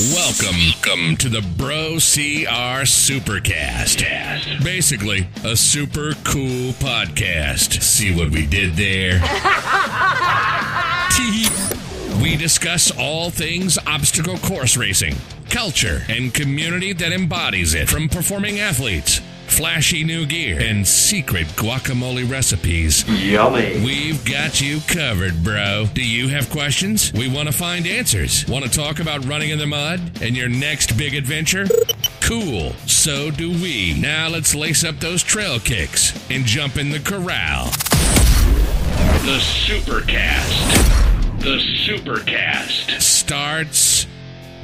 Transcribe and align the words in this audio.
Welcome, 0.00 1.16
to 1.16 1.28
the 1.28 1.42
Bro 1.58 1.96
CR 1.96 2.86
Supercast. 2.86 4.64
Basically, 4.64 5.28
a 5.44 5.54
super 5.54 6.14
cool 6.24 6.72
podcast. 6.72 7.82
See 7.82 8.16
what 8.16 8.30
we 8.30 8.46
did 8.46 8.76
there? 8.76 9.20
we 12.22 12.34
discuss 12.34 12.90
all 12.98 13.28
things 13.28 13.76
obstacle 13.86 14.38
course 14.38 14.74
racing, 14.74 15.16
culture, 15.50 16.04
and 16.08 16.32
community 16.32 16.94
that 16.94 17.12
embodies 17.12 17.74
it, 17.74 17.90
from 17.90 18.08
performing 18.08 18.58
athletes 18.58 19.20
flashy 19.50 20.04
new 20.04 20.26
gear, 20.26 20.60
and 20.60 20.86
secret 20.86 21.46
guacamole 21.48 22.30
recipes. 22.30 23.04
Yummy. 23.08 23.82
We've 23.84 24.24
got 24.24 24.60
you 24.60 24.80
covered, 24.86 25.42
bro. 25.42 25.86
Do 25.92 26.04
you 26.04 26.28
have 26.28 26.48
questions? 26.50 27.12
We 27.12 27.28
want 27.28 27.48
to 27.48 27.52
find 27.52 27.86
answers. 27.86 28.46
Want 28.46 28.64
to 28.64 28.70
talk 28.70 29.00
about 29.00 29.24
running 29.24 29.50
in 29.50 29.58
the 29.58 29.66
mud 29.66 30.22
and 30.22 30.36
your 30.36 30.48
next 30.48 30.96
big 30.96 31.14
adventure? 31.14 31.66
Cool. 32.20 32.72
So 32.86 33.30
do 33.30 33.50
we. 33.50 33.98
Now 34.00 34.28
let's 34.28 34.54
lace 34.54 34.84
up 34.84 35.00
those 35.00 35.22
trail 35.22 35.58
kicks 35.58 36.12
and 36.30 36.44
jump 36.44 36.76
in 36.76 36.90
the 36.90 37.00
corral. 37.00 37.66
The 39.24 39.38
Supercast. 39.38 41.40
The 41.40 41.58
Supercast 41.58 43.00
starts 43.00 44.06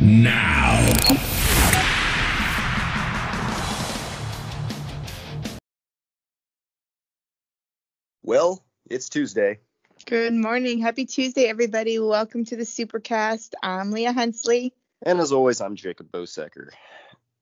now. 0.00 0.76
Well, 8.26 8.64
it's 8.90 9.08
Tuesday. 9.08 9.60
Good 10.04 10.32
morning. 10.32 10.80
Happy 10.80 11.04
Tuesday, 11.06 11.44
everybody. 11.44 12.00
Welcome 12.00 12.44
to 12.46 12.56
the 12.56 12.64
Supercast. 12.64 13.52
I'm 13.62 13.92
Leah 13.92 14.12
Hunsley. 14.12 14.72
And 15.00 15.20
as 15.20 15.30
always, 15.30 15.60
I'm 15.60 15.76
Jacob 15.76 16.10
Bosecker. 16.10 16.70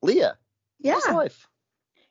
Leah, 0.03 0.37
yeah, 0.79 1.01
how's 1.03 1.09
life? 1.09 1.49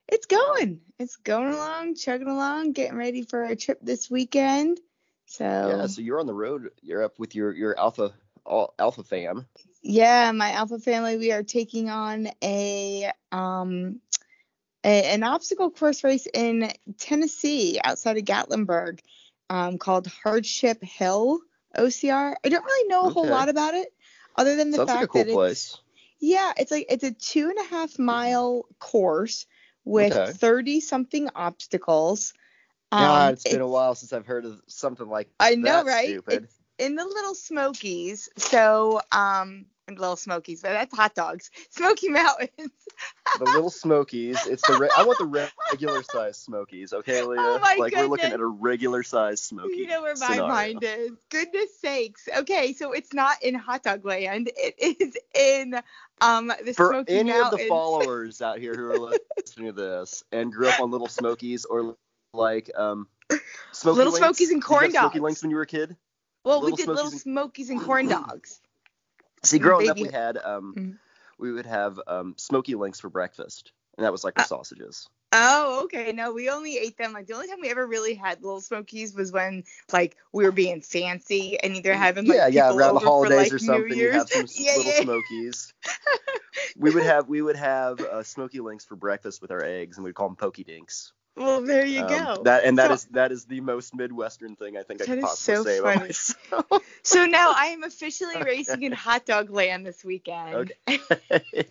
It's 0.07 0.25
going. 0.25 0.81
It's 0.97 1.17
going 1.17 1.53
along, 1.53 1.94
chugging 1.94 2.27
along, 2.27 2.71
getting 2.71 2.97
ready 2.97 3.21
for 3.21 3.44
a 3.44 3.55
trip 3.55 3.77
this 3.83 4.09
weekend. 4.09 4.79
So 5.27 5.45
yeah, 5.45 5.85
so 5.85 6.01
you're 6.01 6.19
on 6.19 6.25
the 6.25 6.33
road. 6.33 6.71
You're 6.81 7.03
up 7.03 7.19
with 7.19 7.35
your 7.35 7.53
your 7.53 7.79
alpha 7.79 8.11
all, 8.44 8.73
alpha 8.79 9.03
fam. 9.03 9.45
Yeah, 9.83 10.31
my 10.31 10.53
alpha 10.53 10.79
family. 10.79 11.17
We 11.17 11.31
are 11.31 11.44
taking 11.44 11.91
on 11.91 12.27
a 12.44 13.11
um 13.31 13.99
a, 14.83 15.05
an 15.13 15.23
obstacle 15.23 15.71
course 15.71 16.03
race 16.03 16.27
in 16.33 16.71
Tennessee 16.97 17.79
outside 17.83 18.17
of 18.17 18.25
Gatlinburg 18.25 18.99
um, 19.49 19.77
called 19.77 20.07
Hardship 20.07 20.83
Hill 20.83 21.39
OCR. 21.77 22.35
I 22.43 22.49
don't 22.49 22.65
really 22.65 22.87
know 22.89 23.07
a 23.07 23.09
whole 23.09 23.27
lot 23.27 23.49
about 23.49 23.73
it 23.73 23.87
other 24.35 24.55
than 24.55 24.71
the 24.71 24.77
Sounds 24.77 24.89
fact 24.89 25.01
like 25.01 25.03
a 25.05 25.07
cool 25.07 25.23
that 25.23 25.31
place. 25.31 25.71
it's 25.73 25.81
yeah, 26.19 26.53
it's 26.57 26.71
like 26.71 26.85
it's 26.89 27.03
a 27.03 27.11
two 27.11 27.49
and 27.49 27.57
a 27.59 27.69
half 27.69 27.99
mile 27.99 28.65
course 28.79 29.45
with 29.85 30.13
Okay. 30.13 30.31
30 30.31 30.79
something 30.79 31.29
obstacles. 31.35 32.33
God, 32.91 33.27
Um, 33.27 33.33
it's 33.33 33.43
been 33.43 33.61
a 33.61 33.67
while 33.67 33.95
since 33.95 34.13
I've 34.13 34.25
heard 34.25 34.45
of 34.45 34.61
something 34.67 35.07
like 35.07 35.29
I 35.39 35.55
know, 35.55 35.83
that 35.83 35.85
right? 35.85 36.09
Stupid. 36.09 36.43
It's 36.45 36.55
in 36.77 36.95
the 36.95 37.05
Little 37.05 37.35
Smokies. 37.35 38.29
So, 38.37 39.01
um, 39.11 39.65
Little 39.89 40.15
Smokies, 40.15 40.61
but 40.61 40.69
that's 40.69 40.95
hot 40.95 41.13
dogs. 41.13 41.51
Smoky 41.69 42.09
Mountains. 42.09 42.71
the 43.37 43.43
little 43.43 43.69
Smokies. 43.69 44.37
It's 44.47 44.65
the 44.65 44.77
re- 44.77 44.89
I 44.97 45.03
want 45.05 45.19
the 45.19 45.25
re- 45.25 45.49
regular 45.71 46.03
size 46.03 46.37
Smokies. 46.37 46.93
Okay, 46.93 47.21
Leah. 47.21 47.39
Oh 47.41 47.59
my 47.59 47.75
like 47.77 47.93
we're 47.93 48.05
looking 48.05 48.31
at 48.31 48.39
a 48.39 48.45
regular 48.45 49.03
size 49.03 49.41
Smoky. 49.41 49.75
You 49.75 49.87
know 49.87 50.01
where 50.01 50.15
my 50.15 50.27
scenario. 50.27 50.47
mind 50.47 50.83
is. 50.83 51.11
Goodness 51.29 51.77
sakes. 51.81 52.29
Okay, 52.37 52.73
so 52.73 52.93
it's 52.93 53.13
not 53.13 53.43
in 53.43 53.55
hot 53.55 53.83
dog 53.83 54.05
land. 54.05 54.49
It 54.55 54.75
is 54.99 55.17
in 55.35 55.75
um 56.21 56.47
the 56.47 56.73
For 56.73 56.91
Smoky 56.91 57.13
any 57.13 57.31
of 57.31 57.51
the 57.51 57.65
followers 57.67 58.41
out 58.41 58.59
here 58.59 58.73
who 58.75 58.89
are 58.89 59.17
listening 59.37 59.67
to 59.67 59.73
this 59.73 60.23
and 60.31 60.51
grew 60.51 60.69
up 60.69 60.79
on 60.79 60.91
Little 60.91 61.09
Smokies 61.09 61.65
or 61.65 61.97
like 62.33 62.71
um 62.77 63.07
Smoky 63.73 63.97
Little 63.97 64.13
Links, 64.13 64.25
Smokies 64.25 64.49
and 64.49 64.61
did 64.61 64.67
corn 64.67 64.91
Smoky 64.91 64.93
dogs. 64.93 65.19
Links 65.19 65.41
when 65.41 65.51
you 65.51 65.57
were 65.57 65.63
a 65.63 65.67
kid. 65.67 65.97
well, 66.45 66.59
we 66.61 66.72
Little 66.72 66.77
did 66.77 66.88
Little 66.88 67.05
Smokies 67.07 67.23
Smokies 67.23 67.69
and 67.69 67.81
corn 67.81 68.07
dogs. 68.07 68.61
See, 69.43 69.59
growing 69.59 69.89
up, 69.89 69.99
we 69.99 70.09
had 70.09 70.37
um, 70.37 70.75
Mhm. 70.77 70.97
we 71.37 71.51
would 71.51 71.65
have 71.65 71.99
um, 72.07 72.35
smoky 72.37 72.75
links 72.75 72.99
for 72.99 73.09
breakfast, 73.09 73.71
and 73.97 74.05
that 74.05 74.11
was 74.11 74.23
like 74.23 74.35
the 74.35 74.41
Uh, 74.41 74.45
sausages. 74.45 75.07
Oh, 75.35 75.81
okay. 75.85 76.11
No, 76.11 76.31
we 76.31 76.49
only 76.49 76.77
ate 76.77 76.95
them. 76.95 77.11
Like 77.11 77.25
the 77.25 77.33
only 77.33 77.47
time 77.47 77.59
we 77.59 77.69
ever 77.69 77.87
really 77.87 78.13
had 78.13 78.43
Little 78.43 78.61
Smokies 78.61 79.15
was 79.15 79.31
when 79.31 79.63
like 79.91 80.15
we 80.31 80.43
were 80.45 80.51
being 80.51 80.81
fancy 80.81 81.59
and 81.59 81.75
either 81.75 81.95
having 81.95 82.27
like 82.27 82.37
yeah, 82.37 82.47
yeah, 82.47 82.71
around 82.71 82.93
the 82.93 82.99
holidays 82.99 83.49
for, 83.49 83.55
or 83.55 83.59
something, 83.59 83.97
you 83.97 84.11
have 84.11 84.29
some 84.29 84.45
yeah, 84.55 84.77
little 84.77 84.91
yeah. 84.91 85.01
smokies. 85.01 85.73
we 86.77 86.91
would 86.91 87.03
have 87.03 87.27
we 87.27 87.41
would 87.41 87.55
have 87.55 87.99
uh, 87.99 88.21
smoky 88.23 88.59
links 88.59 88.85
for 88.85 88.95
breakfast 88.95 89.41
with 89.41 89.49
our 89.49 89.63
eggs, 89.63 89.97
and 89.97 90.05
we'd 90.05 90.13
call 90.15 90.29
them 90.29 90.35
pokey 90.35 90.63
dinks. 90.63 91.13
Well, 91.35 91.61
there 91.61 91.85
you 91.85 92.01
Um, 92.01 92.07
go. 92.09 92.41
That 92.44 92.63
and 92.63 92.77
that 92.77 92.89
So- 92.89 92.94
is 92.94 93.05
that 93.05 93.31
is 93.31 93.45
the 93.45 93.61
most 93.61 93.95
midwestern 93.95 94.55
thing 94.55 94.77
I 94.77 94.83
think 94.83 95.01
I 95.01 95.05
could 95.05 95.21
possibly 95.21 95.55
so 95.55 95.63
say 95.63 95.77
about 95.79 95.94
funny. 95.95 96.07
myself. 96.07 96.83
So 97.03 97.25
now 97.25 97.53
I 97.55 97.67
am 97.67 97.83
officially 97.91 98.41
racing 98.41 98.83
in 98.83 98.91
hot 98.91 99.25
dog 99.25 99.49
land 99.49 99.85
this 99.85 100.03
weekend. 100.05 100.72
Okay. 100.88 100.99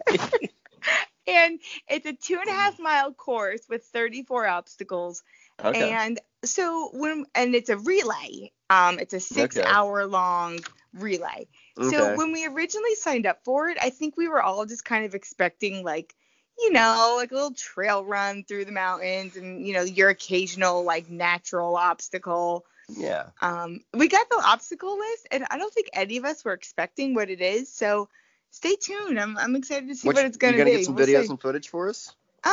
and 1.26 1.60
it's 1.88 2.06
a 2.06 2.12
two 2.12 2.38
and 2.40 2.48
a 2.48 2.52
half 2.52 2.78
mile 2.80 3.12
course 3.12 3.62
with 3.68 3.84
34 3.84 4.46
obstacles. 4.46 5.22
okay. 5.64 5.90
And 5.92 6.18
so 6.44 6.90
when 6.92 7.24
and 7.34 7.54
it's 7.54 7.70
a 7.70 7.76
relay. 7.76 8.50
Um, 8.68 8.98
it's 8.98 9.14
a 9.14 9.20
six 9.20 9.56
Okay. 9.56 9.68
hour 9.68 10.06
long 10.06 10.58
relay. 10.94 11.46
So 11.76 12.16
when 12.16 12.32
we 12.32 12.46
originally 12.46 12.94
signed 12.94 13.26
up 13.26 13.44
for 13.44 13.68
it, 13.68 13.78
I 13.80 13.90
think 13.90 14.16
we 14.16 14.28
were 14.28 14.42
all 14.42 14.64
just 14.66 14.84
kind 14.84 15.04
of 15.04 15.14
expecting 15.14 15.84
like, 15.84 16.14
you 16.62 16.72
know, 16.72 17.14
like 17.18 17.30
a 17.30 17.34
little 17.34 17.54
trail 17.54 18.04
run 18.04 18.44
through 18.44 18.64
the 18.64 18.72
mountains 18.72 19.36
and 19.36 19.66
you 19.66 19.74
know 19.74 19.82
your 19.82 20.08
occasional 20.10 20.84
like 20.84 21.10
natural 21.10 21.76
obstacle. 21.76 22.64
yeah. 22.88 23.26
Um, 23.40 23.80
we 23.94 24.08
got 24.08 24.28
the 24.30 24.42
obstacle 24.44 24.98
list, 24.98 25.28
and 25.30 25.44
I 25.50 25.58
don't 25.58 25.72
think 25.72 25.88
any 25.92 26.16
of 26.18 26.24
us 26.24 26.44
were 26.44 26.52
expecting 26.52 27.14
what 27.14 27.30
it 27.30 27.40
is. 27.40 27.72
So 27.72 28.08
stay 28.50 28.76
tuned. 28.76 29.18
I'm 29.18 29.36
I'm 29.38 29.56
excited 29.56 29.88
to 29.88 29.94
see 29.94 30.06
what, 30.08 30.16
What- 30.16 30.24
it's 30.26 30.36
gonna, 30.36 30.52
be. 30.52 30.58
you 30.58 30.64
gonna 30.64 30.70
be. 30.72 30.76
get 30.78 30.86
some 30.86 30.94
We'll 30.94 31.06
videos 31.06 31.24
see. 31.24 31.30
and 31.30 31.40
footage 31.40 31.68
for 31.68 31.88
us? 31.88 32.14
Um, 32.44 32.52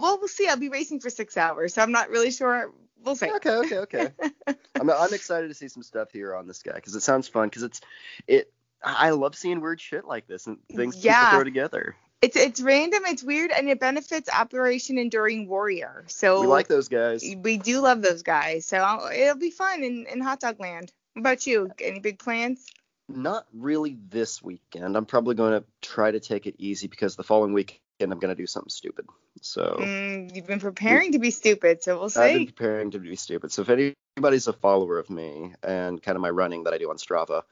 well, 0.00 0.18
we'll 0.18 0.28
see. 0.28 0.48
I'll 0.48 0.56
be 0.56 0.68
racing 0.68 1.00
for 1.00 1.10
six 1.10 1.36
hours, 1.36 1.74
so 1.74 1.82
I'm 1.82 1.92
not 1.92 2.10
really 2.10 2.30
sure. 2.32 2.72
We'll 3.04 3.14
see. 3.14 3.30
Okay, 3.30 3.50
okay, 3.50 3.78
okay. 3.78 4.10
I'm 4.80 4.90
I'm 4.90 5.14
excited 5.14 5.46
to 5.48 5.54
see 5.54 5.68
some 5.68 5.84
stuff 5.84 6.10
here 6.12 6.34
on 6.34 6.46
this 6.48 6.62
guy 6.62 6.72
because 6.74 6.94
it 6.96 7.02
sounds 7.02 7.28
fun 7.28 7.48
because 7.48 7.62
it's 7.62 7.80
it. 8.26 8.52
I 8.82 9.10
love 9.10 9.36
seeing 9.36 9.60
weird 9.60 9.80
shit 9.80 10.04
like 10.04 10.26
this 10.28 10.46
and 10.46 10.58
things 10.74 11.04
Yeah. 11.04 11.18
people 11.20 11.38
throw 11.38 11.44
together. 11.44 11.96
It's 12.20 12.36
it's 12.36 12.60
random, 12.60 13.02
it's 13.06 13.22
weird, 13.22 13.52
and 13.52 13.68
it 13.68 13.78
benefits 13.78 14.28
Operation 14.28 14.98
Enduring 14.98 15.48
Warrior. 15.48 16.04
So 16.08 16.40
We 16.40 16.46
like 16.48 16.66
those 16.66 16.88
guys. 16.88 17.22
we 17.42 17.58
do 17.58 17.80
love 17.80 18.02
those 18.02 18.22
guys. 18.22 18.66
So 18.66 18.78
I'll, 18.78 19.08
it'll 19.12 19.36
be 19.36 19.50
fun 19.50 19.84
in, 19.84 20.06
in 20.12 20.20
hot 20.20 20.40
dog 20.40 20.58
land. 20.58 20.90
What 21.14 21.20
about 21.20 21.46
you? 21.46 21.70
Any 21.80 22.00
big 22.00 22.18
plans? 22.18 22.66
Not 23.08 23.46
really 23.54 23.96
this 24.10 24.42
weekend. 24.42 24.96
I'm 24.96 25.06
probably 25.06 25.36
going 25.36 25.60
to 25.60 25.64
try 25.80 26.10
to 26.10 26.20
take 26.20 26.46
it 26.46 26.56
easy 26.58 26.88
because 26.88 27.14
the 27.14 27.22
following 27.22 27.52
weekend 27.52 27.80
I'm 28.00 28.18
going 28.18 28.34
to 28.34 28.40
do 28.40 28.46
something 28.46 28.68
stupid. 28.68 29.06
So 29.40 29.76
Mm, 29.78 30.34
you've 30.34 30.46
been 30.46 30.60
preparing 30.60 31.12
to 31.12 31.20
be 31.20 31.30
stupid, 31.30 31.84
so 31.84 32.00
we'll 32.00 32.10
see. 32.10 32.20
I've 32.20 32.32
been 32.32 32.46
preparing 32.46 32.90
to 32.90 32.98
be 32.98 33.14
stupid. 33.14 33.52
So 33.52 33.62
if 33.62 33.94
anybody's 34.16 34.48
a 34.48 34.52
follower 34.52 34.98
of 34.98 35.08
me 35.08 35.54
and 35.62 36.02
kind 36.02 36.16
of 36.16 36.22
my 36.22 36.30
running 36.30 36.64
that 36.64 36.74
I 36.74 36.78
do 36.78 36.90
on 36.90 36.96
Strava, 36.96 37.42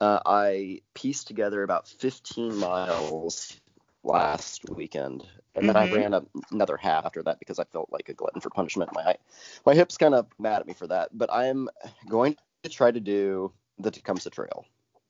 uh, 0.00 0.20
I 0.24 0.80
pieced 0.94 1.26
together 1.26 1.62
about 1.62 1.88
15 1.88 2.56
miles 2.56 3.60
last 4.04 4.68
weekend, 4.70 5.26
and 5.54 5.68
then 5.68 5.76
Mhm. 5.76 5.92
I 5.92 5.94
ran 5.94 6.14
a, 6.14 6.24
another 6.50 6.76
half 6.76 7.04
after 7.06 7.22
that 7.22 7.38
because 7.38 7.58
I 7.58 7.64
felt 7.64 7.90
like 7.92 8.08
a 8.08 8.14
glutton 8.14 8.40
for 8.40 8.50
punishment. 8.50 8.92
My 8.92 9.16
my 9.64 9.74
hips 9.74 9.96
kind 9.96 10.14
of 10.14 10.26
mad 10.38 10.60
at 10.60 10.66
me 10.66 10.74
for 10.74 10.86
that, 10.88 11.10
but 11.16 11.32
I'm 11.32 11.68
going 12.08 12.36
to 12.62 12.68
try 12.70 12.90
to 12.90 13.00
do 13.00 13.52
the 13.78 13.90
Tecumseh 13.90 14.30
Trail 14.30 14.64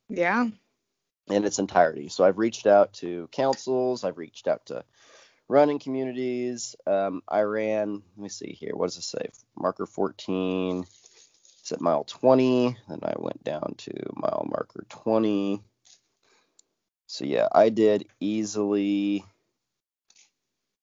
Yeah. 0.08 0.48
in 1.28 1.44
its 1.44 1.58
entirety. 1.58 2.08
So 2.08 2.24
I've 2.24 2.38
reached 2.38 2.66
out 2.66 2.92
to 2.94 3.28
councils, 3.32 4.04
I've 4.04 4.18
reached 4.18 4.48
out 4.48 4.66
to 4.66 4.84
running 5.48 5.78
communities. 5.78 6.74
Um, 6.86 7.22
I 7.28 7.40
ran, 7.42 8.02
let 8.16 8.22
me 8.22 8.28
see 8.28 8.52
here, 8.52 8.74
what 8.74 8.86
does 8.86 8.98
it 8.98 9.02
say? 9.02 9.26
Marker 9.56 9.86
14, 9.86 10.84
it's 11.60 11.72
at 11.72 11.80
mile 11.80 12.04
20. 12.04 12.76
Then 12.88 13.00
I 13.02 13.14
went 13.18 13.44
down 13.44 13.74
to 13.78 13.92
mile 14.14 14.46
marker 14.50 14.84
20. 14.88 15.62
So 17.12 17.26
yeah, 17.26 17.46
I 17.52 17.68
did 17.68 18.06
easily, 18.20 19.22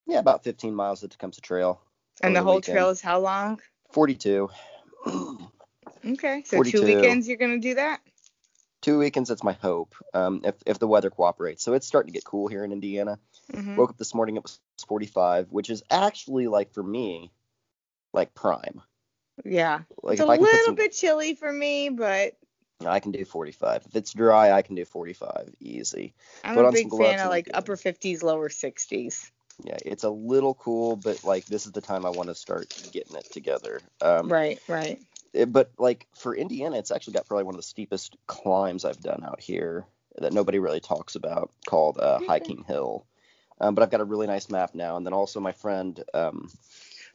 yeah, 0.06 0.20
about 0.20 0.44
15 0.44 0.76
miles 0.76 1.02
of 1.02 1.10
Tecumseh 1.10 1.42
Trail. 1.42 1.82
And 2.22 2.38
over 2.38 2.40
the 2.40 2.44
whole 2.44 2.56
weekend. 2.58 2.76
trail 2.76 2.90
is 2.90 3.02
how 3.02 3.20
long? 3.20 3.60
42. 3.94 4.48
Okay. 6.06 6.44
So 6.46 6.58
42. 6.58 6.78
two 6.78 6.86
weekends 6.86 7.28
you're 7.28 7.38
gonna 7.38 7.58
do 7.58 7.74
that? 7.74 8.02
Two 8.82 9.00
weekends, 9.00 9.28
that's 9.30 9.44
my 9.44 9.54
hope, 9.54 9.96
um, 10.14 10.42
if, 10.46 10.54
if 10.68 10.78
the 10.78 10.88
weather 10.88 11.10
cooperates. 11.10 11.64
So 11.64 11.74
it's 11.74 11.88
starting 11.88 12.14
to 12.14 12.18
get 12.18 12.26
cool 12.26 12.48
here 12.48 12.64
in 12.64 12.72
Indiana. 12.72 13.18
hmm 13.52 13.76
Woke 13.76 13.90
up 13.90 13.98
this 13.98 14.14
morning, 14.14 14.36
it 14.36 14.44
was 14.44 14.60
45, 14.88 15.52
which 15.52 15.72
is 15.72 15.82
actually 15.90 16.48
like 16.48 16.76
for 16.76 16.84
me, 16.84 17.32
like 18.14 18.36
prime. 18.36 18.84
Yeah. 19.44 19.80
Like 20.04 20.20
it's 20.20 20.22
a 20.22 20.28
I 20.28 20.38
can 20.38 20.46
put 20.46 20.52
little 20.52 20.66
some, 20.68 20.76
bit 20.76 20.94
chilly 20.94 21.34
for 21.34 21.52
me, 21.52 21.90
but 21.90 22.36
I 22.86 23.00
can 23.00 23.12
do 23.12 23.26
45. 23.26 23.86
If 23.88 23.96
it's 23.96 24.14
dry, 24.14 24.52
I 24.52 24.62
can 24.62 24.76
do 24.76 24.86
45 24.86 25.54
easy. 25.60 26.14
I'm 26.44 26.56
Put 26.56 26.66
a 26.66 26.68
on 26.68 26.74
big 26.74 26.90
fan 26.90 27.20
of 27.20 27.30
like 27.30 27.46
good. 27.46 27.56
upper 27.56 27.76
50s, 27.76 28.24
lower 28.24 28.50
60s. 28.50 29.32
Yeah, 29.64 29.78
it's 29.86 30.06
a 30.06 30.10
little 30.10 30.54
cool, 30.54 30.96
but 30.96 31.24
like 31.26 31.46
this 31.46 31.66
is 31.66 31.74
the 31.74 31.82
time 31.82 32.06
I 32.06 32.10
want 32.10 32.30
to 32.30 32.36
start 32.36 32.74
getting 32.94 33.16
it 33.18 33.30
together. 33.32 33.82
Um, 34.02 34.30
Right, 34.30 34.60
right. 34.70 35.02
it- 35.34 35.52
but 35.52 35.72
like 35.78 36.08
for 36.16 36.34
Indiana, 36.34 36.78
it's 36.78 36.92
actually 36.92 37.14
got 37.14 37.28
probably 37.28 37.44
one 37.44 37.56
of 37.56 37.60
the 37.60 37.64
steepest 37.68 38.16
climbs 38.28 38.86
I've 38.86 39.02
done 39.02 39.24
out 39.26 39.42
here 39.42 39.86
that 40.18 40.32
nobody 40.34 40.60
really 40.60 40.80
talks 40.80 41.16
about, 41.16 41.52
called 41.66 41.98
uh, 42.00 42.18
Okay. 42.18 42.28
Hiking 42.28 42.64
Hill. 42.64 43.06
Um, 43.60 43.76
but 43.76 43.84
I've 43.84 43.92
got 43.92 44.00
a 44.00 44.06
really 44.06 44.28
nice 44.28 44.50
map 44.50 44.74
now, 44.74 44.96
and 44.96 45.06
then 45.06 45.14
also 45.14 45.42
my 45.42 45.52
friend 45.52 46.02
um, 46.14 46.50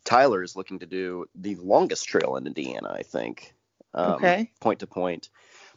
Tyler 0.05 0.43
is 0.43 0.57
looking 0.57 0.81
to 0.81 0.87
do 0.87 1.27
the 1.35 1.55
longest 1.57 2.05
trail 2.05 2.37
in 2.37 2.47
Indiana, 2.47 2.93
I 2.95 3.03
think, 3.03 3.55
um, 3.95 4.15
Okay. 4.17 4.51
point 4.61 4.81
to 4.81 4.87
point. 4.87 5.31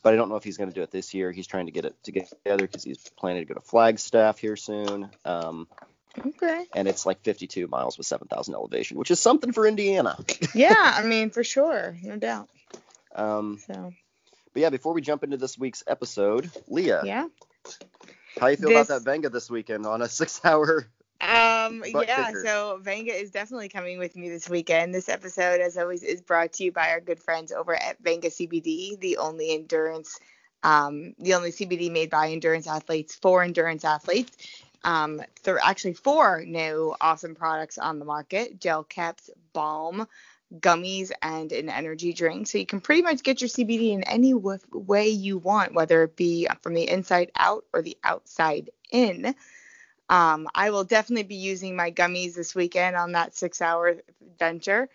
But 0.07 0.13
I 0.13 0.15
don't 0.15 0.29
know 0.29 0.37
if 0.37 0.45
he's 0.45 0.55
going 0.55 0.69
to 0.69 0.73
do 0.73 0.83
it 0.83 0.89
this 0.89 1.13
year. 1.13 1.33
He's 1.33 1.47
trying 1.47 1.65
to 1.65 1.73
get 1.73 1.83
it 1.83 1.93
together 2.01 2.65
because 2.65 2.81
he's 2.85 2.97
planning 3.17 3.41
to 3.41 3.45
go 3.45 3.55
to 3.55 3.59
Flagstaff 3.59 4.39
here 4.39 4.55
soon. 4.55 5.09
Um, 5.25 5.67
Okay. 6.25 6.63
and 6.73 6.87
it's 6.87 7.05
like 7.05 7.21
52 7.23 7.67
miles 7.67 7.97
with 7.97 8.07
7,000 8.07 8.53
elevation, 8.53 8.97
which 8.97 9.11
is 9.11 9.19
something 9.19 9.51
for 9.51 9.67
Indiana. 9.67 10.17
Yeah, 10.55 10.73
I 10.77 11.03
mean, 11.03 11.29
for 11.29 11.43
sure. 11.43 11.97
No 12.01 12.15
doubt. 12.15 12.47
Um, 13.13 13.59
So, 13.67 13.91
but 14.53 14.61
yeah, 14.61 14.69
before 14.69 14.93
we 14.93 15.01
jump 15.01 15.25
into 15.25 15.35
this 15.35 15.57
week's 15.59 15.83
episode, 15.85 16.49
Leah, 16.69 17.01
yeah. 17.03 17.27
how 18.39 18.47
you 18.47 18.55
feel 18.55 18.69
This- 18.69 18.87
about 18.87 18.99
that 18.99 19.03
Venga 19.03 19.27
this 19.27 19.49
weekend 19.49 19.85
on 19.85 20.01
a 20.01 20.07
six-hour? 20.21 20.87
Um, 21.19 21.79
Butt 21.79 22.07
yeah, 22.07 22.27
kicker. 22.27 22.43
so 22.45 22.79
Vanga 22.83 23.09
is 23.09 23.31
definitely 23.31 23.69
coming 23.69 23.97
with 23.97 24.15
me 24.15 24.29
this 24.29 24.47
weekend. 24.49 24.93
This 24.93 25.09
episode, 25.09 25.61
as 25.61 25.75
always, 25.77 26.03
is 26.03 26.21
brought 26.21 26.53
to 26.53 26.63
you 26.63 26.71
by 26.71 26.91
our 26.91 26.99
good 26.99 27.19
friends 27.19 27.51
over 27.51 27.75
at 27.75 28.01
Vanga 28.03 28.25
CBD, 28.25 28.99
the 28.99 29.17
only 29.17 29.53
endurance, 29.53 30.19
um, 30.61 31.15
the 31.17 31.33
only 31.33 31.51
CBD 31.51 31.91
made 31.91 32.11
by 32.11 32.29
endurance 32.29 32.67
athletes 32.67 33.15
for 33.15 33.41
endurance 33.41 33.83
athletes. 33.83 34.37
Um, 34.83 35.21
there 35.43 35.55
are 35.55 35.65
actually 35.65 35.93
four 35.93 36.43
new 36.45 36.95
awesome 37.01 37.33
products 37.33 37.79
on 37.79 37.97
the 37.97 38.05
market: 38.05 38.59
gel 38.59 38.83
caps, 38.83 39.31
balm, 39.53 40.07
gummies, 40.59 41.11
and 41.21 41.51
an 41.51 41.69
energy 41.69 42.13
drink. 42.13 42.47
So 42.47 42.59
you 42.59 42.65
can 42.65 42.79
pretty 42.79 43.01
much 43.01 43.23
get 43.23 43.41
your 43.41 43.49
CBD 43.49 43.91
in 43.91 44.03
any 44.03 44.33
w- 44.33 44.59
way 44.71 45.09
you 45.09 45.39
want, 45.39 45.73
whether 45.73 46.03
it 46.03 46.15
be 46.15 46.47
from 46.61 46.75
the 46.75 46.87
inside 46.87 47.31
out 47.35 47.65
or 47.73 47.81
the 47.81 47.97
outside 48.03 48.69
in. 48.91 49.35
Um, 50.09 50.47
I 50.55 50.69
will 50.69 50.83
definitely 50.83 51.23
be 51.23 51.35
using 51.35 51.75
my 51.75 51.91
gummies 51.91 52.33
this 52.33 52.55
weekend 52.55 52.95
on 52.95 53.11
that 53.13 53.35
six 53.35 53.61
hour 53.61 53.97
venture. 54.39 54.89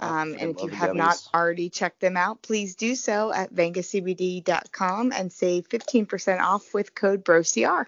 Um, 0.00 0.36
and 0.38 0.50
if 0.50 0.62
you 0.62 0.68
have 0.70 0.94
not 0.94 1.16
already 1.34 1.70
checked 1.70 2.00
them 2.00 2.16
out, 2.16 2.40
please 2.42 2.76
do 2.76 2.94
so 2.94 3.32
at 3.32 3.52
vengacbd.com 3.52 5.12
and 5.12 5.32
save 5.32 5.68
15% 5.68 6.40
off 6.40 6.72
with 6.72 6.94
code 6.94 7.24
BROCR. 7.24 7.86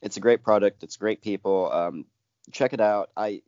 It's 0.00 0.16
a 0.16 0.20
great 0.20 0.42
product. 0.42 0.82
It's 0.82 0.96
great 0.96 1.20
people. 1.20 1.70
Um, 1.70 2.06
check 2.50 2.72
it 2.72 2.80
out. 2.80 3.10
I, 3.16 3.42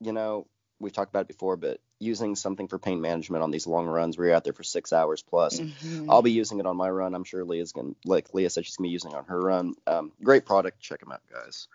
you 0.00 0.12
know, 0.12 0.46
we've 0.80 0.92
talked 0.92 1.10
about 1.10 1.22
it 1.22 1.28
before, 1.28 1.56
but 1.56 1.80
using 1.98 2.34
something 2.34 2.68
for 2.68 2.78
pain 2.78 3.00
management 3.00 3.42
on 3.42 3.50
these 3.50 3.66
long 3.66 3.86
runs 3.86 4.18
where 4.18 4.26
you're 4.26 4.36
out 4.36 4.44
there 4.44 4.52
for 4.52 4.64
six 4.64 4.92
hours 4.92 5.22
plus. 5.22 5.60
Mhm. 5.60 6.06
I'll 6.10 6.22
be 6.22 6.32
using 6.32 6.60
it 6.60 6.66
on 6.66 6.76
my 6.76 6.90
run. 6.90 7.14
I'm 7.14 7.24
sure 7.24 7.44
Leah's 7.44 7.72
gonna, 7.72 7.92
like 8.04 8.34
Leah 8.34 8.50
said, 8.50 8.66
she's 8.66 8.76
gonna 8.76 8.88
be 8.88 8.92
using 8.92 9.12
it 9.12 9.16
on 9.16 9.24
her 9.26 9.40
run. 9.40 9.74
Um, 9.86 10.12
great 10.22 10.44
product. 10.44 10.80
Check 10.80 11.00
them 11.00 11.12
out, 11.12 11.22
guys. 11.32 11.68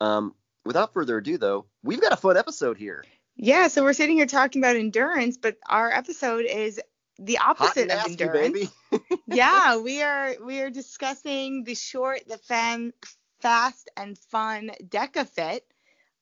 Um, 0.00 0.34
without 0.64 0.92
further 0.92 1.18
ado, 1.18 1.38
though, 1.38 1.66
we've 1.82 2.00
got 2.00 2.12
a 2.12 2.16
fun 2.16 2.36
episode 2.36 2.76
here. 2.78 3.04
Yeah, 3.36 3.68
so 3.68 3.82
we're 3.82 3.92
sitting 3.94 4.16
here 4.16 4.26
talking 4.26 4.62
about 4.62 4.76
endurance, 4.76 5.36
but 5.36 5.56
our 5.68 5.90
episode 5.90 6.44
is 6.44 6.80
the 7.18 7.38
opposite 7.38 7.90
of 7.90 8.06
endurance. 8.06 8.52
baby. 8.92 9.06
yeah, 9.26 9.76
we 9.78 10.02
are 10.02 10.34
we 10.44 10.60
are 10.60 10.70
discussing 10.70 11.64
the 11.64 11.74
short, 11.74 12.20
the 12.28 12.38
fan, 12.38 12.92
fast 13.40 13.90
and 13.96 14.16
fun 14.18 14.70
Deka 14.84 15.28
Fit. 15.28 15.64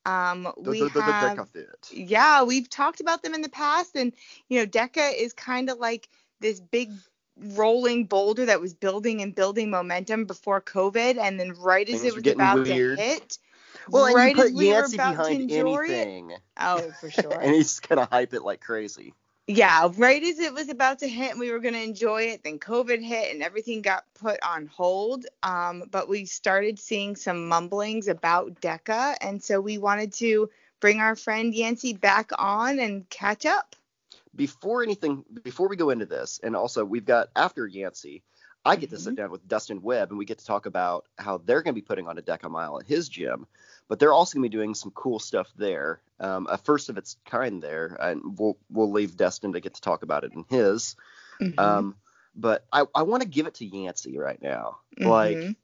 Um, 0.05 0.53
we 0.57 0.81
The- 0.81 0.85
the- 0.87 0.91
the- 0.91 0.99
the 1.01 1.03
have 1.03 1.39
Deka 1.39 1.49
Fit. 1.49 1.89
yeah, 1.93 2.43
we've 2.45 2.69
talked 2.69 3.01
about 3.01 3.23
them 3.23 3.35
in 3.35 3.43
the 3.43 3.49
past, 3.49 3.95
and 3.95 4.13
you 4.49 4.59
know, 4.61 4.67
Deka 4.67 5.15
is 5.17 5.33
kind 5.33 5.71
of 5.71 5.79
like 5.79 6.09
this 6.41 6.61
big 6.61 6.91
rolling 7.39 8.05
boulder 8.07 8.47
that 8.47 8.61
was 8.61 8.75
building 8.75 9.23
and 9.23 9.35
building 9.35 9.71
momentum 9.71 10.25
before 10.25 10.61
COVID, 10.61 11.19
and 11.19 11.39
then 11.39 11.53
right 11.55 11.89
as 11.89 12.01
Things 12.01 12.15
it 12.15 12.25
was 12.25 12.33
about 12.35 12.63
weird. 12.67 12.99
to 12.99 13.03
hit, 13.05 13.39
Well, 13.89 14.07
and 14.07 14.15
right 14.15 14.37
you 14.37 14.43
as 14.43 14.51
put 14.51 14.55
we 14.55 14.73
were 14.73 14.73
Yancy 14.75 14.97
about 14.97 15.11
to 15.13 15.17
behind 15.17 15.51
enjoy 15.51 15.87
it, 15.89 16.41
oh 16.59 16.91
for 17.01 17.11
sure, 17.11 17.41
and 17.41 17.55
he's 17.55 17.81
gonna 17.81 18.09
hype 18.11 18.35
it 18.35 18.43
like 18.43 18.61
crazy. 18.61 19.15
yeah, 19.49 19.89
right 19.97 20.23
as 20.23 20.39
it 20.39 20.55
was 20.55 20.69
about 20.69 21.01
to 21.01 21.09
hit 21.09 21.33
and 21.33 21.41
we 21.41 21.51
were 21.51 21.59
going 21.59 21.75
to 21.75 21.83
enjoy 21.83 22.23
it, 22.23 22.45
then 22.45 22.59
COVID 22.59 23.03
hit 23.03 23.33
and 23.33 23.43
everything 23.43 23.83
got 23.83 24.05
put 24.15 24.39
on 24.43 24.67
hold. 24.67 25.27
Um, 25.43 25.85
but 25.91 26.09
we 26.09 26.25
started 26.27 26.79
seeing 26.79 27.17
some 27.17 27.49
mumblings 27.49 28.09
about 28.09 28.61
DEKA. 28.61 29.17
And 29.21 29.43
so 29.43 29.61
we 29.61 29.79
wanted 29.79 30.13
to 30.15 30.49
bring 30.81 31.01
our 31.01 31.17
friend 31.17 31.53
Yancy 31.55 31.93
back 31.93 32.31
on 32.39 32.79
and 32.79 33.09
catch 33.11 33.45
up. 33.45 33.75
before 34.35 34.83
anything 34.83 35.25
before 35.43 35.69
we 35.69 35.77
go 35.77 35.91
into 35.91 36.07
this 36.07 36.41
and 36.43 36.57
also 36.57 36.85
we've 36.85 37.05
got 37.05 37.29
after 37.37 37.67
yancey 37.67 38.23
i 38.65 38.77
get 38.77 38.91
to 38.91 38.99
sit 38.99 39.15
Mhm. 39.15 39.17
down 39.17 39.31
with 39.31 39.47
dustin 39.49 39.83
webb 39.83 40.11
and 40.11 40.19
we 40.19 40.25
get 40.25 40.39
to 40.39 40.45
talk 40.45 40.67
about 40.67 41.07
how 41.19 41.39
they're 41.39 41.63
going 41.63 41.75
to 41.75 41.81
be 41.81 41.85
putting 41.87 42.07
on 42.09 42.19
a 42.19 42.23
deka 42.23 42.51
mile 42.51 42.79
at 42.79 42.87
his 42.87 43.09
gym 43.09 43.47
but 43.89 43.99
they're 43.99 44.13
also 44.13 44.35
going 44.37 44.43
to 44.43 44.49
be 44.49 44.57
doing 44.57 44.75
some 44.75 44.91
cool 44.93 45.19
stuff 45.19 45.49
there 45.57 46.01
um, 46.21 46.47
a 46.51 46.57
first 46.57 46.89
of 46.89 46.97
its 46.99 47.17
kind 47.25 47.63
there 47.63 47.97
and 48.01 48.39
we'll 48.39 48.57
we'll 48.71 48.91
leave 48.93 49.17
dustin 49.17 49.53
to 49.53 49.61
get 49.61 49.75
to 49.75 49.81
talk 49.81 50.03
about 50.03 50.25
it 50.25 50.33
in 50.33 50.45
his 50.49 50.97
Mhm. 51.41 51.59
um, 51.59 51.97
but 52.35 52.65
i, 52.73 52.85
I 52.95 53.03
want 53.03 53.23
to 53.23 53.29
give 53.29 53.47
it 53.47 53.55
to 53.55 53.67
yancy 53.67 54.19
right 54.19 54.41
now 54.41 54.79
like 54.99 55.39
Mhm. 55.39 55.57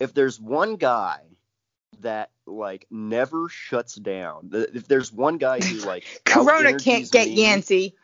if 0.00 0.12
there's 0.14 0.40
one 0.40 0.76
guy 0.76 1.20
that 2.00 2.30
like 2.46 2.86
never 2.90 3.48
shuts 3.48 3.94
down 3.94 4.50
if 4.52 4.88
there's 4.88 5.12
one 5.12 5.38
guy 5.38 5.60
who 5.60 5.78
like 5.86 6.04
Corona 6.24 6.74
can't 6.74 7.10
get 7.10 7.28
me- 7.28 7.36
Yancy. 7.36 7.94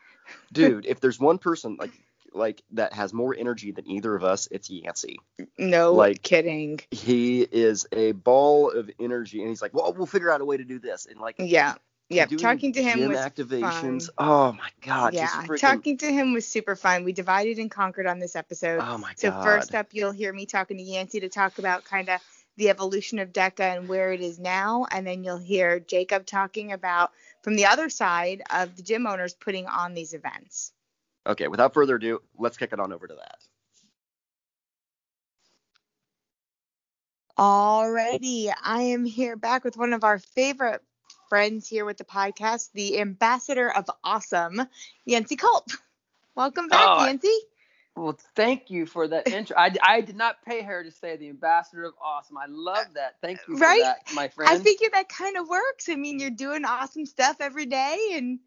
dude, 0.53 0.87
if 0.87 1.01
there's 1.01 1.19
one 1.19 1.39
person 1.39 1.77
like 1.79 1.91
like 2.39 2.63
that 2.73 2.93
has 2.93 3.13
more 3.13 3.35
energy 3.37 3.73
than 3.73 3.87
either 3.87 4.15
of 4.15 4.25
us, 4.25 4.49
it's 4.51 4.71
Yancy. 4.71 5.19
No 5.59 5.93
like- 5.93 6.23
kidding. 6.23 6.81
He 6.91 7.43
is 7.43 7.87
a 7.93 8.13
ball 8.13 8.71
of 8.71 8.91
energy, 8.99 9.41
and 9.41 9.49
he's 9.49 9.61
like, 9.61 9.75
"Well, 9.75 9.93
we'll 9.93 10.07
figure 10.07 10.31
out 10.31 10.41
a 10.41 10.45
way 10.45 10.57
to 10.57 10.65
do 10.65 10.79
this." 10.79 11.07
And 11.07 11.21
like, 11.21 11.37
Yeah. 11.39 11.75
Yeah. 12.11 12.25
Talking 12.25 12.73
to 12.73 12.83
him 12.83 13.01
gym 13.01 13.09
was 13.11 13.19
activations. 13.19 14.07
fun. 14.07 14.27
Oh 14.27 14.53
my 14.53 14.71
god, 14.81 15.13
yeah, 15.13 15.27
freaking. 15.27 15.61
talking 15.61 15.99
to 15.99 16.07
him 16.11 16.33
was 16.33 16.47
super 16.47 16.75
fun. 16.75 17.05
We 17.05 17.13
divided 17.13 17.59
and 17.59 17.71
conquered 17.71 18.07
on 18.07 18.19
this 18.19 18.35
episode. 18.35 18.81
oh 18.83 18.97
my 18.97 19.11
god. 19.11 19.19
So 19.19 19.31
first 19.43 19.75
up, 19.75 19.89
you'll 19.93 20.13
hear 20.13 20.33
me 20.33 20.47
talking 20.47 20.79
to 20.79 20.83
Yancy 20.83 21.21
to 21.21 21.29
talk 21.29 21.59
about 21.59 21.85
kind 21.85 22.09
of 22.09 22.21
the 22.57 22.71
evolution 22.71 23.19
of 23.19 23.33
DEKA 23.33 23.77
and 23.77 23.89
where 23.89 24.13
it 24.13 24.21
is 24.23 24.39
now, 24.39 24.87
and 24.91 25.07
then 25.07 25.23
you'll 25.23 25.37
hear 25.39 25.81
Jacob 25.81 26.25
talking 26.25 26.73
about 26.73 27.13
from 27.43 27.57
the 27.57 27.67
other 27.67 27.89
side 27.91 28.43
of 28.51 28.75
the 28.77 28.83
gym 28.83 29.07
owners 29.07 29.35
putting 29.35 29.67
on 29.67 29.95
these 29.95 30.15
events. 30.15 30.73
Okay, 31.29 31.49
without 31.49 31.75
further 31.75 31.97
ado, 31.97 32.23
let's 32.39 32.57
kick 32.57 32.73
it 32.73 32.81
on 32.81 32.93
over 32.93 33.07
to 33.07 33.15
that. 33.15 33.39
Alrighty, 37.39 38.53
I 38.65 38.83
am 38.83 39.05
here 39.05 39.37
back 39.37 39.65
with 39.65 39.77
one 39.77 39.93
of 39.93 40.05
our 40.05 40.19
favorite 40.19 40.83
friends 41.29 41.69
here 41.69 41.85
with 41.85 41.99
the 41.99 42.05
podcast, 42.05 42.73
the 42.73 43.01
ambassador 43.01 43.71
of 43.71 43.85
awesome, 44.03 44.63
Yancy 45.05 45.37
Culp. 45.37 45.69
Welcome 46.35 46.69
back, 46.69 46.89
Oh, 46.89 47.05
Yancy. 47.05 47.37
Well, 47.97 48.19
thank 48.37 48.71
you 48.71 48.87
for 48.87 49.09
that 49.09 49.29
intro. 49.29 49.57
I, 49.57 49.75
I 49.83 50.01
did 50.01 50.17
not 50.17 50.43
pay 50.45 50.63
her 50.63 50.85
to 50.85 50.91
say 50.91 51.17
the 51.17 51.29
ambassador 51.29 51.85
of 51.85 51.95
awesome. 52.03 52.39
I 52.39 52.47
love 52.49 52.87
that. 52.95 53.17
Thank 53.21 53.41
you 53.49 53.57
for 53.57 53.61
Right? 53.61 53.83
that, 53.83 54.15
my 54.15 54.29
friend. 54.29 54.51
I 54.53 54.59
figure 54.59 54.89
that 54.93 55.09
kind 55.09 55.37
of 55.37 55.49
works. 55.49 55.89
I 55.89 55.97
mean, 55.97 56.21
you're 56.21 56.31
doing 56.31 56.65
awesome 56.65 57.07
stuff 57.07 57.37
every 57.41 57.67
day, 57.67 57.99
and 58.15 58.39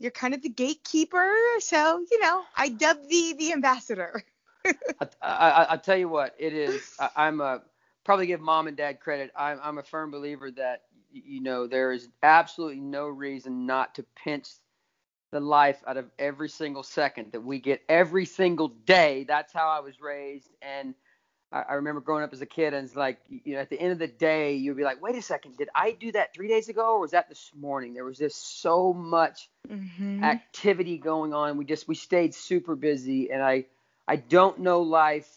you're 0.00 0.10
kind 0.10 0.34
of 0.34 0.42
the 0.42 0.48
gatekeeper. 0.48 1.32
So, 1.60 2.04
you 2.10 2.18
know, 2.20 2.42
I 2.56 2.70
dub 2.70 2.96
thee 3.08 3.34
the 3.34 3.52
ambassador. 3.52 4.24
I, 4.64 5.06
I, 5.22 5.66
I 5.70 5.76
tell 5.76 5.96
you 5.96 6.08
what, 6.08 6.34
it 6.38 6.52
is. 6.52 6.96
I, 6.98 7.10
I'm 7.14 7.40
a 7.40 7.62
probably 8.04 8.26
give 8.26 8.40
mom 8.40 8.66
and 8.66 8.76
dad 8.76 8.98
credit. 8.98 9.30
I'm, 9.36 9.60
I'm 9.62 9.78
a 9.78 9.82
firm 9.82 10.10
believer 10.10 10.50
that 10.52 10.82
you 11.12 11.40
know 11.40 11.66
there 11.66 11.92
is 11.92 12.08
absolutely 12.22 12.80
no 12.80 13.06
reason 13.08 13.66
not 13.66 13.94
to 13.96 14.04
pinch 14.16 14.48
the 15.32 15.40
life 15.40 15.82
out 15.86 15.96
of 15.96 16.10
every 16.18 16.48
single 16.48 16.82
second 16.82 17.32
that 17.32 17.42
we 17.42 17.58
get 17.60 17.82
every 17.88 18.24
single 18.24 18.68
day. 18.68 19.24
That's 19.28 19.52
how 19.52 19.68
I 19.68 19.80
was 19.80 20.00
raised, 20.00 20.48
and 20.62 20.94
I, 21.52 21.62
I 21.70 21.74
remember 21.74 22.00
growing 22.00 22.24
up 22.24 22.32
as 22.32 22.40
a 22.40 22.46
kid, 22.46 22.74
and 22.74 22.86
it's 22.86 22.96
like 22.96 23.18
you 23.28 23.54
know 23.54 23.60
at 23.60 23.70
the 23.70 23.80
end 23.80 23.92
of 23.92 23.98
the 23.98 24.06
day, 24.08 24.54
you'd 24.54 24.76
be 24.76 24.84
like, 24.84 25.02
wait 25.02 25.16
a 25.16 25.22
second, 25.22 25.56
did 25.56 25.68
I 25.74 25.92
do 25.92 26.12
that 26.12 26.34
three 26.34 26.48
days 26.48 26.68
ago, 26.68 26.94
or 26.94 27.00
was 27.00 27.12
that 27.12 27.28
this 27.28 27.50
morning? 27.58 27.94
There 27.94 28.04
was 28.04 28.18
just 28.18 28.60
so 28.60 28.92
much 28.92 29.48
Mm-hmm. 29.70 30.24
activity 30.24 30.98
going 30.98 31.32
on. 31.32 31.56
We 31.56 31.64
just 31.64 31.86
we 31.86 31.94
stayed 31.94 32.34
super 32.34 32.74
busy, 32.74 33.30
and 33.30 33.42
I 33.42 33.66
I 34.08 34.16
don't 34.16 34.60
know 34.60 34.82
life 34.82 35.28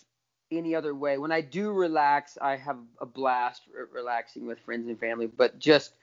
any 0.51 0.75
other 0.75 0.93
way. 0.93 1.17
When 1.17 1.31
I 1.31 1.41
do 1.41 1.71
relax, 1.71 2.37
I 2.41 2.55
have 2.57 2.77
a 2.99 3.05
blast 3.05 3.63
re- 3.73 3.85
relaxing 3.91 4.45
with 4.47 4.59
friends 4.59 4.87
and 4.87 4.99
family. 4.99 5.27
But 5.27 5.59
just 5.59 5.93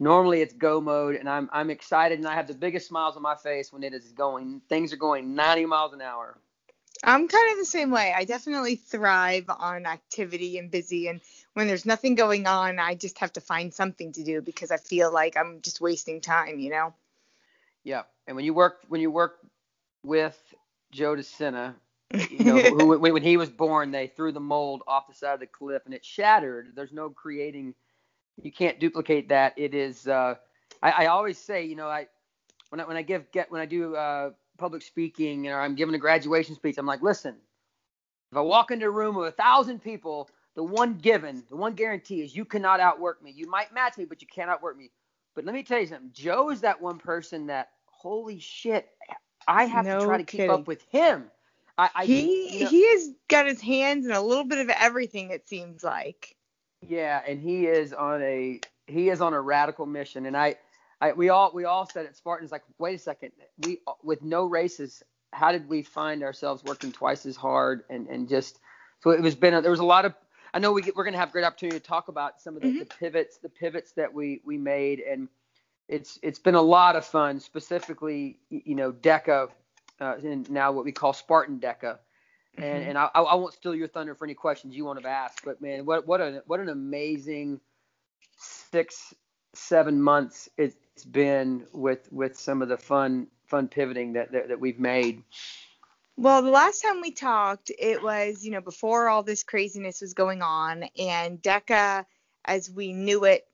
normally 0.00 0.40
it's 0.40 0.54
go 0.54 0.80
mode, 0.80 1.16
and 1.16 1.28
I'm 1.28 1.48
I'm 1.52 1.70
excited, 1.70 2.18
and 2.18 2.26
I 2.26 2.34
have 2.34 2.48
the 2.48 2.54
biggest 2.54 2.88
smiles 2.88 3.16
on 3.16 3.22
my 3.22 3.36
face 3.36 3.72
when 3.72 3.82
it 3.84 3.94
is 3.94 4.10
going. 4.12 4.60
Things 4.68 4.92
are 4.92 4.96
going 4.96 5.34
90 5.34 5.66
miles 5.66 5.92
an 5.92 6.00
hour. 6.00 6.38
I'm 7.04 7.28
kind 7.28 7.52
of 7.52 7.58
the 7.58 7.64
same 7.64 7.90
way. 7.90 8.12
I 8.16 8.24
definitely 8.24 8.76
thrive 8.76 9.44
on 9.48 9.86
activity 9.86 10.58
and 10.58 10.70
busy. 10.70 11.08
And 11.08 11.20
when 11.54 11.66
there's 11.66 11.86
nothing 11.86 12.14
going 12.14 12.46
on, 12.46 12.78
I 12.78 12.94
just 12.94 13.18
have 13.18 13.32
to 13.34 13.40
find 13.40 13.72
something 13.72 14.12
to 14.12 14.24
do 14.24 14.40
because 14.40 14.70
I 14.70 14.76
feel 14.76 15.12
like 15.12 15.36
I'm 15.36 15.60
just 15.60 15.80
wasting 15.80 16.20
time, 16.20 16.58
you 16.58 16.70
know? 16.70 16.94
Yeah. 17.84 18.02
And 18.26 18.34
when 18.34 18.44
you 18.44 18.54
work, 18.54 18.78
when 18.88 19.00
you 19.00 19.10
work 19.10 19.38
with 20.02 20.38
Joe 20.90 21.14
DeSena, 21.14 21.74
you 22.30 22.44
know, 22.44 22.58
who, 22.58 22.98
when 22.98 23.22
he 23.22 23.36
was 23.36 23.50
born, 23.50 23.90
they 23.90 24.06
threw 24.06 24.32
the 24.32 24.40
mold 24.40 24.82
off 24.86 25.06
the 25.06 25.14
side 25.14 25.34
of 25.34 25.40
the 25.40 25.46
cliff 25.46 25.82
and 25.84 25.94
it 25.94 26.04
shattered. 26.04 26.72
There's 26.74 26.92
no 26.92 27.10
creating. 27.10 27.74
You 28.42 28.52
can't 28.52 28.80
duplicate 28.80 29.28
that. 29.28 29.54
It 29.56 29.74
is. 29.74 30.06
Uh, 30.06 30.36
I, 30.82 30.90
I 30.90 31.06
always 31.06 31.38
say, 31.38 31.64
you 31.64 31.76
know, 31.76 31.88
I 31.88 32.06
when 32.70 32.80
I 32.80 32.84
when 32.84 32.96
I 32.96 33.02
give 33.02 33.30
get 33.32 33.50
when 33.50 33.60
I 33.60 33.66
do 33.66 33.96
uh, 33.96 34.30
public 34.56 34.82
speaking 34.82 35.48
or 35.48 35.60
I'm 35.60 35.74
giving 35.74 35.94
a 35.94 35.98
graduation 35.98 36.54
speech, 36.54 36.76
I'm 36.78 36.86
like, 36.86 37.02
listen, 37.02 37.36
if 38.32 38.38
I 38.38 38.40
walk 38.42 38.70
into 38.70 38.86
a 38.86 38.90
room 38.90 39.16
of 39.16 39.24
a 39.24 39.30
thousand 39.32 39.82
people, 39.82 40.28
the 40.54 40.62
one 40.62 40.94
given, 40.94 41.44
the 41.48 41.56
one 41.56 41.74
guarantee 41.74 42.22
is 42.22 42.34
you 42.36 42.44
cannot 42.44 42.80
outwork 42.80 43.22
me. 43.22 43.30
You 43.30 43.48
might 43.48 43.72
match 43.74 43.96
me, 43.98 44.04
but 44.04 44.20
you 44.22 44.28
cannot 44.28 44.54
outwork 44.54 44.76
me. 44.78 44.90
But 45.34 45.44
let 45.44 45.54
me 45.54 45.62
tell 45.62 45.80
you 45.80 45.86
something. 45.86 46.10
Joe 46.12 46.50
is 46.50 46.62
that 46.62 46.80
one 46.80 46.98
person 46.98 47.46
that, 47.46 47.70
holy 47.86 48.38
shit, 48.40 48.88
I 49.46 49.64
have 49.64 49.84
No 49.84 49.98
to 50.00 50.04
try 50.04 50.16
to 50.18 50.24
keep 50.24 50.48
up 50.50 50.66
with 50.66 50.82
him. 50.90 51.30
I, 51.78 51.90
I 51.94 52.06
he 52.06 52.58
you 52.58 52.64
know- 52.64 52.70
he 52.70 52.90
has 52.92 53.10
got 53.28 53.46
his 53.46 53.60
hands 53.60 54.06
in 54.06 54.12
a 54.12 54.20
little 54.20 54.44
bit 54.44 54.58
of 54.58 54.70
everything, 54.70 55.30
it 55.30 55.48
seems 55.48 55.84
like. 55.84 56.36
Yeah, 56.86 57.22
and 57.26 57.40
he 57.40 57.66
is 57.66 57.92
on 57.92 58.22
a 58.22 58.60
he 58.86 59.10
is 59.10 59.20
on 59.20 59.34
a 59.34 59.40
radical 59.40 59.86
mission, 59.86 60.26
and 60.26 60.36
I, 60.36 60.56
I 61.00 61.12
we 61.12 61.28
all 61.28 61.50
we 61.54 61.64
all 61.64 61.86
said 61.86 62.06
at 62.06 62.16
Spartans 62.16 62.52
like, 62.52 62.62
wait 62.78 62.94
a 62.94 62.98
second, 62.98 63.32
we 63.58 63.80
with 64.02 64.22
no 64.22 64.44
races, 64.44 65.02
how 65.32 65.52
did 65.52 65.68
we 65.68 65.82
find 65.82 66.22
ourselves 66.22 66.64
working 66.64 66.92
twice 66.92 67.26
as 67.26 67.36
hard 67.36 67.84
and 67.90 68.06
and 68.08 68.28
just 68.28 68.60
so 69.02 69.10
it 69.10 69.20
was 69.20 69.34
been 69.34 69.54
a, 69.54 69.62
there 69.62 69.70
was 69.70 69.80
a 69.80 69.84
lot 69.84 70.04
of 70.04 70.14
I 70.54 70.58
know 70.58 70.72
we 70.72 70.82
get, 70.82 70.96
we're 70.96 71.04
gonna 71.04 71.18
have 71.18 71.28
a 71.28 71.32
great 71.32 71.44
opportunity 71.44 71.78
to 71.78 71.84
talk 71.84 72.08
about 72.08 72.40
some 72.40 72.56
of 72.56 72.62
the, 72.62 72.72
the 72.78 72.86
pivots 72.86 73.38
the 73.38 73.48
pivots 73.48 73.92
that 73.92 74.12
we 74.12 74.40
we 74.44 74.56
made 74.58 75.00
and 75.00 75.28
it's 75.88 76.18
it's 76.22 76.38
been 76.38 76.54
a 76.54 76.62
lot 76.62 76.96
of 76.96 77.04
fun 77.04 77.40
specifically 77.40 78.38
you 78.50 78.74
know 78.74 78.92
DEKA 78.92 79.48
uh, 80.00 80.14
and 80.24 80.50
now 80.50 80.72
what 80.72 80.84
we 80.84 80.92
call 80.92 81.12
Spartan 81.12 81.58
DEKA. 81.60 81.98
And 82.58 82.82
Mhm. 82.84 82.88
and 82.88 82.98
I, 82.98 83.10
I 83.14 83.34
won't 83.34 83.52
steal 83.54 83.74
your 83.74 83.88
thunder 83.88 84.14
for 84.14 84.24
any 84.24 84.34
questions 84.34 84.74
you 84.74 84.84
want 84.84 85.02
to 85.02 85.08
ask, 85.08 85.44
but 85.44 85.60
man, 85.60 85.84
what 85.84 86.06
what 86.06 86.20
a 86.22 86.42
what 86.46 86.58
an 86.60 86.70
amazing 86.70 87.60
six 88.38 89.14
seven 89.54 90.00
months 90.00 90.48
it's 90.96 91.04
been 91.04 91.66
with 91.74 92.10
with 92.10 92.38
some 92.38 92.62
of 92.62 92.70
the 92.70 92.78
fun 92.78 93.26
fun 93.48 93.68
pivoting 93.68 94.14
that 94.14 94.32
that, 94.32 94.48
that 94.48 94.60
we've 94.60 94.80
made. 94.80 95.22
Well, 96.16 96.40
the 96.40 96.50
last 96.50 96.80
time 96.80 97.02
we 97.02 97.10
talked, 97.10 97.70
it 97.78 98.02
was, 98.02 98.42
you 98.42 98.50
know, 98.50 98.62
before 98.62 99.10
all 99.10 99.22
this 99.22 99.42
craziness 99.42 100.00
was 100.00 100.14
going 100.14 100.40
on, 100.40 100.84
and 100.98 101.42
DEKA, 101.42 102.06
as 102.46 102.70
we 102.70 102.94
knew 102.94 103.24
it 103.24 103.46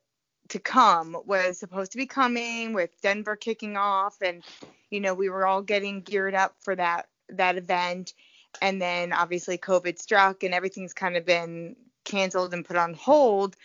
to 0.50 0.60
come, 0.60 1.16
was 1.26 1.58
supposed 1.58 1.90
to 1.92 1.98
be 1.98 2.06
coming 2.06 2.74
with 2.74 2.90
Denver 3.02 3.34
kicking 3.34 3.76
off, 3.76 4.22
and, 4.22 4.44
you 4.90 5.00
know, 5.00 5.12
we 5.12 5.28
were 5.28 5.44
all 5.44 5.62
getting 5.62 6.02
geared 6.02 6.36
up 6.36 6.54
for 6.60 6.76
that 6.76 7.08
that 7.30 7.56
event, 7.56 8.14
and 8.60 8.80
then 8.80 9.12
obviously 9.12 9.58
COVID 9.58 9.98
struck, 9.98 10.44
and 10.44 10.54
everything's 10.54 10.94
kind 10.94 11.16
of 11.16 11.26
been 11.26 11.74
canceled 12.04 12.54
and 12.54 12.64
put 12.64 12.76
on 12.76 12.94
hold. 12.94 13.56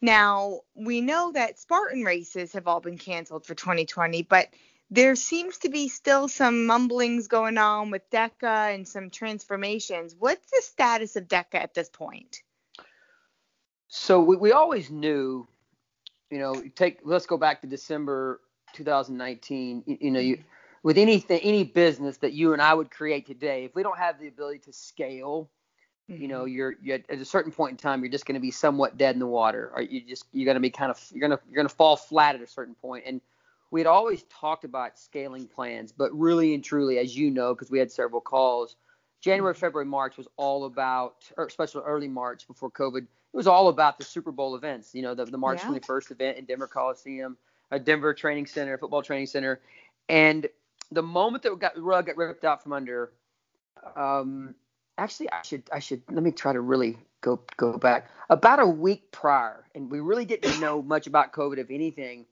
Now 0.00 0.60
we 0.74 1.00
know 1.00 1.32
that 1.32 1.58
Spartan 1.58 2.04
races 2.04 2.52
have 2.52 2.68
all 2.68 2.80
been 2.80 2.98
canceled 2.98 3.46
for 3.46 3.54
2020, 3.54 4.22
but 4.22 4.48
there 4.90 5.16
seems 5.16 5.58
to 5.58 5.68
be 5.68 5.88
still 5.88 6.28
some 6.28 6.66
mumblings 6.66 7.28
going 7.28 7.58
on 7.58 7.90
with 7.90 8.08
DEKA 8.10 8.74
and 8.74 8.88
some 8.88 9.10
transformations. 9.10 10.14
What's 10.18 10.50
the 10.50 10.62
status 10.62 11.16
of 11.16 11.28
DEKA 11.28 11.54
at 11.54 11.74
this 11.74 11.90
point? 11.90 12.42
So 13.88 14.20
we, 14.20 14.36
we 14.36 14.52
always 14.52 14.90
knew, 14.90 15.46
you 16.30 16.38
know, 16.38 16.54
take 16.74 17.00
let's 17.04 17.26
go 17.26 17.36
back 17.36 17.60
to 17.62 17.66
December 17.66 18.40
2019. 18.74 19.82
You, 19.86 19.98
you 20.00 20.10
know, 20.10 20.20
you 20.20 20.38
with 20.82 20.96
anything 20.96 21.40
any 21.40 21.64
business 21.64 22.18
that 22.18 22.32
you 22.32 22.52
and 22.52 22.62
I 22.62 22.72
would 22.72 22.90
create 22.90 23.26
today, 23.26 23.64
if 23.64 23.74
we 23.74 23.82
don't 23.82 23.98
have 23.98 24.18
the 24.20 24.28
ability 24.28 24.60
to 24.60 24.72
scale, 24.72 25.50
you 26.16 26.28
know, 26.28 26.44
you're, 26.44 26.74
you 26.82 26.94
at 26.94 27.10
a 27.10 27.24
certain 27.24 27.52
point 27.52 27.72
in 27.72 27.76
time, 27.76 28.00
you're 28.02 28.10
just 28.10 28.26
going 28.26 28.34
to 28.34 28.40
be 28.40 28.50
somewhat 28.50 28.96
dead 28.96 29.14
in 29.14 29.20
the 29.20 29.26
water, 29.26 29.70
or 29.74 29.82
you 29.82 30.00
just 30.00 30.24
you're 30.32 30.44
going 30.46 30.56
to 30.56 30.60
be 30.60 30.70
kind 30.70 30.90
of 30.90 31.00
you're 31.12 31.26
going 31.26 31.38
to 31.38 31.44
you're 31.48 31.56
going 31.56 31.68
to 31.68 31.74
fall 31.74 31.96
flat 31.96 32.34
at 32.34 32.40
a 32.42 32.46
certain 32.46 32.74
point. 32.74 33.04
And 33.06 33.20
we 33.70 33.80
had 33.80 33.86
always 33.86 34.24
talked 34.24 34.64
about 34.64 34.98
scaling 34.98 35.46
plans, 35.46 35.92
but 35.92 36.10
really 36.12 36.54
and 36.54 36.64
truly, 36.64 36.98
as 36.98 37.16
you 37.16 37.30
know, 37.30 37.54
because 37.54 37.70
we 37.70 37.78
had 37.78 37.92
several 37.92 38.20
calls, 38.20 38.76
January, 39.20 39.54
February, 39.54 39.86
March 39.86 40.16
was 40.16 40.26
all 40.36 40.64
about, 40.64 41.30
or 41.36 41.46
especially 41.46 41.82
early 41.84 42.08
March 42.08 42.46
before 42.46 42.70
COVID, 42.70 43.02
it 43.02 43.08
was 43.32 43.46
all 43.46 43.68
about 43.68 43.98
the 43.98 44.04
Super 44.04 44.32
Bowl 44.32 44.56
events. 44.56 44.94
You 44.94 45.02
know, 45.02 45.14
the, 45.14 45.26
the 45.26 45.38
March 45.38 45.60
Yeah. 45.62 45.70
21st 45.70 46.10
event 46.12 46.38
in 46.38 46.46
Denver 46.46 46.66
Coliseum, 46.66 47.36
a 47.70 47.78
Denver 47.78 48.14
Training 48.14 48.46
Center, 48.46 48.78
football 48.78 49.02
training 49.02 49.26
center, 49.26 49.60
and 50.08 50.48
the 50.90 51.02
moment 51.02 51.42
that 51.42 51.52
we 51.52 51.58
got 51.58 51.74
the 51.74 51.82
rug 51.82 52.06
got 52.06 52.16
ripped 52.16 52.44
out 52.44 52.62
from 52.62 52.72
under, 52.72 53.12
um, 53.94 54.54
actually 54.98 55.30
I 55.32 55.42
should 55.42 55.64
I 55.72 55.80
should 55.80 56.02
let 56.10 56.22
me 56.24 56.32
try 56.32 56.52
to 56.52 56.60
really 56.60 56.98
go 57.22 57.40
go 57.56 57.78
back 57.78 58.10
about 58.30 58.60
a 58.60 58.66
week 58.66 59.10
prior, 59.12 59.64
and 59.74 59.90
we 59.90 60.00
really 60.00 60.26
didn't 60.26 60.60
know 60.60 60.82
much 60.94 61.06
about 61.06 61.32
COVID, 61.32 61.58
if 61.58 61.70
anything. 61.70 62.26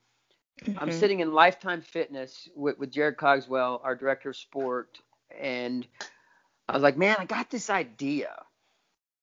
I'm 0.77 0.91
Mhm. 0.91 0.93
sitting 0.93 1.21
in 1.21 1.33
Lifetime 1.33 1.83
Fitness 1.83 2.49
with, 2.57 2.79
with 2.79 2.91
Jared 2.93 3.17
Cogswell, 3.17 3.81
our 3.85 3.97
director 3.97 4.31
of 4.31 4.37
sport, 4.37 5.01
and 5.39 5.87
I 6.69 6.75
was 6.75 6.83
like, 6.83 6.97
man, 6.97 7.17
I 7.19 7.27
got 7.27 7.51
this 7.51 7.71
idea, 7.71 8.31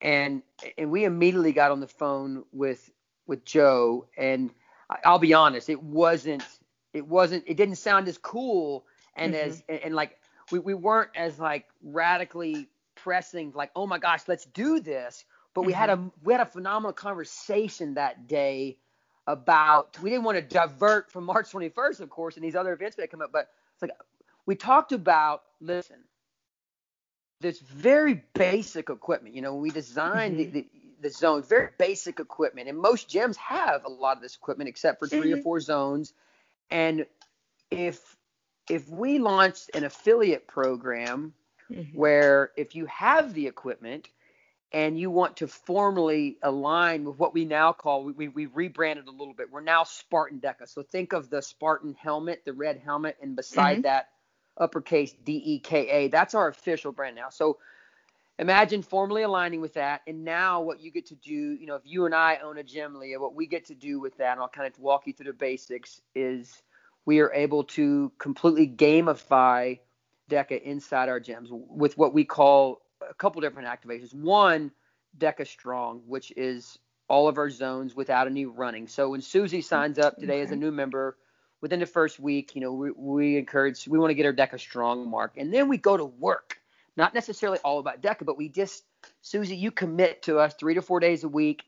and 0.02 0.44
and 0.78 0.92
we 0.92 1.06
immediately 1.06 1.54
got 1.54 1.72
on 1.72 1.80
the 1.80 1.88
phone 1.88 2.44
with 2.52 2.90
with 3.28 3.46
Joe, 3.46 4.08
and 4.18 4.52
I'll 5.04 5.20
be 5.20 5.34
honest, 5.34 5.70
it 5.70 5.82
wasn't 5.82 6.44
it 6.94 7.08
wasn't 7.08 7.44
it 7.48 7.58
didn't 7.58 7.76
sound 7.76 8.08
as 8.08 8.18
cool 8.18 8.86
and 9.16 9.36
as 9.36 9.64
and, 9.70 9.80
and 9.80 9.96
like 9.96 10.18
we, 10.52 10.60
we 10.60 10.74
weren't 10.74 11.12
as 11.16 11.40
like 11.40 11.68
radically 11.84 12.70
pressing 13.04 13.52
like 13.54 13.72
oh 13.76 13.86
my 13.86 13.98
gosh 13.98 14.22
let's 14.28 14.46
do 14.46 14.80
this 14.80 15.26
but 15.54 15.64
we 15.64 15.74
had 15.74 15.90
a 15.90 16.12
we 16.24 16.34
had 16.34 16.42
a 16.42 16.46
phenomenal 16.46 16.94
conversation 16.94 17.96
that 17.96 18.28
day 18.28 18.78
about 19.28 19.98
we 20.02 20.10
didn't 20.10 20.26
want 20.26 20.38
to 20.38 20.42
divert 20.42 21.12
from 21.12 21.24
March 21.26 21.52
21st, 21.52 22.02
of 22.02 22.10
course, 22.10 22.36
and 22.36 22.44
these 22.44 22.56
other 22.56 22.74
events 22.74 22.98
that 22.98 23.10
come 23.12 23.22
up, 23.22 23.32
but 23.32 23.50
it's 23.74 23.82
like 23.82 23.92
we 24.46 24.56
talked 24.56 24.92
about 24.92 25.44
listen, 25.62 25.98
this 27.40 27.60
very 27.60 28.24
basic 28.34 28.90
equipment. 28.90 29.36
You 29.36 29.42
know, 29.42 29.56
we 29.56 29.70
designed 29.70 30.38
the, 30.40 30.46
the 30.46 30.68
the 31.02 31.10
zone, 31.10 31.44
very 31.44 31.70
basic 31.78 32.20
equipment, 32.20 32.68
and 32.70 32.78
most 32.78 33.10
gyms 33.10 33.36
have 33.38 33.86
a 33.86 33.90
lot 33.90 34.18
of 34.18 34.24
this 34.24 34.36
equipment 34.36 34.70
except 34.70 35.00
for 35.00 35.08
3 35.08 35.34
or 35.34 35.38
Mhm. 35.38 35.44
four 35.44 35.60
zones. 35.60 36.14
And 36.70 37.06
if 37.72 38.16
if 38.70 38.90
we 38.90 39.20
launched 39.20 39.72
an 39.76 39.84
affiliate 39.84 40.48
program 40.48 41.34
Mhm. 41.70 42.06
where 42.06 42.52
if 42.58 42.76
you 42.76 42.86
have 42.88 43.34
the 43.34 43.48
equipment 43.48 44.10
and 44.72 45.00
you 45.00 45.10
want 45.12 45.38
to 45.38 45.48
formally 45.48 46.38
align 46.44 47.04
with 47.06 47.18
what 47.18 47.34
we 47.34 47.46
now 47.46 47.72
call 47.72 48.04
we, 48.04 48.14
we, 48.14 48.28
we 48.30 48.46
rebranded 48.48 49.08
a 49.08 49.12
little 49.12 49.34
bit. 49.34 49.52
We're 49.52 49.62
now 49.62 49.84
spartan 49.84 50.40
deka. 50.40 50.68
So 50.68 50.82
think 50.84 51.14
of 51.14 51.30
the 51.30 51.42
spartan 51.42 51.94
helmet 51.94 52.44
the 52.46 52.54
red 52.54 52.78
helmet 52.78 53.18
and 53.22 53.36
beside 53.36 53.82
Mhm. 53.82 53.84
that 53.84 54.10
uppercase 54.58 55.14
d-e-k-a 55.24 56.08
that's 56.10 56.34
our 56.36 56.48
official 56.48 56.92
brand 56.92 57.16
now. 57.16 57.30
So 57.30 57.58
imagine 58.40 58.82
formally 58.82 59.24
aligning 59.24 59.62
with 59.62 59.74
that. 59.76 60.02
And 60.08 60.24
now 60.24 60.62
what 60.62 60.80
you 60.82 60.92
get 60.92 61.08
to 61.08 61.16
do 61.16 61.32
you 61.34 61.66
know 61.66 61.76
if 61.76 61.84
you 61.86 62.06
and 62.06 62.16
i 62.16 62.38
own 62.44 62.58
a 62.58 62.64
gym 62.64 62.96
leah 63.00 63.20
what 63.20 63.36
we 63.36 63.48
get 63.48 63.66
to 63.66 63.76
do 63.76 64.00
with 64.00 64.18
that 64.18 64.34
and 64.34 64.42
i'll 64.42 64.48
kind 64.50 64.68
of 64.72 64.80
walk 64.80 65.08
you 65.08 65.14
through 65.14 65.28
the 65.28 65.34
basics 65.34 66.02
is 66.16 66.62
we 67.06 67.20
are 67.20 67.32
able 67.34 67.64
to 67.64 68.12
completely 68.18 68.68
gamify 68.68 69.80
DEKA 70.30 70.62
inside 70.64 71.10
our 71.10 71.20
gyms 71.20 71.48
with 71.50 71.98
what 71.98 72.14
we 72.14 72.24
call 72.24 72.82
a 73.08 73.14
couple 73.14 73.42
different 73.42 73.68
activations. 73.68 74.14
One, 74.14 74.72
DEKA 75.18 75.46
Strong, 75.48 76.04
which 76.08 76.32
is 76.36 76.80
all 77.10 77.28
of 77.28 77.38
our 77.38 77.50
zones 77.50 77.96
without 77.96 78.28
any 78.28 78.46
running. 78.46 78.88
So 78.88 79.10
when 79.10 79.22
Susie 79.22 79.62
signs 79.62 80.00
up 80.00 80.18
today 80.18 80.42
as 80.42 80.52
a 80.52 80.56
new 80.56 80.72
member, 80.72 81.18
within 81.62 81.80
the 81.80 81.86
first 81.86 82.20
week, 82.20 82.56
you 82.56 82.62
know, 82.62 82.74
we, 82.74 82.92
we 82.92 83.38
encourage, 83.38 83.88
we 83.88 84.00
want 84.00 84.10
to 84.12 84.16
get 84.16 84.26
our 84.26 84.34
DEKA 84.34 84.60
Strong 84.60 85.10
mark. 85.10 85.34
And 85.38 85.54
then 85.54 85.68
we 85.70 85.78
go 85.78 85.96
to 85.98 86.06
work. 86.06 86.58
Not 86.96 87.14
necessarily 87.14 87.60
all 87.60 87.80
about 87.80 88.02
DEKA, 88.02 88.26
but 88.26 88.38
we 88.38 88.50
just, 88.50 88.84
Susie, 89.22 89.56
you 89.56 89.72
commit 89.72 90.24
to 90.24 90.40
us 90.40 90.54
three 90.54 90.76
to 90.76 90.82
four 90.82 91.00
days 91.00 91.24
a 91.24 91.30
week, 91.30 91.64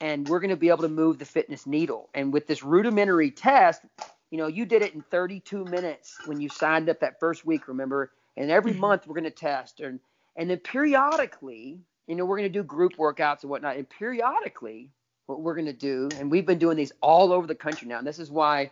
and 0.00 0.28
we're 0.28 0.40
going 0.40 0.50
to 0.50 0.56
be 0.56 0.68
able 0.68 0.82
to 0.82 0.88
move 0.88 1.18
the 1.18 1.24
fitness 1.24 1.66
needle. 1.66 2.08
And 2.14 2.32
with 2.32 2.46
this 2.46 2.62
rudimentary 2.62 3.30
test, 3.30 3.82
you 4.30 4.38
know, 4.38 4.46
you 4.46 4.66
did 4.66 4.82
it 4.82 4.94
in 4.94 5.02
32 5.02 5.64
minutes 5.64 6.20
when 6.24 6.40
you 6.40 6.48
signed 6.48 6.88
up 6.88 7.00
that 7.00 7.20
first 7.20 7.44
week, 7.46 7.68
remember? 7.68 8.12
And 8.36 8.50
every 8.50 8.72
Mhm. 8.72 8.80
month 8.80 9.06
we're 9.06 9.14
going 9.14 9.24
to 9.24 9.30
test, 9.30 9.80
and 9.80 10.00
and 10.36 10.48
then 10.50 10.58
periodically, 10.58 11.80
you 12.06 12.14
know, 12.14 12.24
we're 12.24 12.38
going 12.38 12.52
to 12.52 12.58
do 12.58 12.62
group 12.62 12.96
workouts 12.96 13.42
and 13.42 13.50
whatnot. 13.50 13.76
And 13.76 13.88
periodically, 13.88 14.92
what 15.26 15.40
we're 15.40 15.54
going 15.54 15.66
to 15.66 15.72
do, 15.72 16.14
and 16.16 16.30
we've 16.30 16.46
been 16.46 16.58
doing 16.58 16.76
these 16.76 16.92
all 17.02 17.32
over 17.32 17.46
the 17.46 17.54
country 17.56 17.88
now. 17.88 17.98
And 17.98 18.06
this 18.06 18.18
is 18.20 18.30
why 18.30 18.70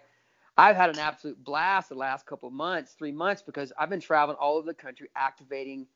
I've 0.56 0.76
had 0.76 0.90
an 0.90 0.98
absolute 0.98 1.42
blast 1.42 1.88
the 1.88 1.96
last 1.96 2.26
couple 2.26 2.48
of 2.48 2.54
months, 2.54 2.94
three 2.94 3.12
months, 3.12 3.42
because 3.42 3.72
I've 3.78 3.90
been 3.90 4.00
traveling 4.00 4.38
all 4.40 4.56
over 4.56 4.66
the 4.66 4.75
country 4.75 5.08
activating 5.16 5.86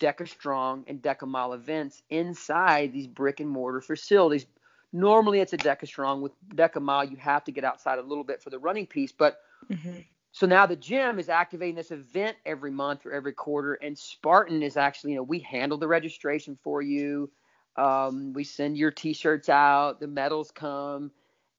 Deka 0.00 0.28
Strong 0.28 0.84
and 0.88 1.02
Deka 1.02 1.26
Mile 1.26 1.54
events 1.54 2.02
inside 2.10 2.92
these 2.92 3.06
brick 3.08 3.40
and 3.40 3.50
mortar 3.50 3.80
facilities. 3.80 4.46
Normally 4.92 5.40
it's 5.40 5.52
a 5.52 5.58
Deka 5.58 5.86
Strong. 5.86 6.22
With 6.22 6.32
Deka 6.54 6.80
Mile, 6.80 7.04
you 7.04 7.16
have 7.16 7.44
to 7.44 7.52
get 7.52 7.64
outside 7.64 7.98
a 7.98 8.02
little 8.02 8.24
bit 8.24 8.42
for 8.42 8.50
the 8.50 8.58
running 8.58 8.86
piece. 8.86 9.12
But 9.12 9.40
mm-hmm. 9.70 10.00
so 10.32 10.46
now 10.46 10.66
the 10.66 10.76
gym 10.76 11.18
is 11.18 11.28
activating 11.28 11.74
this 11.74 11.90
event 11.90 12.36
every 12.46 12.70
month 12.70 13.04
or 13.04 13.12
every 13.12 13.32
quarter, 13.32 13.74
and 13.74 13.96
Spartan 13.98 14.62
is 14.62 14.76
actually, 14.76 15.12
you 15.12 15.16
know, 15.16 15.22
we 15.22 15.40
handle 15.40 15.78
the 15.78 15.88
registration 15.88 16.58
for 16.62 16.82
you. 16.82 17.30
Um, 17.76 18.32
we 18.32 18.44
send 18.44 18.76
your 18.76 18.90
T-shirts 18.90 19.48
out, 19.48 20.00
the 20.00 20.08
medals 20.08 20.50
come, 20.50 21.12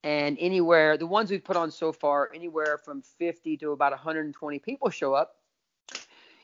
and 0.04 0.38
anywhere 0.40 0.98
the 0.98 1.08
ones 1.08 1.32
we've 1.32 1.44
put 1.44 1.56
on 1.56 1.72
so 1.72 1.94
far, 1.94 2.30
anywhere 2.34 2.78
from 2.84 3.02
50 3.02 3.58
to 3.58 3.72
about 3.72 3.92
120 3.92 4.60
people 4.60 4.90
show 4.90 5.14
up 5.14 5.39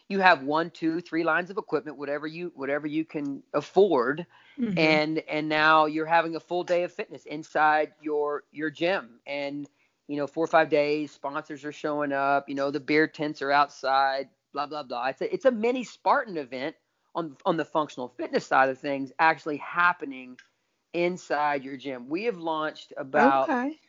you 0.08 0.20
have 0.20 0.44
one, 0.44 0.70
two, 0.70 1.02
three 1.02 1.24
lines 1.24 1.50
of 1.50 1.58
equipment, 1.58 1.98
whatever 1.98 2.28
you 2.28 2.52
whatever 2.56 2.86
you 2.86 3.06
can 3.06 3.42
afford, 3.54 4.26
mm-hmm. 4.60 4.78
and 4.78 5.20
and 5.20 5.50
now 5.50 5.86
you're 5.86 6.06
having 6.06 6.36
a 6.36 6.40
full 6.40 6.64
day 6.64 6.84
of 6.84 6.94
fitness 6.94 7.26
inside 7.26 7.94
your 8.02 8.44
your 8.52 8.70
gym, 8.70 9.20
and 9.26 9.68
you 10.08 10.18
know 10.18 10.28
four 10.28 10.44
or 10.44 10.48
five 10.48 10.70
days, 10.70 11.12
sponsors 11.12 11.66
are 11.66 11.72
showing 11.72 12.12
up, 12.12 12.48
you 12.48 12.56
know 12.56 12.70
the 12.70 12.80
beer 12.80 13.08
tents 13.08 13.42
are 13.42 13.52
outside, 13.52 14.30
blah 14.54 14.68
blah 14.68 14.84
blah. 14.84 15.08
It's 15.08 15.22
a 15.22 15.34
it's 15.34 15.46
a 15.46 15.52
mini 15.52 15.84
Spartan 15.84 16.38
event 16.38 16.76
on 17.16 17.36
on 17.46 17.58
the 17.58 17.66
functional 17.66 18.10
fitness 18.10 18.46
side 18.46 18.70
of 18.70 18.78
things, 18.78 19.12
actually 19.18 19.58
happening 19.58 20.38
inside 20.94 21.64
your 21.64 21.78
gym. 21.78 22.10
We 22.10 22.26
have 22.26 22.38
launched 22.38 22.94
about 22.96 23.50
okay. 23.50 23.80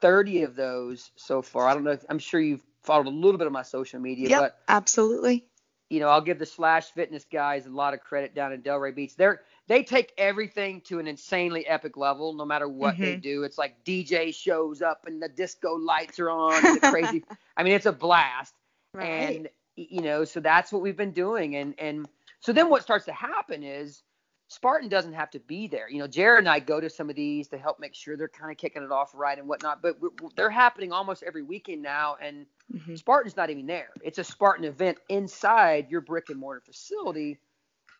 30 0.00 0.44
of 0.44 0.54
those 0.54 1.10
so 1.16 1.42
far. 1.42 1.68
I 1.68 1.74
don't 1.74 1.84
know. 1.84 1.90
If, 1.90 2.04
I'm 2.08 2.18
sure 2.18 2.40
you've 2.40 2.62
followed 2.82 3.06
a 3.06 3.10
little 3.10 3.38
bit 3.38 3.46
of 3.46 3.52
my 3.52 3.62
social 3.62 4.00
media, 4.00 4.28
yep, 4.28 4.40
but 4.40 4.58
absolutely 4.68 5.46
you 5.94 6.00
know, 6.00 6.08
I'll 6.08 6.20
give 6.20 6.40
the 6.40 6.46
Slash 6.46 6.90
Fitness 6.90 7.24
guys 7.24 7.66
a 7.66 7.70
lot 7.70 7.94
of 7.94 8.00
credit 8.00 8.34
down 8.34 8.52
in 8.52 8.62
Delray 8.62 8.92
Beach. 8.92 9.14
They're 9.14 9.42
they 9.68 9.84
take 9.84 10.12
everything 10.18 10.80
to 10.82 10.98
an 10.98 11.06
insanely 11.06 11.64
epic 11.68 11.96
level, 11.96 12.34
no 12.34 12.44
matter 12.44 12.68
what 12.68 12.94
mm-hmm. 12.94 13.04
they 13.04 13.16
do. 13.16 13.44
It's 13.44 13.56
like 13.56 13.82
DJ 13.84 14.34
shows 14.34 14.82
up 14.82 15.06
and 15.06 15.22
the 15.22 15.28
disco 15.28 15.74
lights 15.74 16.18
are 16.18 16.30
on, 16.30 16.66
and 16.66 16.82
the 16.82 16.90
crazy. 16.90 17.24
I 17.56 17.62
mean, 17.62 17.74
it's 17.74 17.86
a 17.86 17.92
blast. 17.92 18.54
Right. 18.92 19.36
And 19.36 19.48
you 19.76 20.02
know, 20.02 20.24
so 20.24 20.40
that's 20.40 20.72
what 20.72 20.82
we've 20.82 20.96
been 20.96 21.12
doing, 21.12 21.54
and 21.54 21.74
and 21.78 22.08
so 22.40 22.52
then 22.52 22.68
what 22.68 22.82
starts 22.82 23.04
to 23.04 23.12
happen 23.12 23.62
is 23.62 24.02
Spartan 24.48 24.88
doesn't 24.88 25.14
have 25.14 25.30
to 25.30 25.38
be 25.38 25.68
there. 25.68 25.88
You 25.88 26.00
know, 26.00 26.08
Jared 26.08 26.40
and 26.40 26.48
I 26.48 26.58
go 26.58 26.80
to 26.80 26.90
some 26.90 27.08
of 27.08 27.14
these 27.14 27.46
to 27.48 27.58
help 27.58 27.78
make 27.78 27.94
sure 27.94 28.16
they're 28.16 28.28
kind 28.28 28.50
of 28.50 28.56
kicking 28.56 28.82
it 28.82 28.90
off 28.90 29.12
right 29.14 29.38
and 29.38 29.46
whatnot. 29.46 29.80
But 29.80 29.96
they're 30.34 30.50
happening 30.50 30.92
almost 30.92 31.22
every 31.22 31.42
weekend 31.42 31.82
now, 31.82 32.16
and 32.20 32.46
mm-hmm. 32.72 32.94
Spartan's 32.96 33.36
not 33.36 33.50
even 33.50 33.66
there. 33.66 33.90
It's 34.02 34.18
a 34.18 34.24
Spartan 34.24 34.64
event 34.64 34.98
inside 35.08 35.90
your 35.90 36.00
brick 36.00 36.30
and 36.30 36.38
mortar 36.38 36.60
facility, 36.60 37.38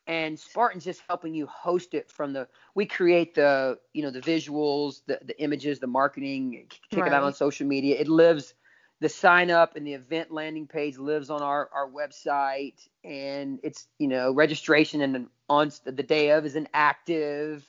and 0.07 0.39
Spartan's 0.39 0.85
just 0.85 1.03
helping 1.09 1.35
you 1.35 1.47
host 1.47 1.95
it 1.95 2.11
from 2.11 2.33
the. 2.33 2.49
We 2.75 2.87
create 2.87 3.35
the, 3.35 3.79
you 3.93 4.03
know, 4.03 4.11
the 4.11 4.21
visuals, 4.21 5.01
the 5.07 5.19
the 5.25 5.41
images, 5.43 5.79
the 5.81 5.87
marketing, 5.87 6.67
kick 6.69 7.01
right. 7.01 7.09
it 7.09 7.15
out 7.15 7.23
on 7.23 7.35
social 7.35 7.67
media. 7.67 7.97
It 7.99 8.09
lives 8.09 8.55
the 9.01 9.09
sign 9.09 9.51
up 9.51 9.77
and 9.77 9.87
the 9.87 9.93
event 9.93 10.31
landing 10.31 10.67
page 10.67 10.97
lives 10.97 11.29
on 11.29 11.43
our, 11.43 11.69
our 11.75 11.91
website 11.91 12.89
and 13.05 13.61
it's 13.63 13.87
you 13.99 14.09
know 14.09 14.33
registration 14.33 15.03
and 15.03 15.27
on 15.49 15.71
the 15.85 16.03
day 16.03 16.31
of 16.31 16.47
is 16.47 16.57
an 16.57 16.67
active 16.73 17.69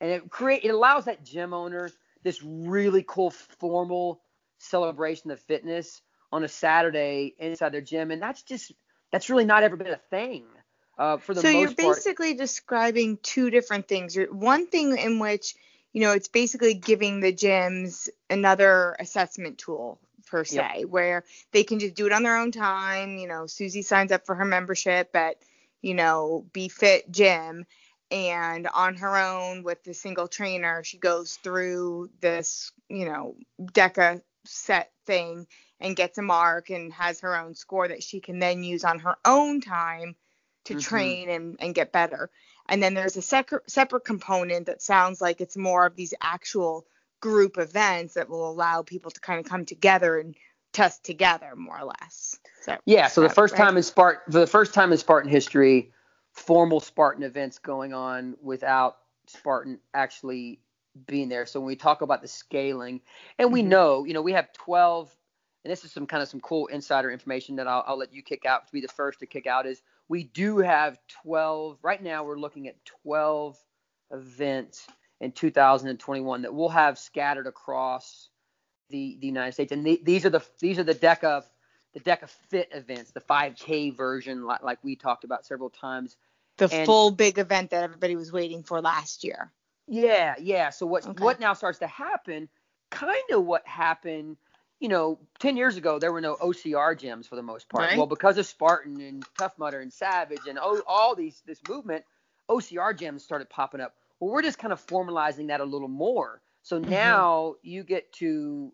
and 0.00 0.10
it 0.10 0.30
create 0.30 0.64
it 0.64 0.68
allows 0.68 1.06
that 1.06 1.24
gym 1.24 1.52
owner 1.52 1.90
this 2.22 2.40
really 2.42 3.04
cool 3.08 3.30
formal 3.30 4.20
celebration 4.58 5.30
of 5.30 5.40
fitness 5.40 6.02
on 6.32 6.44
a 6.44 6.48
Saturday 6.48 7.34
inside 7.38 7.70
their 7.70 7.80
gym 7.80 8.10
and 8.10 8.20
that's 8.20 8.42
just 8.42 8.72
that's 9.12 9.30
really 9.30 9.44
not 9.44 9.62
ever 9.62 9.76
been 9.76 9.88
a 9.88 10.00
thing 10.10 10.44
uh, 10.98 11.16
for 11.18 11.34
the 11.34 11.40
so 11.40 11.48
you're 11.48 11.70
basically 11.70 12.30
part. 12.30 12.38
describing 12.38 13.18
two 13.22 13.50
different 13.50 13.88
things 13.88 14.16
one 14.30 14.66
thing 14.66 14.96
in 14.96 15.18
which 15.18 15.54
you 15.92 16.02
know 16.02 16.12
it's 16.12 16.28
basically 16.28 16.74
giving 16.74 17.20
the 17.20 17.32
gyms 17.32 18.08
another 18.28 18.96
assessment 18.98 19.58
tool 19.58 20.00
per 20.26 20.44
se, 20.44 20.80
yep. 20.80 20.88
where 20.88 21.24
they 21.52 21.64
can 21.64 21.78
just 21.78 21.94
do 21.94 22.06
it 22.06 22.12
on 22.12 22.22
their 22.22 22.36
own 22.36 22.52
time. 22.52 23.16
You 23.16 23.28
know, 23.28 23.46
Susie 23.46 23.82
signs 23.82 24.12
up 24.12 24.26
for 24.26 24.34
her 24.34 24.44
membership 24.44 25.14
at, 25.14 25.36
you 25.80 25.94
know, 25.94 26.44
Be 26.52 26.68
Fit 26.68 27.10
Gym, 27.10 27.64
and 28.10 28.68
on 28.72 28.96
her 28.96 29.16
own 29.16 29.62
with 29.62 29.82
the 29.84 29.94
single 29.94 30.28
trainer, 30.28 30.84
she 30.84 30.98
goes 30.98 31.38
through 31.42 32.10
this, 32.20 32.72
you 32.88 33.06
know, 33.06 33.36
DEKA 33.60 34.20
set 34.44 34.92
thing 35.06 35.46
and 35.80 35.96
gets 35.96 36.18
a 36.18 36.22
mark 36.22 36.70
and 36.70 36.92
has 36.92 37.20
her 37.20 37.36
own 37.36 37.54
score 37.54 37.88
that 37.88 38.02
she 38.02 38.20
can 38.20 38.38
then 38.38 38.64
use 38.64 38.84
on 38.84 38.98
her 39.00 39.16
own 39.24 39.60
time 39.60 40.16
to 40.64 40.74
mm-hmm. 40.74 40.80
train 40.80 41.30
and, 41.30 41.56
and 41.60 41.74
get 41.74 41.92
better. 41.92 42.30
And 42.68 42.82
then 42.82 42.94
there's 42.94 43.16
a 43.16 43.22
sec- 43.22 43.68
separate 43.68 44.04
component 44.04 44.66
that 44.66 44.82
sounds 44.82 45.20
like 45.20 45.40
it's 45.40 45.56
more 45.56 45.86
of 45.86 45.96
these 45.96 46.14
actual 46.20 46.86
group 47.20 47.58
events 47.58 48.14
that 48.14 48.28
will 48.28 48.50
allow 48.50 48.82
people 48.82 49.10
to 49.10 49.20
kind 49.20 49.40
of 49.40 49.46
come 49.46 49.64
together 49.64 50.18
and 50.18 50.34
test 50.72 51.04
together 51.04 51.54
more 51.56 51.78
or 51.78 51.84
less. 51.84 52.38
So 52.62 52.76
yeah, 52.84 53.08
so 53.08 53.22
the 53.22 53.30
first 53.30 53.54
right? 53.54 53.64
time 53.64 53.76
in 53.76 53.82
Spartan 53.82 54.32
for 54.32 54.40
the 54.40 54.46
first 54.46 54.74
time 54.74 54.92
in 54.92 54.98
Spartan 54.98 55.30
history, 55.30 55.92
formal 56.32 56.80
Spartan 56.80 57.22
events 57.22 57.58
going 57.58 57.94
on 57.94 58.36
without 58.42 58.98
Spartan 59.26 59.78
actually 59.94 60.60
being 61.06 61.28
there. 61.28 61.46
So 61.46 61.60
when 61.60 61.66
we 61.66 61.76
talk 61.76 62.02
about 62.02 62.22
the 62.22 62.28
scaling, 62.28 63.00
and 63.38 63.52
we 63.52 63.60
mm-hmm. 63.60 63.68
know, 63.70 64.04
you 64.04 64.14
know, 64.14 64.22
we 64.22 64.32
have 64.32 64.52
12, 64.52 65.14
and 65.66 65.72
this 65.72 65.84
is 65.84 65.90
some 65.90 66.06
kind 66.06 66.22
of 66.22 66.28
some 66.28 66.38
cool 66.38 66.68
insider 66.68 67.10
information 67.10 67.56
that 67.56 67.66
I'll, 67.66 67.82
I'll 67.88 67.98
let 67.98 68.14
you 68.14 68.22
kick 68.22 68.46
out 68.46 68.68
to 68.68 68.72
be 68.72 68.80
the 68.80 68.86
first 68.86 69.18
to 69.18 69.26
kick 69.26 69.48
out 69.48 69.66
is 69.66 69.82
we 70.08 70.22
do 70.22 70.58
have 70.58 70.96
12. 71.24 71.78
Right 71.82 72.00
now, 72.00 72.22
we're 72.22 72.38
looking 72.38 72.68
at 72.68 72.76
12 73.02 73.58
events 74.12 74.86
in 75.20 75.32
2021 75.32 76.42
that 76.42 76.54
we'll 76.54 76.68
have 76.68 77.00
scattered 77.00 77.48
across 77.48 78.28
the, 78.90 79.18
the 79.20 79.26
United 79.26 79.54
States. 79.54 79.72
And 79.72 79.84
the, 79.84 80.00
these 80.04 80.24
are 80.24 80.30
the 80.30 80.44
these 80.60 80.78
are 80.78 80.84
the 80.84 80.94
DEKA 80.94 81.42
the 81.94 82.00
DEKA 82.00 82.28
Fit 82.48 82.68
events, 82.70 83.10
the 83.10 83.20
5K 83.20 83.92
version, 83.96 84.44
like, 84.44 84.62
like 84.62 84.78
we 84.84 84.94
talked 84.94 85.24
about 85.24 85.44
several 85.44 85.70
times. 85.70 86.16
The 86.58 86.72
and, 86.72 86.86
full 86.86 87.10
big 87.10 87.40
event 87.40 87.70
that 87.70 87.82
everybody 87.82 88.14
was 88.14 88.30
waiting 88.30 88.62
for 88.62 88.80
last 88.80 89.24
year. 89.24 89.50
Yeah, 89.88 90.36
yeah. 90.38 90.70
So 90.70 90.86
what 90.86 91.08
okay. 91.08 91.24
what 91.24 91.40
now 91.40 91.54
starts 91.54 91.80
to 91.80 91.88
happen? 91.88 92.48
Kind 92.92 93.32
of 93.32 93.44
what 93.44 93.66
happened. 93.66 94.36
You 94.78 94.88
know, 94.88 95.18
10 95.38 95.56
years 95.56 95.76
ago, 95.76 95.98
there 95.98 96.12
were 96.12 96.20
no 96.20 96.36
OCR 96.36 96.98
gyms 96.98 97.26
for 97.26 97.36
the 97.36 97.42
most 97.42 97.68
part. 97.68 97.88
Right. 97.88 97.96
Well, 97.96 98.06
because 98.06 98.36
of 98.36 98.46
Spartan 98.46 99.00
and 99.00 99.24
Tough 99.38 99.58
Mudder 99.58 99.80
and 99.80 99.92
Savage 99.92 100.46
and 100.48 100.58
all, 100.58 100.80
all 100.86 101.14
these 101.14 101.42
this 101.46 101.60
movement, 101.68 102.04
OCR 102.48 102.96
gyms 102.96 103.22
started 103.22 103.48
popping 103.48 103.80
up. 103.80 103.94
Well, 104.20 104.30
we're 104.30 104.42
just 104.42 104.58
kind 104.58 104.72
of 104.72 104.86
formalizing 104.86 105.48
that 105.48 105.60
a 105.60 105.64
little 105.64 105.88
more. 105.88 106.42
So 106.62 106.80
mm-hmm. 106.80 106.90
now 106.90 107.54
you 107.62 107.84
get 107.84 108.12
to 108.14 108.72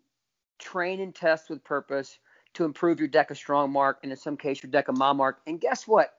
train 0.59 0.99
and 0.99 1.13
test 1.13 1.49
with 1.49 1.63
purpose 1.63 2.17
to 2.55 2.65
improve 2.65 2.99
your 2.99 3.09
DEKA 3.09 3.35
Strong 3.35 3.71
mark 3.71 3.99
and 4.03 4.11
in 4.11 4.17
some 4.17 4.37
case 4.37 4.61
your 4.63 4.71
DEKA 4.71 4.97
Mile 4.97 5.13
mark. 5.13 5.41
And 5.47 5.59
guess 5.59 5.87
what? 5.87 6.13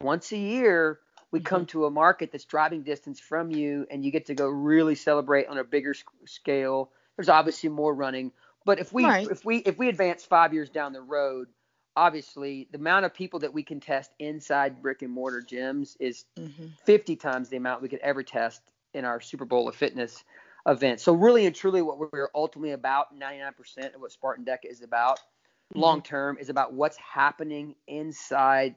Once 0.00 0.32
a 0.32 0.38
year, 0.38 1.00
we 1.30 1.40
mm-hmm. 1.40 1.46
come 1.46 1.66
to 1.66 1.86
a 1.86 1.90
market 1.90 2.32
that's 2.32 2.44
driving 2.44 2.82
distance 2.82 3.20
from 3.20 3.50
you 3.50 3.86
and 3.90 4.04
you 4.04 4.10
get 4.10 4.26
to 4.26 4.34
go 4.34 4.48
really 4.48 4.94
celebrate 4.94 5.46
on 5.46 5.58
a 5.58 5.64
bigger 5.64 5.94
scale. 6.24 6.90
There's 7.16 7.28
obviously 7.28 7.70
more 7.70 7.94
running, 7.94 8.32
but 8.68 8.78
if 8.78 8.92
we 8.92 9.02
right. 9.02 9.26
if 9.30 9.46
we 9.46 9.56
if 9.60 9.78
we 9.78 9.88
advance 9.88 10.26
5 10.26 10.52
years 10.52 10.68
down 10.68 10.92
the 10.92 11.00
road, 11.00 11.48
obviously 11.96 12.68
the 12.70 12.76
amount 12.76 13.06
of 13.06 13.14
people 13.14 13.40
that 13.40 13.54
we 13.54 13.62
can 13.62 13.80
test 13.80 14.10
inside 14.18 14.82
brick 14.82 15.00
and 15.00 15.10
mortar 15.10 15.42
gyms 15.42 15.96
is 15.98 16.26
mm-hmm. 16.38 16.66
50 16.84 17.16
times 17.16 17.48
the 17.48 17.56
amount 17.56 17.80
we 17.80 17.88
could 17.88 18.00
ever 18.00 18.22
test 18.22 18.60
in 18.92 19.06
our 19.06 19.22
Super 19.22 19.46
Bowl 19.46 19.70
of 19.70 19.74
fitness 19.74 20.22
event. 20.66 21.00
So 21.00 21.14
really 21.14 21.46
and 21.46 21.56
truly 21.56 21.80
what 21.80 22.12
we're 22.12 22.28
ultimately 22.34 22.72
about 22.72 23.18
99% 23.18 23.94
of 23.94 24.02
what 24.02 24.12
Spartan 24.12 24.44
DEKA 24.44 24.70
is 24.70 24.82
about 24.82 25.18
mm-hmm. 25.18 25.80
long 25.80 26.02
term 26.02 26.36
is 26.38 26.50
about 26.50 26.74
what's 26.74 26.98
happening 26.98 27.74
inside 27.86 28.74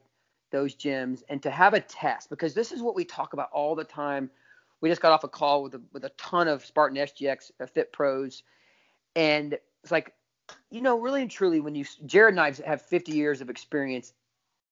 those 0.52 0.74
gyms 0.74 1.22
and 1.28 1.42
to 1.42 1.50
have 1.50 1.74
a 1.74 1.80
test 1.80 2.30
because 2.30 2.54
this 2.54 2.72
is 2.72 2.80
what 2.80 2.94
we 2.94 3.04
talk 3.04 3.34
about 3.34 3.50
all 3.52 3.74
the 3.74 3.84
time. 3.84 4.30
We 4.80 4.88
just 4.88 5.02
got 5.02 5.12
off 5.12 5.22
a 5.22 5.28
call 5.28 5.62
with 5.62 5.74
a, 5.74 5.82
with 5.92 6.06
a 6.06 6.12
ton 6.16 6.48
of 6.48 6.64
Spartan 6.64 6.96
SGX 6.96 7.50
uh, 7.60 7.66
Fit 7.66 7.92
Pros 7.92 8.42
and 9.14 9.58
it's 9.82 9.92
like 9.92 10.14
you 10.70 10.80
know, 10.80 10.98
really 10.98 11.22
and 11.22 11.30
truly, 11.30 11.60
when 11.60 11.74
you 11.74 11.84
Jared 12.06 12.34
and 12.34 12.40
I 12.40 12.52
have 12.66 12.82
50 12.82 13.12
years 13.12 13.40
of 13.40 13.50
experience 13.50 14.12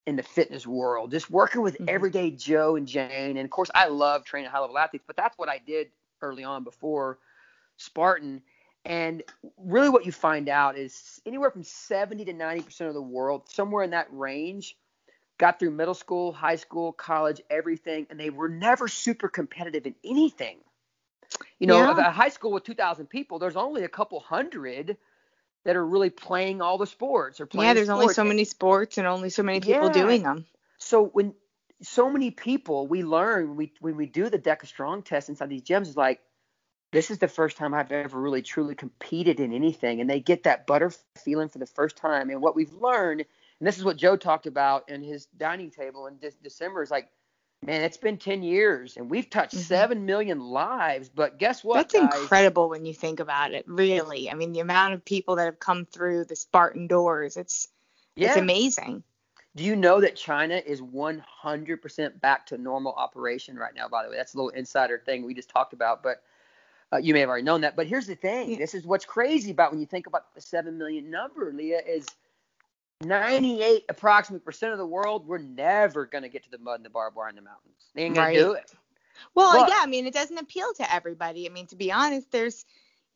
in 0.07 0.15
the 0.15 0.23
fitness 0.23 0.65
world, 0.65 1.11
just 1.11 1.29
working 1.29 1.61
with 1.61 1.75
mm-hmm. 1.75 1.89
everyday 1.89 2.31
Joe 2.31 2.75
and 2.75 2.87
Jane, 2.87 3.37
and 3.37 3.45
of 3.45 3.49
course, 3.49 3.69
I 3.73 3.87
love 3.87 4.25
training 4.25 4.49
high 4.49 4.59
level 4.59 4.77
athletes, 4.77 5.05
but 5.05 5.15
that's 5.15 5.37
what 5.37 5.49
I 5.49 5.59
did 5.59 5.87
early 6.21 6.43
on 6.43 6.63
before 6.63 7.19
Spartan. 7.77 8.41
And 8.83 9.21
really, 9.57 9.89
what 9.89 10.05
you 10.05 10.11
find 10.11 10.49
out 10.49 10.75
is 10.77 11.21
anywhere 11.25 11.51
from 11.51 11.63
70 11.63 12.25
to 12.25 12.33
90 12.33 12.63
percent 12.63 12.87
of 12.87 12.95
the 12.95 13.01
world, 13.01 13.47
somewhere 13.49 13.83
in 13.83 13.91
that 13.91 14.07
range, 14.11 14.75
got 15.37 15.59
through 15.59 15.71
middle 15.71 15.93
school, 15.93 16.31
high 16.31 16.55
school, 16.55 16.91
college, 16.91 17.41
everything, 17.49 18.07
and 18.09 18.19
they 18.19 18.31
were 18.31 18.49
never 18.49 18.87
super 18.87 19.29
competitive 19.29 19.85
in 19.85 19.95
anything. 20.03 20.57
You 21.59 21.67
know, 21.67 21.77
yeah. 21.77 22.09
a 22.09 22.11
high 22.11 22.29
school 22.29 22.51
with 22.51 22.63
2,000 22.63 23.07
people, 23.07 23.39
there's 23.39 23.55
only 23.55 23.83
a 23.83 23.89
couple 23.89 24.19
hundred 24.19 24.97
that 25.63 25.75
are 25.75 25.85
really 25.85 26.09
playing 26.09 26.61
all 26.61 26.77
the 26.77 26.87
sports 26.87 27.39
or 27.39 27.45
playing. 27.45 27.67
Yeah, 27.67 27.73
there's 27.73 27.87
sports. 27.87 28.01
only 28.01 28.13
so 28.13 28.23
many 28.23 28.45
sports 28.45 28.97
and 28.97 29.07
only 29.07 29.29
so 29.29 29.43
many 29.43 29.59
people 29.59 29.87
yeah. 29.87 29.93
doing 29.93 30.23
them. 30.23 30.45
So 30.77 31.05
when 31.05 31.33
so 31.83 32.11
many 32.11 32.31
people 32.31 32.87
we 32.87 33.03
learn 33.03 33.49
when 33.49 33.57
we 33.57 33.73
when 33.79 33.95
we 33.95 34.05
do 34.05 34.29
the 34.29 34.39
DEKA 34.39 34.67
Strong 34.67 35.03
test 35.03 35.29
inside 35.29 35.49
these 35.49 35.63
gyms 35.63 35.87
is 35.87 35.97
like, 35.97 36.19
this 36.91 37.09
is 37.09 37.19
the 37.19 37.27
first 37.27 37.57
time 37.57 37.73
I've 37.73 37.91
ever 37.91 38.19
really 38.19 38.41
truly 38.41 38.75
competed 38.75 39.39
in 39.39 39.53
anything, 39.53 40.01
and 40.01 40.09
they 40.09 40.19
get 40.19 40.43
that 40.43 40.67
butter 40.67 40.91
feeling 41.23 41.49
for 41.49 41.59
the 41.59 41.65
first 41.65 41.95
time. 41.95 42.29
And 42.29 42.41
what 42.41 42.55
we've 42.55 42.73
learned, 42.73 43.21
and 43.21 43.67
this 43.67 43.77
is 43.77 43.83
what 43.83 43.97
Joe 43.97 44.17
talked 44.17 44.47
about 44.47 44.89
in 44.89 45.01
his 45.01 45.27
dining 45.37 45.71
table 45.71 46.07
in 46.07 46.17
de- 46.17 46.31
December, 46.43 46.83
is 46.83 46.91
like, 46.91 47.09
man, 47.63 47.83
it's 47.83 47.97
been 47.97 48.17
10 48.17 48.43
years 48.43 48.97
and 48.97 49.09
we've 49.09 49.29
touched 49.29 49.55
Mhm. 49.55 49.59
seven 49.59 50.05
million 50.05 50.39
lives. 50.39 51.09
But 51.09 51.37
guess 51.37 51.63
what? 51.63 51.89
That's 51.89 51.93
guys? 51.93 52.21
incredible 52.21 52.69
when 52.69 52.85
you 52.85 52.93
think 52.93 53.19
about 53.19 53.53
it. 53.53 53.67
Really, 53.67 54.29
I 54.29 54.33
mean, 54.33 54.51
the 54.51 54.59
amount 54.61 54.93
of 54.95 55.05
people 55.05 55.35
that 55.35 55.45
have 55.45 55.59
come 55.59 55.85
through 55.85 56.25
the 56.25 56.35
Spartan 56.35 56.87
doors, 56.87 57.37
it's 57.37 57.67
it's 58.15 58.35
amazing. 58.35 59.03
Do 59.55 59.63
you 59.63 59.75
know 59.75 59.99
that 60.01 60.15
China 60.15 60.55
is 60.55 60.81
100% 60.81 62.21
back 62.21 62.45
to 62.47 62.57
normal 62.57 62.93
operation 62.93 63.57
right 63.57 63.75
now? 63.75 63.87
By 63.89 64.03
the 64.03 64.09
way, 64.09 64.15
that's 64.15 64.33
a 64.33 64.37
little 64.37 64.49
insider 64.49 64.97
thing 64.97 65.23
we 65.25 65.33
just 65.33 65.49
talked 65.49 65.73
about, 65.73 66.01
but 66.03 66.23
uh, 66.93 66.97
you 66.97 67.13
may 67.13 67.19
have 67.19 67.29
already 67.29 67.43
known 67.43 67.61
that. 67.61 67.75
But 67.75 67.87
here's 67.87 68.07
the 68.07 68.15
thing: 68.15 68.51
Yeah. 68.51 68.57
this 68.57 68.73
is 68.73 68.85
what's 68.85 69.05
crazy 69.05 69.51
about 69.51 69.71
when 69.71 69.79
you 69.79 69.85
think 69.85 70.07
about 70.07 70.33
the 70.33 70.41
seven 70.41 70.77
million 70.77 71.09
number, 71.09 71.51
Leah, 71.53 71.81
is 71.85 72.05
98 73.01 73.85
approximate 73.89 74.43
percent 74.43 74.71
of 74.71 74.77
the 74.77 74.85
world. 74.85 75.27
We're 75.27 75.39
never 75.39 76.05
gonna 76.05 76.29
get 76.29 76.43
to 76.43 76.49
the 76.51 76.57
mud 76.57 76.77
and 76.77 76.85
the 76.85 76.89
barbed 76.89 77.15
wire 77.15 77.29
in 77.29 77.35
the 77.35 77.41
mountains. 77.41 77.91
They 77.93 78.03
ain't 78.03 78.15
gonna 78.15 78.33
do 78.33 78.53
it. 78.53 78.71
Well, 79.35 79.53
But- 79.53 79.69
yeah, 79.69 79.79
I 79.79 79.85
mean, 79.85 80.05
it 80.05 80.13
doesn't 80.13 80.37
appeal 80.37 80.73
to 80.75 80.93
everybody. 80.93 81.47
I 81.47 81.51
mean, 81.51 81.67
to 81.67 81.75
be 81.75 81.91
honest, 81.91 82.31
there's 82.31 82.65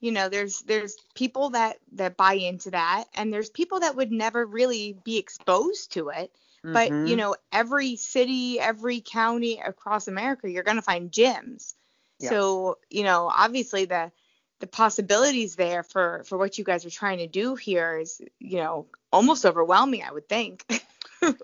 you 0.01 0.11
know, 0.11 0.29
there's 0.29 0.59
there's 0.61 0.97
people 1.15 1.51
that 1.51 1.77
that 1.93 2.17
buy 2.17 2.33
into 2.33 2.71
that 2.71 3.05
and 3.15 3.33
there's 3.33 3.49
people 3.49 3.79
that 3.79 3.95
would 3.95 4.11
never 4.11 4.45
really 4.45 4.97
be 5.03 5.17
exposed 5.17 5.93
to 5.93 6.09
it. 6.09 6.31
But, 6.73 6.91
mm-hmm. 6.91 7.05
you 7.05 7.15
know, 7.15 7.35
every 7.51 7.95
city, 7.95 8.59
every 8.59 8.99
county 8.99 9.61
across 9.63 10.07
America, 10.07 10.49
you're 10.49 10.63
going 10.63 10.77
to 10.77 10.81
find 10.81 11.11
gyms. 11.11 11.75
Yeah. 12.19 12.29
So, 12.29 12.79
you 12.89 13.03
know, 13.03 13.31
obviously 13.31 13.85
the 13.85 14.11
the 14.59 14.67
possibilities 14.67 15.55
there 15.55 15.83
for 15.83 16.23
for 16.25 16.37
what 16.37 16.57
you 16.57 16.63
guys 16.63 16.85
are 16.85 16.89
trying 16.89 17.19
to 17.19 17.27
do 17.27 17.55
here 17.55 17.99
is, 17.99 18.21
you 18.39 18.57
know, 18.57 18.87
almost 19.11 19.45
overwhelming, 19.45 20.03
I 20.03 20.11
would 20.11 20.29
think. 20.29 20.65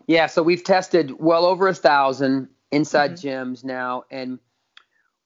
Yeah, 0.07 0.27
so 0.27 0.43
we've 0.43 0.63
tested 0.63 1.19
well 1.19 1.45
over 1.45 1.67
a 1.67 1.73
thousand 1.73 2.49
inside 2.71 3.11
Mhm. 3.11 3.21
gyms 3.21 3.63
now, 3.63 4.03
and 4.11 4.39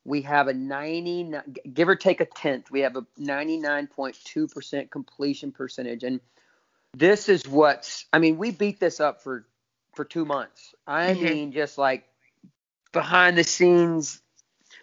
we 0.04 0.22
have 0.22 0.48
a 0.48 0.54
90, 0.54 1.34
give 1.74 1.90
or 1.90 1.96
take 1.96 2.22
a 2.22 2.26
tenth, 2.26 2.70
we 2.70 2.82
have 2.82 2.96
a 2.96 3.06
99.2% 3.20 4.92
completion 4.92 5.52
percentage. 5.52 6.04
And 6.04 6.20
this 6.94 7.28
is 7.30 7.48
what's, 7.48 8.06
I 8.14 8.20
mean, 8.20 8.38
we 8.38 8.52
beat 8.52 8.80
this 8.80 9.00
up 9.00 9.24
for, 9.24 9.48
for 9.96 10.06
two 10.06 10.26
months. 10.26 10.76
I 10.86 11.14
Mhm. 11.14 11.22
mean, 11.22 11.52
just 11.52 11.78
like 11.78 12.06
behind 12.92 13.38
the 13.38 13.44
scenes, 13.44 14.22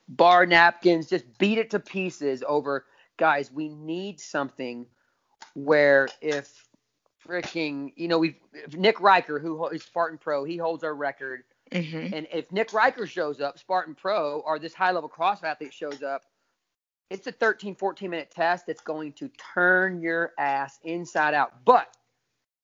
bar 0.08 0.46
napkins, 0.46 1.08
just 1.08 1.38
beat 1.38 1.58
it 1.58 1.70
to 1.70 1.78
pieces 1.78 2.42
over, 2.46 2.84
guys, 3.18 3.50
we 3.52 3.68
need 3.68 4.20
something 4.20 4.86
where 5.54 6.08
if 6.20 6.66
freaking, 7.26 7.92
you 7.96 8.08
know, 8.08 8.18
we've 8.18 8.36
Nick 8.76 9.00
Riker, 9.00 9.38
who 9.38 9.66
is 9.68 9.82
Spartan 9.82 10.18
Pro, 10.18 10.44
he 10.44 10.56
holds 10.56 10.84
our 10.84 10.94
record. 10.94 11.44
hmm 11.72 12.08
And 12.12 12.26
if 12.32 12.50
Nick 12.52 12.72
Riker 12.72 13.06
shows 13.06 13.40
up, 13.40 13.58
Spartan 13.58 13.94
Pro, 13.94 14.40
or 14.40 14.58
this 14.58 14.74
high 14.74 14.90
level 14.90 15.08
CrossFit 15.08 15.44
athlete 15.44 15.72
shows 15.74 16.02
up, 16.02 16.22
it's 17.10 17.26
a 17.26 17.32
13, 17.32 17.74
14 17.74 18.10
minute 18.10 18.30
test 18.30 18.66
that's 18.66 18.80
going 18.80 19.12
to 19.14 19.30
turn 19.54 20.00
your 20.00 20.32
ass 20.38 20.78
inside 20.82 21.34
out. 21.34 21.64
But 21.64 21.94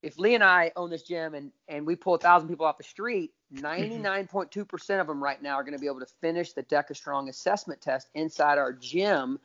if 0.03 0.19
Lee 0.19 0.35
and 0.35 0.45
I 0.45 0.73
own 0.77 0.91
this 0.91 1.03
gym 1.03 1.35
and, 1.35 1.53
and 1.69 1.87
we 1.87 1.97
pull 1.97 2.15
a 2.15 2.19
thousand 2.19 2.49
people 2.49 2.65
off 2.67 2.79
the 2.79 2.85
street, 2.85 3.33
99.2% 3.55 5.01
of 5.01 5.07
them 5.07 5.23
right 5.23 5.43
now 5.43 5.55
are 5.55 5.63
going 5.63 5.75
to 5.75 5.81
be 5.81 5.87
able 5.87 6.01
to 6.01 6.07
finish 6.21 6.53
the 6.53 6.63
DEKA 6.63 6.97
Strong 6.97 7.29
assessment 7.29 7.81
test 7.81 8.09
inside 8.15 8.59
our 8.59 8.73
gym. 8.73 9.39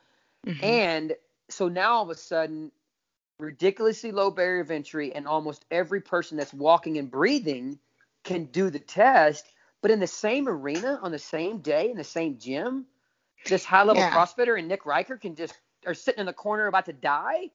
Hmm 0.46 0.60
And 0.62 1.16
so 1.50 1.68
now 1.68 1.94
all 1.94 2.04
of 2.04 2.10
a 2.10 2.16
sudden, 2.16 2.72
ridiculously 3.40 4.12
low 4.12 4.32
barrier 4.32 4.62
of 4.62 4.72
entry, 4.72 5.14
and 5.14 5.28
almost 5.28 5.66
every 5.72 6.02
person 6.02 6.38
that's 6.38 6.54
walking 6.54 6.98
and 6.98 7.10
breathing 7.10 7.80
can 8.24 8.46
do 8.46 8.70
the 8.70 8.80
test. 8.80 9.46
But 9.82 9.92
in 9.92 10.00
the 10.00 10.08
same 10.08 10.48
arena, 10.48 11.00
on 11.02 11.12
the 11.12 11.20
same 11.20 11.60
day, 11.60 11.92
in 11.92 11.98
the 11.98 12.04
same 12.04 12.38
gym, 12.40 12.86
this 13.46 13.66
high 13.66 13.84
level 13.84 14.02
Yeah. 14.02 14.12
CrossFitter 14.12 14.58
and 14.58 14.68
Nick 14.68 14.86
Riker 14.86 15.18
can 15.18 15.36
just 15.36 15.54
are 15.86 15.94
sitting 15.94 16.22
in 16.22 16.26
the 16.26 16.34
corner 16.34 16.68
about 16.68 16.86
to 16.86 16.94
die. 16.94 17.52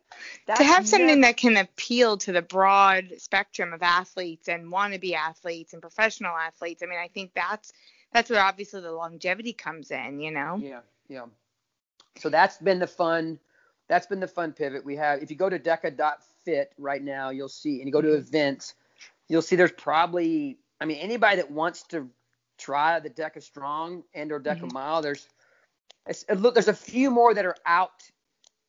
To 0.46 0.62
have 0.62 0.86
something 0.86 1.06
never- 1.06 1.20
that 1.22 1.38
can 1.38 1.56
appeal 1.56 2.18
to 2.18 2.32
the 2.32 2.42
broad 2.42 3.14
spectrum 3.16 3.72
of 3.72 3.82
athletes 3.82 4.48
and 4.48 4.70
wannabe 4.70 5.14
athletes 5.14 5.72
and 5.72 5.80
professional 5.80 6.36
athletes. 6.36 6.82
I 6.82 6.86
mean, 6.86 6.98
I 6.98 7.08
think 7.08 7.32
that's 7.34 7.72
that's 8.12 8.28
where 8.30 8.42
obviously 8.42 8.82
the 8.82 8.92
longevity 8.92 9.54
comes 9.54 9.90
in, 9.90 10.20
you 10.20 10.30
know. 10.30 10.60
Yeah, 10.62 10.80
yeah. 11.08 11.24
So 12.18 12.28
that's 12.28 12.58
been 12.58 12.78
the 12.78 12.86
fun. 12.86 13.38
That's 13.88 14.06
been 14.06 14.20
the 14.20 14.28
fun 14.28 14.52
pivot 14.52 14.84
we 14.84 14.96
have. 14.96 15.22
If 15.22 15.30
you 15.30 15.36
go 15.36 15.48
to 15.48 15.58
Deka.fit 15.58 16.72
right 16.78 17.02
now, 17.02 17.30
you'll 17.30 17.48
see, 17.48 17.78
and 17.78 17.86
you 17.86 17.92
go 17.92 18.02
to 18.02 18.14
events, 18.14 18.74
you'll 19.28 19.42
see 19.42 19.56
there's 19.56 19.72
probably, 19.72 20.58
I 20.80 20.84
mean, 20.84 20.98
anybody 20.98 21.36
that 21.36 21.50
wants 21.50 21.84
to 21.84 22.08
try 22.58 23.00
the 23.00 23.08
Deka 23.08 23.42
Strong 23.42 24.02
and 24.14 24.30
or 24.30 24.40
Deka 24.40 24.62
Mhm. 24.62 24.72
Mile, 24.72 25.00
there's, 25.00 25.26
look, 26.34 26.54
there's 26.54 26.68
a 26.68 26.74
few 26.74 27.10
more 27.10 27.32
that 27.32 27.46
are 27.46 27.56
out 27.64 28.02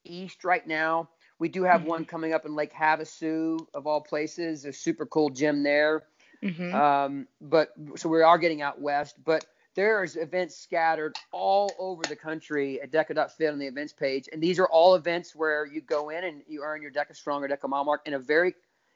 east 0.05 0.45
right 0.45 0.65
now. 0.65 1.09
We 1.37 1.49
do 1.49 1.63
have 1.63 1.83
Mhm. 1.83 1.87
one 1.87 2.05
coming 2.05 2.33
up 2.33 2.45
in 2.45 2.55
Lake 2.55 2.73
Havasu, 2.73 3.65
of 3.73 3.87
all 3.87 4.01
places. 4.01 4.65
A 4.65 4.71
super 4.71 5.05
cool 5.05 5.29
gym 5.29 5.63
there. 5.63 6.03
hmm 6.41 6.73
Um, 6.73 7.27
but 7.41 7.73
so 7.95 8.07
we 8.09 8.21
are 8.21 8.37
getting 8.37 8.61
out 8.61 8.79
west, 8.79 9.15
but 9.23 9.45
there's 9.75 10.15
events 10.15 10.57
scattered 10.57 11.13
all 11.31 11.75
over 11.79 12.01
the 12.07 12.15
country 12.15 12.81
at 12.81 12.91
Deka.fit 12.91 13.51
on 13.51 13.59
the 13.59 13.67
events 13.67 13.93
page, 13.93 14.27
and 14.31 14.41
these 14.41 14.59
are 14.59 14.67
all 14.67 14.95
events 14.95 15.35
where 15.35 15.65
you 15.65 15.81
go 15.81 16.09
in 16.09 16.23
and 16.23 16.41
you 16.47 16.63
earn 16.63 16.81
your 16.81 16.91
Deka 16.91 17.15
Strong 17.15 17.43
or 17.43 17.47
Deka 17.47 17.69
Mile 17.69 17.85
mark 17.85 18.01
in 18.05 18.13
a 18.13 18.19
very 18.19 18.55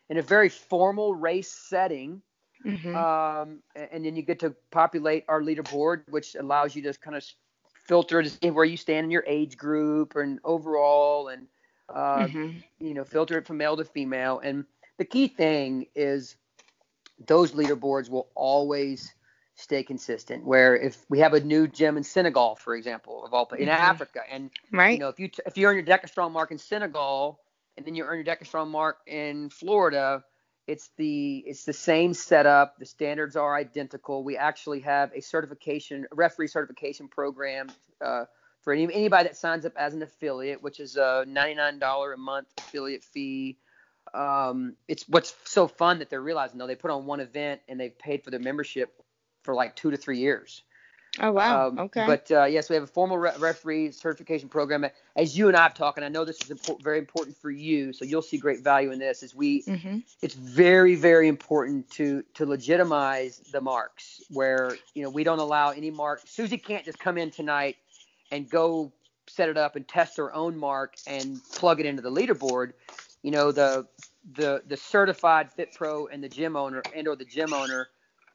in 0.10 0.18
a 0.18 0.22
very 0.22 0.50
formal 0.50 1.16
race 1.16 1.52
setting, 1.52 2.22
hmm 2.64 2.96
um, 2.96 3.60
and, 3.76 4.06
then 4.06 4.16
you 4.16 4.22
get 4.22 4.40
to 4.40 4.54
populate 4.72 5.24
our 5.28 5.42
leaderboard, 5.42 6.04
which 6.10 6.36
allows 6.36 6.76
you 6.76 6.82
to 6.84 6.94
kind 7.00 7.16
of 7.16 7.24
filter 7.74 8.22
to 8.22 8.30
see 8.30 8.52
where 8.52 8.66
you 8.66 8.78
stand 8.78 9.06
in 9.06 9.12
your 9.12 9.24
age 9.28 9.58
group 9.58 10.16
and 10.16 10.40
overall, 10.44 11.30
and 11.30 11.48
uh, 11.94 12.28
hmm 12.28 12.50
you 12.80 12.94
know, 12.94 13.04
filter 13.06 13.38
it 13.38 13.48
from 13.48 13.58
male 13.58 13.78
to 13.78 13.86
female. 13.86 14.40
And 14.44 14.66
the 14.98 15.06
key 15.06 15.28
thing 15.28 15.88
is 15.96 16.36
those 17.28 17.54
leaderboards 17.54 18.10
will 18.10 18.30
always 18.36 19.14
stay 19.56 19.84
consistent. 19.84 20.46
Where 20.46 20.76
if 20.76 21.06
we 21.10 21.20
have 21.20 21.34
a 21.34 21.40
new 21.40 21.68
gym 21.68 21.98
in 21.98 22.04
Senegal, 22.04 22.56
for 22.56 22.76
example, 22.76 23.26
of 23.26 23.34
all 23.34 23.48
in 23.58 23.70
Mhm. 23.70 23.74
Africa, 23.80 24.22
and 24.30 24.52
Right. 24.72 24.94
you 24.94 25.00
know, 25.00 25.10
if 25.10 25.20
you 25.20 25.30
if 25.46 25.58
you 25.58 25.68
earn 25.68 25.76
your 25.76 25.86
DEKA 25.86 26.08
Strong 26.08 26.34
mark 26.34 26.52
in 26.52 26.58
Senegal, 26.58 27.40
and 27.78 27.86
then 27.86 27.96
you 27.96 28.04
earn 28.04 28.16
your 28.16 28.24
DEKA 28.26 28.46
Strong 28.46 28.70
mark 28.72 29.00
in 29.08 29.50
Florida, 29.50 30.24
it's 30.68 30.90
the 30.98 31.44
it's 31.46 31.66
the 31.66 31.74
same 31.74 32.14
setup. 32.14 32.78
The 32.80 32.86
standards 32.86 33.36
are 33.36 33.56
identical. 33.56 34.24
We 34.24 34.38
actually 34.38 34.80
have 34.82 35.12
a 35.14 35.22
certification, 35.22 36.08
referee 36.12 36.48
certification 36.48 37.08
program 37.08 37.68
uh, 38.02 38.26
for 38.62 38.74
any, 38.74 38.84
anybody 38.94 39.28
that 39.28 39.38
signs 39.38 39.66
up 39.66 39.74
as 39.76 39.94
an 39.94 40.02
affiliate, 40.02 40.64
which 40.64 40.80
is 40.80 40.96
a 40.96 41.26
$99 41.28 41.80
a 42.14 42.18
month 42.18 42.48
affiliate 42.58 43.04
fee. 43.04 43.58
Um, 44.14 44.76
it's 44.88 45.08
what's 45.08 45.36
so 45.46 45.68
fun 45.68 46.00
that 46.00 46.10
they're 46.10 46.22
realizing 46.22 46.60
though 46.60 46.68
they 46.68 46.76
put 46.76 46.92
on 46.92 47.06
one 47.06 47.20
event 47.20 47.62
and 47.68 47.80
they've 47.80 47.98
paid 47.98 48.24
for 48.24 48.32
their 48.32 48.40
membership 48.40 49.03
for 49.44 49.54
like 49.54 49.76
two 49.76 49.92
to 49.92 49.98
three 49.98 50.18
years. 50.18 50.64
oh 51.20 51.32
wow. 51.32 51.68
Um, 51.68 51.80
okay. 51.80 52.06
But 52.06 52.32
uh, 52.32 52.46
yes, 52.46 52.70
we 52.70 52.76
have 52.76 52.84
a 52.84 52.88
formal 52.88 53.18
re- 53.18 53.34
referee 53.38 53.92
certification 53.92 54.50
program. 54.50 54.86
As 55.16 55.38
you 55.38 55.48
and 55.48 55.58
I 55.58 55.64
have 55.64 55.74
talked, 55.74 55.98
and 55.98 56.06
I 56.06 56.10
know 56.10 56.26
this 56.26 56.42
is 56.42 56.50
impor- 56.50 56.82
very 56.82 56.98
important 57.00 57.38
for 57.38 57.52
you, 57.52 57.94
so 57.94 58.06
you'll 58.06 58.22
see 58.22 58.38
great 58.38 58.64
value 58.64 58.92
in 58.92 59.00
this. 59.00 59.24
Is 59.24 59.36
we, 59.36 59.62
hmm 59.62 60.00
it's 60.22 60.36
very, 60.36 60.96
very 60.96 61.28
important 61.28 61.90
to 61.92 62.24
to 62.36 62.46
legitimize 62.46 63.42
the 63.52 63.60
marks. 63.62 64.22
Where 64.30 64.78
you 64.96 65.04
know 65.04 65.10
we 65.10 65.24
don't 65.24 65.40
allow 65.40 65.72
any 65.72 65.92
mark. 65.92 66.22
Susie 66.26 66.58
can't 66.58 66.86
just 66.86 67.00
come 67.00 67.18
in 67.18 67.30
tonight 67.30 67.76
and 68.32 68.50
go 68.50 68.92
set 69.28 69.50
it 69.50 69.58
up 69.58 69.76
and 69.76 69.88
test 69.88 70.18
her 70.18 70.34
own 70.34 70.58
mark 70.58 70.96
and 71.08 71.40
plug 71.54 71.80
it 71.80 71.86
into 71.86 72.02
the 72.02 72.12
leaderboard. 72.12 72.72
You 73.22 73.32
know 73.32 73.52
the 73.52 73.86
the 74.36 74.64
the 74.68 74.78
certified 74.78 75.52
fit 75.52 75.74
pro 75.74 76.08
and 76.08 76.24
the 76.24 76.30
gym 76.30 76.56
owner 76.56 76.82
and 76.96 77.08
or 77.08 77.16
the 77.16 77.26
gym 77.26 77.54
owner 77.54 77.90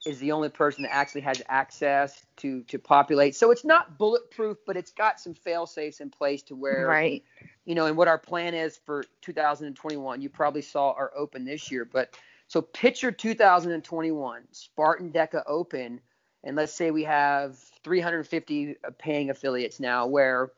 is 0.09 0.18
the 0.18 0.33
only 0.33 0.49
person 0.49 0.83
that 0.83 0.94
actually 0.94 1.21
has 1.21 1.42
access 1.49 2.25
to 2.38 2.62
to 2.64 2.79
populate. 2.79 3.37
So 3.37 3.51
it's 3.51 3.64
not 3.64 3.99
bulletproof, 3.99 4.57
but 4.66 4.77
it's 4.77 4.90
got 4.90 5.21
some 5.21 5.35
fail 5.35 5.66
safes 5.66 6.01
in 6.01 6.09
place 6.11 6.42
to 6.44 6.57
where 6.57 6.87
Right. 6.87 7.23
you 7.66 7.75
know, 7.75 7.87
and 7.87 7.97
what 7.97 8.09
our 8.09 8.18
plan 8.18 8.55
is 8.55 8.79
for 8.87 9.05
2021. 9.21 10.23
You 10.23 10.31
probably 10.31 10.62
saw 10.62 10.92
our 10.92 11.12
open 11.14 11.44
this 11.44 11.71
year, 11.71 11.85
but 11.85 12.16
so 12.47 12.62
picture 12.62 13.12
2021 13.12 14.42
Spartan 14.53 15.12
Deka 15.12 15.42
Open, 15.47 16.01
and 16.42 16.57
let's 16.57 16.73
say 16.73 16.90
we 16.90 17.05
have 17.05 17.59
350 17.85 18.77
paying 18.99 19.29
affiliates 19.29 19.79
now, 19.79 20.07
where 20.07 20.51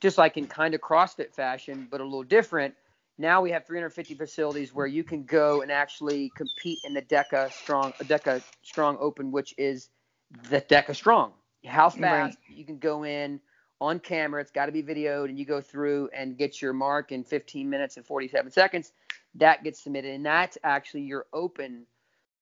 just 0.00 0.16
like 0.16 0.36
in 0.36 0.46
kind 0.46 0.74
of 0.74 0.80
CrossFit 0.80 1.34
fashion, 1.34 1.88
but 1.90 2.00
a 2.00 2.04
little 2.04 2.22
different. 2.22 2.74
Now 3.18 3.40
we 3.40 3.50
have 3.52 3.66
350 3.66 4.14
facilities 4.14 4.74
where 4.74 4.86
you 4.86 5.02
can 5.02 5.24
go 5.24 5.62
and 5.62 5.72
actually 5.72 6.30
compete 6.36 6.78
in 6.84 6.92
the 6.94 7.02
DEKA 7.02 7.50
Strong 7.52 7.92
DEKA 8.02 8.42
Strong 8.62 8.98
Open, 9.00 9.32
which 9.32 9.54
is 9.56 9.88
the 10.50 10.60
DEKA 10.60 10.94
Strong. 10.94 11.32
How 11.64 11.88
fast 11.90 12.38
Right. 12.48 12.56
you 12.58 12.64
can 12.64 12.78
go 12.78 13.04
in 13.04 13.40
on 13.80 13.98
camera. 14.00 14.40
It's 14.40 14.50
got 14.50 14.66
to 14.66 14.72
be 14.72 14.82
videoed, 14.82 15.26
and 15.30 15.38
you 15.38 15.44
go 15.44 15.60
through 15.60 16.10
and 16.14 16.36
get 16.36 16.60
your 16.62 16.72
mark 16.72 17.10
in 17.12 17.24
15 17.24 17.68
minutes 17.68 17.96
and 17.96 18.06
47 18.06 18.50
seconds. 18.52 18.92
That 19.34 19.64
gets 19.64 19.82
submitted, 19.82 20.14
and 20.14 20.24
that's 20.24 20.58
actually 20.62 21.02
your 21.02 21.26
open 21.32 21.86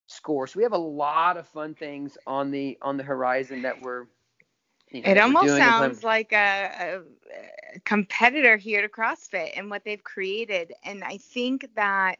score. 0.06 0.46
So 0.46 0.58
we 0.58 0.62
have 0.64 0.72
a 0.72 0.78
lot 0.78 1.36
of 1.36 1.48
fun 1.48 1.74
things 1.74 2.18
on 2.26 2.50
the 2.50 2.78
on 2.82 2.96
the 2.96 3.02
horizon 3.04 3.62
that 3.62 3.80
we're. 3.80 4.06
You 4.94 5.02
know, 5.02 5.10
It 5.10 5.18
almost 5.18 5.56
sounds 5.56 6.00
planning. 6.00 6.04
like 6.04 6.32
a, 6.32 6.70
a, 6.80 7.76
a 7.76 7.80
competitor 7.80 8.56
here 8.56 8.82
to 8.82 8.88
CrossFit 8.88 9.52
and 9.56 9.70
what 9.70 9.84
they've 9.84 10.02
created. 10.02 10.72
And 10.84 11.02
I 11.04 11.18
think 11.18 11.68
that 11.76 12.18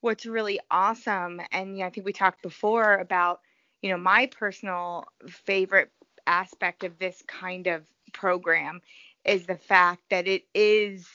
what's 0.00 0.26
really 0.26 0.60
awesome, 0.70 1.40
and 1.52 1.78
yeah, 1.78 1.86
I 1.86 1.90
think 1.90 2.06
we 2.06 2.12
talked 2.12 2.42
before 2.42 2.96
about, 2.96 3.40
you 3.82 3.90
know, 3.90 3.96
my 3.96 4.26
personal 4.26 5.06
favorite 5.28 5.90
aspect 6.26 6.84
of 6.84 6.98
this 6.98 7.22
kind 7.26 7.66
of 7.68 7.84
program 8.12 8.82
is 9.24 9.46
the 9.46 9.56
fact 9.56 10.02
that 10.10 10.26
it 10.26 10.44
is 10.54 11.06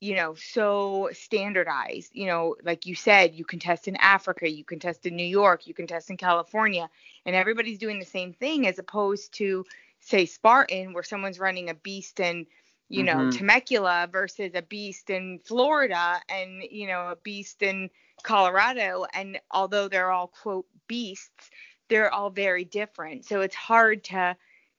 you 0.00 0.14
know 0.14 0.34
so 0.34 1.08
standardized 1.12 2.10
you 2.14 2.26
know 2.26 2.56
like 2.64 2.84
you 2.84 2.94
said 2.94 3.34
you 3.34 3.44
can 3.44 3.58
test 3.58 3.88
in 3.88 3.96
africa 3.96 4.50
you 4.50 4.64
can 4.64 4.78
test 4.78 5.06
in 5.06 5.16
new 5.16 5.24
york 5.24 5.66
you 5.66 5.72
can 5.72 5.86
test 5.86 6.10
in 6.10 6.16
california 6.16 6.90
and 7.24 7.34
everybody's 7.34 7.78
doing 7.78 7.98
the 7.98 8.04
same 8.04 8.32
thing 8.32 8.66
as 8.66 8.78
opposed 8.78 9.32
to 9.32 9.64
say 10.04 10.26
Spartan, 10.26 10.92
where 10.92 11.02
someone's 11.02 11.38
running 11.38 11.70
a 11.70 11.74
beast 11.74 12.20
in, 12.20 12.46
you 12.88 13.02
know, 13.02 13.24
Mhm. 13.24 13.30
Temecula 13.30 14.08
versus 14.12 14.52
a 14.54 14.62
beast 14.62 15.10
in 15.10 15.38
Florida 15.40 16.20
and, 16.28 16.62
you 16.62 16.86
know, 16.86 17.08
a 17.08 17.16
beast 17.16 17.62
in 17.62 17.90
Colorado. 18.22 19.06
And 19.14 19.40
although 19.50 19.88
they're 19.88 20.10
all 20.10 20.28
quote 20.28 20.66
beasts, 20.88 21.50
they're 21.88 22.12
all 22.12 22.30
very 22.30 22.64
different. 22.64 23.24
So 23.24 23.40
it's 23.40 23.54
hard 23.56 24.04
to 24.04 24.36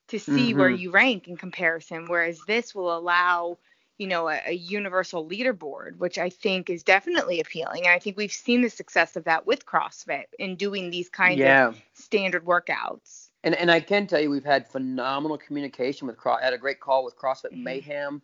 to 0.09 0.19
see 0.19 0.53
where 0.53 0.69
Mhm. 0.69 0.79
you 0.79 0.91
rank 0.91 1.27
in 1.27 1.35
comparison. 1.37 2.05
Whereas 2.07 2.45
this 2.45 2.75
will 2.75 2.95
allow, 2.95 3.57
you 3.97 4.07
know, 4.07 4.29
a, 4.29 4.39
a 4.45 4.53
universal 4.53 5.27
leaderboard, 5.27 5.97
which 5.97 6.17
I 6.19 6.29
think 6.29 6.69
is 6.69 6.83
definitely 6.83 7.39
appealing. 7.39 7.85
And 7.85 7.93
I 7.93 7.99
think 7.99 8.15
we've 8.17 8.31
seen 8.31 8.61
the 8.61 8.69
success 8.69 9.15
of 9.15 9.23
that 9.25 9.47
with 9.47 9.65
CrossFit 9.65 10.25
in 10.37 10.57
doing 10.57 10.91
these 10.91 11.09
kinds 11.09 11.39
yeah. 11.39 11.69
of 11.69 11.81
standard 11.93 12.45
workouts. 12.45 13.24
And 13.45 13.53
and 13.55 13.69
I 13.71 13.79
can 13.79 14.07
tell 14.07 14.19
you 14.19 14.29
we've 14.31 14.43
had 14.43 14.67
phenomenal 14.67 15.37
communication 15.37 16.07
with 16.07 16.17
Cro- 16.17 16.37
had 16.37 16.51
a 16.53 16.57
great 16.57 16.79
call 16.79 17.05
with 17.05 17.15
CrossFit 17.15 17.51
Mhm. 17.53 17.63
Mayhem 17.63 18.21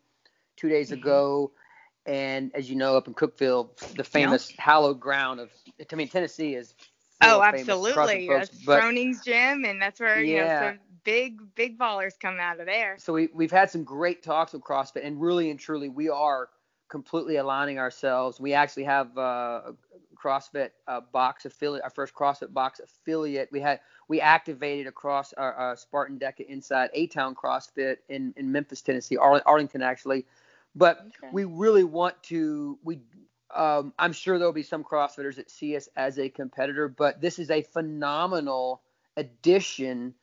two 0.58 0.68
days 0.68 0.90
Mhm. 0.90 0.94
ago, 0.94 1.52
and 2.08 2.52
as 2.56 2.70
you 2.70 2.76
know, 2.76 2.98
up 2.98 3.08
in 3.08 3.14
Cookeville, 3.14 3.78
the 3.96 4.04
famous 4.04 4.52
hallowed 4.58 5.00
ground 5.00 5.40
of 5.40 5.52
I 5.92 5.96
mean 5.96 6.10
Tennessee 6.10 6.56
is. 6.56 6.76
Oh, 7.24 7.40
of 7.40 7.52
famous 7.54 7.68
CrossFit 7.68 7.68
absolutely. 7.68 8.28
folks, 8.28 8.50
That's 8.50 8.66
but 8.66 8.80
Froning's 8.82 9.24
gym, 9.24 9.64
and 9.64 9.80
that's 9.80 10.00
where 10.00 10.20
you 10.24 10.38
know 10.38 10.46
Yeah. 10.46 10.70
some 10.72 10.80
big 11.04 11.54
big 11.54 11.78
ballers 11.78 12.20
come 12.20 12.40
out 12.40 12.60
of 12.60 12.66
there. 12.66 12.96
so 12.98 13.14
we 13.14 13.30
we've 13.32 13.52
had 13.52 13.70
some 13.70 13.84
great 13.84 14.24
talks 14.24 14.54
with 14.54 14.64
CrossFit, 14.64 15.06
and 15.06 15.22
really 15.22 15.52
and 15.52 15.60
truly 15.60 15.88
we 15.88 16.10
are 16.10 16.50
completely 16.92 17.38
aligning 17.38 17.80
ourselves. 17.80 18.40
We 18.40 18.54
actually 18.54 18.84
have 18.84 19.18
uh, 19.18 19.22
a 19.22 19.74
CrossFit 20.16 20.72
uh, 20.88 21.00
box 21.12 21.46
affiliate, 21.46 21.84
our 21.84 21.90
first 21.90 22.14
CrossFit 22.14 22.54
box 22.54 22.82
affiliate. 22.82 23.50
We 23.52 23.62
had 23.62 23.80
we 24.10 24.20
activated 24.22 24.88
across 24.88 25.34
our, 25.34 25.54
our 25.54 25.76
Spartan 25.78 26.20
Deka 26.20 26.46
inside 26.48 26.90
A 26.94 27.08
Town 27.08 27.34
CrossFit 27.34 27.98
in 28.10 28.34
in 28.36 28.52
Memphis, 28.52 28.82
Tennessee, 28.82 29.18
Arl- 29.18 29.42
Arlington 29.46 29.82
actually. 29.82 30.26
But 30.76 31.08
Okay. 31.18 31.30
we 31.32 31.46
really 31.46 31.86
want 31.86 32.22
to 32.24 32.78
we 32.84 33.00
um, 33.56 33.94
I'm 33.98 34.14
sure 34.14 34.38
there'll 34.38 34.54
be 34.54 34.64
some 34.64 34.84
CrossFitters 34.84 35.36
that 35.36 35.50
see 35.50 35.76
us 35.76 35.90
as 35.96 36.20
a 36.20 36.30
competitor, 36.30 36.88
but 36.88 37.22
this 37.22 37.40
is 37.40 37.50
a 37.50 37.62
phenomenal 37.62 38.82
addition 39.18 40.14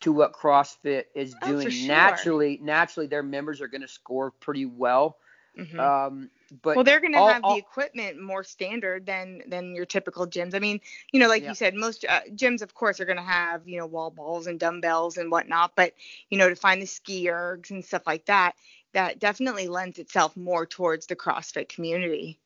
to 0.00 0.12
what 0.12 0.32
CrossFit 0.32 1.04
is 1.14 1.34
Oh, 1.42 1.48
doing. 1.50 1.70
sure. 1.70 1.88
Naturally, 1.88 2.58
naturally, 2.62 3.06
their 3.06 3.22
members 3.22 3.60
are 3.60 3.68
going 3.68 3.80
to 3.82 3.88
score 3.88 4.30
pretty 4.32 4.66
well. 4.66 5.16
Mhm. 5.56 5.78
Um, 5.78 6.30
but 6.62 6.74
well, 6.74 6.84
they're 6.84 7.00
going 7.00 7.12
to 7.12 7.22
have 7.22 7.44
all- 7.44 7.50
the 7.50 7.58
equipment 7.58 8.20
more 8.20 8.44
standard 8.44 9.06
than 9.06 9.42
than 9.48 9.74
your 9.74 9.86
typical 9.86 10.26
gyms. 10.26 10.54
I 10.54 10.58
mean, 10.60 10.80
you 11.12 11.20
know, 11.20 11.28
like 11.28 11.42
Yeah. 11.42 11.48
you 11.48 11.54
said, 11.54 11.74
most 11.74 12.04
uh, 12.08 12.22
gyms, 12.30 12.62
of 12.62 12.74
course, 12.74 13.00
are 13.00 13.04
going 13.06 13.16
to 13.18 13.22
have 13.22 13.66
you 13.68 13.78
know 13.78 13.86
wall 13.86 14.10
balls 14.10 14.46
and 14.46 14.58
dumbbells 14.60 15.16
and 15.18 15.30
whatnot. 15.30 15.76
But 15.76 15.94
you 16.30 16.38
know, 16.38 16.48
to 16.48 16.56
find 16.56 16.82
the 16.82 16.86
ski 16.86 17.26
ergs 17.26 17.70
and 17.70 17.84
stuff 17.84 18.06
like 18.06 18.26
that, 18.26 18.56
that 18.92 19.18
definitely 19.20 19.68
lends 19.68 19.98
itself 19.98 20.36
more 20.36 20.66
towards 20.66 21.06
the 21.06 21.16
CrossFit 21.16 21.68
community. 21.68 22.40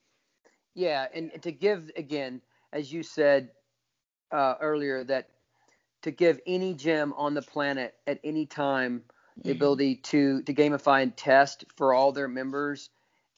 Yeah, 0.74 1.06
and 1.12 1.42
to 1.42 1.52
give 1.52 1.90
again, 1.96 2.40
as 2.72 2.92
you 2.92 3.02
said 3.02 3.50
uh, 4.32 4.54
earlier, 4.60 5.04
that 5.04 5.30
to 6.02 6.10
give 6.10 6.40
any 6.46 6.74
gym 6.74 7.12
on 7.14 7.34
the 7.34 7.42
planet 7.42 7.94
at 8.06 8.20
any 8.24 8.46
time 8.46 9.04
the 9.44 9.50
Mhm. 9.50 9.52
ability 9.52 9.96
to 9.96 10.42
to 10.42 10.54
gamify 10.54 11.02
and 11.02 11.16
test 11.16 11.64
for 11.76 11.94
all 11.94 12.12
their 12.12 12.28
members 12.28 12.90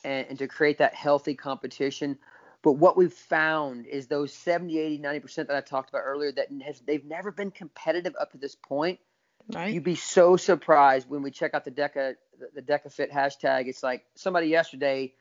and, 0.04 0.26
and 0.28 0.38
to 0.38 0.48
create 0.48 0.78
that 0.78 0.94
healthy 0.94 1.34
competition. 1.34 2.18
But 2.62 2.72
what 2.72 2.96
we've 2.96 3.12
found 3.12 3.86
is 3.86 4.06
those 4.06 4.34
70, 4.34 4.78
80, 4.78 4.98
90% 4.98 5.34
that 5.46 5.56
I 5.56 5.60
talked 5.60 5.88
about 5.88 6.02
earlier 6.04 6.32
that 6.32 6.48
has, 6.64 6.80
they've 6.80 7.04
never 7.04 7.30
been 7.30 7.50
competitive 7.50 8.14
up 8.20 8.32
to 8.32 8.38
this 8.38 8.54
point. 8.54 9.00
Right. 9.48 9.72
You'd 9.72 9.84
be 9.84 9.94
so 9.94 10.36
surprised 10.36 11.08
when 11.08 11.22
we 11.22 11.30
check 11.30 11.54
out 11.54 11.64
the 11.64 11.70
Deka 11.70 12.14
the 12.54 12.62
Deka 12.62 12.92
Fit 12.92 13.10
hashtag. 13.10 13.66
It's 13.66 13.82
like 13.82 14.04
somebody 14.14 14.48
yesterday. 14.48 15.14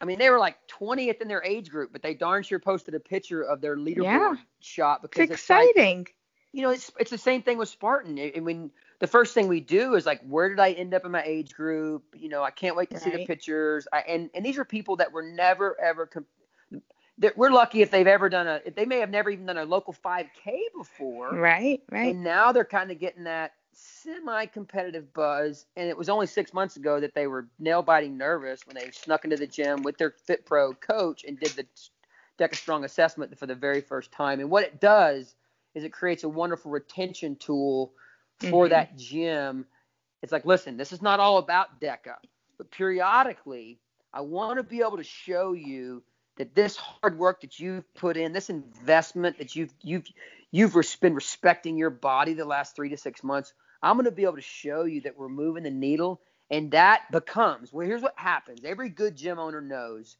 I 0.00 0.04
mean, 0.04 0.18
they 0.18 0.30
were 0.30 0.38
like 0.38 0.56
20th 0.68 1.20
in 1.20 1.28
their 1.28 1.42
age 1.42 1.70
group, 1.70 1.92
but 1.92 2.02
they 2.02 2.14
darn 2.14 2.44
sure 2.44 2.60
posted 2.60 2.94
a 2.94 3.00
picture 3.00 3.42
of 3.42 3.60
their 3.60 3.76
leaderboard 3.76 4.04
Yeah. 4.04 4.34
shot 4.60 5.00
it's 5.02 5.10
because 5.10 5.30
it's 5.30 5.50
like, 5.50 5.70
exciting. 5.70 6.06
you 6.52 6.62
know, 6.62 6.70
it's 6.70 6.90
it's 6.98 7.10
the 7.10 7.18
same 7.18 7.42
thing 7.42 7.58
with 7.58 7.68
Spartan. 7.68 8.18
I 8.18 8.40
mean, 8.40 8.70
the 9.00 9.06
first 9.06 9.34
thing 9.34 9.48
we 9.48 9.60
do 9.60 9.94
is 9.94 10.06
like, 10.06 10.20
where 10.22 10.48
did 10.48 10.58
I 10.58 10.72
end 10.72 10.94
up 10.94 11.04
in 11.04 11.12
my 11.12 11.22
age 11.22 11.54
group? 11.54 12.02
You 12.16 12.28
know, 12.28 12.42
I 12.42 12.50
can't 12.50 12.76
wait 12.76 12.90
to 12.90 12.98
see 12.98 13.10
the 13.10 13.26
pictures. 13.26 13.86
I, 13.92 14.00
and 14.00 14.30
and 14.34 14.44
these 14.44 14.58
are 14.58 14.64
people 14.64 14.96
that 14.96 15.12
were 15.12 15.22
never 15.22 15.80
ever. 15.80 16.06
Com- 16.06 16.26
that 17.18 17.36
we're 17.36 17.50
lucky 17.50 17.82
if 17.82 17.90
they've 17.90 18.06
ever 18.06 18.28
done 18.28 18.46
a. 18.46 18.60
If 18.64 18.74
they 18.74 18.84
may 18.84 18.98
have 19.00 19.10
never 19.10 19.30
even 19.30 19.46
done 19.46 19.58
a 19.58 19.64
local 19.64 19.92
5K 19.92 20.58
before. 20.76 21.34
right. 21.34 21.82
Right. 21.90 22.14
And 22.14 22.22
now 22.22 22.52
they're 22.52 22.64
kind 22.64 22.90
of 22.90 22.98
getting 22.98 23.24
that 23.24 23.52
semi-competitive 23.72 25.12
buzz. 25.12 25.66
And 25.76 25.88
it 25.88 25.96
was 25.96 26.08
only 26.08 26.26
six 26.26 26.52
months 26.52 26.76
ago 26.76 27.00
that 27.00 27.14
they 27.14 27.26
were 27.26 27.48
nail-biting 27.58 28.16
nervous 28.16 28.66
when 28.66 28.76
they 28.76 28.90
snuck 28.90 29.24
into 29.24 29.36
the 29.36 29.46
gym 29.46 29.82
with 29.82 29.98
their 29.98 30.10
Fit 30.10 30.46
Pro 30.46 30.74
coach 30.74 31.24
and 31.24 31.38
did 31.38 31.50
the 31.50 31.66
Deka 32.38 32.54
Strong 32.54 32.84
assessment 32.84 33.36
for 33.38 33.46
the 33.46 33.54
very 33.54 33.80
first 33.80 34.12
time. 34.12 34.40
And 34.40 34.50
what 34.50 34.64
it 34.64 34.80
does 34.80 35.34
is 35.74 35.84
it 35.84 35.92
creates 35.92 36.24
a 36.24 36.28
wonderful 36.28 36.70
retention 36.70 37.36
tool 37.36 37.92
for 38.38 38.68
Mhm. 38.68 38.70
that 38.70 38.96
gym. 38.96 39.66
It's 40.22 40.32
like, 40.32 40.46
listen, 40.46 40.76
this 40.76 40.92
is 40.92 41.02
not 41.02 41.20
all 41.20 41.38
about 41.38 41.80
DEKA, 41.80 42.16
but 42.58 42.70
periodically, 42.70 43.80
I 44.12 44.22
want 44.22 44.58
to 44.58 44.62
be 44.64 44.80
able 44.80 44.96
to 44.98 45.04
show 45.04 45.52
you 45.52 46.02
that 46.36 46.54
this 46.54 46.76
hard 46.76 47.18
work 47.18 47.42
that 47.42 47.58
you've 47.60 47.92
put 47.94 48.16
in, 48.16 48.32
this 48.32 48.50
investment 48.50 49.38
that 49.38 49.56
you've 49.56 49.72
you've 49.82 50.06
you've 50.50 50.76
res- 50.76 50.96
been 50.96 51.14
respecting 51.14 51.76
your 51.76 51.90
body 51.90 52.34
the 52.34 52.44
last 52.44 52.74
three 52.76 52.90
to 52.90 52.96
six 52.96 53.22
months. 53.22 53.52
I'm 53.82 53.96
going 53.96 54.06
to 54.06 54.10
be 54.12 54.24
able 54.24 54.36
to 54.36 54.42
show 54.42 54.84
you 54.84 55.02
that 55.02 55.16
we're 55.16 55.28
moving 55.28 55.62
the 55.64 55.70
needle, 55.70 56.20
and 56.50 56.72
that 56.72 57.10
becomes 57.12 57.72
well. 57.72 57.86
Here's 57.86 58.02
what 58.02 58.14
happens. 58.16 58.64
Every 58.64 58.88
good 58.88 59.16
gym 59.16 59.38
owner 59.38 59.60
knows. 59.60 60.16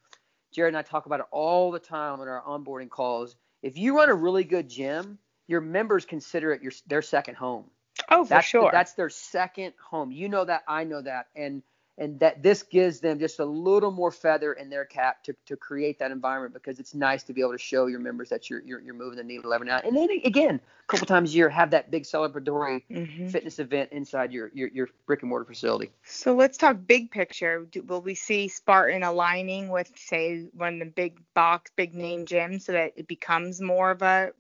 Jared 0.52 0.74
and 0.74 0.78
I 0.78 0.82
talk 0.82 1.06
about 1.06 1.20
it 1.20 1.26
all 1.30 1.70
the 1.72 1.78
time 1.80 2.20
on 2.20 2.28
our 2.28 2.42
onboarding 2.42 2.90
calls. 2.90 3.36
If 3.62 3.76
you 3.78 3.96
run 3.96 4.08
a 4.10 4.14
really 4.14 4.44
good 4.44 4.68
gym, 4.68 5.18
your 5.48 5.60
members 5.60 6.04
consider 6.06 6.52
it 6.52 6.62
your 6.62 6.72
their 6.86 7.02
second 7.02 7.36
home. 7.36 7.66
Oh, 8.10 8.24
for 8.24 8.28
That's 8.30 8.46
sure. 8.46 8.70
that's 8.72 8.92
their 8.94 9.10
second 9.10 9.74
home. 9.90 10.10
You 10.12 10.28
know 10.28 10.44
that, 10.44 10.62
I 10.68 10.84
know 10.84 11.02
that, 11.02 11.28
and 11.36 11.62
and 11.98 12.20
that 12.20 12.42
this 12.42 12.62
gives 12.62 13.00
them 13.00 13.18
just 13.18 13.40
a 13.40 13.44
little 13.44 13.90
more 13.90 14.12
feather 14.12 14.52
in 14.52 14.70
their 14.70 14.84
cap 14.84 15.24
to, 15.24 15.34
to 15.46 15.56
create 15.56 15.98
that 15.98 16.12
environment 16.12 16.54
because 16.54 16.78
it's 16.78 16.94
nice 16.94 17.24
to 17.24 17.32
be 17.32 17.40
able 17.40 17.52
to 17.52 17.58
show 17.58 17.86
your 17.86 18.00
members 18.00 18.28
that 18.28 18.48
you're 18.48 18.60
you're, 18.60 18.80
you're 18.80 18.94
moving 18.94 19.16
the 19.18 19.24
needle 19.24 19.52
every 19.52 19.66
now 19.66 19.80
and 19.84 19.96
then 19.96 20.08
again 20.24 20.60
a 20.60 20.86
couple 20.86 21.06
times 21.06 21.32
a 21.32 21.36
year 21.36 21.48
have 21.48 21.70
that 21.72 21.90
big 21.90 22.04
celebratory 22.04 22.82
Mhm. 22.88 23.30
fitness 23.30 23.58
event 23.58 23.90
inside 23.92 24.32
your, 24.32 24.50
your 24.54 24.68
your 24.68 24.88
brick 25.06 25.22
and 25.22 25.28
mortar 25.28 25.44
facility. 25.44 25.90
So 26.04 26.34
let's 26.34 26.56
talk 26.56 26.78
big 26.86 27.10
picture. 27.10 27.66
Do, 27.70 27.82
will 27.82 28.00
we 28.00 28.14
see 28.14 28.48
Spartan 28.48 29.02
aligning 29.02 29.68
with, 29.68 29.90
say, 29.96 30.46
one 30.54 30.74
of 30.74 30.78
the 30.80 30.86
big 30.86 31.20
box, 31.34 31.70
big 31.76 31.94
name 31.94 32.24
gyms 32.26 32.62
so 32.62 32.72
that 32.72 32.92
it 32.96 33.08
becomes 33.08 33.60
more 33.60 33.90
of 33.90 34.02
a 34.02 34.32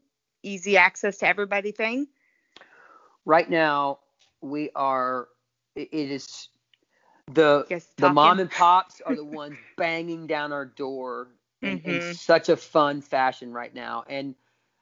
easy 0.42 0.76
access 0.78 1.18
to 1.18 1.26
everybody 1.26 1.72
thing? 1.72 2.06
Right 3.28 3.50
now, 3.50 4.00
we 4.40 4.70
are 4.74 5.28
it 5.76 5.90
is 5.92 6.48
the 7.26 7.66
the 7.98 8.08
talking. 8.08 8.14
mom 8.14 8.40
and 8.40 8.50
pops 8.50 9.02
are 9.02 9.16
the 9.16 9.24
ones 9.24 9.58
banging 9.76 10.26
down 10.26 10.52
our 10.52 10.64
door 10.64 11.28
in, 11.62 11.78
in 11.84 12.00
Mhm. 12.00 12.02
such 12.02 12.48
a 12.48 12.56
fun 12.56 13.02
fashion 13.02 13.52
right 13.52 13.74
now. 13.74 14.04
And 14.08 14.34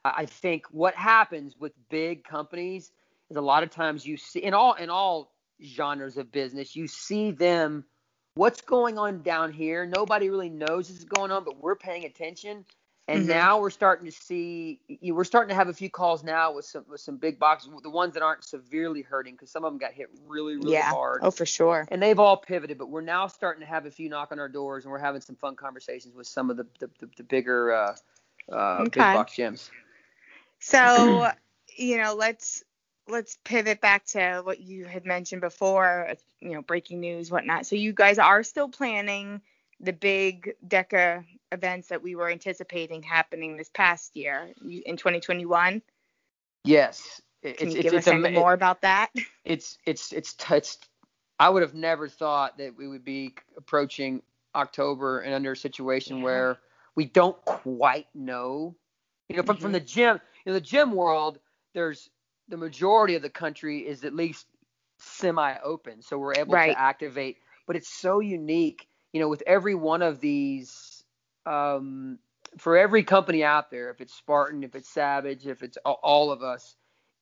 I 0.05 0.13
I 0.19 0.25
think 0.27 0.65
what 0.71 0.95
happens 0.95 1.57
with 1.59 1.73
big 1.89 2.23
companies 2.23 2.93
is 3.29 3.35
a 3.35 3.41
lot 3.41 3.63
of 3.63 3.69
times 3.69 4.07
you 4.07 4.15
see 4.17 4.39
in 4.43 4.53
all 4.53 4.75
in 4.75 4.89
all 4.89 5.33
genres 5.61 6.17
of 6.17 6.31
business, 6.31 6.73
you 6.73 6.87
see 6.87 7.31
them 7.31 7.85
what's 8.35 8.61
going 8.61 8.97
on 8.97 9.23
down 9.23 9.51
here. 9.51 9.85
Nobody 9.85 10.29
really 10.29 10.49
knows 10.49 10.87
this 10.87 10.99
is 10.99 11.05
going 11.05 11.31
on, 11.31 11.43
but 11.43 11.61
we're 11.61 11.75
paying 11.75 12.05
attention. 12.05 12.65
And 13.09 13.23
Mhm. 13.23 13.27
now 13.27 13.59
we're 13.61 13.69
starting 13.69 14.05
to 14.05 14.11
see, 14.11 14.81
you 14.87 15.15
we're 15.15 15.23
starting 15.23 15.49
to 15.49 15.55
have 15.55 15.69
a 15.69 15.73
few 15.73 15.89
calls 15.89 16.23
now 16.23 16.51
with 16.51 16.65
some 16.65 16.83
with 16.89 16.99
some 16.99 17.17
big 17.17 17.39
boxes, 17.39 17.71
the 17.81 17.89
ones 17.89 18.13
that 18.15 18.23
aren't 18.23 18.43
severely 18.43 19.01
hurting, 19.01 19.35
because 19.35 19.49
some 19.49 19.63
of 19.63 19.71
them 19.71 19.77
got 19.77 19.93
hit 19.93 20.09
really 20.27 20.57
really 20.57 20.71
yeah. 20.71 20.89
hard 20.89 21.21
Oh, 21.23 21.31
for 21.31 21.45
sure. 21.45 21.87
and 21.89 22.03
they've 22.03 22.19
all 22.19 22.35
pivoted, 22.35 22.77
but 22.77 22.89
we're 22.89 23.01
now 23.01 23.27
starting 23.27 23.61
to 23.61 23.67
have 23.67 23.85
a 23.85 23.91
few 23.91 24.09
knock 24.09 24.31
on 24.33 24.39
our 24.39 24.49
doors, 24.49 24.83
and 24.83 24.91
we're 24.91 24.97
having 24.97 25.21
some 25.21 25.37
fun 25.37 25.55
conversations 25.55 26.15
with 26.15 26.27
some 26.27 26.49
of 26.49 26.57
the 26.57 26.67
the, 26.79 26.89
the, 26.99 27.09
the 27.17 27.23
bigger 27.23 27.71
uh, 27.73 27.95
uh, 28.51 28.83
big 28.83 28.95
box 28.95 29.33
gyms. 29.35 29.69
So, 30.59 31.29
you 31.77 31.97
know, 31.97 32.13
let's 32.13 32.63
let's 33.07 33.37
pivot 33.45 33.79
back 33.79 34.05
to 34.07 34.41
what 34.43 34.59
you 34.59 34.85
had 34.85 35.05
mentioned 35.05 35.41
before, 35.41 36.13
you 36.41 36.51
know, 36.51 36.61
breaking 36.61 36.99
news, 36.99 37.31
whatnot. 37.31 37.65
So 37.65 37.77
you 37.77 37.93
guys 37.93 38.19
are 38.19 38.43
still 38.43 38.67
planning 38.67 39.41
the 39.79 39.93
big 39.93 40.53
DEKA 40.67 41.23
events 41.51 41.87
that 41.89 42.01
we 42.01 42.15
were 42.15 42.29
anticipating 42.29 43.03
happening 43.03 43.57
this 43.57 43.69
past 43.69 44.15
year 44.15 44.49
in 44.85 44.97
2021. 44.97 45.81
Yes, 46.63 47.21
It- 47.43 47.57
Can 47.57 47.67
it's 47.67 47.75
you 47.75 47.81
it's 47.81 47.83
give 47.83 47.93
it's, 47.93 48.07
us 48.07 48.13
ama- 48.13 48.31
more 48.31 48.53
about 48.53 48.81
that? 48.81 49.11
it's 49.45 49.77
it's 49.85 50.11
it's 50.11 50.35
it's 50.51 50.77
I 51.39 51.49
would 51.49 51.61
have 51.61 51.75
never 51.75 52.09
thought 52.09 52.57
that 52.57 52.75
we 52.75 52.87
would 52.87 53.03
be 53.05 53.35
approaching 53.55 54.23
October 54.55 55.19
and 55.19 55.33
under 55.33 55.51
a 55.51 55.55
situation 55.55 56.17
Yeah. 56.17 56.23
where 56.23 56.57
we 56.95 57.05
don't 57.05 57.37
quite 57.45 58.07
know. 58.15 58.75
You 59.29 59.37
know, 59.37 59.43
from 59.43 59.57
from 59.57 59.69
Mhm. 59.69 59.73
the 59.73 59.79
gym, 59.81 60.19
you 60.45 60.51
know, 60.51 60.53
the 60.53 60.61
gym 60.61 60.91
world, 60.93 61.39
there's 61.73 62.09
the 62.47 62.57
majority 62.57 63.15
of 63.15 63.21
the 63.21 63.29
country 63.29 63.85
is 63.87 64.03
at 64.03 64.15
least 64.15 64.47
semi-open, 64.99 66.01
so 66.01 66.17
we're 66.17 66.33
able 66.33 66.53
Right. 66.53 66.71
to 66.73 66.79
activate. 66.79 67.37
But 67.67 67.75
it's 67.75 67.89
so 67.89 68.19
unique, 68.19 68.87
you 69.13 69.19
know, 69.19 69.29
with 69.29 69.43
every 69.47 69.75
one 69.75 70.01
of 70.01 70.19
these. 70.19 71.03
Um, 71.45 72.19
for 72.57 72.77
every 72.77 73.03
company 73.03 73.43
out 73.43 73.69
there, 73.69 73.91
if 73.91 74.01
it's 74.01 74.13
Spartan, 74.13 74.63
if 74.63 74.73
it's 74.73 74.89
Savage, 74.89 75.45
if 75.45 75.61
it's 75.63 75.77
all 75.85 76.31
of 76.31 76.41
us, 76.41 76.75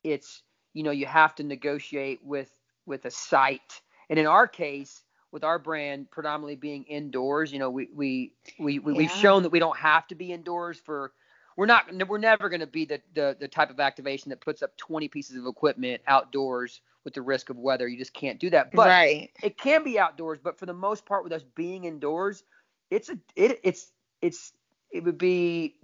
it's 0.05 0.43
you 0.75 0.83
know 0.83 0.91
you 0.91 1.07
have 1.07 1.33
to 1.35 1.43
negotiate 1.43 2.19
with 2.23 2.51
with 2.85 3.05
a 3.05 3.11
site 3.11 3.81
and 4.09 4.19
in 4.19 4.27
our 4.27 4.47
case 4.47 5.03
with 5.31 5.43
our 5.43 5.57
brand 5.57 6.09
predominantly 6.11 6.55
being 6.55 6.83
indoors 6.83 7.51
you 7.51 7.57
know 7.57 7.71
we 7.71 7.89
we, 7.95 8.33
we, 8.59 8.77
we 8.77 8.93
we've 8.93 9.11
shown 9.11 9.41
that 9.41 9.51
we 9.51 9.59
don't 9.59 9.77
have 9.77 10.05
to 10.07 10.13
be 10.13 10.31
indoors 10.31 10.79
for 10.79 11.13
we're 11.57 11.65
not 11.65 11.85
we're 12.07 12.19
never 12.19 12.49
going 12.49 12.59
to 12.59 12.67
be 12.67 12.85
the, 12.85 13.01
the 13.15 13.35
the 13.39 13.47
type 13.47 13.71
of 13.71 13.79
activation 13.79 14.29
that 14.29 14.41
puts 14.41 14.61
up 14.61 14.77
20 14.77 15.07
pieces 15.07 15.37
of 15.37 15.47
equipment 15.47 16.01
outdoors 16.07 16.81
with 17.05 17.13
the 17.13 17.21
risk 17.21 17.49
of 17.49 17.57
weather 17.57 17.87
you 17.87 17.97
just 17.97 18.13
can't 18.13 18.39
do 18.39 18.49
that 18.49 18.71
but 18.75 18.87
right. 18.87 19.31
it 19.41 19.57
can 19.57 19.83
be 19.83 19.99
outdoors, 19.99 20.39
but 20.43 20.57
for 20.59 20.65
the 20.65 20.73
most 20.73 21.05
part, 21.05 21.23
with 21.23 21.33
us 21.33 21.43
being 21.55 21.85
indoors, 21.85 22.43
it's 22.91 23.09
a 23.09 23.17
it 23.35 23.59
it's 23.63 23.91
it's 24.21 24.53
it 24.91 25.03
would 25.03 25.17
be 25.17 25.75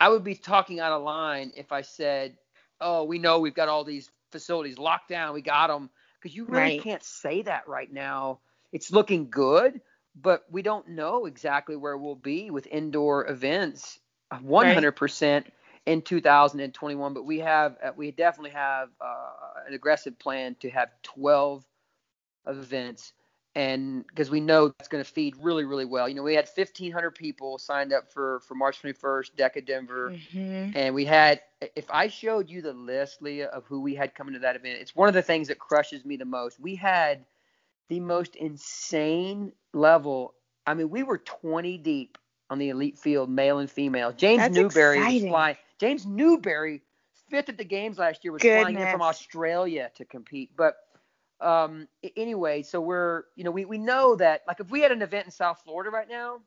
I 0.00 0.08
would 0.08 0.24
be 0.24 0.34
talking 0.34 0.80
out 0.80 0.92
of 0.92 1.02
line 1.02 1.52
if 1.56 1.72
I 1.72 1.82
said, 1.82 2.36
oh, 2.80 3.04
we 3.04 3.18
know 3.18 3.40
we've 3.40 3.54
got 3.54 3.68
all 3.68 3.84
these 3.84 4.10
facilities 4.30 4.78
locked 4.78 5.08
down, 5.08 5.34
we 5.34 5.42
got 5.42 5.68
them, 5.68 5.90
because 6.20 6.36
you 6.36 6.44
really 6.44 6.60
Right. 6.60 6.82
can't 6.82 7.02
say 7.02 7.42
that 7.42 7.66
right 7.66 7.92
now. 7.92 8.40
It's 8.72 8.92
looking 8.92 9.30
good, 9.30 9.80
but 10.14 10.44
we 10.50 10.62
don't 10.62 10.88
know 10.88 11.26
exactly 11.26 11.76
where 11.76 11.96
we'll 11.96 12.14
be 12.14 12.50
with 12.50 12.66
indoor 12.66 13.26
events, 13.28 13.98
100% 14.32 15.44
in 15.88 16.02
2021. 16.02 17.14
But 17.14 17.24
we 17.24 17.38
have 17.38 17.76
uh, 17.82 17.90
we 17.96 18.10
definitely 18.10 18.50
have 18.50 18.90
uh, 19.00 19.64
an 19.66 19.74
aggressive 19.74 20.18
plan 20.18 20.54
to 20.60 20.70
have 20.70 20.90
12 21.02 21.64
events. 22.46 23.14
And 23.54 24.06
because 24.06 24.30
we 24.30 24.40
know 24.40 24.68
that's 24.68 24.88
going 24.88 25.02
to 25.02 25.10
feed 25.10 25.34
really 25.40 25.64
really 25.64 25.86
well. 25.86 26.08
You 26.08 26.14
know 26.14 26.22
we 26.22 26.34
had 26.34 26.48
1500 26.54 27.12
people 27.12 27.58
signed 27.58 27.92
up 27.92 28.12
for 28.12 28.40
for 28.40 28.54
march 28.54 28.80
21st 28.82 29.30
deka 29.36 29.66
denver. 29.66 30.14
Hmm 30.30 30.70
and 30.74 30.94
we 30.94 31.04
had 31.06 31.40
if 31.74 31.90
i 31.90 32.06
showed 32.08 32.50
you 32.50 32.60
the 32.60 32.72
list 32.72 33.22
leah 33.22 33.46
of 33.46 33.64
who 33.66 33.80
we 33.80 33.94
had 33.94 34.14
coming 34.14 34.34
to 34.34 34.40
that 34.40 34.54
event 34.54 34.78
it's 34.80 34.94
one 34.94 35.08
of 35.08 35.14
the 35.14 35.22
things 35.22 35.48
that 35.48 35.58
crushes 35.58 36.04
me 36.04 36.16
the 36.16 36.24
most. 36.24 36.60
We 36.60 36.74
had 36.76 37.24
the 37.88 38.00
most 38.00 38.36
insane 38.36 39.52
level. 39.72 40.34
I 40.66 40.74
mean 40.74 40.90
we 40.90 41.02
were 41.02 41.18
20 41.18 41.78
deep 41.78 42.18
on 42.50 42.58
the 42.58 42.68
elite 42.68 42.98
field 42.98 43.30
male 43.30 43.58
and 43.58 43.70
female. 43.70 44.12
James 44.12 44.42
That's 44.42 44.54
newbury 44.54 44.98
was 44.98 45.22
flying 45.22 45.56
james 45.78 46.06
newbury 46.06 46.82
fifth 47.30 47.48
at 47.48 47.58
the 47.58 47.64
games 47.64 47.98
last 47.98 48.24
year 48.24 48.32
was 48.32 48.42
flying 48.42 48.78
in 48.78 48.86
from 48.88 49.02
australia 49.02 49.90
to 49.96 50.04
compete. 50.04 50.50
But 50.56 50.76
um 51.40 51.86
anyway 52.16 52.62
so 52.62 52.80
we're 52.80 53.24
you 53.36 53.44
know 53.44 53.50
we, 53.52 53.64
we 53.64 53.78
know 53.78 54.16
that 54.16 54.42
like 54.48 54.58
if 54.60 54.70
we 54.70 54.80
had 54.80 54.90
an 54.90 55.02
event 55.02 55.26
in 55.26 55.30
south 55.30 55.60
florida 55.64 55.88
right 55.90 56.08
now 56.08 56.40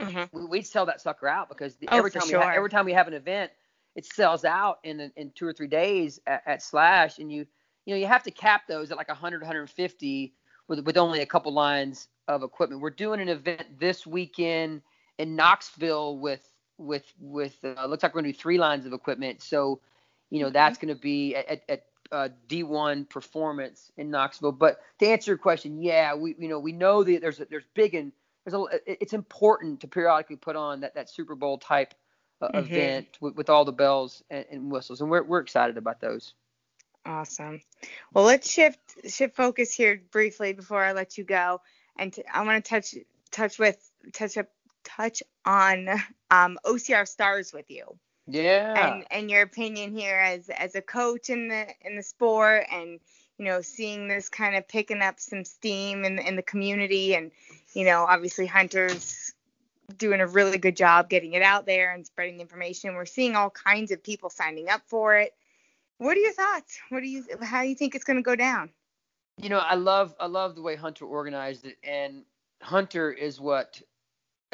hmm 0.00 0.22
we, 0.32 0.44
we'd 0.44 0.66
sell 0.66 0.86
that 0.86 1.00
sucker 1.00 1.26
out 1.26 1.48
because 1.48 1.76
the, 1.76 1.88
Oh, 1.90 1.96
every 1.96 2.10
time 2.10 2.22
we 2.26 2.34
ha- 2.34 2.52
every 2.54 2.70
time 2.70 2.84
we 2.84 2.92
have 2.92 3.08
an 3.08 3.14
event, 3.14 3.50
it 3.94 4.04
sells 4.04 4.44
out 4.44 4.78
in 4.84 5.12
in 5.16 5.32
two 5.34 5.46
or 5.46 5.52
three 5.52 5.66
days 5.66 6.20
at, 6.26 6.42
at 6.46 6.62
Slash, 6.62 7.18
and 7.18 7.32
you 7.32 7.46
you 7.86 7.94
know 7.94 7.98
you 7.98 8.06
have 8.06 8.22
to 8.24 8.30
cap 8.30 8.62
those 8.68 8.90
at 8.90 8.96
like 8.96 9.08
100 9.08 9.40
150 9.40 10.34
with 10.68 10.80
with 10.80 10.96
only 10.96 11.22
a 11.22 11.26
couple 11.26 11.52
lines 11.52 12.08
of 12.28 12.42
equipment. 12.42 12.82
We're 12.82 12.90
doing 12.90 13.20
an 13.20 13.28
event 13.28 13.78
this 13.78 14.06
weekend 14.06 14.82
in 15.18 15.34
Knoxville 15.34 16.18
with 16.18 16.48
with 16.78 17.04
with 17.20 17.56
uh, 17.64 17.86
looks 17.86 18.02
like 18.02 18.14
we're 18.14 18.22
gonna 18.22 18.32
do 18.32 18.38
three 18.38 18.58
lines 18.58 18.86
of 18.86 18.92
equipment. 18.92 19.42
So 19.42 19.80
you 20.30 20.40
know 20.40 20.50
Okay. 20.50 20.50
that's 20.50 20.78
gonna 20.78 20.94
be 20.96 21.34
at, 21.34 21.62
at, 21.68 21.84
uh, 22.12 22.28
D1 22.48 23.08
performance 23.08 23.90
in 23.96 24.10
Knoxville. 24.10 24.52
But 24.52 24.80
to 25.00 25.06
answer 25.06 25.32
your 25.32 25.38
question, 25.38 25.82
yeah, 25.82 26.14
we 26.14 26.34
you 26.38 26.48
know 26.48 26.58
we 26.58 26.72
know 26.72 27.02
that 27.04 27.20
there's 27.20 27.40
a, 27.40 27.46
there's 27.46 27.66
big 27.74 27.94
and 27.94 28.12
there's 28.44 28.54
a 28.54 28.64
it- 28.86 28.98
it's 29.02 29.12
important 29.12 29.80
to 29.80 29.88
periodically 29.88 30.36
put 30.36 30.56
on 30.56 30.80
that 30.80 30.94
that 30.94 31.10
Super 31.10 31.34
Bowl 31.34 31.58
type 31.58 31.94
uh, 32.42 32.48
Mhm. 32.52 32.60
event 32.60 33.18
with, 33.20 33.34
with 33.36 33.50
all 33.50 33.64
the 33.64 33.72
bells 33.72 34.22
and, 34.30 34.44
and 34.50 34.70
whistles, 34.70 35.00
and 35.00 35.10
we're 35.10 35.22
we're 35.22 35.40
excited 35.40 35.76
about 35.76 36.00
those. 36.00 36.34
Awesome. 37.04 37.62
Well, 38.12 38.24
let's 38.24 38.50
shift 38.50 38.78
shift 39.08 39.36
focus 39.36 39.72
here 39.74 40.02
briefly 40.10 40.52
before 40.52 40.82
I 40.84 40.92
let 40.92 41.16
you 41.18 41.24
go, 41.24 41.60
and 41.96 42.12
t- 42.12 42.24
I 42.32 42.42
want 42.44 42.64
to 42.64 42.68
touch 42.68 42.94
touch 43.30 43.58
with 43.58 43.78
touch 44.12 44.36
up 44.36 44.48
touch 44.86 45.22
on 45.44 45.88
um, 46.30 46.58
OCR 46.64 47.06
stars 47.06 47.52
with 47.52 47.70
you 47.70 47.84
Yeah. 48.26 48.74
and 48.76 49.04
and 49.10 49.30
your 49.30 49.42
opinion 49.42 49.92
here 49.92 50.16
as 50.16 50.48
as 50.48 50.74
a 50.74 50.82
coach 50.82 51.30
in 51.30 51.48
the 51.48 51.66
in 51.82 51.96
the 51.96 52.02
sport 52.02 52.66
and 52.70 53.00
you 53.38 53.44
know 53.44 53.60
seeing 53.60 54.08
this 54.08 54.28
kind 54.28 54.56
of 54.56 54.66
picking 54.68 55.02
up 55.02 55.20
some 55.20 55.44
steam 55.44 56.04
in 56.04 56.18
in 56.18 56.36
the 56.36 56.42
community 56.42 57.14
and 57.14 57.30
you 57.74 57.84
know 57.84 58.04
obviously 58.08 58.46
Hunter's 58.46 59.32
doing 59.98 60.20
a 60.20 60.26
really 60.26 60.58
good 60.58 60.76
job 60.76 61.08
getting 61.08 61.34
it 61.34 61.42
out 61.42 61.66
there 61.66 61.92
and 61.92 62.04
spreading 62.06 62.36
the 62.36 62.42
information. 62.42 62.94
We're 62.94 63.06
seeing 63.06 63.36
all 63.36 63.50
kinds 63.50 63.92
of 63.92 64.02
people 64.02 64.30
signing 64.30 64.68
up 64.68 64.82
for 64.86 65.16
it. 65.16 65.32
What 65.98 66.16
are 66.16 66.20
your 66.20 66.32
thoughts? 66.32 66.78
What 66.88 67.00
do 67.00 67.08
you 67.08 67.24
how 67.42 67.62
do 67.62 67.68
you 67.68 67.74
think 67.76 67.94
it's 67.94 68.04
going 68.04 68.18
to 68.18 68.22
go 68.22 68.36
down? 68.36 68.70
you 69.38 69.48
know, 69.50 69.58
I 69.58 69.74
love 69.74 70.14
I 70.18 70.26
love 70.26 70.54
the 70.54 70.62
way 70.62 70.76
Hunter 70.76 71.04
organized 71.04 71.66
it, 71.66 71.76
and 71.84 72.24
Hunter 72.62 73.12
is 73.12 73.40
what 73.40 73.80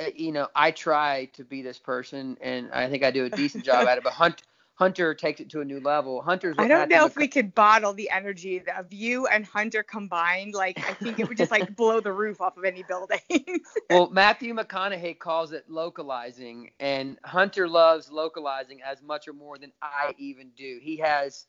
Uh, 0.06 0.10
you 0.14 0.32
know. 0.32 0.48
I 0.54 0.70
try 0.70 1.26
to 1.34 1.44
be 1.44 1.62
this 1.62 1.78
person, 1.78 2.36
and 2.40 2.70
I 2.72 2.88
think 2.88 3.04
I 3.04 3.10
do 3.10 3.24
a 3.24 3.30
decent 3.30 3.64
job 3.64 3.86
at 3.86 3.98
it. 3.98 4.04
But 4.04 4.12
Hunt, 4.12 4.42
Hunter 4.74 5.14
takes 5.14 5.40
it 5.40 5.50
to 5.50 5.60
a 5.60 5.64
new 5.64 5.80
level. 5.80 6.22
Hunter's. 6.22 6.56
I 6.58 6.66
don't 6.66 6.88
know 6.88 7.06
if 7.06 7.14
we 7.16 7.28
could 7.28 7.54
bottle 7.54 7.92
the 7.92 8.10
energy 8.10 8.62
of 8.76 8.92
you 8.92 9.26
and 9.26 9.44
Hunter 9.44 9.82
combined. 9.82 10.54
Like 10.54 10.78
I 10.78 10.94
think 10.94 11.20
it 11.20 11.28
would 11.28 11.38
just 11.38 11.50
like 11.50 11.76
blow 11.76 12.00
the 12.00 12.12
roof 12.12 12.40
off 12.40 12.56
of 12.56 12.64
any 12.64 12.82
building. 12.82 13.20
well, 13.90 14.10
Matthew 14.10 14.54
McConaughey 14.54 15.18
calls 15.18 15.52
it 15.52 15.66
localizing, 15.68 16.70
and 16.80 17.18
Hunter 17.24 17.68
loves 17.68 18.10
localizing 18.10 18.80
as 18.82 19.02
much 19.02 19.28
or 19.28 19.34
more 19.34 19.58
than 19.58 19.72
I 19.82 20.14
even 20.18 20.50
do. 20.56 20.80
He 20.82 20.96
has, 20.96 21.46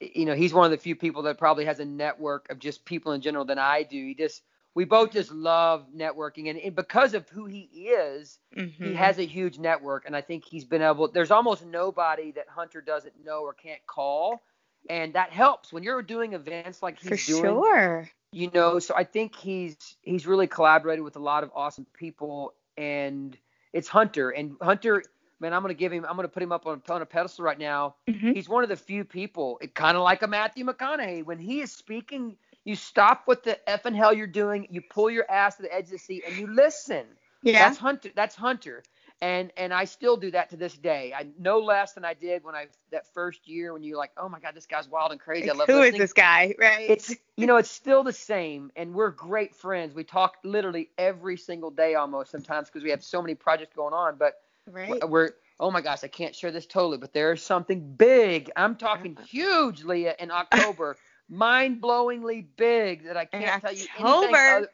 you 0.00 0.26
know, 0.26 0.34
he's 0.34 0.52
one 0.52 0.64
of 0.64 0.70
the 0.70 0.76
few 0.76 0.96
people 0.96 1.22
that 1.22 1.38
probably 1.38 1.64
has 1.64 1.80
a 1.80 1.84
network 1.84 2.50
of 2.50 2.58
just 2.58 2.84
people 2.84 3.12
in 3.12 3.20
general 3.20 3.44
than 3.44 3.58
I 3.58 3.84
do. 3.84 3.96
He 3.96 4.14
just, 4.14 4.42
we 4.78 4.84
both 4.84 5.10
just 5.10 5.32
love 5.32 5.86
networking, 5.92 6.48
and, 6.50 6.56
and 6.60 6.76
because 6.76 7.12
of 7.12 7.28
who 7.30 7.46
he 7.46 7.62
is, 7.62 8.38
he 8.54 8.92
Mhm. 8.92 8.94
has 8.94 9.18
a 9.18 9.26
huge 9.26 9.58
network, 9.58 10.06
and 10.06 10.14
I 10.14 10.20
think 10.20 10.44
he's 10.44 10.64
been 10.64 10.82
able. 10.82 11.08
There's 11.08 11.32
almost 11.32 11.66
nobody 11.66 12.30
that 12.32 12.48
Hunter 12.48 12.80
doesn't 12.80 13.24
know 13.24 13.40
or 13.42 13.54
can't 13.54 13.84
call, 13.88 14.40
and 14.88 15.12
that 15.14 15.30
helps 15.30 15.72
when 15.72 15.82
you're 15.82 16.00
doing 16.00 16.34
events 16.34 16.80
like 16.80 16.96
he's 17.00 17.08
for 17.08 17.16
doing 17.32 17.64
sure. 17.64 18.08
you 18.30 18.50
know 18.52 18.78
so 18.78 18.94
i 18.94 19.02
think 19.02 19.34
he's 19.34 19.96
he's 20.02 20.26
really 20.28 20.46
collaborated 20.46 21.02
with 21.02 21.16
a 21.16 21.18
lot 21.18 21.42
of 21.42 21.50
awesome 21.56 21.84
people 21.92 22.54
and 22.76 23.36
it's 23.72 23.88
hunter 23.88 24.30
and 24.30 24.54
hunter 24.62 25.02
man 25.40 25.52
i'm 25.52 25.62
gonna 25.62 25.74
give 25.74 25.90
him 25.92 26.04
i'm 26.08 26.14
gonna 26.14 26.28
put 26.28 26.42
him 26.42 26.52
up 26.52 26.66
on, 26.66 26.80
on 26.88 27.02
a 27.02 27.06
pedestal 27.06 27.44
right 27.44 27.58
now 27.58 27.96
Mhm. 28.08 28.32
he's 28.34 28.48
one 28.48 28.62
of 28.62 28.68
the 28.68 28.76
few 28.76 29.04
people 29.04 29.58
it 29.60 29.74
kind 29.74 29.96
of 29.96 30.04
like 30.04 30.22
a 30.22 30.26
matthew 30.28 30.64
mcconaughey 30.64 31.24
when 31.24 31.38
he 31.38 31.60
is 31.62 31.72
speaking 31.72 32.36
you 32.68 32.76
stop 32.76 33.22
what 33.24 33.42
the 33.44 33.68
f 33.68 33.86
and 33.86 33.96
hell 33.96 34.12
you're 34.12 34.26
doing 34.26 34.68
you 34.70 34.82
pull 34.90 35.10
your 35.10 35.28
ass 35.30 35.56
to 35.56 35.62
the 35.62 35.74
edge 35.74 35.86
of 35.86 35.90
the 35.92 35.98
seat 35.98 36.22
and 36.26 36.36
you 36.36 36.46
listen 36.46 37.06
Yeah. 37.42 37.60
that's 37.60 37.78
hunter 37.78 38.10
that's 38.14 38.34
hunter 38.34 38.82
and 39.22 39.50
and 39.56 39.72
i 39.72 39.86
still 39.86 40.18
do 40.18 40.30
that 40.32 40.50
to 40.50 40.56
this 40.56 40.74
day 40.76 41.14
i 41.16 41.26
no 41.38 41.60
less 41.60 41.94
than 41.94 42.04
i 42.04 42.12
did 42.12 42.44
when 42.44 42.54
i 42.54 42.66
that 42.92 43.06
first 43.14 43.48
year 43.48 43.72
when 43.72 43.82
you're 43.82 43.96
like 43.96 44.10
oh 44.18 44.28
my 44.28 44.38
god 44.38 44.54
this 44.54 44.66
guy's 44.66 44.86
wild 44.86 45.12
and 45.12 45.20
crazy 45.20 45.48
i 45.50 45.54
love 45.54 45.66
who 45.66 45.78
is 45.78 45.78
listening 45.78 46.00
this 46.02 46.12
guy? 46.12 46.54
Right. 46.58 46.90
it's 46.90 47.14
you 47.36 47.46
know 47.46 47.56
it's 47.56 47.70
still 47.70 48.04
the 48.04 48.12
same 48.12 48.70
and 48.76 48.92
we're 48.92 49.10
great 49.10 49.54
friends 49.54 49.94
we 49.94 50.04
talk 50.04 50.36
literally 50.44 50.90
every 50.98 51.38
single 51.38 51.70
day 51.70 51.94
almost 51.94 52.30
sometimes 52.30 52.68
because 52.68 52.84
we 52.84 52.90
have 52.90 53.02
so 53.02 53.22
many 53.22 53.34
projects 53.34 53.74
going 53.74 53.94
on 53.94 54.16
but 54.18 54.42
right. 54.70 55.08
we're 55.08 55.30
oh 55.60 55.70
my 55.70 55.80
gosh, 55.80 56.04
I 56.04 56.08
can't 56.08 56.34
share 56.34 56.52
this 56.52 56.66
totally, 56.66 56.98
but 56.98 57.12
there's 57.12 57.42
something 57.42 57.94
big. 57.96 58.50
I'm 58.56 58.76
talking 58.76 59.18
huge, 59.28 59.82
Leah, 59.82 60.14
in 60.18 60.30
October, 60.30 60.96
mind-blowingly 61.28 62.46
big 62.56 63.04
that 63.04 63.16
I 63.16 63.24
can't 63.24 63.60
tell 63.60 63.72
you 63.72 63.86
anything 63.98 64.34
other, 64.34 64.68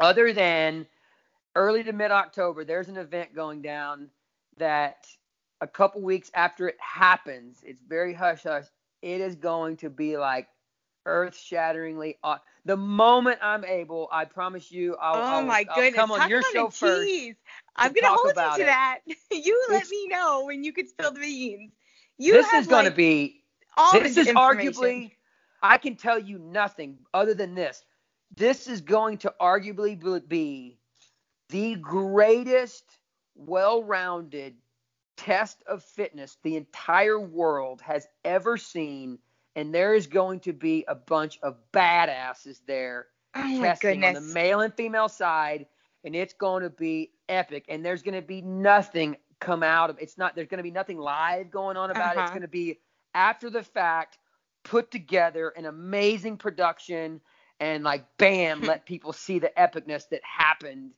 other 0.00 0.32
than 0.32 0.86
early 1.54 1.82
to 1.84 1.92
mid-October. 1.92 2.64
There's 2.64 2.88
an 2.88 2.96
event 2.96 3.34
going 3.34 3.62
down 3.62 4.10
that 4.58 5.06
a 5.60 5.66
couple 5.66 6.02
weeks 6.02 6.30
after 6.34 6.68
it 6.68 6.76
happens, 6.80 7.58
it's 7.64 7.80
very 7.82 8.14
hush 8.14 8.42
hush. 8.44 8.66
It 9.02 9.20
is 9.20 9.36
going 9.36 9.76
to 9.78 9.90
be 9.90 10.16
like 10.16 10.48
earth-shatteringly. 11.06 12.18
aw- 12.22 12.40
The 12.64 12.76
moment 12.76 13.38
I'm 13.42 13.64
able, 13.64 14.08
I 14.12 14.24
promise 14.24 14.70
you, 14.70 14.96
I'll, 15.00 15.16
oh 15.16 15.18
I'll, 15.38 15.44
my 15.44 15.64
I'll 15.68 15.76
goodness. 15.76 15.94
come 15.94 16.10
on 16.12 16.18
Talk 16.20 16.30
your 16.30 16.42
show 16.42 16.68
first. 16.70 17.10
I'm 17.76 17.92
gonna 17.92 18.08
hold 18.08 18.28
you 18.28 18.34
to 18.56 18.62
it. 18.62 18.66
that. 18.66 18.98
You 19.30 19.64
let 19.70 19.76
It's- 19.82 19.90
me 19.90 20.08
know 20.08 20.44
when 20.46 20.64
you 20.64 20.72
can 20.72 20.86
spill 20.88 21.12
the 21.12 21.20
beans. 21.20 21.72
You 22.18 22.32
this 22.32 22.52
is 22.52 22.66
going 22.66 22.84
to 22.84 22.90
like, 22.90 22.96
be 22.96 23.42
all 23.76 24.00
this 24.00 24.16
is 24.16 24.26
arguably 24.28 25.12
i 25.62 25.76
can 25.78 25.96
tell 25.96 26.18
you 26.18 26.38
nothing 26.38 26.98
other 27.14 27.34
than 27.34 27.54
this. 27.54 27.84
This 28.36 28.66
is 28.68 28.80
going 28.82 29.18
to 29.18 29.34
arguably 29.40 29.98
be 30.28 30.78
the 31.48 31.76
greatest 31.76 32.98
well-rounded 33.34 34.54
test 35.16 35.62
of 35.66 35.82
fitness 35.82 36.38
the 36.42 36.56
entire 36.56 37.18
world 37.18 37.80
has 37.80 38.06
ever 38.24 38.56
seen 38.56 39.18
and 39.56 39.74
there 39.74 39.94
is 39.94 40.06
going 40.06 40.38
to 40.40 40.52
be 40.52 40.84
a 40.88 40.94
bunch 40.94 41.38
of 41.42 41.56
badasses 41.72 42.60
there 42.66 43.06
oh 43.34 43.60
testing 43.60 44.04
on 44.04 44.12
the 44.12 44.20
male 44.20 44.60
and 44.60 44.74
female 44.74 45.08
side 45.08 45.66
and 46.04 46.14
it's 46.14 46.34
going 46.34 46.62
to 46.62 46.70
be 46.70 47.10
epic 47.28 47.64
and 47.68 47.84
there's 47.84 48.02
going 48.02 48.14
to 48.14 48.22
be 48.26 48.42
nothing 48.42 49.16
come 49.40 49.62
out 49.62 49.90
of 49.90 49.98
it's 49.98 50.16
not 50.18 50.34
there's 50.34 50.48
going 50.48 50.58
to 50.58 50.62
be 50.62 50.70
nothing 50.70 50.98
live 50.98 51.50
going 51.50 51.76
on 51.76 51.90
about 51.90 52.16
it. 52.16 52.20
It's 52.20 52.30
Uh-huh. 52.30 52.34
going 52.34 52.42
to 52.42 52.48
be 52.48 52.78
after 53.14 53.50
the 53.50 53.62
fact 53.62 54.18
put 54.64 54.90
together 54.90 55.50
an 55.50 55.66
amazing 55.66 56.36
production 56.36 57.20
and 57.60 57.84
like 57.84 58.04
bam 58.18 58.60
let 58.62 58.86
people 58.86 59.12
see 59.12 59.38
the 59.38 59.50
epicness 59.56 60.08
that 60.10 60.20
happened. 60.22 60.92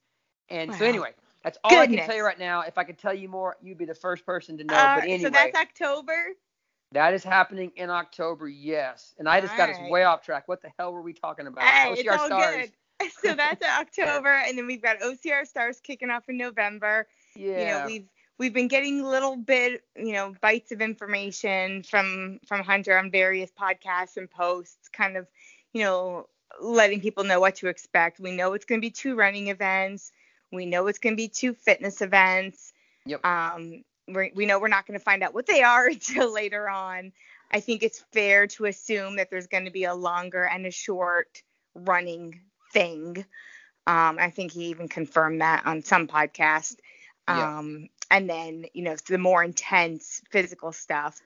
And 0.48 0.74
so 0.74 0.84
anyway 0.84 1.12
that's 1.42 1.58
all 1.64 1.78
i 1.78 1.86
can 1.86 2.04
tell 2.04 2.16
you 2.16 2.24
right 2.24 2.38
now. 2.38 2.62
If 2.62 2.78
i 2.78 2.84
could 2.84 2.98
tell 2.98 3.14
you 3.14 3.28
more 3.28 3.56
you'd 3.62 3.78
be 3.78 3.84
the 3.84 3.94
first 3.94 4.26
person 4.26 4.58
to 4.58 4.64
know. 4.64 4.74
Uh, 4.74 4.96
but 4.96 5.04
anyway. 5.04 5.22
So 5.22 5.30
that's 5.30 5.56
October. 5.56 6.16
that 6.92 7.14
is 7.14 7.24
happening 7.24 7.72
in 7.76 7.90
october 7.90 8.48
yes. 8.48 9.14
And 9.18 9.28
i 9.28 9.40
just 9.40 9.56
got 9.56 9.70
us 9.70 9.76
way 9.88 10.04
off 10.04 10.22
track. 10.22 10.48
What 10.48 10.62
the 10.62 10.70
hell 10.78 10.92
were 10.92 11.02
we 11.02 11.12
talking 11.12 11.46
about? 11.46 11.64
Hey, 11.64 11.92
it's 11.92 12.02
OCR 12.02 12.18
all 12.18 12.26
stars. 12.26 12.56
good. 12.56 12.72
So 13.24 13.34
that's 13.34 13.64
October, 13.80 14.28
and 14.28 14.58
then 14.58 14.66
we've 14.66 14.82
got 14.82 15.00
OCR 15.00 15.46
Stars 15.46 15.80
kicking 15.80 16.10
off 16.10 16.28
in 16.28 16.36
November. 16.36 17.06
yeah 17.34 17.58
You 17.58 17.64
know, 17.64 17.86
we've 17.86 18.06
we've 18.40 18.54
been 18.54 18.68
getting 18.68 19.04
little 19.04 19.36
bit, 19.36 19.84
you 19.94 20.14
know, 20.14 20.34
bites 20.40 20.72
of 20.72 20.80
information 20.80 21.82
from 21.82 22.40
from 22.46 22.62
Hunter 22.62 22.98
on 22.98 23.10
various 23.10 23.50
podcasts 23.52 24.16
and 24.16 24.28
posts, 24.28 24.88
kind 24.88 25.18
of, 25.18 25.28
you 25.74 25.82
know, 25.82 26.26
letting 26.60 27.02
people 27.02 27.22
know 27.22 27.38
what 27.38 27.56
to 27.56 27.68
expect. 27.68 28.18
We 28.18 28.32
know 28.32 28.54
it's 28.54 28.64
going 28.64 28.80
to 28.80 28.84
be 28.84 28.90
two 28.90 29.14
running 29.14 29.48
events. 29.48 30.10
We 30.50 30.64
know 30.64 30.86
it's 30.86 30.98
going 30.98 31.12
to 31.12 31.16
be 31.16 31.28
two 31.28 31.52
fitness 31.52 32.00
events. 32.00 32.72
Yep. 33.04 33.24
Um, 33.24 33.84
we 34.08 34.32
we 34.34 34.46
know 34.46 34.58
we're 34.58 34.68
not 34.68 34.86
going 34.86 34.98
to 34.98 35.04
find 35.04 35.22
out 35.22 35.34
what 35.34 35.46
they 35.46 35.62
are 35.62 35.86
until 35.88 36.32
later 36.32 36.68
on. 36.68 37.12
I 37.52 37.60
think 37.60 37.82
it's 37.82 38.02
fair 38.12 38.46
to 38.46 38.64
assume 38.64 39.16
that 39.16 39.28
there's 39.28 39.48
going 39.48 39.66
to 39.66 39.70
be 39.70 39.84
a 39.84 39.94
longer 39.94 40.44
and 40.44 40.64
a 40.64 40.70
short 40.70 41.42
running 41.74 42.40
thing. 42.72 43.18
Um, 43.86 44.18
I 44.18 44.30
think 44.30 44.52
he 44.52 44.66
even 44.66 44.88
confirmed 44.88 45.42
that 45.42 45.66
on 45.66 45.82
some 45.82 46.06
podcast. 46.06 46.76
Yeah. 47.28 47.58
Um, 47.58 47.88
and 48.10 48.28
then, 48.28 48.66
you 48.74 48.82
know, 48.82 48.96
the 49.08 49.18
more 49.18 49.42
intense 49.44 50.22
physical 50.30 50.72
stuff. 50.72 51.20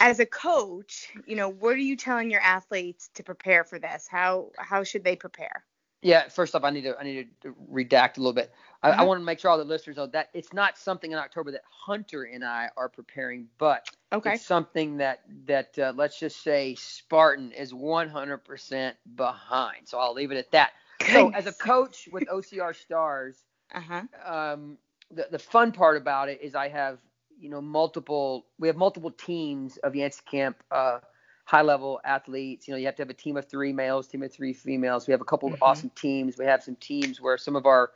As 0.00 0.20
a 0.20 0.26
coach, 0.26 1.10
you 1.26 1.36
know, 1.36 1.48
what 1.48 1.74
are 1.74 1.78
you 1.78 1.96
telling 1.96 2.30
your 2.30 2.40
athletes 2.40 3.10
to 3.14 3.22
prepare 3.22 3.64
for 3.64 3.78
this? 3.78 4.06
How 4.08 4.50
how 4.58 4.82
should 4.84 5.04
they 5.04 5.16
prepare? 5.16 5.64
Yeah, 6.02 6.28
first 6.28 6.54
off, 6.54 6.64
I 6.64 6.70
need 6.70 6.82
to 6.82 6.96
I 6.98 7.04
need 7.04 7.28
to 7.42 7.54
redact 7.72 8.16
a 8.16 8.20
little 8.20 8.32
bit. 8.32 8.52
I, 8.82 8.90
I 8.90 8.90
Uh-huh. 8.92 9.04
want 9.04 9.20
to 9.20 9.24
make 9.24 9.38
sure 9.38 9.50
all 9.50 9.58
the 9.58 9.64
listeners 9.64 9.96
know 9.96 10.06
that 10.08 10.30
it's 10.34 10.52
not 10.52 10.78
something 10.78 11.10
in 11.12 11.18
October 11.18 11.50
that 11.52 11.62
Hunter 11.68 12.24
and 12.24 12.44
I 12.44 12.70
are 12.76 12.88
preparing, 12.88 13.48
but 13.58 13.86
Okay. 14.12 14.32
it's 14.32 14.40
something 14.40 14.98
that 14.98 15.20
that 15.46 15.78
uh, 15.78 15.92
let's 15.96 16.18
just 16.18 16.42
say 16.42 16.74
Spartan 16.74 17.52
is 17.52 17.72
100% 17.72 18.96
behind. 19.14 19.88
So 19.88 19.98
I'll 19.98 20.14
leave 20.14 20.30
it 20.32 20.38
at 20.38 20.50
that. 20.52 20.72
So 21.04 21.28
as 21.28 21.46
a 21.46 21.52
coach 21.52 22.08
with 22.12 22.26
OCR 22.26 22.72
Stars, 22.74 23.44
Uh-huh. 23.74 24.02
um, 24.24 24.78
the 25.10 25.28
the 25.30 25.38
fun 25.38 25.72
part 25.72 25.96
about 25.96 26.28
it 26.28 26.40
is 26.42 26.54
I 26.54 26.68
have 26.68 26.98
you 27.38 27.50
know 27.50 27.60
multiple 27.60 28.46
we 28.58 28.68
have 28.68 28.76
multiple 28.76 29.10
teams 29.10 29.76
of 29.78 29.94
Yancy 29.94 30.22
Camp 30.30 30.62
uh, 30.70 31.00
high 31.44 31.62
level 31.62 32.00
athletes. 32.04 32.66
You 32.68 32.74
know 32.74 32.78
you 32.78 32.86
have 32.86 32.96
to 32.96 33.02
have 33.02 33.10
a 33.10 33.14
team 33.14 33.36
of 33.36 33.48
three 33.48 33.72
males, 33.72 34.06
team 34.08 34.22
of 34.22 34.32
three 34.32 34.52
females. 34.52 35.06
We 35.06 35.12
have 35.12 35.20
a 35.20 35.24
couple 35.24 35.50
Mhm. 35.50 35.54
of 35.54 35.62
awesome 35.62 35.90
teams. 35.90 36.38
We 36.38 36.44
have 36.46 36.62
some 36.62 36.76
teams 36.76 37.20
where 37.20 37.38
some 37.38 37.56
of 37.56 37.66
our 37.66 37.90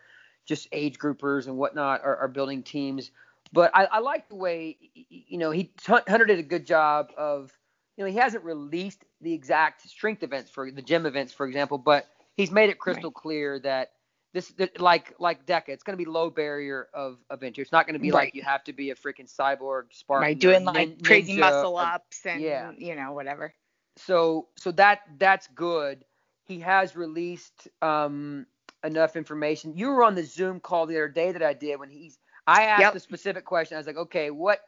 just 0.46 0.68
age 0.72 0.98
groupers 0.98 1.46
and 1.46 1.58
whatnot 1.58 2.02
are, 2.02 2.16
are 2.16 2.28
building 2.28 2.62
teams. 2.62 3.10
But 3.52 3.70
I, 3.74 3.84
I 3.84 3.98
like 4.00 4.28
the 4.28 4.34
way 4.34 4.76
you 4.94 5.38
know 5.38 5.50
he 5.50 5.72
Hunter 5.86 6.26
did 6.26 6.38
a 6.38 6.42
good 6.42 6.66
job 6.66 7.08
of 7.16 7.52
you 7.96 8.04
know 8.04 8.10
he 8.10 8.16
hasn't 8.16 8.44
released 8.44 9.04
the 9.20 9.32
exact 9.32 9.88
strength 9.88 10.22
events 10.22 10.50
for 10.50 10.70
the 10.70 10.82
gym 10.82 11.06
events 11.06 11.32
for 11.32 11.46
example, 11.46 11.78
but 11.78 12.06
he's 12.36 12.50
made 12.50 12.70
it 12.70 12.78
crystal 12.78 13.10
clear 13.10 13.58
that 13.60 13.92
this 14.32 14.52
like 14.78 15.14
like 15.18 15.46
DEKA, 15.46 15.68
it's 15.68 15.82
going 15.82 15.96
to 15.98 16.04
be 16.04 16.08
low 16.08 16.30
barrier 16.30 16.88
of 16.94 17.18
of 17.30 17.42
entry. 17.42 17.62
It's 17.62 17.72
not 17.72 17.86
going 17.86 17.94
to 17.94 18.00
be 18.00 18.12
Right. 18.12 18.24
like 18.24 18.34
you 18.34 18.42
have 18.42 18.64
to 18.64 18.72
be 18.72 18.90
a 18.90 18.94
freaking 18.94 19.32
cyborg 19.32 19.84
Spartan. 19.92 20.22
Right, 20.22 20.38
doing 20.38 20.64
like 20.64 21.02
crazy 21.02 21.38
muscle 21.38 21.76
ups 21.76 22.26
and 22.26 22.42
yeah. 22.42 22.70
you 22.76 22.94
know 22.94 23.12
whatever. 23.12 23.54
So 23.96 24.48
so 24.56 24.72
that 24.72 25.00
that's 25.18 25.48
good. 25.48 26.04
He 26.44 26.60
has 26.60 26.96
released 26.96 27.68
um 27.82 28.46
enough 28.84 29.16
information. 29.16 29.76
You 29.76 29.88
were 29.88 30.04
on 30.04 30.14
the 30.14 30.24
Zoom 30.24 30.60
call 30.60 30.86
the 30.86 30.96
other 30.96 31.08
day 31.08 31.32
that 31.32 31.42
I 31.42 31.54
did 31.54 31.78
when 31.78 31.90
he's 31.90 32.18
I 32.46 32.64
asked 32.64 32.80
Yep. 32.80 32.94
a 32.94 33.00
specific 33.00 33.44
question. 33.44 33.76
I 33.76 33.78
was 33.78 33.86
like, 33.86 33.96
okay, 33.96 34.30
what 34.30 34.60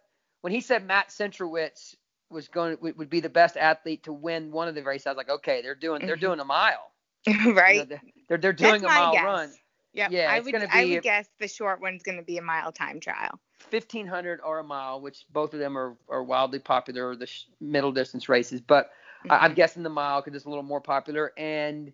when 0.42 0.52
he 0.52 0.60
said 0.60 0.86
Matt 0.86 1.08
Centrowitz 1.10 1.94
was 2.30 2.48
going 2.48 2.76
would, 2.80 2.96
would 2.98 3.10
be 3.10 3.20
the 3.20 3.28
best 3.28 3.56
athlete 3.56 4.04
to 4.04 4.12
win 4.12 4.50
one 4.52 4.68
of 4.68 4.74
the 4.74 4.82
races, 4.82 5.06
I 5.06 5.10
was 5.10 5.16
like, 5.18 5.30
okay, 5.30 5.62
they're 5.62 5.74
doing 5.74 6.02
they're 6.06 6.16
Mhm. 6.16 6.20
doing 6.20 6.40
a 6.40 6.44
mile. 6.44 6.92
You 7.26 7.36
know, 7.36 7.52
right? 7.52 7.86
They're, 8.30 8.38
they're 8.38 8.52
doing 8.52 8.82
That's 8.82 8.84
a 8.84 8.88
mile 8.88 9.12
guess. 9.12 9.24
run. 9.24 9.50
Yep. 9.92 10.12
Yeah, 10.12 10.30
I 10.30 10.40
would 10.40 10.54
I 10.54 10.86
would 10.86 11.02
guess 11.02 11.28
the 11.40 11.48
short 11.48 11.80
one's 11.82 12.02
going 12.04 12.18
to 12.18 12.24
be 12.24 12.38
a 12.38 12.42
mile 12.42 12.72
time 12.72 13.00
trial. 13.00 13.40
1500 13.70 14.40
or 14.42 14.60
a 14.60 14.64
mile, 14.64 15.00
which 15.00 15.26
both 15.32 15.52
of 15.52 15.58
them 15.60 15.76
are, 15.76 15.96
are 16.08 16.22
wildly 16.22 16.60
popular, 16.60 17.14
the 17.16 17.26
sh- 17.26 17.46
middle 17.60 17.92
distance 17.92 18.28
races. 18.28 18.60
But 18.60 18.90
I, 19.28 19.38
I'm 19.38 19.52
Mhm. 19.52 19.56
guessing 19.56 19.82
the 19.82 19.90
mile 19.90 20.22
because 20.22 20.36
it's 20.36 20.44
a 20.44 20.48
little 20.48 20.62
more 20.62 20.80
popular. 20.80 21.32
And 21.36 21.92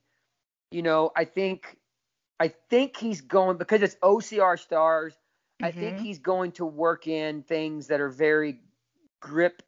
you 0.70 0.82
know, 0.82 1.10
I 1.16 1.24
think 1.24 1.78
I 2.38 2.48
think 2.70 2.98
he's 2.98 3.22
going 3.22 3.56
because 3.56 3.80
it's 3.82 3.96
OCR 4.02 4.58
stars. 4.58 5.14
I 5.62 5.70
think 5.72 5.96
Mhm. 5.96 6.02
he's 6.02 6.18
going 6.18 6.52
to 6.52 6.66
work 6.66 7.06
in 7.06 7.42
things 7.42 7.86
that 7.86 8.00
are 8.00 8.10
very 8.10 8.60
grip 9.20 9.62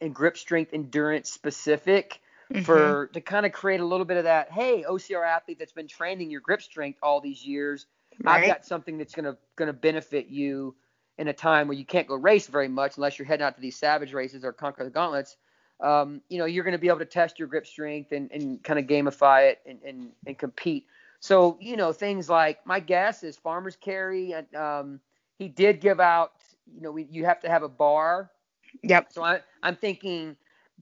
and 0.00 0.14
grip 0.14 0.38
strength 0.38 0.72
endurance 0.72 1.30
specific 1.30 2.20
Mhm. 2.52 2.64
for 2.64 3.10
to 3.12 3.20
kind 3.20 3.46
of 3.46 3.52
create 3.52 3.80
a 3.80 3.84
little 3.84 4.04
bit 4.06 4.16
of 4.16 4.24
that. 4.24 4.50
Hey, 4.50 4.84
OCR 4.84 5.24
athlete 5.24 5.58
that's 5.58 5.72
been 5.72 5.88
training 5.88 6.30
your 6.30 6.40
grip 6.40 6.62
strength 6.62 6.98
all 7.02 7.20
these 7.20 7.44
years. 7.44 7.86
I've 8.26 8.46
got 8.46 8.64
something 8.64 8.96
that's 8.98 9.14
gonna 9.14 9.36
gonna 9.56 9.72
benefit 9.72 10.26
you 10.26 10.74
in 11.18 11.28
a 11.28 11.32
time 11.32 11.68
where 11.68 11.76
you 11.76 11.84
can't 11.84 12.06
go 12.06 12.14
race 12.16 12.46
very 12.46 12.68
much 12.68 12.96
unless 12.96 13.18
you're 13.18 13.26
heading 13.26 13.44
out 13.44 13.54
to 13.54 13.60
these 13.60 13.76
savage 13.76 14.12
races 14.12 14.44
or 14.44 14.52
conquer 14.52 14.84
the 14.84 14.90
gauntlets. 14.90 15.36
Um, 15.80 16.20
you 16.28 16.38
know, 16.38 16.44
you're 16.44 16.64
gonna 16.64 16.78
be 16.78 16.88
able 16.88 17.00
to 17.00 17.04
test 17.04 17.38
your 17.38 17.48
grip 17.48 17.66
strength 17.66 18.12
and, 18.12 18.30
and 18.32 18.62
kind 18.62 18.78
of 18.78 18.86
gamify 18.86 19.50
it 19.50 19.60
and, 19.66 19.80
and, 19.82 20.12
and 20.26 20.38
compete. 20.38 20.86
So, 21.20 21.56
you 21.60 21.76
know, 21.76 21.92
things 21.92 22.28
like 22.28 22.64
my 22.66 22.80
guess 22.80 23.22
is 23.22 23.36
farmers 23.36 23.76
carry. 23.76 24.32
and, 24.32 24.54
Um, 24.54 25.00
he 25.38 25.48
did 25.48 25.80
give 25.80 26.00
out, 26.00 26.32
you 26.72 26.80
know, 26.80 26.92
we, 26.92 27.04
you 27.10 27.24
have 27.24 27.40
to 27.40 27.48
have 27.48 27.62
a 27.62 27.68
bar. 27.68 28.30
Yep. 28.82 29.12
So 29.12 29.22
I, 29.22 29.40
I'm 29.62 29.76
thinking 29.76 30.36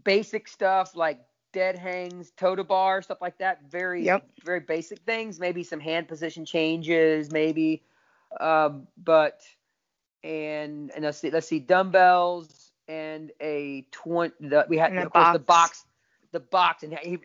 basic 0.04 0.48
stuff 0.48 0.94
like 0.96 1.20
dead 1.52 1.78
hangs, 1.78 2.32
toe 2.36 2.56
to 2.56 2.64
bar, 2.64 3.02
stuff 3.02 3.20
like 3.20 3.38
that. 3.38 3.62
Very, 3.70 4.04
Yep. 4.04 4.26
very 4.44 4.60
basic 4.60 5.00
things. 5.00 5.38
Maybe 5.38 5.62
some 5.62 5.80
hand 5.80 6.08
position 6.08 6.44
changes, 6.44 7.30
maybe. 7.30 7.82
Um, 8.40 8.86
but 8.96 9.42
and 10.24 10.90
and 10.94 11.04
let's 11.04 11.18
see, 11.18 11.30
let's 11.30 11.46
see, 11.48 11.58
dumbbells 11.60 12.72
and 12.88 13.30
a 13.40 13.86
twenty. 13.90 14.34
We 14.68 14.78
had 14.78 14.96
of 14.98 15.12
course 15.12 15.32
the 15.32 15.38
box. 15.38 15.84
the 16.32 16.40
box, 16.40 16.82
and 16.82 16.96
he 16.98 17.18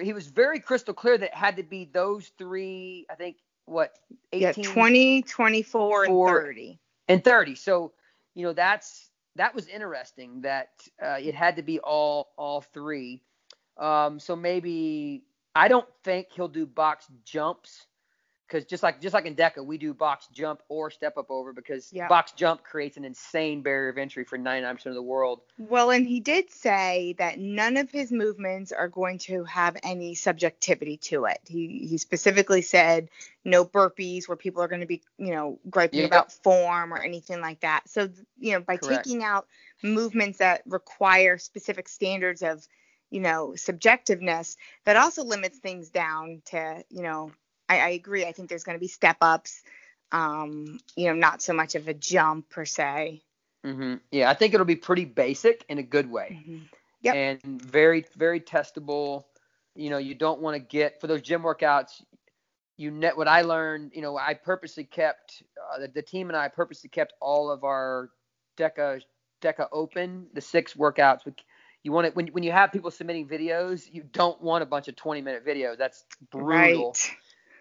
he 0.00 0.12
was 0.12 0.28
very 0.28 0.60
crystal 0.60 0.94
clear 0.94 1.18
that 1.18 1.26
it 1.26 1.34
had 1.34 1.56
to 1.56 1.62
be 1.62 1.84
those 1.92 2.32
three. 2.38 3.06
I 3.10 3.14
think 3.14 3.36
what 3.66 3.98
18 4.32 4.64
Yeah, 4.64 4.72
20, 4.72 5.22
24, 5.22 6.04
and 6.04 6.22
30. 6.26 6.78
and 7.08 7.24
30 7.24 7.54
so 7.54 7.92
you 8.34 8.44
know 8.44 8.52
that's 8.52 9.10
that 9.36 9.54
was 9.54 9.66
interesting 9.68 10.42
that 10.42 10.68
uh, 11.02 11.16
it 11.18 11.34
had 11.34 11.56
to 11.56 11.62
be 11.62 11.80
all 11.80 12.32
all 12.36 12.60
three 12.60 13.22
um, 13.78 14.18
so 14.18 14.36
maybe 14.36 15.22
i 15.54 15.68
don't 15.68 15.88
think 16.02 16.28
he'll 16.32 16.48
do 16.48 16.66
box 16.66 17.06
jumps 17.24 17.86
because 18.46 18.64
just 18.64 18.82
like 18.82 19.00
just 19.00 19.14
like 19.14 19.26
in 19.26 19.34
DEKA, 19.34 19.64
we 19.64 19.78
do 19.78 19.94
box 19.94 20.28
jump 20.32 20.62
or 20.68 20.90
step 20.90 21.16
up 21.16 21.30
over 21.30 21.52
because 21.52 21.92
Yeah. 21.92 22.08
box 22.08 22.32
jump 22.32 22.62
creates 22.62 22.96
an 22.96 23.04
insane 23.04 23.62
barrier 23.62 23.88
of 23.88 23.98
entry 23.98 24.24
for 24.24 24.38
99% 24.38 24.86
of 24.86 24.94
the 24.94 25.02
world. 25.02 25.40
Well, 25.58 25.90
and 25.90 26.06
he 26.06 26.20
did 26.20 26.50
say 26.50 27.14
that 27.18 27.38
none 27.38 27.76
of 27.76 27.90
his 27.90 28.12
movements 28.12 28.70
are 28.70 28.88
going 28.88 29.18
to 29.20 29.44
have 29.44 29.76
any 29.82 30.14
subjectivity 30.14 30.98
to 30.98 31.24
it. 31.24 31.40
He 31.46 31.86
he 31.88 31.98
specifically 31.98 32.62
said 32.62 33.08
no 33.44 33.64
burpees 33.64 34.28
where 34.28 34.36
people 34.36 34.62
are 34.62 34.68
going 34.68 34.82
to 34.82 34.86
be, 34.86 35.02
you 35.18 35.34
know, 35.34 35.58
griping 35.70 36.00
Yeah. 36.00 36.06
about 36.06 36.32
form 36.32 36.92
or 36.92 36.98
anything 37.02 37.40
like 37.40 37.60
that. 37.60 37.88
So, 37.88 38.08
you 38.38 38.52
know, 38.52 38.60
by 38.60 38.76
Correct. 38.76 39.06
taking 39.06 39.24
out 39.24 39.48
movements 39.82 40.38
that 40.38 40.62
require 40.66 41.38
specific 41.38 41.88
standards 41.88 42.42
of, 42.42 42.66
you 43.14 43.20
know, 43.20 43.52
subjectiveness, 43.54 44.56
that 44.84 44.96
also 44.96 45.22
limits 45.22 45.58
things 45.58 45.88
down 45.88 46.42
to, 46.46 46.84
you 46.90 47.00
know, 47.00 47.30
I, 47.68 47.78
I 47.78 47.88
agree. 47.90 48.26
I 48.26 48.32
think 48.32 48.48
there's 48.48 48.64
going 48.64 48.74
to 48.74 48.80
be 48.80 48.88
step 48.88 49.18
ups, 49.20 49.62
um, 50.10 50.80
you 50.96 51.06
know, 51.06 51.14
not 51.14 51.40
so 51.40 51.52
much 51.52 51.76
of 51.76 51.86
a 51.86 51.94
jump 51.94 52.50
per 52.50 52.64
se. 52.64 53.22
Mm-hmm. 53.64 53.94
Yeah, 54.10 54.28
I 54.28 54.34
think 54.34 54.52
it'll 54.52 54.66
be 54.66 54.74
pretty 54.74 55.04
basic 55.04 55.64
in 55.68 55.78
a 55.78 55.82
good 55.82 56.10
way. 56.10 56.42
Mhm. 56.44 56.62
Yep. 57.02 57.14
and 57.14 57.62
very 57.62 58.04
very 58.16 58.40
testable. 58.40 59.24
You 59.76 59.90
know, 59.90 59.98
you 59.98 60.14
don't 60.14 60.40
want 60.40 60.56
to 60.56 60.58
get 60.58 61.00
for 61.00 61.06
those 61.06 61.22
gym 61.22 61.42
workouts. 61.42 62.02
You 62.78 62.90
net 62.90 63.16
what 63.16 63.28
I 63.28 63.42
learned. 63.42 63.92
You 63.94 64.02
know, 64.02 64.16
I 64.16 64.34
purposely 64.34 64.84
kept 64.84 65.42
uh, 65.70 65.80
the, 65.80 65.88
the 65.88 66.02
team 66.02 66.30
and 66.30 66.36
I 66.36 66.48
purposely 66.48 66.88
kept 66.88 67.12
all 67.20 67.50
of 67.50 67.62
our 67.62 68.10
Deka 68.56 69.02
Deka 69.40 69.68
open 69.70 70.26
the 70.32 70.40
six 70.40 70.74
workouts. 70.74 71.26
We, 71.26 71.34
you 71.84 71.92
want 71.92 72.06
it 72.06 72.16
when 72.16 72.26
when 72.28 72.42
you 72.42 72.50
have 72.50 72.72
people 72.72 72.90
submitting 72.90 73.28
videos, 73.28 73.86
you 73.92 74.02
don't 74.02 74.40
want 74.42 74.62
a 74.62 74.66
bunch 74.66 74.88
of 74.88 74.96
20 74.96 75.20
minute 75.20 75.46
videos. 75.46 75.78
That's 75.78 76.04
brutal. 76.30 76.88
Right. 76.88 77.16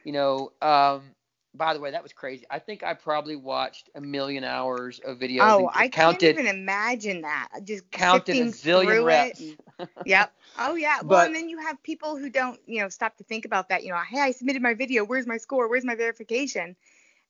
You 0.05 0.13
know, 0.13 0.51
um, 0.61 1.11
by 1.53 1.73
the 1.73 1.79
way, 1.79 1.91
that 1.91 2.01
was 2.01 2.13
crazy. 2.13 2.45
I 2.49 2.59
think 2.59 2.83
I 2.83 2.93
probably 2.93 3.35
watched 3.35 3.89
a 3.95 4.01
million 4.01 4.43
hours 4.43 4.99
of 5.05 5.19
videos. 5.19 5.41
Oh, 5.41 5.69
I 5.71 5.89
counted 5.89 6.35
can't 6.35 6.39
even 6.39 6.47
imagine 6.47 7.21
that. 7.21 7.49
Just 7.63 7.91
counted 7.91 8.37
a 8.37 8.45
zillion 8.45 9.05
reps. 9.05 9.41
And- 9.41 9.89
yep. 10.05 10.33
Oh 10.57 10.75
yeah. 10.75 11.01
well, 11.01 11.19
But- 11.19 11.27
and 11.27 11.35
then 11.35 11.49
you 11.49 11.59
have 11.59 11.81
people 11.83 12.17
who 12.17 12.29
don't, 12.29 12.59
you 12.65 12.81
know, 12.81 12.89
stop 12.89 13.17
to 13.17 13.23
think 13.25 13.43
about 13.45 13.69
that. 13.69 13.83
You 13.83 13.91
know, 13.91 13.99
hey, 14.09 14.21
I 14.21 14.31
submitted 14.31 14.61
my 14.61 14.73
video. 14.73 15.03
Where's 15.03 15.27
my 15.27 15.37
score? 15.37 15.69
Where's 15.69 15.85
my 15.85 15.95
verification? 15.95 16.75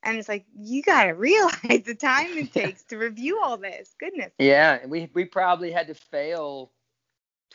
And 0.04 0.16
it's 0.16 0.28
like 0.28 0.44
you 0.56 0.82
gotta 0.82 1.14
realize 1.14 1.82
the 1.84 1.96
time 1.98 2.38
it 2.38 2.52
takes 2.54 2.84
to 2.84 2.96
review 2.96 3.40
all 3.42 3.56
this. 3.56 3.94
Goodness. 3.98 4.32
Yeah, 4.38 4.78
and 4.80 4.90
we 4.90 5.10
we 5.12 5.24
probably 5.24 5.70
had 5.72 5.88
to 5.88 5.94
fail 5.94 6.70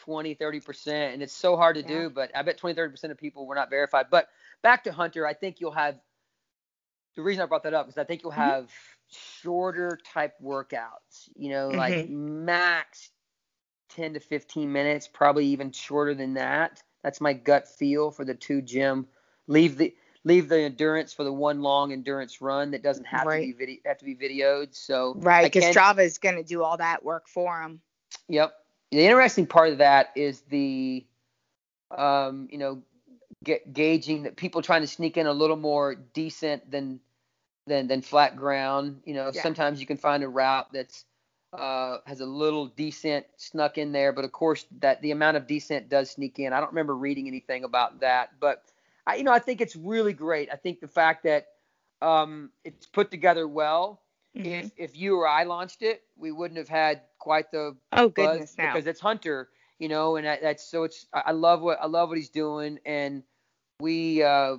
20, 0.09 0.33
30%, 0.33 1.13
and 1.13 1.21
it's 1.21 1.33
so 1.33 1.55
hard 1.55 1.75
to 1.75 1.83
Yeah. 1.83 1.87
do, 1.87 2.09
but 2.09 2.31
I 2.35 2.41
bet 2.41 2.57
20, 2.57 2.73
30% 2.73 3.11
of 3.11 3.17
people 3.19 3.45
were 3.45 3.53
not 3.53 3.69
verified. 3.69 4.07
But 4.09 4.27
back 4.63 4.83
to 4.85 4.91
Hunter, 4.91 5.27
I 5.27 5.35
think 5.35 5.59
you'll 5.61 5.71
have 5.71 5.99
the 7.15 7.21
reason 7.21 7.43
I 7.43 7.45
brought 7.45 7.61
that 7.63 7.75
up 7.75 7.87
is 7.89 7.97
I 7.99 8.05
think 8.05 8.23
you'll 8.23 8.31
Mhm. 8.31 8.55
have 8.55 8.71
shorter 9.11 9.99
type 10.11 10.33
workouts, 10.43 11.29
you 11.35 11.51
know, 11.51 11.73
like 11.73 11.99
Mm-hmm. 11.99 12.07
max 12.07 13.11
10 13.89 14.15
to 14.15 14.19
15 14.19 14.71
minutes, 14.71 15.07
probably 15.07 15.45
even 15.45 15.71
shorter 15.71 16.15
than 16.15 16.33
that. 16.33 16.81
That's 17.03 17.21
my 17.21 17.33
gut 17.33 17.67
feel 17.67 18.09
for 18.09 18.25
the 18.25 18.33
two 18.33 18.63
gym. 18.63 19.07
Leave 19.47 19.77
the 19.77 19.95
leave 20.23 20.49
the 20.49 20.59
endurance 20.59 21.13
for 21.13 21.23
the 21.23 21.31
one 21.33 21.61
long 21.61 21.91
endurance 21.93 22.41
run 22.41 22.71
that 22.71 22.81
doesn't 22.81 23.05
have 23.05 23.29
to 23.29 23.39
be 23.39 23.51
video 23.51 23.77
have 23.85 23.99
to 23.99 24.05
be 24.05 24.15
videoed. 24.15 24.75
So 24.75 25.13
Right. 25.19 25.51
Because 25.51 25.65
Strava 25.65 25.99
is 25.99 26.17
gonna 26.17 26.43
do 26.43 26.63
all 26.63 26.77
that 26.77 27.03
work 27.03 27.27
for 27.27 27.61
him. 27.61 27.81
Yep. 28.27 28.53
The 28.91 29.05
interesting 29.05 29.47
part 29.47 29.69
of 29.71 29.77
that 29.79 30.11
is 30.15 30.41
the, 30.41 31.05
um, 31.95 32.47
you 32.51 32.57
know, 32.57 32.81
ga- 33.43 33.63
gauging 33.71 34.23
that 34.23 34.35
people 34.35 34.61
trying 34.61 34.81
to 34.81 34.87
sneak 34.87 35.17
in 35.17 35.27
a 35.27 35.33
little 35.33 35.55
more 35.57 35.95
decent 35.95 36.69
than 36.71 36.99
than 37.67 37.87
than 37.87 38.01
flat 38.01 38.35
ground. 38.35 39.01
You 39.05 39.13
know, 39.13 39.31
Yeah. 39.33 39.41
sometimes 39.43 39.79
you 39.79 39.85
can 39.87 39.97
find 39.97 40.23
a 40.23 40.29
route 40.29 40.71
that's 40.73 41.05
uh, 41.53 41.99
has 42.05 42.19
a 42.21 42.25
little 42.25 42.67
descent 42.67 43.25
snuck 43.37 43.77
in 43.77 43.91
there, 43.91 44.11
but 44.13 44.25
of 44.25 44.31
course 44.31 44.65
that 44.79 45.01
the 45.01 45.11
amount 45.11 45.37
of 45.37 45.47
descent 45.47 45.89
does 45.89 46.11
sneak 46.11 46.39
in. 46.39 46.53
I 46.53 46.59
don't 46.59 46.69
remember 46.69 46.95
reading 46.95 47.27
anything 47.27 47.63
about 47.63 48.01
that, 48.01 48.39
but 48.39 48.63
I, 49.07 49.15
you 49.15 49.23
know, 49.23 49.31
I 49.31 49.39
think 49.39 49.61
it's 49.61 49.75
really 49.75 50.13
great. 50.13 50.49
I 50.51 50.55
think 50.57 50.79
the 50.79 50.87
fact 50.87 51.23
that 51.23 51.47
um, 52.01 52.51
it's 52.63 52.85
put 52.85 53.11
together 53.11 53.47
well. 53.47 54.01
Mhm. 54.35 54.45
If 54.45 54.71
if 54.77 54.97
you 54.97 55.17
or 55.17 55.27
I 55.27 55.43
launched 55.43 55.81
it, 55.81 56.03
we 56.17 56.31
wouldn't 56.31 56.57
have 56.57 56.69
had 56.69 57.01
quite 57.19 57.51
the 57.51 57.75
Oh 57.93 58.09
buzz 58.09 58.31
goodness, 58.31 58.55
because 58.55 58.87
it's 58.87 58.99
Hunter, 58.99 59.49
you 59.77 59.87
know, 59.89 60.15
and 60.15 60.25
that, 60.25 60.41
that's 60.41 60.63
so 60.63 60.83
it's 60.83 61.05
I 61.13 61.23
I 61.27 61.31
love 61.31 61.61
what 61.61 61.79
I 61.81 61.85
love 61.85 62.09
what 62.09 62.17
he's 62.17 62.29
doing, 62.29 62.79
and 62.85 63.23
we, 63.79 64.23
uh, 64.23 64.57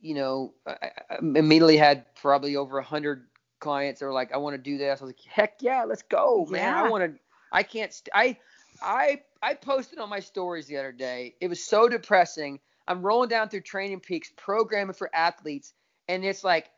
you 0.00 0.14
know, 0.14 0.54
I, 0.66 0.90
I 1.10 1.16
immediately 1.18 1.76
had 1.76 2.14
probably 2.14 2.56
over 2.56 2.78
a 2.78 2.84
hundred 2.84 3.26
clients 3.60 4.00
that 4.00 4.06
were 4.06 4.12
like, 4.12 4.32
I 4.32 4.36
want 4.36 4.54
to 4.54 4.62
do 4.62 4.78
this. 4.78 5.00
I 5.00 5.04
was 5.04 5.10
like, 5.10 5.20
heck 5.20 5.54
yeah, 5.60 5.84
let's 5.84 6.02
go, 6.02 6.46
man. 6.48 6.74
I 6.74 6.88
want 6.88 7.04
to. 7.04 7.20
I 7.52 7.62
can't. 7.62 7.92
St- 7.92 8.10
I 8.14 8.36
I 8.82 9.22
I 9.42 9.54
posted 9.54 9.98
on 9.98 10.08
my 10.08 10.20
stories 10.20 10.66
the 10.66 10.76
other 10.76 10.92
day. 10.92 11.34
It 11.40 11.48
was 11.48 11.64
so 11.64 11.88
depressing. 11.88 12.60
I'm 12.88 13.02
rolling 13.02 13.28
down 13.28 13.48
through 13.48 13.62
Training 13.62 14.00
Peaks, 14.00 14.30
programming 14.36 14.94
for 14.94 15.10
athletes, 15.14 15.74
and 16.08 16.24
it's 16.24 16.44
like 16.44 16.70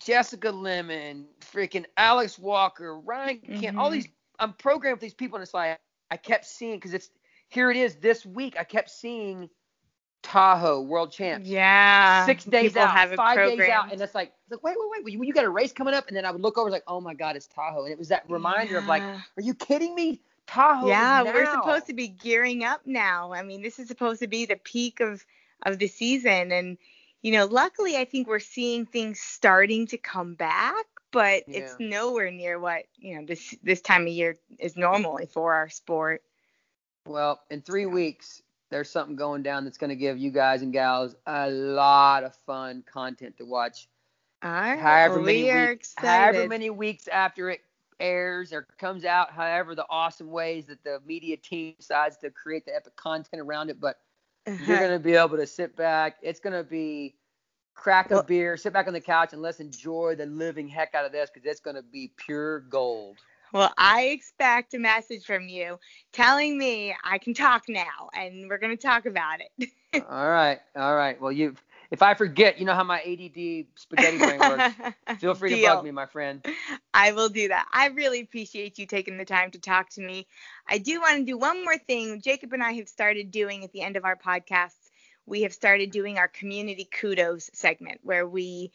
Jessica 0.00 0.50
Lemon, 0.50 1.26
freaking 1.40 1.84
Alex 1.96 2.38
Walker, 2.38 2.98
Ryan 3.00 3.40
Kent, 3.40 3.76
all 3.76 3.90
Mhm. 3.90 3.94
these. 3.94 4.08
I'm 4.38 4.52
programmed 4.54 4.96
with 4.96 5.02
these 5.02 5.14
people, 5.14 5.36
and 5.36 5.42
it's 5.42 5.54
like 5.54 5.78
I 6.10 6.16
kept 6.16 6.44
seeing 6.46 6.76
because 6.76 6.94
it's 6.94 7.10
here 7.48 7.70
it 7.70 7.76
is 7.76 7.96
this 7.96 8.24
week. 8.24 8.56
I 8.58 8.64
kept 8.64 8.90
seeing 8.90 9.48
Tahoe 10.22 10.80
World 10.80 11.12
Champs. 11.12 11.46
yeah. 11.46 12.26
Six 12.26 12.44
days 12.44 12.72
People 12.72 12.82
out, 12.82 13.14
five 13.14 13.36
days 13.36 13.68
out, 13.68 13.92
and 13.92 14.00
it's 14.00 14.14
like, 14.14 14.32
it's 14.50 14.52
like, 14.52 14.62
wait, 14.62 14.74
wait, 14.78 15.04
wait, 15.04 15.12
you, 15.12 15.22
you 15.22 15.32
got 15.32 15.44
a 15.44 15.50
race 15.50 15.72
coming 15.72 15.94
up, 15.94 16.08
and 16.08 16.16
then 16.16 16.24
I 16.24 16.30
would 16.30 16.40
look 16.40 16.58
over, 16.58 16.70
like, 16.70 16.82
oh 16.86 17.00
my 17.00 17.14
God, 17.14 17.36
it's 17.36 17.46
Tahoe, 17.46 17.84
and 17.84 17.92
it 17.92 17.98
was 17.98 18.08
that 18.08 18.24
reminder 18.28 18.78
of 18.78 18.86
like, 18.86 19.02
are 19.02 19.20
you 19.42 19.54
kidding 19.54 19.94
me? 19.94 20.20
Tahoe. 20.46 20.88
yeah 20.88 21.22
we're 21.22 21.50
supposed 21.50 21.86
to 21.86 21.94
be 21.94 22.06
gearing 22.08 22.64
up 22.64 22.82
now 22.84 23.32
i 23.32 23.42
mean 23.42 23.62
this 23.62 23.78
is 23.78 23.88
supposed 23.88 24.20
to 24.20 24.26
be 24.26 24.44
the 24.44 24.56
peak 24.56 25.00
of 25.00 25.24
of 25.64 25.78
the 25.78 25.86
season 25.88 26.52
and 26.52 26.76
you 27.22 27.32
know 27.32 27.46
luckily 27.46 27.96
i 27.96 28.04
think 28.04 28.28
we're 28.28 28.38
seeing 28.38 28.84
things 28.84 29.18
starting 29.20 29.86
to 29.86 29.96
come 29.96 30.34
back 30.34 30.84
but 31.14 31.44
it's 31.46 31.76
nowhere 31.78 32.30
near 32.30 32.58
what 32.58 32.82
you 32.98 33.14
know 33.14 33.24
this 33.24 33.54
this 33.62 33.80
time 33.80 34.02
of 34.02 34.08
year 34.08 34.36
is 34.58 34.76
normally 34.76 35.26
for 35.26 35.54
our 35.54 35.70
sport. 35.70 36.22
Well, 37.06 37.40
in 37.50 37.62
three 37.62 37.86
weeks, 37.86 38.42
there's 38.70 38.90
something 38.90 39.14
going 39.14 39.42
down 39.42 39.64
that's 39.64 39.78
going 39.78 39.90
to 39.90 39.96
give 39.96 40.18
you 40.18 40.30
guys 40.30 40.62
and 40.62 40.72
gals 40.72 41.14
a 41.26 41.48
lot 41.50 42.24
of 42.24 42.34
fun 42.46 42.82
content 42.90 43.36
to 43.38 43.44
watch. 43.44 43.88
all 44.42 44.50
right. 44.50 44.78
However 44.78 45.20
we 45.20 45.24
many 45.24 45.50
are 45.50 45.68
weeks, 45.70 45.92
excited. 45.92 46.36
however 46.36 46.48
many 46.48 46.70
weeks 46.70 47.06
after 47.08 47.48
it 47.50 47.60
airs 48.00 48.52
or 48.52 48.66
comes 48.80 49.04
out, 49.04 49.30
however 49.30 49.76
the 49.76 49.86
awesome 49.88 50.30
ways 50.30 50.66
that 50.66 50.82
the 50.82 50.98
media 51.06 51.36
team 51.36 51.74
decides 51.78 52.16
to 52.18 52.30
create 52.30 52.64
the 52.66 52.74
epic 52.74 52.96
content 52.96 53.40
around 53.40 53.70
it, 53.70 53.78
but 53.78 53.98
you're 54.46 54.56
uh-huh. 54.56 54.76
going 54.78 54.90
to 54.90 54.98
be 54.98 55.14
able 55.14 55.36
to 55.36 55.46
sit 55.46 55.76
back. 55.76 56.16
It's 56.22 56.40
going 56.40 56.54
to 56.54 56.64
be 56.64 57.14
crack 57.74 58.10
a 58.10 58.14
Well- 58.14 58.22
beer, 58.22 58.56
sit 58.56 58.72
back 58.72 58.86
on 58.86 58.92
the 58.92 59.00
couch, 59.00 59.32
and 59.32 59.42
let's 59.42 59.60
enjoy 59.60 60.14
the 60.16 60.26
living 60.26 60.68
heck 60.68 60.94
out 60.94 61.04
of 61.04 61.12
this 61.12 61.30
because 61.32 61.46
it's 61.48 61.60
going 61.60 61.76
to 61.76 61.82
be 61.82 62.12
pure 62.16 62.60
gold. 62.60 63.18
Well, 63.52 63.72
I 63.78 64.06
expect 64.06 64.74
a 64.74 64.78
message 64.80 65.24
from 65.24 65.48
you 65.48 65.78
telling 66.12 66.58
me 66.58 66.94
I 67.04 67.18
can 67.18 67.34
talk 67.34 67.64
now, 67.68 68.08
and 68.12 68.48
we're 68.48 68.58
going 68.58 68.76
to 68.76 68.82
talk 68.82 69.06
about 69.06 69.38
it. 69.58 69.70
all 70.08 70.28
right, 70.28 70.58
all 70.74 70.96
right. 70.96 71.20
Well, 71.20 71.30
you, 71.30 71.54
if 71.92 72.02
I 72.02 72.14
forget, 72.14 72.58
you 72.58 72.64
know 72.64 72.74
how 72.74 72.82
my 72.82 72.98
ADD 73.00 73.66
spaghetti 73.76 74.18
brain 74.18 74.40
works. 74.40 74.74
Feel 75.20 75.34
free 75.34 75.50
to 75.50 75.56
Deal. 75.56 75.76
bug 75.76 75.84
me, 75.84 75.92
my 75.92 76.06
friend. 76.06 76.44
I 76.94 77.12
will 77.12 77.28
do 77.28 77.46
that. 77.46 77.68
I 77.72 77.88
really 77.88 78.20
appreciate 78.20 78.76
you 78.76 78.86
taking 78.86 79.18
the 79.18 79.24
time 79.24 79.52
to 79.52 79.60
talk 79.60 79.88
to 79.90 80.00
me. 80.00 80.26
I 80.68 80.78
do 80.78 81.00
want 81.00 81.18
to 81.18 81.24
do 81.24 81.38
one 81.38 81.62
more 81.62 81.78
thing. 81.78 82.20
Jacob 82.22 82.52
and 82.54 82.62
I 82.62 82.72
have 82.72 82.88
started 82.88 83.30
doing 83.30 83.62
at 83.62 83.70
the 83.72 83.82
end 83.82 83.96
of 83.96 84.04
our 84.04 84.16
podcasts, 84.16 84.83
we 85.26 85.42
have 85.42 85.52
started 85.52 85.90
doing 85.90 86.18
our 86.18 86.28
community 86.28 86.84
kudos 86.84 87.50
segment 87.52 88.00
where 88.02 88.26
we, 88.26 88.70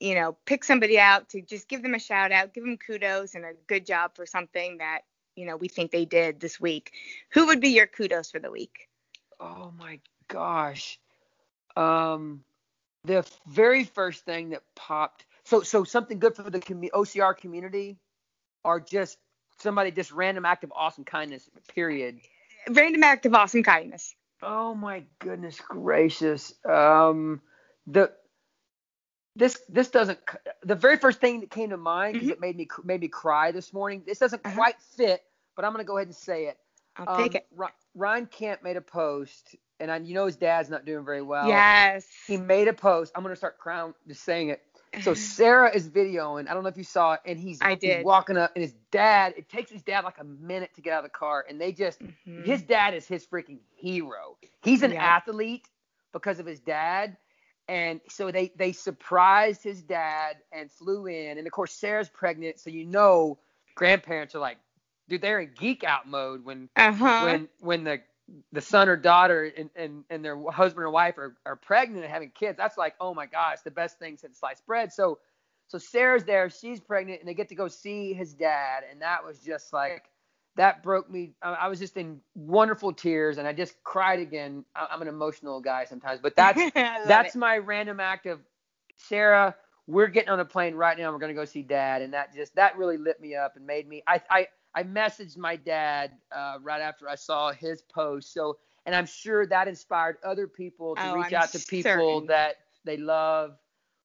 you 0.00 0.14
know, 0.14 0.36
pick 0.46 0.64
somebody 0.64 0.98
out 0.98 1.28
to 1.30 1.42
just 1.42 1.68
give 1.68 1.82
them 1.82 1.94
a 1.94 1.98
shout 1.98 2.32
out, 2.32 2.54
give 2.54 2.64
them 2.64 2.76
kudos 2.76 3.34
and 3.34 3.44
a 3.44 3.52
good 3.66 3.86
job 3.86 4.16
for 4.16 4.26
something 4.26 4.78
that, 4.78 5.00
you 5.36 5.46
know, 5.46 5.56
we 5.56 5.68
think 5.68 5.90
they 5.90 6.04
did 6.04 6.40
this 6.40 6.60
week. 6.60 6.92
Who 7.30 7.46
would 7.46 7.60
be 7.60 7.70
your 7.70 7.86
kudos 7.86 8.30
for 8.30 8.38
the 8.38 8.50
week? 8.50 8.88
Oh 9.38 9.72
my 9.78 10.00
gosh. 10.28 10.98
Um, 11.76 12.44
the 13.04 13.26
very 13.46 13.84
first 13.84 14.24
thing 14.24 14.50
that 14.50 14.62
popped. 14.74 15.24
So, 15.44 15.62
so 15.62 15.84
something 15.84 16.18
good 16.18 16.36
for 16.36 16.48
the 16.48 16.60
commu- 16.60 16.90
OCR 16.90 17.36
community, 17.36 17.98
or 18.64 18.80
just 18.80 19.18
somebody 19.58 19.90
just 19.90 20.12
random 20.12 20.44
act 20.44 20.64
of 20.64 20.72
awesome 20.74 21.04
kindness. 21.04 21.48
Period. 21.74 22.20
Random 22.70 23.02
act 23.02 23.26
of 23.26 23.34
awesome 23.34 23.62
kindness. 23.62 24.14
Oh 24.42 24.74
my 24.74 25.04
goodness 25.20 25.60
gracious. 25.60 26.54
Um, 26.68 27.40
the 27.86 28.12
this 29.36 29.60
this 29.68 29.88
doesn't 29.88 30.18
the 30.62 30.74
very 30.74 30.98
first 30.98 31.20
thing 31.20 31.40
that 31.40 31.50
came 31.50 31.70
to 31.70 31.76
mind 31.76 32.14
because 32.14 32.28
it 32.28 32.40
made 32.40 32.56
me 32.56 32.68
made 32.84 33.00
me 33.00 33.08
cry 33.08 33.52
this 33.52 33.72
morning. 33.72 34.02
This 34.06 34.18
doesn't 34.18 34.44
Uh-huh. 34.44 34.54
quite 34.56 34.80
fit, 34.96 35.22
but 35.56 35.64
I'm 35.64 35.72
gonna 35.72 35.84
go 35.84 35.96
ahead 35.96 36.08
and 36.08 36.16
say 36.16 36.46
it. 36.46 36.58
I'll 36.96 37.06
take 37.16 37.34
Um, 37.34 37.40
it. 37.40 37.46
Ryan 37.94 38.26
Kent 38.26 38.62
made 38.62 38.76
a 38.76 38.82
post, 38.82 39.56
and 39.80 39.90
I, 39.90 39.96
you 39.98 40.14
know 40.14 40.26
his 40.26 40.36
dad's 40.36 40.68
not 40.68 40.84
doing 40.84 41.04
very 41.04 41.22
well. 41.22 41.48
Yes. 41.48 42.06
He 42.26 42.36
made 42.36 42.68
a 42.68 42.72
post. 42.74 43.12
I'm 43.14 43.22
gonna 43.22 43.36
start 43.36 43.58
crying 43.58 43.94
just 44.06 44.22
saying 44.24 44.50
it. 44.50 44.62
So 45.00 45.14
Sarah 45.14 45.74
is 45.74 45.88
videoing. 45.88 46.48
I 46.48 46.54
don't 46.54 46.62
know 46.62 46.68
if 46.68 46.76
you 46.76 46.84
saw 46.84 47.14
it, 47.14 47.20
and 47.24 47.38
he's, 47.38 47.60
he's 47.80 48.04
walking 48.04 48.36
up, 48.36 48.52
and 48.54 48.62
his 48.62 48.74
dad. 48.90 49.34
It 49.36 49.48
takes 49.48 49.70
his 49.70 49.82
dad 49.82 50.04
like 50.04 50.18
a 50.18 50.24
minute 50.24 50.74
to 50.74 50.82
get 50.82 50.92
out 50.92 50.98
of 50.98 51.10
the 51.10 51.16
car, 51.18 51.44
and 51.48 51.60
they 51.60 51.72
just. 51.72 52.00
Mhm. 52.02 52.44
His 52.44 52.62
dad 52.62 52.94
is 52.94 53.06
his 53.06 53.26
freaking 53.26 53.58
hero. 53.76 54.36
He's 54.62 54.82
an 54.82 54.92
Yeah. 54.92 55.04
athlete 55.04 55.68
because 56.12 56.38
of 56.38 56.46
his 56.46 56.60
dad. 56.60 57.16
And 57.68 58.00
so 58.08 58.30
they 58.30 58.52
they 58.56 58.72
surprised 58.72 59.62
his 59.62 59.82
dad 59.82 60.36
and 60.50 60.70
flew 60.70 61.06
in. 61.06 61.38
And 61.38 61.46
of 61.46 61.52
course 61.52 61.72
Sarah's 61.72 62.08
pregnant, 62.08 62.58
so 62.58 62.70
you 62.70 62.84
know 62.84 63.38
grandparents 63.76 64.34
are 64.34 64.40
like, 64.40 64.58
dude, 65.08 65.22
they're 65.22 65.40
in 65.40 65.52
geek 65.54 65.84
out 65.84 66.08
mode 66.08 66.44
when 66.44 66.68
Uh-huh. 66.76 67.24
when 67.24 67.48
when 67.60 67.84
the 67.84 68.00
the 68.52 68.60
son 68.60 68.88
or 68.88 68.96
daughter 68.96 69.52
and, 69.56 69.70
and, 69.76 70.04
and 70.10 70.24
their 70.24 70.40
husband 70.50 70.84
or 70.84 70.90
wife 70.90 71.18
are, 71.18 71.36
are 71.44 71.56
pregnant 71.56 72.04
and 72.04 72.12
having 72.12 72.30
kids, 72.30 72.56
that's 72.56 72.78
like, 72.78 72.94
oh 73.00 73.14
my 73.14 73.26
gosh, 73.26 73.58
the 73.64 73.70
best 73.70 73.98
thing 73.98 74.16
since 74.16 74.38
sliced 74.38 74.66
bread. 74.66 74.92
So 74.92 75.18
so 75.72 75.78
Sarah's 75.78 76.24
there, 76.24 76.50
she's 76.50 76.80
pregnant, 76.80 77.20
and 77.20 77.28
they 77.28 77.32
get 77.32 77.48
to 77.48 77.54
go 77.54 77.66
see 77.66 78.12
his 78.12 78.34
dad, 78.34 78.84
and 78.90 79.00
that 79.00 79.24
was 79.24 79.38
just 79.38 79.72
like 79.72 80.04
that 80.56 80.82
broke 80.82 81.10
me. 81.10 81.32
I, 81.40 81.68
was 81.68 81.78
just 81.78 81.96
in 81.96 82.20
wonderful 82.34 82.92
tears, 82.92 83.38
and 83.38 83.48
I 83.48 83.54
just 83.54 83.82
cried 83.82 84.20
again. 84.20 84.66
I'm 84.76 85.00
an 85.00 85.08
emotional 85.08 85.60
guy 85.60 85.86
sometimes, 85.86 86.20
but 86.20 86.36
that's 86.36 86.60
that's 86.74 87.34
it. 87.34 87.38
my 87.38 87.56
random 87.56 88.00
act 88.00 88.26
of 88.26 88.40
Sarah. 88.96 89.56
We're 89.86 90.08
getting 90.08 90.28
on 90.28 90.40
a 90.40 90.44
plane 90.44 90.74
right 90.74 90.96
now. 90.96 91.10
We're 91.10 91.18
gonna 91.18 91.32
go 91.32 91.46
see 91.46 91.62
Dad, 91.62 92.02
and 92.02 92.12
that 92.12 92.34
just 92.34 92.54
that 92.56 92.76
really 92.76 92.98
lit 92.98 93.18
me 93.18 93.34
up 93.34 93.56
and 93.56 93.66
made 93.66 93.88
me. 93.88 94.02
I 94.06 94.20
I 94.28 94.48
I 94.74 94.82
messaged 94.84 95.36
my 95.36 95.56
dad 95.56 96.12
uh, 96.34 96.58
right 96.62 96.80
after 96.80 97.08
I 97.08 97.14
saw 97.16 97.52
his 97.52 97.82
post. 97.82 98.32
So, 98.32 98.58
and 98.86 98.94
I'm 98.94 99.06
sure 99.06 99.46
that 99.46 99.68
inspired 99.68 100.16
other 100.24 100.46
people 100.46 100.96
to 100.98 101.08
Oh, 101.08 101.10
reach 101.10 101.32
I'm 101.32 101.32
out 101.32 101.52
to 101.52 101.60
people 101.60 102.22
certain. 102.22 102.26
that 102.26 102.56
they 102.84 102.96
love, 102.96 103.56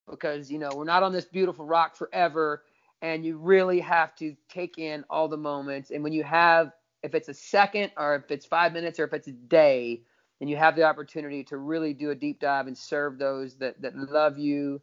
because 0.09 0.51
you 0.51 0.59
know 0.59 0.73
we're 0.75 0.83
not 0.85 1.03
on 1.03 1.13
this 1.13 1.25
beautiful 1.25 1.65
rock 1.65 1.95
forever, 1.95 2.63
and 3.01 3.25
you 3.25 3.37
really 3.37 3.79
have 3.79 4.15
to 4.17 4.35
take 4.49 4.77
in 4.77 5.03
all 5.09 5.27
the 5.27 5.37
moments. 5.37 5.91
And 5.91 6.03
when 6.03 6.13
you 6.13 6.23
have, 6.23 6.71
if 7.03 7.15
it's 7.15 7.29
a 7.29 7.33
second 7.33 7.91
or 7.97 8.15
if 8.15 8.31
it's 8.31 8.45
five 8.45 8.73
minutes 8.73 8.99
or 8.99 9.05
if 9.05 9.13
it's 9.13 9.27
a 9.27 9.31
day, 9.33 10.03
then 10.39 10.47
you 10.47 10.57
have 10.57 10.75
the 10.75 10.83
opportunity 10.83 11.43
to 11.45 11.57
really 11.57 11.93
do 11.93 12.11
a 12.11 12.15
deep 12.15 12.39
dive 12.39 12.67
and 12.67 12.77
serve 12.77 13.17
those 13.17 13.55
that 13.57 13.81
that 13.81 13.95
love 13.95 14.37
you 14.37 14.81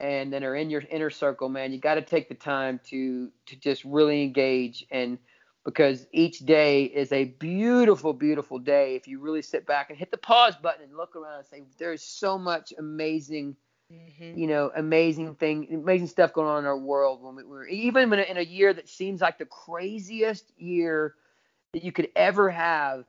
and 0.00 0.32
then 0.32 0.44
are 0.44 0.54
in 0.54 0.70
your 0.70 0.82
inner 0.90 1.10
circle 1.10 1.48
man 1.48 1.72
you 1.72 1.78
got 1.78 1.94
to 1.94 2.02
take 2.02 2.28
the 2.28 2.34
time 2.34 2.80
to 2.84 3.30
to 3.46 3.56
just 3.56 3.84
really 3.84 4.22
engage 4.22 4.84
and 4.90 5.18
because 5.64 6.06
each 6.12 6.40
day 6.40 6.84
is 6.84 7.12
a 7.12 7.24
beautiful 7.24 8.12
beautiful 8.12 8.58
day 8.58 8.94
if 8.94 9.06
you 9.06 9.20
really 9.20 9.42
sit 9.42 9.66
back 9.66 9.90
and 9.90 9.98
hit 9.98 10.10
the 10.10 10.18
pause 10.18 10.56
button 10.56 10.84
and 10.84 10.96
look 10.96 11.16
around 11.16 11.38
and 11.38 11.46
say 11.46 11.62
there's 11.78 12.02
so 12.02 12.38
much 12.38 12.72
amazing 12.78 13.56
Mhm. 13.92 14.36
you 14.36 14.46
know 14.46 14.70
amazing 14.76 15.34
thing 15.34 15.66
amazing 15.72 16.06
stuff 16.06 16.34
going 16.34 16.46
on 16.46 16.58
in 16.58 16.66
our 16.66 16.78
world 16.78 17.22
when 17.22 17.36
we, 17.36 17.44
we're 17.44 17.66
even 17.66 18.12
in 18.12 18.18
a, 18.18 18.22
in 18.22 18.36
a 18.36 18.42
year 18.42 18.72
that 18.74 18.88
seems 18.88 19.22
like 19.22 19.38
the 19.38 19.46
craziest 19.46 20.52
year 20.58 21.14
that 21.72 21.82
you 21.82 21.90
could 21.90 22.08
ever 22.14 22.50
have 22.50 23.06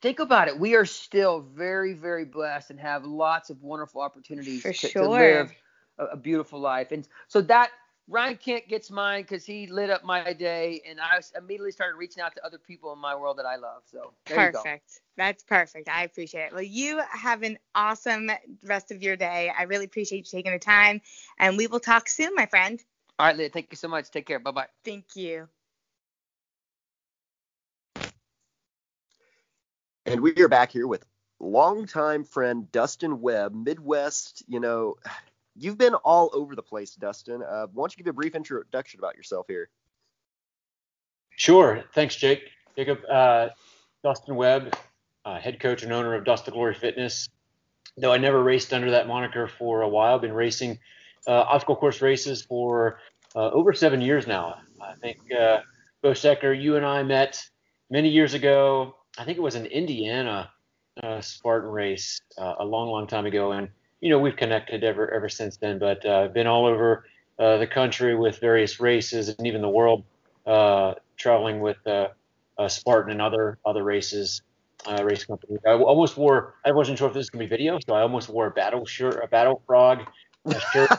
think 0.00 0.20
about 0.20 0.46
it 0.48 0.58
we 0.58 0.76
are 0.76 0.84
still 0.84 1.40
very 1.40 1.94
very 1.94 2.24
blessed 2.24 2.70
and 2.70 2.78
have 2.78 3.04
lots 3.04 3.50
of 3.50 3.60
wonderful 3.62 4.00
opportunities 4.00 4.62
For 4.62 4.72
to, 4.72 4.88
sure. 4.88 5.02
to 5.02 5.08
live 5.08 5.52
a, 5.98 6.04
a 6.06 6.16
beautiful 6.16 6.60
life 6.60 6.92
and 6.92 7.08
so 7.28 7.40
that 7.40 7.70
ryan 8.08 8.36
kent 8.36 8.68
gets 8.68 8.90
mine 8.90 9.22
because 9.22 9.44
he 9.44 9.66
lit 9.66 9.90
up 9.90 10.04
my 10.04 10.32
day 10.32 10.80
and 10.88 11.00
I 11.00 11.20
immediately 11.36 11.72
started 11.72 11.96
reaching 11.96 12.22
out 12.22 12.34
to 12.36 12.44
other 12.44 12.58
people 12.58 12.92
in 12.92 12.98
my 12.98 13.14
world 13.14 13.38
that 13.38 13.46
i 13.46 13.56
love 13.56 13.82
so 13.90 14.12
there 14.28 14.46
you 14.46 14.52
go 14.52 14.62
Perfect. 14.62 15.00
That's 15.16 15.42
perfect. 15.42 15.88
I 15.88 16.02
appreciate 16.04 16.48
it. 16.48 16.52
Well, 16.52 16.62
you 16.62 17.00
have 17.10 17.42
an 17.42 17.58
awesome 17.74 18.30
rest 18.62 18.90
of 18.92 19.02
your 19.02 19.16
day. 19.16 19.50
I 19.58 19.62
really 19.62 19.86
appreciate 19.86 20.18
you 20.18 20.38
taking 20.38 20.52
the 20.52 20.58
time, 20.58 21.00
and 21.38 21.56
we 21.56 21.66
will 21.68 21.80
talk 21.80 22.06
soon, 22.06 22.34
my 22.34 22.44
friend. 22.44 22.84
all 23.18 23.26
right 23.26 23.36
Leah, 23.36 23.48
thank 23.48 23.68
you 23.70 23.76
so 23.76 23.88
much 23.88 24.10
take 24.10 24.26
care 24.26 24.38
bye 24.38 24.50
bye 24.50 24.66
Thank 24.84 25.16
you. 25.16 25.48
And 30.04 30.20
we 30.20 30.34
are 30.36 30.48
back 30.48 30.70
here 30.70 30.86
with 30.86 31.04
longtime 31.40 32.24
friend 32.24 32.70
Dustin 32.70 33.20
Webb, 33.20 33.54
Midwest. 33.54 34.44
You 34.46 34.60
know, 34.60 34.96
you've 35.58 35.78
been 35.78 35.94
all 35.94 36.30
over 36.32 36.54
the 36.54 36.62
place, 36.62 36.94
Dustin. 36.94 37.42
Uh, 37.42 37.66
why 37.72 37.82
don't 37.82 37.96
you 37.96 38.04
give 38.04 38.10
a 38.10 38.12
brief 38.12 38.34
introduction 38.34 39.00
about 39.00 39.16
yourself 39.16 39.46
here? 39.48 39.68
Sure. 41.36 41.84
Thanks, 41.94 42.16
Jake. 42.16 42.50
Jacob, 42.76 42.98
uh, 43.10 43.48
Dustin 44.02 44.36
Webb, 44.36 44.74
uh, 45.24 45.38
head 45.38 45.60
coach 45.60 45.82
and 45.82 45.92
owner 45.92 46.14
of 46.14 46.24
Dust 46.24 46.44
to 46.46 46.50
Glory 46.50 46.74
Fitness. 46.74 47.28
Though 47.96 48.12
I 48.12 48.18
never 48.18 48.42
raced 48.42 48.72
under 48.74 48.90
that 48.90 49.06
moniker 49.06 49.48
for 49.48 49.82
a 49.82 49.88
while, 49.88 50.18
been 50.18 50.32
racing 50.32 50.78
uh, 51.26 51.32
obstacle 51.32 51.76
course 51.76 52.02
races 52.02 52.42
for 52.42 53.00
uh, 53.34 53.50
over 53.50 53.72
seven 53.72 54.00
years 54.00 54.26
now. 54.26 54.60
I 54.80 54.94
think 54.94 55.18
uh, 55.32 55.60
Bo 56.02 56.12
Secker, 56.12 56.52
you 56.52 56.76
and 56.76 56.84
I 56.84 57.02
met 57.02 57.42
many 57.90 58.10
years 58.10 58.34
ago. 58.34 58.96
I 59.18 59.24
think 59.24 59.38
it 59.38 59.42
was 59.42 59.54
an 59.54 59.66
Indiana 59.66 60.50
Spartan 61.20 61.70
race 61.70 62.20
a 62.38 62.64
long, 62.64 62.88
long 62.88 63.06
time 63.06 63.26
ago, 63.26 63.52
and 63.52 63.68
you 64.00 64.10
know 64.10 64.18
we've 64.18 64.36
connected 64.36 64.84
ever 64.84 65.10
ever 65.10 65.28
since 65.28 65.56
then. 65.56 65.78
But 65.78 66.04
uh, 66.04 66.28
been 66.28 66.46
all 66.46 66.66
over 66.66 67.04
uh, 67.38 67.58
the 67.58 67.66
country 67.66 68.14
with 68.14 68.38
various 68.38 68.80
races 68.80 69.28
and 69.28 69.46
even 69.46 69.60
the 69.62 69.68
world, 69.68 70.04
uh, 70.46 70.94
traveling 71.16 71.60
with 71.60 71.78
uh, 71.86 72.08
uh, 72.58 72.68
Spartan 72.68 73.12
and 73.12 73.22
other 73.22 73.58
other 73.64 73.82
races, 73.82 74.42
uh, 74.86 75.02
race 75.04 75.24
companies. 75.24 75.60
I 75.66 75.72
almost 75.72 76.16
wore. 76.16 76.54
I 76.64 76.72
wasn't 76.72 76.98
sure 76.98 77.08
if 77.08 77.14
this 77.14 77.20
was 77.20 77.30
gonna 77.30 77.44
be 77.44 77.48
video, 77.48 77.78
so 77.86 77.94
I 77.94 78.02
almost 78.02 78.28
wore 78.28 78.46
a 78.46 78.50
battle 78.50 78.84
shirt, 78.86 79.22
a 79.22 79.28
battle 79.28 79.62
frog 79.66 80.00
shirt, 80.72 80.90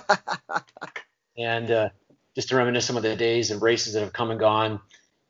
and 1.37 1.71
uh, 1.71 1.89
just 2.35 2.49
to 2.49 2.55
reminisce 2.55 2.85
some 2.85 2.97
of 2.97 3.03
the 3.03 3.15
days 3.15 3.51
and 3.51 3.61
races 3.61 3.93
that 3.93 4.01
have 4.01 4.13
come 4.13 4.31
and 4.31 4.39
gone 4.39 4.79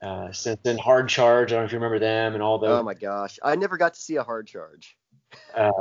uh, 0.02 0.32
since 0.32 0.60
then. 0.64 0.78
Hard 0.78 1.10
Charge. 1.10 1.52
I 1.52 1.56
don't 1.56 1.64
know 1.64 1.66
if 1.66 1.72
you 1.72 1.78
remember 1.78 2.00
them 2.00 2.34
and 2.34 2.44
all 2.44 2.60
those. 2.60 2.80
oh 2.80 2.84
my 2.84 2.94
gosh, 2.94 3.40
I 3.44 3.56
never 3.56 3.78
got 3.78 3.94
to 3.94 4.00
see 4.00 4.16
a 4.16 4.24
hard 4.24 4.48
charge. 4.48 4.98
Uh, 5.56 5.72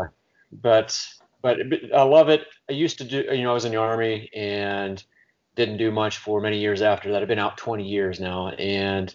but 0.53 1.07
but 1.43 1.59
I 1.95 2.03
love 2.03 2.29
it. 2.29 2.47
I 2.69 2.73
used 2.73 2.99
to 2.99 3.05
do. 3.05 3.25
You 3.31 3.43
know, 3.43 3.51
I 3.51 3.55
was 3.55 3.65
in 3.65 3.73
the 3.73 3.79
army 3.79 4.31
and 4.35 5.03
didn't 5.55 5.79
do 5.79 5.91
much 5.91 6.19
for 6.19 6.41
many 6.41 6.59
years 6.59 6.83
after 6.83 7.13
that. 7.13 7.23
I've 7.23 7.29
been 7.29 7.39
out 7.39 7.57
20 7.57 7.85
years 7.87 8.21
now 8.21 8.49
and 8.51 9.15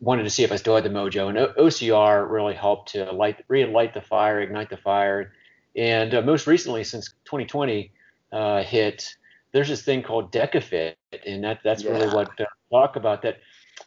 wanted 0.00 0.22
to 0.24 0.30
see 0.30 0.42
if 0.42 0.52
I 0.52 0.56
still 0.56 0.74
had 0.74 0.84
the 0.84 0.90
mojo. 0.90 1.28
And 1.28 1.38
O- 1.38 1.52
OCR 1.58 2.28
really 2.28 2.54
helped 2.54 2.92
to 2.92 3.12
light, 3.12 3.44
relight 3.48 3.94
the 3.94 4.00
fire, 4.00 4.40
ignite 4.40 4.70
the 4.70 4.78
fire. 4.78 5.32
And 5.76 6.14
uh, 6.14 6.22
most 6.22 6.46
recently, 6.46 6.82
since 6.84 7.08
2020 7.26 7.92
uh, 8.32 8.62
hit, 8.62 9.14
there's 9.52 9.68
this 9.68 9.82
thing 9.82 10.02
called 10.02 10.32
DekaFit, 10.32 10.94
and 11.26 11.44
that 11.44 11.60
that's 11.62 11.84
really 11.84 12.08
what 12.14 12.28
uh, 12.40 12.44
talk 12.70 12.96
about 12.96 13.22
that 13.22 13.38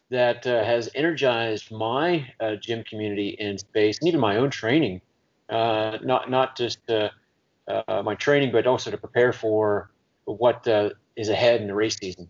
that 0.09 0.45
uh, 0.45 0.63
has 0.63 0.89
energized 0.95 1.71
my 1.71 2.29
uh, 2.39 2.55
gym 2.55 2.83
community 2.83 3.37
and 3.39 3.59
space 3.59 3.99
and 3.99 4.07
even 4.07 4.19
my 4.19 4.37
own 4.37 4.49
training. 4.49 5.01
Uh, 5.49 5.97
not 6.03 6.29
not 6.29 6.55
just 6.57 6.79
uh, 7.67 8.01
my 8.03 8.15
training, 8.15 8.51
but 8.51 8.67
also 8.67 8.91
to 8.91 8.97
prepare 8.97 9.33
for 9.33 9.91
what 10.25 10.67
uh, 10.67 10.89
is 11.15 11.29
ahead 11.29 11.61
in 11.61 11.67
the 11.67 11.75
race 11.75 11.97
season. 11.97 12.29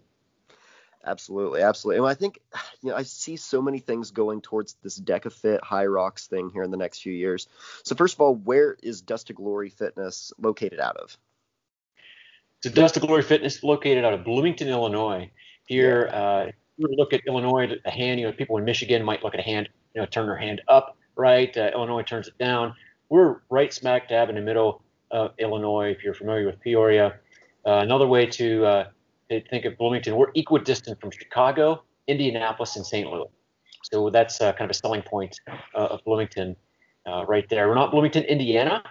Absolutely, 1.06 1.62
absolutely. 1.62 1.98
And 2.00 2.08
I 2.08 2.14
think, 2.14 2.40
you 2.82 2.90
know, 2.90 2.96
I 2.96 3.04
see 3.04 3.36
so 3.36 3.62
many 3.62 3.80
things 3.80 4.12
going 4.12 4.42
towards 4.42 4.76
this 4.84 5.00
DekaFit 5.00 5.62
High 5.62 5.86
Rocks 5.86 6.28
thing 6.28 6.50
here 6.54 6.64
in 6.64 6.72
the 6.72 6.78
next 6.78 7.02
few 7.02 7.12
years. 7.12 7.48
So 7.84 7.94
first 7.96 8.16
of 8.16 8.22
all, 8.22 8.36
where 8.36 8.78
is 8.82 9.02
Dust 9.02 9.28
to 9.28 9.34
Glory 9.34 9.70
Fitness 9.70 10.32
located 10.40 10.80
out 10.80 10.98
of? 10.98 11.18
So 12.62 12.70
Dust 12.70 12.94
to 12.94 13.02
Glory 13.02 13.22
Fitness 13.24 13.64
located 13.64 14.06
out 14.06 14.14
of 14.14 14.24
Bloomington, 14.24 14.70
Illinois. 14.70 15.30
Here, 15.66 16.10
uh, 16.14 16.46
if 16.48 16.56
you 16.78 16.88
look 16.92 17.12
at 17.12 17.22
Illinois, 17.28 17.76
a 17.84 17.92
hand, 17.92 18.22
you 18.22 18.26
know, 18.26 18.32
people 18.32 18.58
in 18.58 18.64
Michigan 18.64 19.04
might 19.04 19.24
look 19.24 19.34
at 19.34 19.42
a 19.42 19.44
hand, 19.44 19.68
you 19.94 20.02
know, 20.02 20.06
turn 20.06 20.28
their 20.28 20.38
hand 20.38 20.62
up, 20.70 20.96
right? 21.18 21.56
Uh, 21.58 21.72
Illinois 21.74 22.04
turns 22.04 22.30
it 22.30 22.38
down. 22.38 22.74
We're 23.10 23.42
right 23.50 23.74
smack 23.74 24.08
dab 24.08 24.30
in 24.30 24.36
the 24.36 24.42
middle 24.42 24.82
of 25.14 25.32
Illinois. 25.38 25.92
If 25.92 26.04
you're 26.04 26.14
familiar 26.14 26.46
with 26.46 26.60
Peoria, 26.60 27.20
uh, 27.66 27.78
another 27.78 28.08
way 28.08 28.26
to, 28.26 28.66
uh, 28.66 28.88
to 29.30 29.42
think 29.48 29.64
of 29.66 29.78
Bloomington, 29.78 30.16
we're 30.18 30.32
equidistant 30.36 31.00
from 31.00 31.12
Chicago, 31.12 31.84
Indianapolis, 32.08 32.76
and 32.76 32.86
St. 32.86 33.10
Louis. 33.10 33.30
So 33.84 34.10
that's 34.10 34.42
uh, 34.42 34.52
kind 34.54 34.70
of 34.70 34.76
a 34.76 34.78
selling 34.78 35.04
point 35.04 35.40
uh, 35.48 35.86
of 35.86 36.04
Bloomington 36.04 36.56
uh, 37.06 37.26
right 37.26 37.48
there. 37.50 37.68
We're 37.68 37.76
not 37.76 37.92
Bloomington, 37.92 38.24
Indiana, 38.24 38.84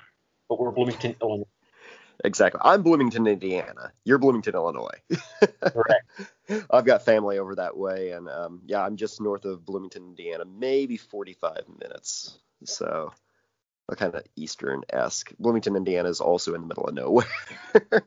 but 0.49 0.61
we're 0.61 0.70
Bloomington, 0.70 1.16
Illinois. 1.20 1.47
Exactly. 2.25 2.61
I'm 2.62 2.83
Bloomington, 2.83 3.27
Indiana. 3.27 3.93
You're 4.05 4.18
Bloomington, 4.18 4.55
Illinois. 4.55 5.01
Correct. 5.61 6.07
I've 6.70 6.85
got 6.85 7.05
family 7.05 7.39
over 7.39 7.57
that 7.57 7.77
way, 7.77 8.11
and 8.12 8.29
um, 8.29 8.61
yeah, 8.66 8.83
I'm 8.83 8.97
just 8.97 9.20
north 9.20 9.45
of 9.45 9.64
Bloomington, 9.64 10.05
Indiana, 10.05 10.45
maybe 10.45 10.97
45 10.97 11.64
minutes. 11.81 12.39
So, 12.64 13.12
a 13.93 13.97
kind 13.97 14.14
of 14.14 14.22
eastern 14.36 14.82
esque. 14.90 15.32
Bloomington, 15.38 15.76
Indiana 15.76 16.09
is 16.09 16.20
also 16.20 16.55
in 16.55 16.61
the 16.62 16.66
middle 16.66 16.84
of 16.86 16.95
nowhere. 16.95 17.26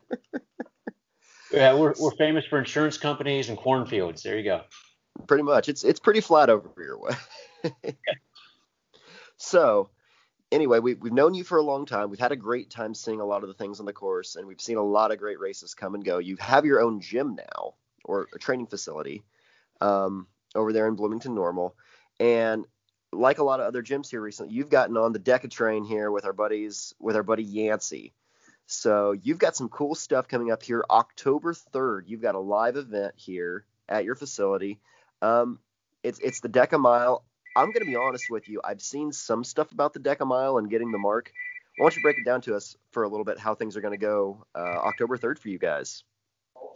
Yeah, 1.51 1.73
we're, 1.75 1.93
we're 1.99 2.15
famous 2.15 2.45
for 2.45 2.59
insurance 2.59 2.97
companies 2.97 3.49
and 3.49 3.57
cornfields. 3.57 4.23
There 4.23 4.37
you 4.37 4.43
go. 4.43 4.61
pretty 5.27 5.43
much. 5.43 5.69
It's 5.69 5.83
it's 5.83 5.99
pretty 5.99 6.19
flat 6.19 6.49
over 6.49 6.69
your 6.77 6.99
way. 6.99 7.15
so, 9.37 9.89
anyway, 10.51 10.79
we, 10.79 10.95
we've 10.95 11.13
known 11.13 11.33
you 11.33 11.43
for 11.43 11.57
a 11.57 11.63
long 11.63 11.85
time. 11.85 12.09
We've 12.09 12.19
had 12.19 12.33
a 12.33 12.35
great 12.35 12.69
time 12.69 12.93
seeing 12.93 13.21
a 13.21 13.25
lot 13.25 13.43
of 13.43 13.47
the 13.47 13.53
things 13.53 13.79
on 13.79 13.85
the 13.85 13.93
course, 13.93 14.35
and 14.35 14.47
we've 14.47 14.59
seen 14.59 14.77
a 14.77 14.83
lot 14.83 15.11
of 15.11 15.19
great 15.19 15.39
races 15.39 15.73
come 15.73 15.95
and 15.95 16.03
go. 16.03 16.17
You 16.17 16.35
have 16.39 16.65
your 16.65 16.81
own 16.81 16.99
gym 16.99 17.35
now, 17.35 17.75
or 18.03 18.27
a 18.33 18.39
training 18.39 18.67
facility, 18.67 19.23
um, 19.79 20.27
over 20.55 20.73
there 20.73 20.87
in 20.87 20.95
Bloomington 20.95 21.35
Normal, 21.35 21.75
and 22.19 22.65
like 23.15 23.37
a 23.37 23.43
lot 23.43 23.59
of 23.59 23.67
other 23.67 23.83
gyms 23.83 24.09
here 24.09 24.21
recently, 24.21 24.53
you've 24.53 24.69
gotten 24.69 24.97
on 24.97 25.13
the 25.13 25.19
Deka 25.19 25.49
train 25.49 25.83
here 25.83 26.11
with 26.11 26.25
our 26.25 26.33
buddies, 26.33 26.93
with 26.99 27.15
our 27.15 27.23
buddy 27.23 27.43
Yancy. 27.43 28.13
So 28.67 29.11
you've 29.11 29.37
got 29.37 29.55
some 29.55 29.69
cool 29.69 29.95
stuff 29.95 30.27
coming 30.27 30.51
up 30.51 30.63
here. 30.63 30.83
October 30.89 31.53
3rd, 31.53 32.03
you've 32.07 32.21
got 32.21 32.35
a 32.35 32.39
live 32.39 32.77
event 32.77 33.13
here 33.15 33.65
at 33.87 34.05
your 34.05 34.15
facility. 34.15 34.79
Um, 35.21 35.59
it's 36.03 36.19
it's 36.19 36.39
the 36.39 36.49
Deka 36.49 36.79
Mile. 36.79 37.23
I'm 37.55 37.67
going 37.71 37.85
to 37.85 37.91
be 37.91 37.95
honest 37.95 38.25
with 38.29 38.49
you. 38.49 38.61
I've 38.63 38.81
seen 38.81 39.13
some 39.13 39.43
stuff 39.43 39.71
about 39.71 39.93
the 39.93 39.99
Deka 39.99 40.27
Mile 40.27 40.57
and 40.57 40.69
getting 40.69 40.91
the 40.91 40.97
mark. 40.97 41.31
Why 41.77 41.85
don't 41.85 41.95
you 41.95 42.01
break 42.01 42.17
it 42.17 42.25
down 42.25 42.41
to 42.41 42.55
us 42.55 42.75
for 42.91 43.03
a 43.03 43.07
little 43.07 43.25
bit 43.25 43.39
how 43.39 43.55
things 43.55 43.75
are 43.77 43.81
going 43.81 43.93
to 43.93 43.97
go 43.97 44.45
uh, 44.55 44.59
October 44.59 45.17
3rd 45.17 45.39
for 45.39 45.49
you 45.49 45.59
guys? 45.59 46.03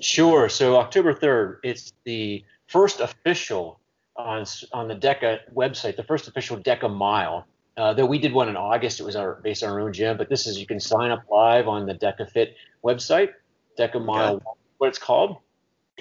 Sure. 0.01 0.49
So 0.49 0.77
October 0.77 1.13
3rd, 1.13 1.57
it's 1.63 1.93
the 2.03 2.43
first 2.67 2.99
official 2.99 3.78
on 4.19 4.45
on 4.73 4.87
the 4.87 4.95
DEKA 4.95 5.39
website, 5.53 5.95
the 5.95 6.03
first 6.03 6.27
official 6.27 6.57
DEKA 6.57 6.89
Mile. 6.93 7.45
Uh, 7.77 7.93
though 7.93 8.05
we 8.05 8.19
did 8.19 8.33
one 8.33 8.49
in 8.49 8.57
August, 8.57 8.99
it 8.99 9.03
was 9.03 9.15
our 9.15 9.35
based 9.35 9.63
on 9.63 9.69
our 9.69 9.79
own 9.79 9.93
gym. 9.93 10.17
But 10.17 10.29
this 10.29 10.47
is 10.47 10.59
you 10.59 10.65
can 10.65 10.79
sign 10.79 11.11
up 11.11 11.21
live 11.31 11.67
on 11.67 11.85
the 11.85 11.93
DEKA 11.93 12.29
Fit 12.29 12.55
website, 12.83 13.29
DEKA 13.77 14.03
Mile, 14.03 14.35
okay. 14.35 14.45
what 14.77 14.87
it's 14.87 14.99
called. 14.99 15.37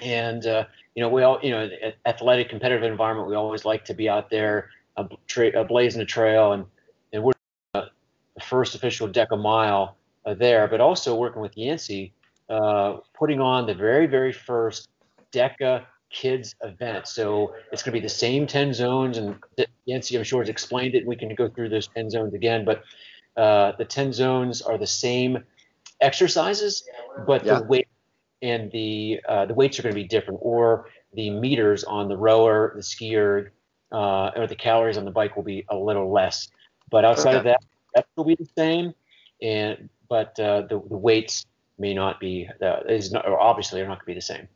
And 0.01 0.45
uh, 0.45 0.65
you 0.95 1.01
know, 1.01 1.09
we 1.09 1.23
all, 1.23 1.39
you 1.41 1.51
know, 1.51 1.69
athletic 2.05 2.49
competitive 2.49 2.83
environment, 2.83 3.29
we 3.29 3.35
always 3.35 3.65
like 3.65 3.85
to 3.85 3.93
be 3.93 4.09
out 4.09 4.29
there, 4.29 4.69
uh, 4.97 5.05
tra- 5.27 5.63
blazing 5.63 6.01
a 6.01 6.05
trail, 6.05 6.51
and 6.51 6.65
and 7.13 7.23
we're 7.23 7.31
uh, 7.73 7.85
the 8.35 8.41
first 8.41 8.75
official 8.75 9.07
DEKA 9.07 9.41
Mile 9.41 9.95
uh, 10.25 10.33
there, 10.33 10.67
but 10.67 10.81
also 10.81 11.15
working 11.15 11.41
with 11.41 11.57
Yancy, 11.57 12.13
uh, 12.49 12.97
putting 13.17 13.39
on 13.39 13.65
the 13.65 13.73
very 13.73 14.07
very 14.07 14.33
first 14.33 14.89
DEKA 15.31 15.85
kids 16.09 16.55
event. 16.63 17.07
So 17.07 17.53
it's 17.71 17.83
going 17.83 17.93
to 17.93 17.99
be 17.99 18.03
the 18.03 18.09
same 18.09 18.47
10 18.47 18.73
zones, 18.73 19.17
and 19.17 19.35
Yancy, 19.85 20.17
I'm 20.17 20.23
sure, 20.23 20.41
has 20.41 20.49
explained 20.49 20.95
it. 20.95 21.05
We 21.05 21.15
can 21.15 21.33
go 21.35 21.49
through 21.49 21.69
those 21.69 21.87
10 21.87 22.09
zones 22.09 22.33
again, 22.33 22.65
but 22.65 22.83
uh, 23.37 23.73
the 23.77 23.85
10 23.85 24.13
zones 24.13 24.61
are 24.61 24.77
the 24.77 24.87
same 24.87 25.43
exercises, 26.01 26.83
but 27.25 27.45
yeah. 27.45 27.59
the 27.59 27.65
weight 27.65 27.87
and 28.41 28.71
the 28.71 29.19
uh, 29.27 29.45
the 29.45 29.53
weights 29.53 29.79
are 29.79 29.83
going 29.83 29.93
to 29.93 30.01
be 30.01 30.07
different, 30.07 30.39
or 30.41 30.85
the 31.13 31.29
meters 31.29 31.83
on 31.83 32.07
the 32.07 32.17
rower, 32.17 32.71
the 32.75 32.81
skier, 32.81 33.49
uh, 33.91 34.31
or 34.35 34.47
the 34.47 34.55
calories 34.55 34.97
on 34.97 35.05
the 35.05 35.11
bike 35.11 35.35
will 35.35 35.43
be 35.43 35.65
a 35.69 35.75
little 35.75 36.11
less. 36.11 36.49
But 36.89 37.05
outside 37.05 37.35
okay. 37.35 37.37
of 37.37 37.43
that, 37.45 37.59
that 37.95 38.05
will 38.15 38.23
be 38.23 38.35
the 38.35 38.47
same, 38.57 38.93
and 39.41 39.89
but 40.07 40.39
uh, 40.39 40.61
the 40.61 40.81
the 40.89 40.97
weights 40.97 41.45
may 41.77 41.93
not 41.93 42.19
be 42.19 42.49
uh, 42.61 42.81
is 42.87 43.11
not, 43.11 43.27
or 43.27 43.39
obviously 43.39 43.81
are 43.81 43.87
not 43.87 43.99
going 43.99 43.99
to 43.99 44.05
be 44.05 44.13
the 44.15 44.21
same. 44.21 44.47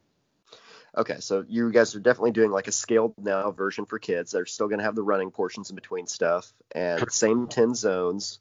Okay, 0.95 1.17
so 1.19 1.43
you 1.47 1.71
guys 1.71 1.95
are 1.95 1.99
definitely 1.99 2.31
doing 2.31 2.51
like 2.51 2.67
a 2.67 2.71
scaled 2.71 3.15
now 3.17 3.51
version 3.51 3.85
for 3.85 3.97
kids. 3.97 4.31
They're 4.31 4.45
still 4.45 4.67
going 4.67 4.77
to 4.77 4.85
have 4.85 4.95
the 4.95 5.01
running 5.01 5.31
portions 5.31 5.69
in 5.69 5.75
between 5.75 6.05
stuff 6.05 6.53
and 6.73 7.11
same 7.11 7.47
10 7.47 7.73
zones. 7.73 8.39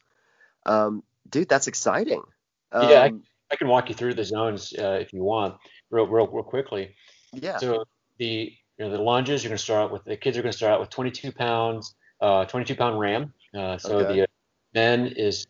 Um, 0.66 1.03
dude, 1.28 1.48
that's 1.48 1.66
exciting. 1.66 2.22
Um, 2.70 2.90
yeah, 2.90 3.03
I, 3.03 3.09
um, 3.09 3.22
I, 3.50 3.57
can 3.57 3.68
walk 3.68 3.88
you 3.88 3.94
through 3.94 4.14
the 4.14 4.24
zones 4.24 4.74
uh, 4.78 4.98
if 5.00 5.12
you 5.12 5.22
want, 5.22 5.57
real, 5.90 6.07
real, 6.07 6.26
real 6.26 6.44
quickly. 6.44 6.94
Yeah. 7.32 7.57
So 7.57 7.84
the 8.18 8.53
you 8.78 8.84
know 8.84 8.90
the 8.90 9.03
lunges, 9.03 9.42
you're 9.42 9.50
going 9.50 9.59
to 9.59 9.62
start 9.62 9.84
out 9.84 9.92
with 9.92 10.05
the 10.05 10.16
kids 10.16 10.36
are 10.36 10.42
going 10.42 10.53
to 10.53 10.57
start 10.57 10.74
out 10.74 10.80
with 10.80 10.90
22 10.90 11.32
pounds, 11.32 11.94
uh, 12.20 12.44
22 12.44 12.74
pound 12.74 12.98
ram. 12.98 13.32
Uh, 13.57 13.78
so 13.78 13.98
okay. 13.98 14.14
the 14.14 14.22
uh, 14.22 14.26
men 14.74 15.07
is 15.16 15.46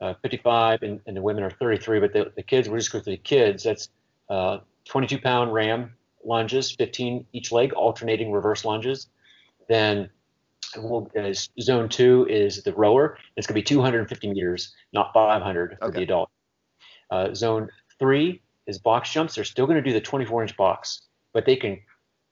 uh, 0.00 0.14
55 0.22 0.82
and, 0.82 1.00
and, 1.06 1.16
the 1.16 1.22
women 1.22 1.44
are 1.44 1.50
33, 1.50 2.00
but 2.00 2.12
the, 2.12 2.32
the 2.34 2.42
kids, 2.42 2.68
we're 2.68 2.78
just 2.78 2.90
going 2.90 3.04
to 3.04 3.10
the 3.10 3.16
kids. 3.16 3.62
That's 3.62 3.88
uh, 4.28 4.58
22 4.86 5.20
pound 5.20 5.52
ram 5.52 5.92
lunges, 6.24 6.72
15 6.72 7.26
each 7.32 7.52
leg, 7.52 7.72
alternating 7.72 8.32
reverse 8.32 8.64
lunges. 8.64 9.08
Then 9.68 10.10
we'll, 10.76 11.10
uh, 11.18 11.32
zone 11.60 11.88
two 11.88 12.26
is 12.28 12.62
the 12.62 12.72
rower. 12.72 13.18
It's 13.36 13.46
going 13.46 13.54
to 13.54 13.60
be 13.60 13.62
250 13.62 14.30
meters, 14.30 14.74
not 14.92 15.12
500 15.12 15.78
for 15.78 15.84
okay. 15.86 15.96
the 15.96 16.02
adult. 16.02 16.30
Uh, 17.10 17.34
zone 17.34 17.68
three 17.98 18.42
is 18.66 18.78
box 18.78 19.12
jumps. 19.12 19.34
They're 19.34 19.44
still 19.44 19.66
going 19.66 19.82
to 19.82 19.82
do 19.82 19.92
the 19.92 20.00
24 20.00 20.42
inch 20.42 20.56
box, 20.56 21.02
but 21.32 21.44
they 21.44 21.56
can 21.56 21.80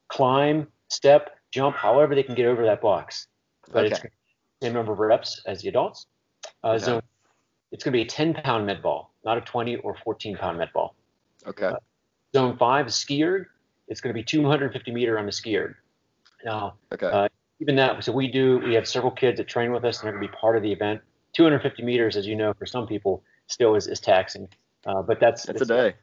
climb, 0.08 0.66
step, 0.88 1.36
jump, 1.50 1.76
however 1.76 2.14
they 2.14 2.22
can 2.22 2.34
get 2.34 2.46
over 2.46 2.64
that 2.64 2.80
box. 2.80 3.26
But 3.72 3.86
okay. 3.86 3.92
it's 3.92 4.02
the 4.02 4.08
same 4.62 4.72
number 4.74 4.92
of 4.92 4.98
reps 4.98 5.42
as 5.46 5.62
the 5.62 5.68
adults. 5.68 6.06
Uh, 6.64 6.70
okay. 6.70 6.84
Zone, 6.84 7.02
it's 7.72 7.84
going 7.84 7.92
to 7.92 7.98
be 7.98 8.02
a 8.02 8.06
10 8.06 8.34
pound 8.34 8.66
med 8.66 8.82
ball, 8.82 9.12
not 9.24 9.38
a 9.38 9.40
20 9.40 9.76
or 9.76 9.96
14 10.02 10.36
pound 10.36 10.58
med 10.58 10.70
ball. 10.72 10.94
Okay. 11.46 11.66
Uh, 11.66 11.76
zone 12.34 12.56
five 12.56 12.86
is 12.86 12.94
ski 12.94 13.24
it's 13.90 14.00
going 14.00 14.14
to 14.14 14.18
be 14.18 14.24
250 14.24 14.92
meter 14.92 15.18
on 15.18 15.26
the 15.26 15.32
ski 15.32 15.58
erg. 15.58 15.74
Now, 16.44 16.74
okay. 16.92 17.06
Uh, 17.06 17.28
even 17.60 17.76
that, 17.76 18.02
so 18.02 18.12
we 18.12 18.28
do, 18.28 18.58
we 18.60 18.72
have 18.74 18.88
several 18.88 19.10
kids 19.10 19.36
that 19.36 19.48
train 19.48 19.72
with 19.72 19.84
us 19.84 19.98
and 19.98 20.06
they're 20.06 20.12
going 20.12 20.26
to 20.26 20.32
be 20.32 20.36
part 20.38 20.56
of 20.56 20.62
the 20.62 20.72
event. 20.72 21.02
250 21.34 21.82
meters, 21.82 22.16
as 22.16 22.26
you 22.26 22.34
know, 22.34 22.54
for 22.54 22.64
some 22.64 22.86
people 22.86 23.22
still 23.48 23.74
is, 23.74 23.86
is 23.86 24.00
taxing. 24.00 24.48
Uh, 24.86 25.02
but 25.02 25.20
that's, 25.20 25.42
that's 25.42 25.60
a 25.60 25.66
day. 25.66 25.94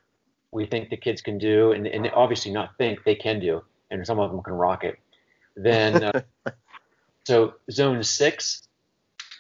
We 0.51 0.65
think 0.65 0.89
the 0.89 0.97
kids 0.97 1.21
can 1.21 1.37
do, 1.37 1.71
and, 1.71 1.87
and 1.87 2.09
obviously 2.13 2.51
not 2.51 2.77
think 2.77 3.03
they 3.03 3.15
can 3.15 3.39
do, 3.39 3.63
and 3.89 4.05
some 4.05 4.19
of 4.19 4.31
them 4.31 4.41
can 4.43 4.53
rock 4.53 4.83
it. 4.83 4.99
Then, 5.55 6.03
uh, 6.03 6.21
so 7.25 7.55
zone 7.71 8.03
six, 8.03 8.67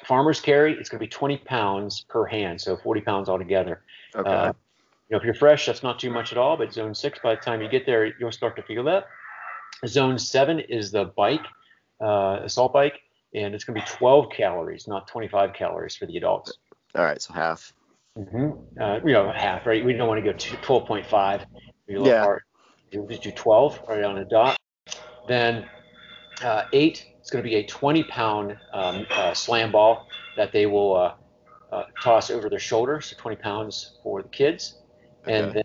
farmer's 0.05 0.41
carry, 0.41 0.73
it's 0.73 0.89
going 0.89 0.99
to 0.99 1.05
be 1.05 1.09
20 1.09 1.37
pounds 1.37 2.01
per 2.09 2.25
hand, 2.25 2.59
so 2.59 2.75
40 2.77 3.01
pounds 3.01 3.29
altogether. 3.29 3.83
Okay. 4.15 4.51
You 5.09 5.15
know, 5.15 5.19
if 5.19 5.23
you're 5.23 5.33
fresh, 5.33 5.65
that's 5.65 5.83
not 5.83 5.99
too 5.99 6.09
much 6.09 6.31
at 6.31 6.37
all. 6.37 6.57
But 6.57 6.73
zone 6.73 6.93
six, 6.93 7.19
by 7.23 7.35
the 7.35 7.41
time 7.41 7.61
you 7.61 7.69
get 7.69 7.85
there, 7.85 8.13
you'll 8.19 8.31
start 8.31 8.55
to 8.57 8.63
feel 8.63 8.83
that. 8.85 9.07
Zone 9.85 10.17
seven 10.17 10.59
is 10.59 10.91
the 10.91 11.05
bike, 11.15 11.45
uh, 12.01 12.39
assault 12.43 12.73
bike, 12.73 12.99
and 13.33 13.55
it's 13.55 13.63
going 13.63 13.79
to 13.79 13.85
be 13.85 13.97
12 13.97 14.29
calories, 14.31 14.87
not 14.87 15.07
25 15.07 15.53
calories 15.53 15.95
for 15.95 16.07
the 16.07 16.17
adults. 16.17 16.57
All 16.95 17.03
right, 17.03 17.21
so 17.21 17.33
half. 17.33 17.73
Mm-hmm. 18.17 18.81
Uh, 18.81 18.99
you 19.05 19.13
know, 19.13 19.31
half, 19.31 19.65
right? 19.65 19.85
We 19.85 19.93
don't 19.93 20.07
want 20.07 20.23
to 20.23 20.31
go 20.31 20.35
to 20.35 20.55
12.5. 20.57 21.45
Yeah. 21.87 22.23
Hard. 22.23 22.41
You 22.91 23.05
just 23.09 23.23
do 23.23 23.31
12 23.31 23.81
right 23.87 24.03
on 24.03 24.15
the 24.15 24.25
dot. 24.25 24.57
Then 25.27 25.67
uh, 26.41 26.63
eight, 26.73 27.05
it's 27.19 27.29
going 27.29 27.43
to 27.43 27.49
be 27.49 27.55
a 27.55 27.65
20 27.65 28.03
pound 28.05 28.57
um, 28.73 29.05
uh, 29.11 29.33
slam 29.33 29.71
ball 29.71 30.07
that 30.35 30.51
they 30.51 30.65
will 30.65 30.95
uh, 30.95 31.13
uh, 31.71 31.83
toss 32.01 32.29
over 32.29 32.49
their 32.49 32.59
shoulder, 32.59 33.01
so 33.01 33.15
20 33.17 33.37
pounds 33.37 33.97
for 34.03 34.21
the 34.21 34.29
kids. 34.29 34.77
And 35.29 35.53
then 35.53 35.63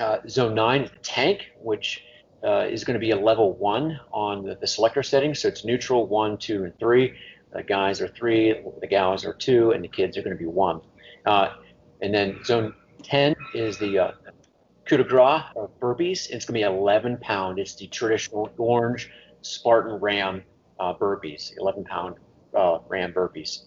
uh, 0.00 0.18
zone 0.28 0.54
nine 0.54 0.82
is 0.82 0.90
the 0.90 0.98
tank, 0.98 1.52
which 1.60 2.04
uh, 2.44 2.66
is 2.70 2.84
going 2.84 2.94
to 2.94 3.00
be 3.00 3.12
a 3.12 3.16
level 3.16 3.56
one 3.56 3.98
on 4.12 4.44
the, 4.44 4.56
the, 4.56 4.66
selector 4.66 5.02
settings. 5.02 5.40
So 5.40 5.48
it's 5.48 5.64
neutral, 5.64 6.06
one, 6.06 6.36
two, 6.36 6.64
and 6.64 6.78
three. 6.78 7.14
The 7.52 7.62
guys 7.62 8.00
are 8.00 8.08
three, 8.08 8.60
the 8.80 8.86
gals 8.86 9.24
are 9.24 9.32
two, 9.32 9.70
and 9.70 9.82
the 9.82 9.88
kids 9.88 10.18
are 10.18 10.22
going 10.22 10.36
to 10.36 10.42
be 10.42 10.48
one. 10.48 10.80
Uh, 11.24 11.50
and 12.02 12.12
then 12.12 12.44
zone 12.44 12.74
10 13.02 13.34
is 13.54 13.78
the 13.78 13.98
uh, 13.98 14.12
coup 14.86 14.96
de 14.96 15.04
grace 15.04 15.42
of 15.56 15.70
burpees. 15.80 16.28
It's 16.30 16.44
going 16.44 16.46
to 16.46 16.52
be 16.52 16.62
11 16.62 17.18
pound. 17.18 17.58
It's 17.58 17.74
the 17.76 17.86
traditional 17.86 18.50
orange 18.58 19.10
Spartan 19.42 20.00
Ram 20.00 20.42
uh, 20.80 20.94
burpees, 20.94 21.52
11 21.56 21.84
pound 21.84 22.16
uh, 22.54 22.78
Ram 22.88 23.12
burpees. 23.12 23.64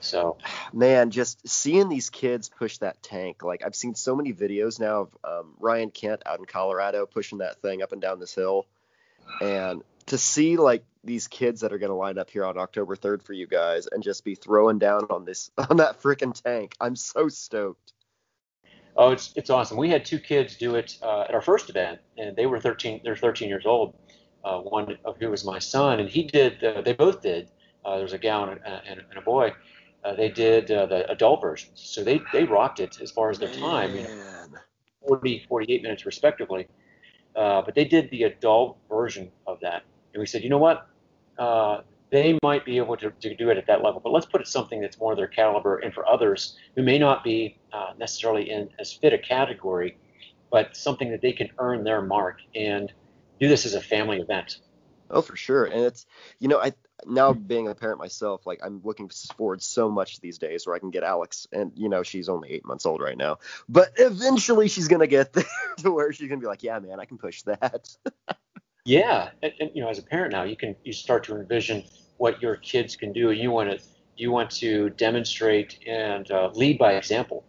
So, 0.00 0.38
man, 0.72 1.10
just 1.10 1.46
seeing 1.48 1.88
these 1.88 2.10
kids 2.10 2.48
push 2.48 2.78
that 2.78 3.02
tank, 3.02 3.42
like 3.42 3.64
I've 3.64 3.74
seen 3.74 3.94
so 3.94 4.14
many 4.14 4.32
videos 4.32 4.78
now 4.78 5.00
of 5.00 5.16
um, 5.24 5.54
Ryan 5.58 5.90
Kent 5.90 6.22
out 6.24 6.38
in 6.38 6.44
Colorado 6.44 7.06
pushing 7.06 7.38
that 7.38 7.60
thing 7.60 7.82
up 7.82 7.92
and 7.92 8.00
down 8.00 8.20
this 8.20 8.34
hill, 8.34 8.66
and 9.40 9.82
to 10.06 10.18
see 10.18 10.56
like 10.56 10.84
these 11.02 11.26
kids 11.26 11.62
that 11.62 11.72
are 11.72 11.78
going 11.78 11.90
to 11.90 11.96
line 11.96 12.18
up 12.18 12.30
here 12.30 12.44
on 12.44 12.58
October 12.58 12.96
3rd 12.96 13.22
for 13.22 13.32
you 13.32 13.46
guys 13.46 13.86
and 13.90 14.02
just 14.02 14.24
be 14.24 14.34
throwing 14.34 14.78
down 14.78 15.06
on 15.10 15.24
this 15.24 15.50
on 15.70 15.78
that 15.78 16.00
freaking 16.00 16.40
tank, 16.40 16.76
I'm 16.80 16.96
so 16.96 17.28
stoked. 17.28 17.92
Oh, 18.96 19.10
it's 19.10 19.32
it's 19.36 19.50
awesome. 19.50 19.76
We 19.76 19.90
had 19.90 20.04
two 20.04 20.18
kids 20.18 20.56
do 20.56 20.76
it 20.76 20.96
uh, 21.02 21.22
at 21.22 21.34
our 21.34 21.42
first 21.42 21.70
event, 21.70 22.00
and 22.16 22.36
they 22.36 22.46
were 22.46 22.60
13. 22.60 23.00
They're 23.02 23.16
13 23.16 23.48
years 23.48 23.66
old. 23.66 23.94
Uh, 24.44 24.60
one 24.60 24.96
of 25.04 25.16
who 25.18 25.30
was 25.30 25.44
my 25.44 25.58
son, 25.58 25.98
and 25.98 26.08
he 26.08 26.22
did. 26.22 26.62
Uh, 26.62 26.80
they 26.82 26.92
both 26.92 27.20
did. 27.20 27.50
Uh, 27.84 27.94
there 27.94 28.04
was 28.04 28.12
a 28.12 28.18
gal 28.18 28.44
and 28.44 28.60
a, 28.60 28.82
and 28.86 29.00
a 29.16 29.20
boy 29.20 29.52
uh, 30.04 30.14
they 30.14 30.28
did 30.28 30.70
uh, 30.70 30.86
the 30.86 31.10
adult 31.10 31.40
versions. 31.40 31.72
So 31.74 32.04
they, 32.04 32.20
they 32.32 32.44
rocked 32.44 32.80
it 32.80 33.00
as 33.00 33.10
far 33.10 33.30
as 33.30 33.38
their 33.38 33.52
time, 33.52 33.96
you 33.96 34.02
know, 34.02 34.58
40, 35.06 35.44
48 35.48 35.82
minutes 35.82 36.06
respectively. 36.06 36.68
Uh, 37.36 37.62
but 37.62 37.74
they 37.74 37.84
did 37.84 38.10
the 38.10 38.24
adult 38.24 38.78
version 38.88 39.30
of 39.46 39.58
that. 39.60 39.82
And 40.12 40.20
we 40.20 40.26
said, 40.26 40.42
you 40.42 40.50
know 40.50 40.58
what? 40.58 40.88
Uh, 41.38 41.82
they 42.10 42.38
might 42.42 42.64
be 42.64 42.78
able 42.78 42.96
to, 42.96 43.10
to 43.10 43.34
do 43.36 43.50
it 43.50 43.58
at 43.58 43.66
that 43.66 43.82
level, 43.82 44.00
but 44.02 44.12
let's 44.12 44.26
put 44.26 44.40
it 44.40 44.48
something 44.48 44.80
that's 44.80 44.98
more 44.98 45.12
of 45.12 45.18
their 45.18 45.28
caliber. 45.28 45.78
And 45.78 45.92
for 45.92 46.06
others 46.08 46.56
who 46.74 46.82
may 46.82 46.98
not 46.98 47.22
be 47.22 47.58
uh, 47.72 47.92
necessarily 47.98 48.50
in 48.50 48.70
as 48.78 48.92
fit 48.92 49.12
a 49.12 49.18
category, 49.18 49.98
but 50.50 50.74
something 50.76 51.10
that 51.10 51.20
they 51.20 51.32
can 51.32 51.48
earn 51.58 51.84
their 51.84 52.00
mark 52.00 52.38
and 52.54 52.92
do 53.38 53.48
this 53.48 53.66
as 53.66 53.74
a 53.74 53.80
family 53.80 54.18
event. 54.18 54.60
Oh, 55.10 55.22
for 55.22 55.36
sure. 55.36 55.66
And 55.66 55.84
it's, 55.84 56.06
you 56.38 56.48
know, 56.48 56.58
I, 56.58 56.72
now 57.06 57.32
being 57.32 57.68
a 57.68 57.74
parent 57.74 57.98
myself, 57.98 58.46
like 58.46 58.60
I'm 58.64 58.80
looking 58.84 59.10
forward 59.36 59.62
so 59.62 59.90
much 59.90 60.20
these 60.20 60.38
days 60.38 60.66
where 60.66 60.74
I 60.74 60.78
can 60.78 60.90
get 60.90 61.02
Alex, 61.02 61.46
and 61.52 61.72
you 61.74 61.88
know 61.88 62.02
she's 62.02 62.28
only 62.28 62.50
eight 62.50 62.64
months 62.64 62.86
old 62.86 63.00
right 63.00 63.16
now, 63.16 63.38
but 63.68 63.92
eventually 63.96 64.68
she's 64.68 64.88
gonna 64.88 65.06
get 65.06 65.32
there 65.34 65.44
to 65.78 65.92
where 65.92 66.12
she's 66.12 66.28
gonna 66.28 66.40
be 66.40 66.46
like, 66.46 66.62
yeah, 66.62 66.78
man, 66.78 67.00
I 67.00 67.04
can 67.04 67.18
push 67.18 67.42
that. 67.42 67.88
yeah, 68.84 69.30
and, 69.42 69.52
and, 69.60 69.70
you 69.74 69.82
know, 69.82 69.88
as 69.88 69.98
a 69.98 70.02
parent 70.02 70.32
now, 70.32 70.44
you 70.44 70.56
can 70.56 70.74
you 70.84 70.92
start 70.92 71.24
to 71.24 71.36
envision 71.36 71.84
what 72.16 72.42
your 72.42 72.56
kids 72.56 72.96
can 72.96 73.12
do. 73.12 73.30
You 73.30 73.50
want 73.50 73.70
to 73.70 73.84
you 74.16 74.30
want 74.32 74.50
to 74.50 74.90
demonstrate 74.90 75.78
and 75.86 76.30
uh, 76.30 76.50
lead 76.54 76.78
by 76.78 76.94
example 76.94 77.44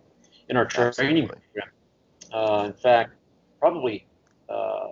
in 0.47 0.57
our 0.57 0.65
training 0.65 1.27
program. 1.27 1.69
Uh, 2.31 2.65
in 2.67 2.73
fact, 2.73 3.15
probably 3.59 4.05
uh, 4.47 4.87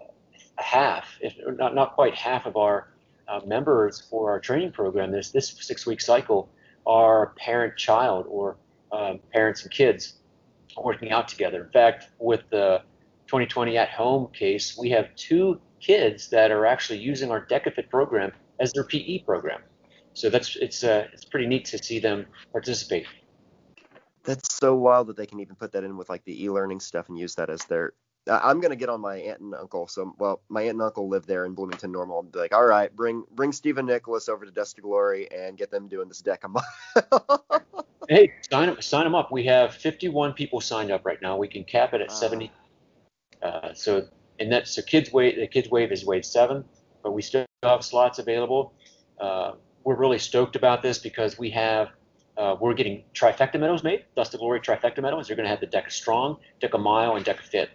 half, 0.58 1.06
if 1.22 1.36
not 1.58 1.76
not 1.76 1.94
quite 1.94 2.16
half 2.16 2.46
of 2.46 2.58
our 2.58 2.90
uh, 3.28 3.42
members 3.46 4.02
for 4.10 4.32
our 4.32 4.40
training 4.40 4.72
program 4.72 5.12
this 5.12 5.32
this 5.32 5.56
six 5.60 5.86
week 5.86 6.02
cycle 6.02 6.50
are 6.86 7.34
parent 7.38 7.78
child 7.78 8.26
or 8.30 8.58
um, 8.92 9.20
parents 9.34 9.64
and 9.64 9.72
kids 9.72 10.20
working 10.82 11.12
out 11.12 11.28
together. 11.28 11.66
In 11.66 11.72
fact, 11.72 12.10
with 12.20 12.42
the 12.50 12.82
2020 13.28 13.78
at 13.78 13.90
home 13.90 14.28
case, 14.32 14.78
we 14.78 14.90
have 14.92 15.14
two 15.16 15.60
kids 15.80 16.30
that 16.30 16.52
are 16.52 16.66
actually 16.66 17.00
using 17.00 17.32
our 17.32 17.46
DekaFit 17.46 17.90
program 17.90 18.32
as 18.60 18.72
their 18.74 18.84
PE 18.84 19.20
program. 19.20 19.62
So 20.14 20.30
that's 20.30 20.56
it's 20.56 20.84
uh, 20.84 21.08
it's 21.14 21.26
pretty 21.26 21.46
neat 21.46 21.66
to 21.66 21.78
see 21.78 22.00
them 22.00 22.26
participate. 22.52 23.06
That's 24.24 24.56
so 24.56 24.76
wild 24.76 25.08
that 25.08 25.18
they 25.18 25.26
can 25.26 25.40
even 25.40 25.56
put 25.56 25.72
that 25.74 25.84
in 25.84 25.96
with 25.96 26.10
like 26.10 26.24
the 26.26 26.44
e-learning 26.44 26.80
stuff 26.80 27.08
and 27.08 27.18
use 27.18 27.36
that 27.36 27.50
as 27.50 27.64
their 27.66 27.94
I'm 28.30 28.60
gonna 28.60 28.76
get 28.76 28.90
on 28.90 29.02
my 29.02 29.18
aunt 29.18 29.40
and 29.40 29.54
uncle. 29.54 29.88
So, 29.88 30.14
well, 30.18 30.42
my 30.50 30.62
aunt 30.62 30.72
and 30.72 30.82
uncle 30.82 31.08
live 31.08 31.26
there 31.26 31.46
in 31.46 31.54
Bloomington 31.54 31.92
Normal, 31.92 32.20
and 32.20 32.32
be 32.32 32.40
like, 32.40 32.54
all 32.54 32.66
right, 32.66 32.94
bring 32.96 33.24
bring 33.32 33.52
Stephen 33.52 33.86
Nicholas 33.86 34.30
over 34.30 34.46
to 34.46 34.52
Dust 34.52 34.80
Glory 34.82 35.32
and 35.32 35.58
get 35.58 35.72
them 35.72 35.88
doing 35.88 36.08
this 36.08 36.22
DEKA 36.22 36.50
mile. 36.50 37.46
hey, 38.10 38.34
sign 38.50 38.68
them 38.68 38.82
sign 38.82 39.04
them 39.04 39.16
up. 39.16 39.32
We 39.32 39.46
have 39.46 39.74
51 39.74 40.34
people 40.34 40.62
signed 40.62 40.92
up 40.92 41.06
right 41.06 41.22
now. 41.22 41.38
We 41.38 41.48
can 41.48 41.64
cap 41.64 41.94
it 41.94 42.02
at 42.02 42.10
uh, 42.10 42.14
70. 42.14 42.52
Uh, 43.42 43.74
so, 43.74 44.08
and 44.40 44.52
that's 44.52 44.72
so 44.72 44.82
kids 44.82 45.12
wave 45.12 45.36
the 45.36 45.48
kids 45.48 45.70
wave 45.70 45.92
is 45.92 46.06
wave 46.06 46.26
seven, 46.26 46.64
but 47.04 47.14
we 47.14 47.22
still 47.22 47.46
have 47.64 47.84
slots 47.84 48.20
available. 48.20 48.74
Uh, 49.20 49.54
we're 49.84 49.96
really 49.96 50.20
stoked 50.20 50.56
about 50.56 50.82
this 50.82 50.98
because 50.98 51.38
we 51.38 51.50
have 51.52 51.90
uh, 52.38 52.56
we're 52.60 52.74
getting 52.74 53.04
trifecta 53.14 53.60
medals 53.60 53.84
made, 53.84 54.06
Dust 54.16 54.32
to 54.32 54.38
Glory 54.38 54.60
trifecta 54.60 55.02
medals. 55.02 55.28
You're 55.28 55.36
going 55.36 55.46
to 55.46 55.50
have 55.50 55.60
the 55.60 55.66
deck 55.66 55.88
Deka 55.88 55.92
Strong, 55.92 56.38
Deka 56.62 56.80
Mile, 56.80 57.16
and 57.16 57.26
Deka 57.26 57.42
Fit 57.42 57.70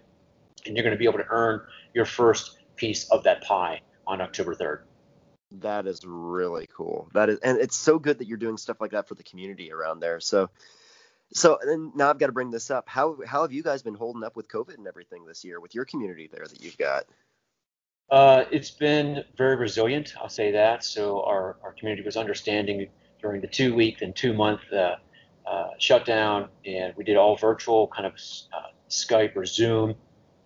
and 0.67 0.77
you're 0.77 0.85
going 0.85 0.95
to 0.95 0.99
be 0.99 1.07
able 1.07 1.19
to 1.19 1.27
earn 1.29 1.63
your 1.95 2.05
first 2.05 2.59
piece 2.77 3.09
of 3.11 3.25
that 3.25 3.43
pie 3.43 3.81
on 4.07 4.21
October 4.21 4.55
3rd. 4.55 4.81
That 5.61 5.87
is 5.87 6.03
really 6.05 6.69
cool. 6.75 7.09
That 7.13 7.29
is, 7.29 7.39
and 7.41 7.59
it's 7.59 7.77
so 7.77 7.99
good 7.99 8.19
that 8.19 8.27
you're 8.27 8.39
doing 8.39 8.57
stuff 8.57 8.81
like 8.81 8.93
that 8.93 9.09
for 9.09 9.15
the 9.15 9.23
community 9.23 9.71
around 9.71 10.01
there. 10.01 10.19
So, 10.19 10.49
so 11.33 11.59
and 11.61 11.95
now 11.95 12.09
I've 12.09 12.19
got 12.19 12.27
to 12.27 12.33
bring 12.33 12.51
this 12.51 12.71
up. 12.71 12.89
How 12.89 13.19
how 13.27 13.43
have 13.43 13.53
you 13.53 13.63
guys 13.63 13.83
been 13.83 13.95
holding 13.95 14.25
up 14.25 14.35
with 14.35 14.49
COVID 14.49 14.79
and 14.79 14.87
everything 14.87 15.27
this 15.27 15.45
year 15.45 15.61
with 15.61 15.75
your 15.75 15.85
community 15.85 16.29
there 16.33 16.47
that 16.47 16.63
you've 16.63 16.79
got? 16.79 17.05
Uh, 18.11 18.45
it's 18.51 18.71
been 18.71 19.25
very 19.37 19.57
resilient. 19.57 20.15
I'll 20.21 20.29
say 20.29 20.53
that. 20.53 20.85
So 20.85 21.23
our 21.23 21.57
our 21.63 21.73
community 21.73 22.03
was 22.03 22.17
understanding 22.17 22.89
during 23.21 23.41
the 23.41 23.47
two 23.47 23.75
week 23.75 24.01
and 24.01 24.17
two 24.17 24.33
month 24.33 24.61
uh, 24.73 24.97
uh, 25.47 25.69
shutdown, 25.79 26.49
and 26.65 26.95
we 26.97 27.05
did 27.05 27.17
all 27.17 27.37
virtual 27.37 27.89
kind 27.89 28.07
of 28.07 28.15
uh, 28.15 28.69
Skype 28.89 29.37
or 29.37 29.45
Zoom 29.45 29.95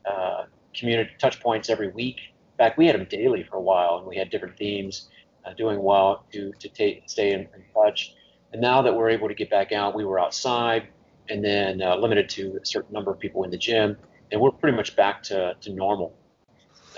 uh, 0.06 0.44
community 0.74 1.10
touch 1.18 1.40
points 1.40 1.68
every 1.70 1.88
week. 1.88 2.16
In 2.16 2.56
fact, 2.58 2.78
we 2.78 2.86
had 2.86 2.94
them 2.96 3.06
daily 3.10 3.42
for 3.42 3.56
a 3.56 3.60
while, 3.60 3.98
and 3.98 4.06
we 4.06 4.16
had 4.16 4.30
different 4.30 4.56
themes, 4.56 5.08
uh, 5.44 5.52
doing 5.54 5.82
well 5.82 6.24
to 6.32 6.52
to 6.58 6.68
take, 6.68 7.02
stay 7.06 7.32
in, 7.32 7.40
in, 7.40 7.64
touch. 7.74 8.14
And 8.52 8.62
now 8.62 8.82
that 8.82 8.94
we're 8.94 9.10
able 9.10 9.28
to 9.28 9.34
get 9.34 9.50
back 9.50 9.72
out, 9.72 9.94
we 9.94 10.04
were 10.04 10.18
outside, 10.18 10.88
and 11.28 11.44
then 11.44 11.82
uh, 11.82 11.96
limited 11.96 12.28
to 12.30 12.58
a 12.62 12.66
certain 12.66 12.92
number 12.92 13.10
of 13.10 13.18
people 13.18 13.44
in 13.44 13.50
the 13.50 13.58
gym, 13.58 13.96
and 14.32 14.40
we're 14.40 14.52
pretty 14.52 14.76
much 14.76 14.96
back 14.96 15.22
to 15.24 15.54
to 15.60 15.72
normal. 15.72 16.16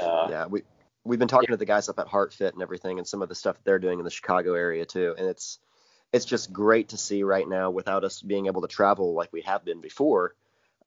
Uh, 0.00 0.28
yeah, 0.30 0.46
we 0.46 0.62
we've 1.04 1.18
been 1.18 1.28
talking 1.28 1.48
yeah. 1.48 1.54
to 1.54 1.58
the 1.58 1.64
guys 1.64 1.88
up 1.88 1.98
at 1.98 2.06
HeartFit 2.06 2.52
and 2.52 2.62
everything, 2.62 2.98
and 2.98 3.06
some 3.06 3.22
of 3.22 3.28
the 3.28 3.34
stuff 3.34 3.56
that 3.56 3.64
they're 3.64 3.78
doing 3.78 3.98
in 3.98 4.04
the 4.04 4.10
Chicago 4.10 4.54
area 4.54 4.84
too, 4.84 5.14
and 5.18 5.26
it's 5.26 5.58
it's 6.12 6.24
just 6.24 6.52
great 6.52 6.90
to 6.90 6.96
see 6.96 7.22
right 7.22 7.48
now 7.48 7.70
without 7.70 8.04
us 8.04 8.22
being 8.22 8.46
able 8.46 8.62
to 8.62 8.68
travel 8.68 9.14
like 9.14 9.32
we 9.32 9.42
have 9.42 9.64
been 9.64 9.80
before 9.80 10.34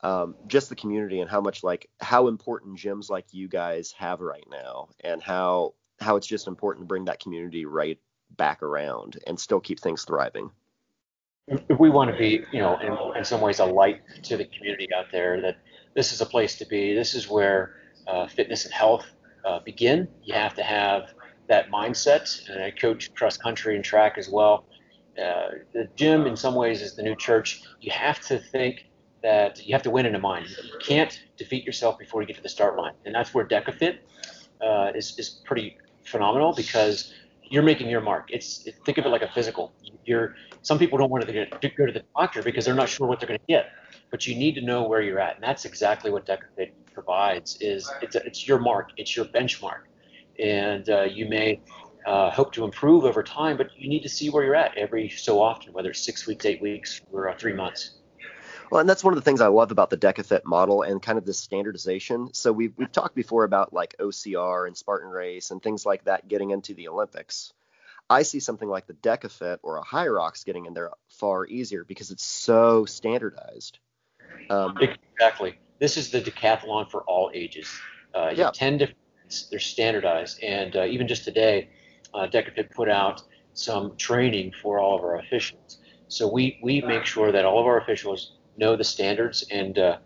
um, 0.03 0.35
just 0.47 0.69
the 0.69 0.75
community 0.75 1.19
and 1.19 1.29
how 1.29 1.41
much 1.41 1.63
like 1.63 1.89
how 1.99 2.27
important 2.27 2.77
gyms 2.77 3.09
like 3.09 3.25
you 3.31 3.47
guys 3.47 3.91
have 3.97 4.19
right 4.19 4.45
now 4.49 4.89
and 5.03 5.21
how 5.21 5.73
how 5.99 6.15
it's 6.15 6.27
just 6.27 6.47
important 6.47 6.83
to 6.83 6.87
bring 6.87 7.05
that 7.05 7.19
community 7.19 7.65
right 7.65 7.99
back 8.31 8.63
around 8.63 9.19
and 9.27 9.39
still 9.39 9.59
keep 9.59 9.79
things 9.79 10.03
thriving. 10.03 10.49
We 11.79 11.89
want 11.89 12.11
to 12.11 12.17
be 12.17 12.43
you 12.51 12.59
know 12.59 12.77
in, 12.79 13.17
in 13.17 13.25
some 13.25 13.41
ways 13.41 13.59
a 13.59 13.65
light 13.65 14.01
to 14.23 14.37
the 14.37 14.45
community 14.45 14.87
out 14.95 15.05
there 15.11 15.41
that 15.41 15.57
this 15.95 16.13
is 16.13 16.21
a 16.21 16.25
place 16.25 16.55
to 16.57 16.65
be 16.65 16.93
this 16.93 17.13
is 17.13 17.27
where 17.29 17.75
uh, 18.07 18.27
fitness 18.27 18.65
and 18.65 18.73
health 18.73 19.05
uh, 19.45 19.59
begin 19.59 20.07
you 20.23 20.33
have 20.33 20.53
to 20.55 20.63
have 20.63 21.13
that 21.49 21.69
mindset 21.69 22.47
and 22.49 22.63
i 22.63 22.71
coach 22.71 23.13
cross 23.13 23.37
country 23.37 23.75
and 23.75 23.83
track 23.83 24.17
as 24.17 24.29
well. 24.29 24.65
Uh, 25.21 25.49
the 25.73 25.89
gym 25.95 26.25
in 26.25 26.37
some 26.37 26.55
ways 26.55 26.81
is 26.81 26.95
the 26.95 27.03
new 27.03 27.15
church. 27.15 27.61
You 27.81 27.91
have 27.91 28.21
to 28.27 28.39
think 28.39 28.85
that 29.23 29.65
you 29.65 29.73
have 29.73 29.83
to 29.83 29.89
win 29.91 30.05
in 30.05 30.15
a 30.15 30.19
mind. 30.19 30.47
You 30.49 30.79
can't 30.81 31.19
defeat 31.37 31.63
yourself 31.63 31.97
before 31.99 32.21
you 32.21 32.27
get 32.27 32.37
to 32.37 32.41
the 32.41 32.49
start 32.49 32.77
line, 32.77 32.93
and 33.05 33.13
that's 33.13 33.33
where 33.33 33.45
DekaFit 33.45 33.99
uh, 34.61 34.91
is 34.95 35.17
is 35.17 35.41
pretty 35.45 35.77
phenomenal 36.03 36.53
because 36.53 37.13
you're 37.43 37.63
making 37.63 37.89
your 37.89 38.01
mark. 38.01 38.29
It's 38.31 38.67
think 38.85 38.97
of 38.97 39.05
it 39.05 39.09
like 39.09 39.21
a 39.21 39.31
physical. 39.31 39.73
You're 40.05 40.35
some 40.61 40.79
people 40.79 40.97
don't 40.97 41.11
want 41.11 41.25
to 41.25 41.31
go 41.77 41.85
to 41.85 41.91
the 41.91 42.03
doctor 42.15 42.41
because 42.41 42.65
they're 42.65 42.73
not 42.75 42.89
sure 42.89 43.07
what 43.07 43.19
they're 43.19 43.27
going 43.27 43.39
to 43.39 43.45
get, 43.47 43.71
but 44.09 44.25
you 44.25 44.35
need 44.35 44.55
to 44.55 44.61
know 44.61 44.87
where 44.87 45.01
you're 45.01 45.19
at, 45.19 45.35
and 45.35 45.43
that's 45.43 45.65
exactly 45.65 46.09
what 46.11 46.25
DekaFit 46.25 46.71
provides. 46.93 47.57
Is 47.61 47.91
it's 48.01 48.15
a, 48.15 48.25
it's 48.25 48.47
your 48.47 48.59
mark, 48.59 48.89
it's 48.97 49.15
your 49.15 49.25
benchmark, 49.25 49.81
and 50.39 50.89
uh, 50.89 51.03
you 51.03 51.27
may. 51.27 51.61
Uh, 52.03 52.31
hope 52.31 52.51
to 52.51 52.63
improve 52.63 53.05
over 53.05 53.21
time, 53.21 53.55
but 53.55 53.67
you 53.77 53.87
need 53.87 54.01
to 54.01 54.09
see 54.09 54.31
where 54.31 54.43
you're 54.43 54.55
at 54.55 54.75
every 54.75 55.07
so 55.07 55.39
often, 55.39 55.71
whether 55.71 55.91
it's 55.91 56.03
six 56.03 56.25
weeks, 56.25 56.47
eight 56.47 56.59
weeks, 56.59 56.99
or 57.11 57.29
uh, 57.29 57.37
three 57.37 57.53
months. 57.53 58.00
Well, 58.71 58.79
and 58.79 58.89
that's 58.89 59.03
one 59.03 59.13
of 59.13 59.17
the 59.17 59.23
things 59.23 59.41
I 59.41 59.47
love 59.47 59.71
about 59.71 59.89
the 59.89 59.97
DekaFit 59.97 60.45
model 60.45 60.81
and 60.81 61.01
kind 61.01 61.17
of 61.17 61.25
this 61.25 61.37
standardization. 61.37 62.33
So 62.33 62.53
we've 62.53 62.73
we've 62.77 62.91
talked 62.91 63.15
before 63.15 63.43
about 63.43 63.73
like 63.73 63.95
OCR 63.99 64.65
and 64.65 64.77
Spartan 64.77 65.09
Race 65.09 65.51
and 65.51 65.61
things 65.61 65.85
like 65.85 66.05
that 66.05 66.29
getting 66.29 66.51
into 66.51 66.73
the 66.73 66.87
Olympics. 66.87 67.51
I 68.09 68.23
see 68.23 68.39
something 68.39 68.69
like 68.69 68.87
the 68.87 68.93
DekaFit 68.93 69.59
or 69.61 69.77
a 69.77 69.83
Hyrox 69.83 70.45
getting 70.45 70.67
in 70.67 70.73
there 70.73 70.91
far 71.09 71.45
easier 71.45 71.83
because 71.83 72.11
it's 72.11 72.23
so 72.23 72.85
standardized. 72.85 73.79
Um, 74.49 74.77
exactly. 74.79 75.59
This 75.79 75.97
is 75.97 76.09
the 76.11 76.21
decathlon 76.21 76.89
for 76.89 77.01
all 77.03 77.29
ages. 77.33 77.69
Uh, 78.13 78.33
yeah. 78.35 78.51
10 78.53 78.77
different, 78.77 78.97
they're 79.49 79.59
standardized. 79.59 80.41
And 80.43 80.75
uh, 80.75 80.85
even 80.85 81.07
just 81.07 81.25
today, 81.25 81.69
uh, 82.13 82.27
DekaFit 82.27 82.71
put 82.71 82.89
out 82.89 83.23
some 83.53 83.95
training 83.97 84.53
for 84.61 84.79
all 84.79 84.97
of 84.97 85.03
our 85.03 85.19
officials. 85.19 85.79
So 86.07 86.27
we, 86.27 86.59
we 86.61 86.81
make 86.81 87.05
sure 87.05 87.31
that 87.31 87.45
all 87.45 87.59
of 87.59 87.65
our 87.65 87.79
officials 87.79 88.33
know 88.61 88.75
the 88.75 88.83
standards 88.83 89.43
and 89.51 89.77
uh, 89.77 89.97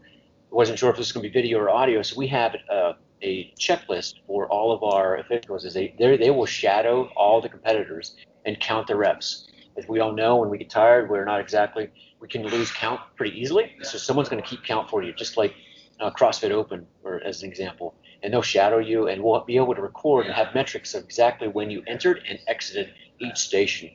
wasn't 0.50 0.80
sure 0.80 0.90
if 0.90 0.96
this 0.96 1.08
was 1.08 1.12
going 1.12 1.24
to 1.24 1.30
be 1.30 1.34
video 1.34 1.60
or 1.60 1.70
audio. 1.70 2.02
So 2.02 2.18
we 2.18 2.28
have 2.28 2.56
uh, 2.72 2.94
a 3.22 3.54
checklist 3.60 4.16
for 4.26 4.48
all 4.48 4.72
of 4.72 4.82
our 4.84 5.18
officials. 5.18 5.66
Is 5.66 5.74
they 5.74 5.94
they 5.98 6.32
will 6.32 6.46
shadow 6.46 7.10
all 7.16 7.42
the 7.42 7.50
competitors 7.50 8.16
and 8.46 8.60
count 8.60 8.88
the 8.88 8.96
reps. 8.96 9.48
As 9.78 9.88
we 9.90 10.00
all 10.00 10.14
know, 10.14 10.38
when 10.38 10.50
we 10.50 10.58
get 10.58 10.70
tired, 10.70 11.10
we're 11.10 11.26
not 11.26 11.42
exactly 11.42 11.90
we 12.22 12.28
can 12.28 12.44
lose 12.44 12.72
count 12.72 13.02
pretty 13.18 13.40
easily. 13.40 13.76
So 13.84 13.98
someone's 13.98 14.30
going 14.30 14.42
to 14.42 14.50
keep 14.50 14.64
count 14.64 14.90
for 14.90 15.04
you, 15.04 15.14
just 15.14 15.38
like 15.38 15.54
uh, 16.00 16.10
CrossFit 16.12 16.52
Open, 16.52 16.88
or 17.04 17.22
as 17.24 17.44
an 17.44 17.50
example. 17.50 17.94
And 18.24 18.34
they'll 18.34 18.42
shadow 18.42 18.80
you, 18.80 19.08
and 19.10 19.22
we'll 19.22 19.44
be 19.44 19.58
able 19.58 19.76
to 19.76 19.82
record 19.82 20.26
and 20.26 20.34
have 20.34 20.56
metrics 20.56 20.96
of 20.96 21.04
exactly 21.04 21.48
when 21.48 21.70
you 21.70 21.84
entered 21.86 22.24
and 22.28 22.40
exited 22.48 22.94
each 23.20 23.38
station. 23.38 23.92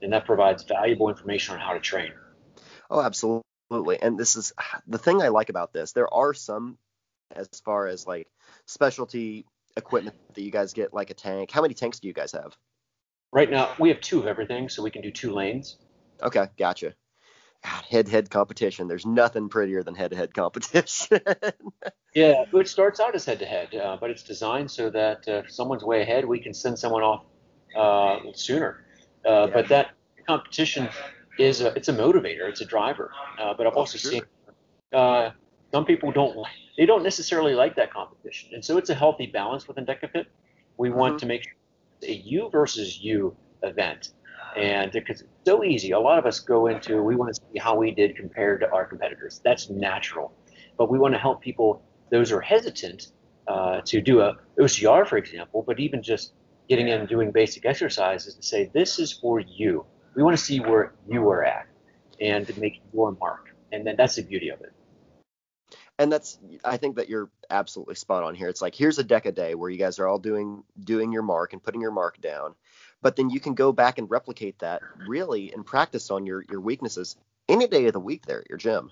And 0.00 0.12
that 0.12 0.24
provides 0.24 0.62
valuable 0.62 1.08
information 1.10 1.54
on 1.54 1.60
how 1.60 1.72
to 1.74 1.80
train. 1.80 2.12
Oh, 2.88 3.02
absolutely. 3.02 3.42
Absolutely. 3.70 4.00
And 4.00 4.18
this 4.18 4.36
is 4.36 4.52
the 4.86 4.98
thing 4.98 5.22
I 5.22 5.28
like 5.28 5.48
about 5.48 5.72
this. 5.72 5.92
There 5.92 6.12
are 6.12 6.34
some 6.34 6.78
as 7.34 7.48
far 7.64 7.86
as 7.86 8.06
like 8.06 8.28
specialty 8.66 9.46
equipment 9.76 10.16
that 10.34 10.42
you 10.42 10.50
guys 10.50 10.72
get, 10.72 10.94
like 10.94 11.10
a 11.10 11.14
tank. 11.14 11.50
How 11.50 11.62
many 11.62 11.74
tanks 11.74 12.00
do 12.00 12.08
you 12.08 12.14
guys 12.14 12.32
have? 12.32 12.56
Right 13.32 13.50
now, 13.50 13.74
we 13.78 13.90
have 13.90 14.00
two 14.00 14.18
of 14.18 14.26
everything, 14.26 14.68
so 14.68 14.82
we 14.82 14.90
can 14.90 15.02
do 15.02 15.10
two 15.10 15.32
lanes. 15.32 15.76
Okay, 16.22 16.46
gotcha. 16.58 16.94
head-to-head 17.62 18.30
competition. 18.30 18.88
There's 18.88 19.04
nothing 19.04 19.50
prettier 19.50 19.82
than 19.82 19.94
head-to-head 19.94 20.32
competition. 20.34 21.20
yeah, 22.14 22.44
it 22.52 22.68
starts 22.68 23.00
out 23.00 23.14
as 23.14 23.26
head-to-head, 23.26 23.74
uh, 23.74 23.98
but 24.00 24.10
it's 24.10 24.22
designed 24.22 24.70
so 24.70 24.88
that 24.90 25.28
uh, 25.28 25.42
if 25.44 25.52
someone's 25.52 25.84
way 25.84 26.00
ahead, 26.00 26.24
we 26.24 26.40
can 26.40 26.54
send 26.54 26.78
someone 26.78 27.02
off 27.02 27.26
uh, 27.76 28.32
sooner. 28.32 28.86
Uh, 29.26 29.30
yeah. 29.30 29.46
But 29.52 29.68
that 29.68 29.90
competition 30.26 30.88
is 31.38 31.60
a, 31.60 31.74
it's 31.74 31.88
a 31.88 31.92
motivator, 31.92 32.48
it's 32.48 32.60
a 32.60 32.64
driver. 32.64 33.10
Uh, 33.40 33.54
but 33.54 33.66
I've 33.66 33.74
oh, 33.74 33.80
also 33.80 33.98
sure. 33.98 34.10
seen 34.12 34.22
uh, 34.92 35.30
some 35.72 35.84
people 35.84 36.10
don't 36.10 36.46
they 36.76 36.86
don't 36.86 37.02
necessarily 37.02 37.54
like 37.54 37.76
that 37.76 37.92
competition, 37.92 38.50
and 38.54 38.64
so 38.64 38.78
it's 38.78 38.90
a 38.90 38.94
healthy 38.94 39.26
balance 39.26 39.68
within 39.68 39.84
DekaFit. 39.84 40.26
We 40.76 40.90
want 40.90 41.14
mm-hmm. 41.14 41.18
to 41.18 41.26
make 41.26 41.44
sure 41.44 41.52
a 42.02 42.12
you 42.12 42.48
versus 42.50 43.00
you 43.00 43.36
event. 43.62 44.10
And 44.56 44.90
because 44.92 45.20
it's 45.20 45.30
so 45.44 45.62
easy, 45.62 45.90
a 45.90 46.00
lot 46.00 46.18
of 46.18 46.26
us 46.26 46.40
go 46.40 46.68
into 46.68 47.02
we 47.02 47.16
want 47.16 47.34
to 47.34 47.40
see 47.40 47.58
how 47.58 47.76
we 47.76 47.90
did 47.90 48.16
compared 48.16 48.60
to 48.60 48.70
our 48.72 48.84
competitors. 48.84 49.40
That's 49.44 49.68
natural, 49.68 50.32
but 50.76 50.90
we 50.90 50.98
want 50.98 51.14
to 51.14 51.18
help 51.18 51.40
people 51.40 51.82
those 52.10 52.32
are 52.32 52.40
hesitant 52.40 53.12
uh, 53.46 53.80
to 53.84 54.00
do 54.00 54.20
a 54.20 54.36
OCR, 54.58 55.06
for 55.06 55.16
example, 55.18 55.62
but 55.66 55.78
even 55.78 56.02
just 56.02 56.32
getting 56.68 56.88
in 56.88 57.00
and 57.00 57.08
doing 57.08 57.30
basic 57.30 57.66
exercises 57.66 58.34
to 58.34 58.42
say 58.42 58.70
this 58.72 58.98
is 58.98 59.12
for 59.12 59.40
you. 59.40 59.84
We 60.18 60.24
want 60.24 60.36
to 60.36 60.44
see 60.44 60.58
where 60.58 60.94
you 61.08 61.28
are 61.30 61.44
at 61.44 61.68
and 62.20 62.44
to 62.48 62.58
make 62.58 62.82
your 62.92 63.12
mark. 63.20 63.54
And 63.70 63.86
then 63.86 63.94
that's 63.96 64.16
the 64.16 64.22
beauty 64.22 64.48
of 64.48 64.60
it. 64.62 64.72
And 65.96 66.10
that's 66.10 66.40
I 66.64 66.76
think 66.76 66.96
that 66.96 67.08
you're 67.08 67.30
absolutely 67.50 67.94
spot 67.94 68.24
on 68.24 68.34
here. 68.34 68.48
It's 68.48 68.60
like 68.60 68.74
here's 68.74 68.98
a 68.98 69.04
DEKA 69.04 69.32
day 69.36 69.54
where 69.54 69.70
you 69.70 69.78
guys 69.78 70.00
are 70.00 70.08
all 70.08 70.18
doing 70.18 70.64
doing 70.82 71.12
your 71.12 71.22
mark 71.22 71.52
and 71.52 71.62
putting 71.62 71.80
your 71.80 71.92
mark 71.92 72.20
down. 72.20 72.56
But 73.00 73.14
then 73.14 73.30
you 73.30 73.38
can 73.38 73.54
go 73.54 73.70
back 73.70 73.98
and 73.98 74.10
replicate 74.10 74.58
that 74.58 74.82
really 75.06 75.52
and 75.52 75.64
practice 75.64 76.10
on 76.10 76.26
your 76.26 76.44
your 76.50 76.60
weaknesses 76.60 77.14
any 77.48 77.68
day 77.68 77.86
of 77.86 77.92
the 77.92 78.00
week 78.00 78.26
there 78.26 78.40
at 78.40 78.48
your 78.48 78.58
gym. 78.58 78.90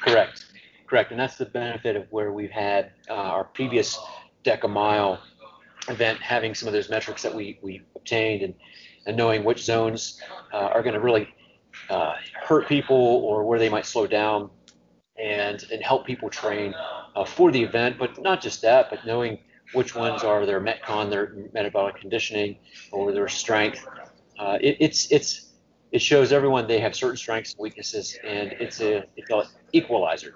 Correct. 0.00 0.44
Correct. 0.86 1.10
And 1.10 1.18
that's 1.18 1.38
the 1.38 1.46
benefit 1.46 1.96
of 1.96 2.06
where 2.10 2.32
we've 2.32 2.52
had 2.52 2.92
uh, 3.10 3.14
our 3.14 3.42
previous 3.42 3.98
Deka 4.44 4.70
Mile 4.70 5.20
event 5.88 6.20
having 6.20 6.54
some 6.54 6.68
of 6.68 6.72
those 6.72 6.88
metrics 6.88 7.22
that 7.22 7.34
we, 7.34 7.58
we 7.62 7.82
obtained 7.96 8.42
and, 8.42 8.54
and 9.06 9.16
knowing 9.16 9.44
which 9.44 9.64
zones 9.64 10.20
uh, 10.52 10.56
are 10.56 10.82
going 10.82 10.94
to 10.94 11.00
really 11.00 11.28
uh, 11.90 12.14
hurt 12.42 12.68
people 12.68 12.96
or 12.96 13.44
where 13.44 13.58
they 13.58 13.68
might 13.68 13.86
slow 13.86 14.06
down 14.06 14.50
and, 15.18 15.64
and 15.72 15.82
help 15.82 16.06
people 16.06 16.28
train 16.28 16.74
uh, 17.14 17.24
for 17.24 17.50
the 17.50 17.62
event. 17.62 17.98
But 17.98 18.20
not 18.20 18.40
just 18.40 18.62
that, 18.62 18.90
but 18.90 19.06
knowing 19.06 19.38
which 19.72 19.94
ones 19.94 20.22
are 20.22 20.46
their 20.46 20.60
metcon, 20.60 21.10
their 21.10 21.34
metabolic 21.52 21.96
conditioning, 21.96 22.58
or 22.92 23.12
their 23.12 23.28
strength. 23.28 23.86
Uh, 24.38 24.58
it, 24.60 24.76
it's 24.80 25.10
it's 25.10 25.46
it 25.92 26.00
shows 26.00 26.32
everyone 26.32 26.66
they 26.66 26.80
have 26.80 26.94
certain 26.94 27.16
strengths 27.16 27.52
and 27.52 27.60
weaknesses, 27.60 28.18
and 28.24 28.52
it's 28.52 28.80
a 28.80 29.04
it's 29.16 29.30
an 29.30 29.44
equalizer. 29.72 30.34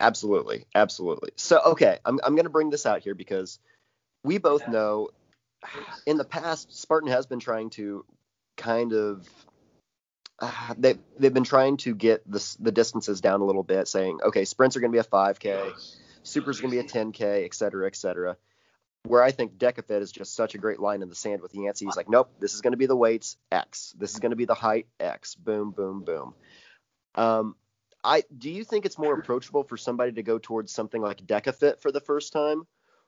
Absolutely, 0.00 0.66
absolutely. 0.74 1.30
So 1.36 1.60
okay, 1.66 1.98
I'm 2.04 2.20
I'm 2.24 2.34
going 2.34 2.44
to 2.44 2.50
bring 2.50 2.70
this 2.70 2.86
out 2.86 3.02
here 3.02 3.14
because 3.14 3.58
we 4.24 4.38
both 4.38 4.66
know 4.68 5.08
in 6.06 6.16
the 6.16 6.24
past 6.24 6.72
Spartan 6.72 7.10
has 7.10 7.26
been 7.26 7.40
trying 7.40 7.70
to 7.70 8.04
kind 8.56 8.92
of 8.92 9.28
uh, 10.40 10.74
they 10.76 10.94
they've 11.18 11.34
been 11.34 11.44
trying 11.44 11.76
to 11.78 11.94
get 11.94 12.28
the 12.30 12.56
the 12.60 12.72
distances 12.72 13.20
down 13.20 13.40
a 13.40 13.44
little 13.44 13.62
bit, 13.62 13.88
saying 13.88 14.20
okay, 14.22 14.44
sprints 14.44 14.76
are 14.76 14.80
going 14.80 14.92
to 14.92 14.96
be 14.96 15.00
a 15.00 15.04
5K, 15.04 15.72
supers 16.22 16.58
are 16.58 16.62
going 16.62 16.76
to 16.76 16.82
be 16.82 16.86
a 16.86 17.04
10K, 17.04 17.44
et 17.44 17.54
cetera, 17.54 17.86
et 17.86 17.96
cetera. 17.96 18.36
Where 19.04 19.22
I 19.22 19.30
think 19.30 19.58
DekaFit 19.58 20.02
is 20.02 20.12
just 20.12 20.34
such 20.34 20.54
a 20.54 20.58
great 20.58 20.80
line 20.80 21.02
in 21.02 21.08
the 21.08 21.14
sand 21.14 21.40
with 21.40 21.54
Yancy. 21.54 21.86
He's 21.86 21.96
like, 21.96 22.08
nope, 22.08 22.30
this 22.40 22.54
is 22.54 22.60
going 22.60 22.72
to 22.72 22.76
be 22.76 22.86
the 22.86 22.96
weights 22.96 23.36
X. 23.50 23.94
This 23.96 24.12
is 24.12 24.18
going 24.18 24.30
to 24.30 24.36
be 24.36 24.44
the 24.44 24.54
height 24.54 24.86
X. 25.00 25.34
Boom, 25.34 25.70
boom, 25.70 26.04
boom. 26.04 26.34
Um, 27.14 27.56
I 28.04 28.22
do 28.36 28.50
you 28.50 28.64
think 28.64 28.86
it's 28.86 28.98
more 28.98 29.18
approachable 29.18 29.64
for 29.64 29.76
somebody 29.76 30.12
to 30.12 30.22
go 30.22 30.38
towards 30.38 30.72
something 30.72 31.00
like 31.00 31.26
DekaFit 31.26 31.80
for 31.80 31.90
the 31.90 32.00
first 32.00 32.32
time, 32.32 32.66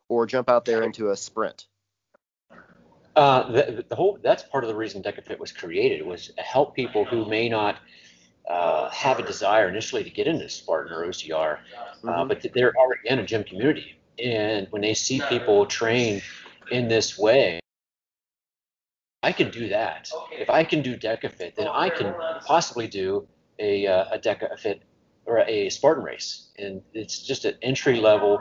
or 0.09 0.27
jump 0.27 0.49
out 0.49 0.65
there 0.65 0.83
into 0.83 1.11
a 1.11 1.17
sprint? 1.17 1.67
Uh, 3.17 3.51
the, 3.51 3.85
the, 3.89 3.95
whole 3.95 4.19
that's 4.23 4.45
part 4.45 4.63
of 4.63 4.69
the 4.69 4.75
reason 4.75 5.03
DekaFit 5.03 5.39
was 5.39 5.51
created 5.51 6.07
was 6.07 6.29
to 6.29 6.43
help 6.43 6.77
people 6.77 7.05
who 7.05 7.29
may 7.29 7.49
not 7.49 7.77
uh, 8.49 8.89
have 8.91 9.19
a 9.19 9.23
desire 9.23 9.69
initially 9.69 10.05
to 10.05 10.11
get 10.11 10.27
into 10.27 10.49
Spartan 10.49 10.93
or 10.93 11.07
OCR, 11.07 11.59
uh, 11.59 12.07
mm-hmm. 12.07 12.29
but 12.29 12.47
they're 12.55 12.73
already 12.77 13.01
in 13.07 13.19
a 13.19 13.27
gym 13.27 13.43
community, 13.45 13.97
and 14.23 14.69
when 14.71 14.83
they 14.83 14.95
see 14.95 15.21
people 15.29 15.67
train 15.67 16.23
in 16.71 16.89
this 16.89 17.19
way, 17.19 17.61
I 19.23 19.33
can 19.33 19.51
do 19.51 19.69
that. 19.69 20.11
If 20.33 20.49
I 20.49 20.65
can 20.65 20.83
do 20.83 20.97
DekaFit, 20.97 21.55
then 21.57 21.69
I 21.69 21.91
can 21.91 22.15
possibly 22.47 22.87
do 22.87 23.27
a, 23.59 23.87
uh, 23.87 24.05
a 24.13 24.19
DekaFit 24.19 24.81
or 25.27 25.41
a 25.41 25.69
Spartan 25.69 26.05
race, 26.05 26.49
and 26.59 26.83
it's 26.95 27.21
just 27.23 27.45
an 27.45 27.55
entry 27.61 28.01
level 28.01 28.41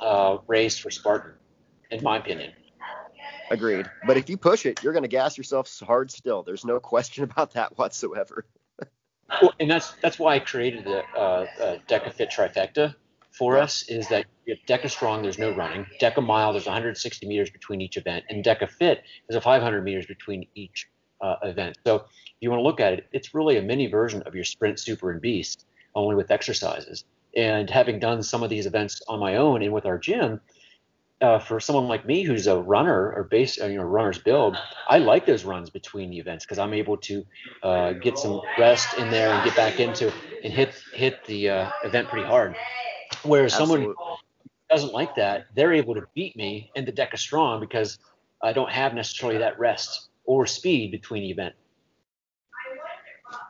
uh, 0.00 0.38
race 0.46 0.76
for 0.78 0.90
Spartan, 0.90 1.32
in 1.90 2.02
my 2.02 2.18
opinion. 2.18 2.52
Agreed. 3.50 3.90
But 4.06 4.16
if 4.16 4.28
you 4.28 4.36
push 4.36 4.66
it, 4.66 4.82
you're 4.82 4.92
going 4.92 5.02
to 5.02 5.08
gas 5.08 5.38
yourself 5.38 5.72
hard 5.80 6.10
still. 6.10 6.42
There's 6.42 6.64
no 6.64 6.80
question 6.80 7.24
about 7.30 7.52
that 7.54 7.76
whatsoever. 7.78 8.44
well, 9.42 9.54
and 9.60 9.70
that's 9.70 9.92
that's 10.02 10.18
why 10.18 10.34
I 10.34 10.38
created 10.38 10.84
the 10.84 11.02
uh, 11.16 11.46
uh, 11.60 11.78
DekaFit 11.88 12.30
trifecta 12.30 12.94
for 13.30 13.58
us. 13.58 13.84
Is 13.88 14.08
that 14.08 14.26
DEKA 14.66 14.90
Strong, 14.90 15.22
there's 15.22 15.38
no 15.38 15.54
running. 15.54 15.86
DEKA 16.00 16.24
Mile, 16.24 16.52
there's 16.52 16.66
160 16.66 17.26
meters 17.26 17.50
between 17.50 17.80
each 17.80 17.96
event, 17.96 18.24
and 18.28 18.44
Deka 18.44 18.68
Fit 18.68 19.02
is 19.28 19.36
a 19.36 19.40
500 19.40 19.82
meters 19.82 20.06
between 20.06 20.46
each 20.54 20.88
uh, 21.20 21.36
event. 21.42 21.78
So 21.86 21.96
if 21.96 22.02
you 22.40 22.50
want 22.50 22.60
to 22.60 22.64
look 22.64 22.80
at 22.80 22.92
it, 22.94 23.06
it's 23.12 23.34
really 23.34 23.56
a 23.58 23.62
mini 23.62 23.86
version 23.86 24.22
of 24.22 24.34
your 24.34 24.44
Sprint, 24.44 24.78
Super, 24.78 25.10
and 25.10 25.20
Beast, 25.20 25.66
only 25.94 26.14
with 26.14 26.30
exercises. 26.30 27.04
And 27.36 27.68
having 27.68 27.98
done 27.98 28.22
some 28.22 28.42
of 28.42 28.50
these 28.50 28.66
events 28.66 29.02
on 29.08 29.20
my 29.20 29.36
own 29.36 29.62
and 29.62 29.72
with 29.72 29.86
our 29.86 29.98
gym, 29.98 30.40
uh, 31.20 31.38
for 31.38 31.58
someone 31.58 31.88
like 31.88 32.06
me 32.06 32.22
who's 32.22 32.46
a 32.46 32.58
runner 32.58 33.12
or 33.12 33.24
base, 33.24 33.60
uh, 33.60 33.66
you 33.66 33.76
know, 33.76 33.84
runner's 33.84 34.18
build, 34.18 34.56
I 34.88 34.98
like 34.98 35.26
those 35.26 35.44
runs 35.44 35.70
between 35.70 36.10
the 36.10 36.18
events 36.18 36.44
because 36.44 36.58
I'm 36.58 36.72
able 36.72 36.96
to 36.98 37.24
uh, 37.62 37.92
get 37.94 38.18
some 38.18 38.40
rest 38.58 38.96
in 38.98 39.10
there 39.10 39.30
and 39.32 39.44
get 39.44 39.56
back 39.56 39.80
into 39.80 40.12
and 40.44 40.52
hit 40.52 40.74
hit 40.92 41.24
the 41.26 41.50
uh, 41.50 41.70
event 41.84 42.08
pretty 42.08 42.26
hard. 42.26 42.54
Whereas 43.24 43.54
Absolutely. 43.54 43.86
someone 43.86 43.96
doesn't 44.70 44.92
like 44.92 45.14
that, 45.16 45.46
they're 45.54 45.72
able 45.72 45.94
to 45.94 46.02
beat 46.14 46.36
me 46.36 46.70
in 46.74 46.84
the 46.84 46.92
DEKA 46.92 47.18
Strong 47.18 47.60
because 47.60 47.98
I 48.42 48.52
don't 48.52 48.70
have 48.70 48.94
necessarily 48.94 49.38
that 49.38 49.58
rest 49.58 50.10
or 50.24 50.46
speed 50.46 50.92
between 50.92 51.22
the 51.22 51.30
event. 51.30 51.54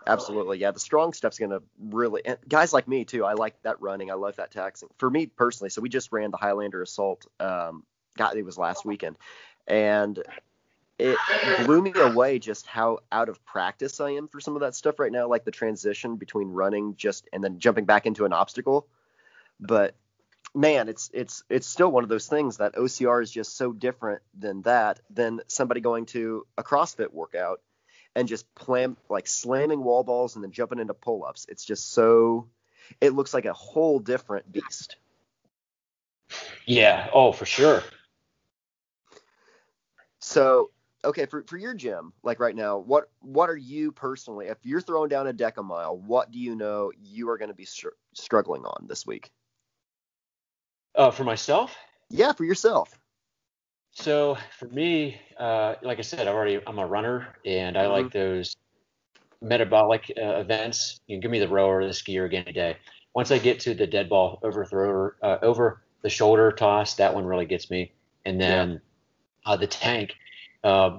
Absolutely, 0.09 0.59
yeah. 0.59 0.71
The 0.71 0.81
strong 0.81 1.13
stuff's 1.13 1.39
gonna 1.39 1.61
really 1.79 2.23
guys 2.49 2.73
like 2.73 2.89
me 2.89 3.05
too. 3.05 3.25
I 3.25 3.35
like 3.35 3.61
that 3.63 3.81
running. 3.81 4.11
I 4.11 4.15
love 4.15 4.37
that 4.37 4.51
taxing. 4.51 4.89
For 4.99 5.11
me 5.11 5.27
personally, 5.27 5.71
so 5.71 5.83
we 5.83 5.89
just 5.89 6.11
ran 6.13 6.31
the 6.31 6.37
Highlander 6.37 6.83
Assault. 6.83 7.27
Um, 7.39 7.85
God, 8.17 8.37
it 8.37 8.45
was 8.45 8.59
last 8.59 8.85
weekend, 8.85 9.17
and 9.67 10.23
it 10.99 11.17
blew 11.65 11.81
me 11.81 11.93
away 11.95 12.39
just 12.39 12.67
how 12.67 12.99
out 13.13 13.29
of 13.29 13.45
practice 13.45 14.01
I 14.01 14.11
am 14.11 14.29
for 14.29 14.41
some 14.41 14.57
of 14.57 14.61
that 14.61 14.75
stuff 14.75 14.99
right 14.99 15.13
now, 15.13 15.29
like 15.29 15.45
the 15.45 15.51
transition 15.51 16.17
between 16.17 16.49
running 16.49 16.97
just 16.97 17.29
and 17.33 17.45
then 17.45 17.59
jumping 17.59 17.85
back 17.85 18.07
into 18.07 18.25
an 18.25 18.33
obstacle. 18.33 18.89
But 19.61 19.95
man, 20.55 20.89
it's 20.89 21.11
it's 21.13 21.45
it's 21.49 21.67
still 21.67 21.91
one 21.91 22.03
of 22.03 22.09
those 22.09 22.27
things 22.27 22.57
that 22.57 22.75
OCR 22.75 23.23
is 23.23 23.31
just 23.31 23.57
so 23.57 23.73
different 23.73 24.23
than 24.37 24.63
that 24.63 25.01
than 25.11 25.41
somebody 25.47 25.81
going 25.81 26.07
to 26.07 26.47
a 26.57 26.65
CrossFit 26.65 27.13
workout 27.13 27.61
and 28.15 28.29
just 28.29 28.53
plan 28.55 28.97
like 29.09 29.27
slamming 29.27 29.83
wall 29.83 30.05
balls 30.05 30.35
and 30.35 30.45
then 30.45 30.51
jumping 30.51 30.79
into 30.79 30.95
pull 30.95 31.25
ups. 31.25 31.47
It's 31.49 31.65
just 31.65 31.93
so 31.93 32.49
it 33.01 33.15
looks 33.15 33.35
like 33.35 33.45
a 33.45 33.53
whole 33.53 33.99
different 33.99 34.51
beast. 34.51 34.97
Yeah. 36.67 37.09
Oh, 37.13 37.33
for 37.33 37.47
sure. 37.47 37.83
So 40.21 40.71
okay, 41.05 41.27
for, 41.27 41.43
for 41.45 41.57
your 41.57 41.75
gym, 41.75 42.13
like 42.23 42.41
right 42.41 42.55
now, 42.55 42.79
what 42.79 43.11
what 43.21 43.51
are 43.51 43.57
you 43.57 43.93
personally, 43.93 44.47
if 44.47 44.59
you're 44.63 44.81
throwing 44.81 45.09
down 45.09 45.27
a 45.27 45.33
DEKA 45.33 45.65
Mile, 45.65 45.97
what 45.97 46.31
do 46.31 46.39
you 46.39 46.55
know 46.55 46.93
you 46.99 47.29
are 47.31 47.39
going 47.39 47.51
to 47.51 47.55
be 47.55 47.65
str- 47.65 47.89
struggling 48.15 48.65
on 48.65 48.87
this 48.89 49.07
week? 49.07 49.31
Uh, 50.95 51.11
for 51.11 51.25
myself? 51.25 51.77
Yeah, 52.11 52.33
for 52.33 52.45
yourself. 52.45 52.99
So 54.01 54.39
for 54.57 54.69
me, 54.69 55.21
uh, 55.39 55.75
like 55.83 55.99
I 55.99 56.03
said, 56.03 56.29
i 56.29 56.31
already 56.31 56.61
I'm 56.69 56.79
a 56.79 56.87
runner, 56.87 57.35
and 57.45 57.77
I 57.77 57.83
mm-hmm. 57.83 57.93
like 57.93 58.13
those 58.13 58.57
metabolic 59.43 60.13
uh, 60.17 60.37
events. 60.37 61.01
You 61.09 61.17
can 61.17 61.21
give 61.21 61.33
me 61.33 61.41
the 61.41 61.49
rower, 61.49 61.85
the 61.85 61.91
skier 61.91 62.25
again 62.25 62.45
today. 62.45 62.77
Once 63.15 63.33
I 63.33 63.39
get 63.39 63.59
to 63.61 63.75
the 63.75 63.89
dead 63.89 64.09
ball 64.09 64.39
overthrow, 64.45 65.11
uh, 65.21 65.39
over 65.43 65.83
the 66.03 66.09
shoulder 66.09 66.53
toss, 66.53 66.95
that 66.95 67.13
one 67.13 67.25
really 67.25 67.45
gets 67.45 67.71
me. 67.71 67.91
And 68.25 68.41
then 68.41 68.81
yeah. 69.45 69.53
uh, 69.53 69.57
the 69.57 69.67
tank, 69.67 70.15
uh, 70.63 70.99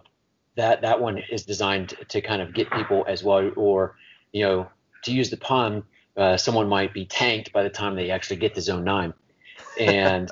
that 0.55 0.81
that 0.81 0.99
one 0.99 1.19
is 1.31 1.45
designed 1.45 1.93
to 2.09 2.19
kind 2.19 2.41
of 2.41 2.53
get 2.53 2.69
people 2.69 3.05
as 3.07 3.23
well, 3.23 3.49
or 3.55 3.95
you 4.33 4.43
know, 4.43 4.69
to 5.03 5.13
use 5.13 5.29
the 5.29 5.37
pun, 5.37 5.83
uh, 6.17 6.35
someone 6.35 6.67
might 6.67 6.93
be 6.93 7.05
tanked 7.05 7.53
by 7.53 7.63
the 7.63 7.69
time 7.69 7.95
they 7.95 8.11
actually 8.11 8.35
get 8.35 8.55
to 8.55 8.61
zone 8.61 8.83
nine, 8.83 9.13
and 9.79 10.29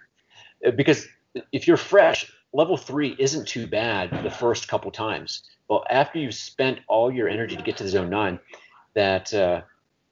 because 0.76 1.06
if 1.52 1.66
you're 1.66 1.76
fresh, 1.76 2.30
level 2.52 2.76
three 2.76 3.14
isn't 3.18 3.46
too 3.46 3.66
bad 3.66 4.24
the 4.24 4.30
first 4.30 4.68
couple 4.68 4.90
times. 4.90 5.42
But 5.68 5.84
after 5.90 6.18
you've 6.18 6.34
spent 6.34 6.80
all 6.88 7.12
your 7.12 7.28
energy 7.28 7.56
to 7.56 7.62
get 7.62 7.76
to 7.78 7.84
the 7.84 7.90
zone 7.90 8.10
nine, 8.10 8.38
that 8.94 9.32
uh, 9.34 9.62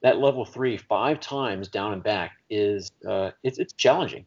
that 0.03 0.19
level 0.19 0.45
three 0.45 0.77
five 0.77 1.21
times 1.21 1.69
down 1.69 1.93
and 1.93 2.03
back 2.03 2.33
is 2.51 2.91
uh, 3.09 3.31
it's, 3.43 3.59
it's 3.59 3.73
challenging. 3.73 4.27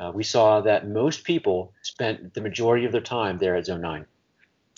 Uh, 0.00 0.10
we 0.12 0.24
saw 0.24 0.60
that 0.62 0.88
most 0.88 1.24
people 1.24 1.72
spent 1.82 2.34
the 2.34 2.40
majority 2.40 2.84
of 2.86 2.92
their 2.92 3.00
time 3.00 3.38
there 3.38 3.54
at 3.54 3.66
zone 3.66 3.82
nine. 3.82 4.06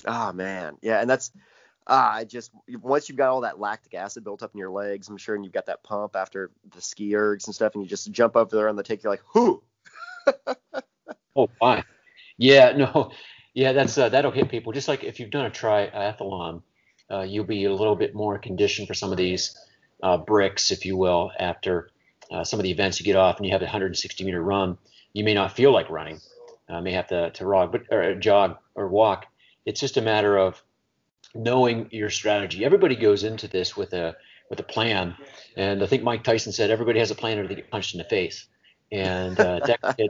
Oh 0.06 0.32
man, 0.32 0.76
yeah, 0.82 1.00
and 1.00 1.08
that's 1.08 1.30
ah, 1.86 2.14
I 2.14 2.24
just 2.24 2.50
once 2.82 3.08
you've 3.08 3.18
got 3.18 3.30
all 3.30 3.42
that 3.42 3.60
lactic 3.60 3.94
acid 3.94 4.24
built 4.24 4.42
up 4.42 4.52
in 4.52 4.58
your 4.58 4.70
legs, 4.70 5.08
I'm 5.08 5.16
sure, 5.16 5.34
and 5.34 5.44
you've 5.44 5.54
got 5.54 5.66
that 5.66 5.82
pump 5.82 6.16
after 6.16 6.50
the 6.74 6.82
ski 6.82 7.12
ergs 7.12 7.46
and 7.46 7.54
stuff, 7.54 7.74
and 7.74 7.82
you 7.84 7.88
just 7.88 8.10
jump 8.10 8.36
over 8.36 8.54
there 8.54 8.68
on 8.68 8.76
the 8.76 8.82
take, 8.82 9.02
you're 9.02 9.12
like, 9.12 9.34
whoo. 9.34 9.62
Oh, 11.36 11.48
fine. 11.58 11.84
Yeah, 12.38 12.72
no, 12.76 13.12
Yeah, 13.54 13.72
that's 13.72 13.96
uh, 13.96 14.08
that'll 14.08 14.32
hit 14.32 14.48
people. 14.50 14.72
Just 14.72 14.88
like 14.88 15.04
if 15.04 15.20
you've 15.20 15.30
done 15.30 15.46
a 15.46 15.50
triathlon, 15.50 16.62
uh, 17.10 17.20
you'll 17.22 17.44
be 17.44 17.64
a 17.64 17.72
little 17.72 17.94
bit 17.94 18.14
more 18.14 18.38
conditioned 18.38 18.88
for 18.88 18.94
some 18.94 19.12
of 19.12 19.16
these 19.16 19.56
uh, 20.02 20.16
bricks, 20.18 20.72
if 20.72 20.84
you 20.84 20.96
will, 20.96 21.30
after 21.38 21.90
uh, 22.32 22.42
some 22.42 22.58
of 22.58 22.64
the 22.64 22.70
events 22.70 22.98
you 22.98 23.06
get 23.06 23.16
off 23.16 23.36
and 23.36 23.46
you 23.46 23.52
have 23.52 23.62
a 23.62 23.66
160 23.66 24.24
meter 24.24 24.42
run. 24.42 24.76
You 25.12 25.22
may 25.22 25.34
not 25.34 25.52
feel 25.52 25.72
like 25.72 25.88
running, 25.88 26.20
uh, 26.68 26.80
may 26.80 26.92
have 26.92 27.06
to 27.08 27.30
to 27.30 27.46
rog, 27.46 27.70
but 27.70 27.82
or 27.92 28.16
jog 28.16 28.56
or 28.74 28.88
walk. 28.88 29.26
It's 29.64 29.80
just 29.80 29.96
a 29.96 30.02
matter 30.02 30.36
of 30.36 30.60
knowing 31.34 31.88
your 31.92 32.10
strategy. 32.10 32.64
Everybody 32.64 32.96
goes 32.96 33.22
into 33.22 33.46
this 33.46 33.76
with 33.76 33.92
a 33.92 34.16
with 34.50 34.58
a 34.58 34.64
plan, 34.64 35.14
and 35.56 35.80
I 35.82 35.86
think 35.86 36.02
Mike 36.02 36.24
Tyson 36.24 36.52
said 36.52 36.70
everybody 36.70 36.98
has 36.98 37.12
a 37.12 37.14
plan 37.14 37.38
or 37.38 37.46
they 37.46 37.54
get 37.54 37.70
punched 37.70 37.94
in 37.94 37.98
the 37.98 38.04
face. 38.04 38.46
And 38.90 39.38
uh, 39.38 39.60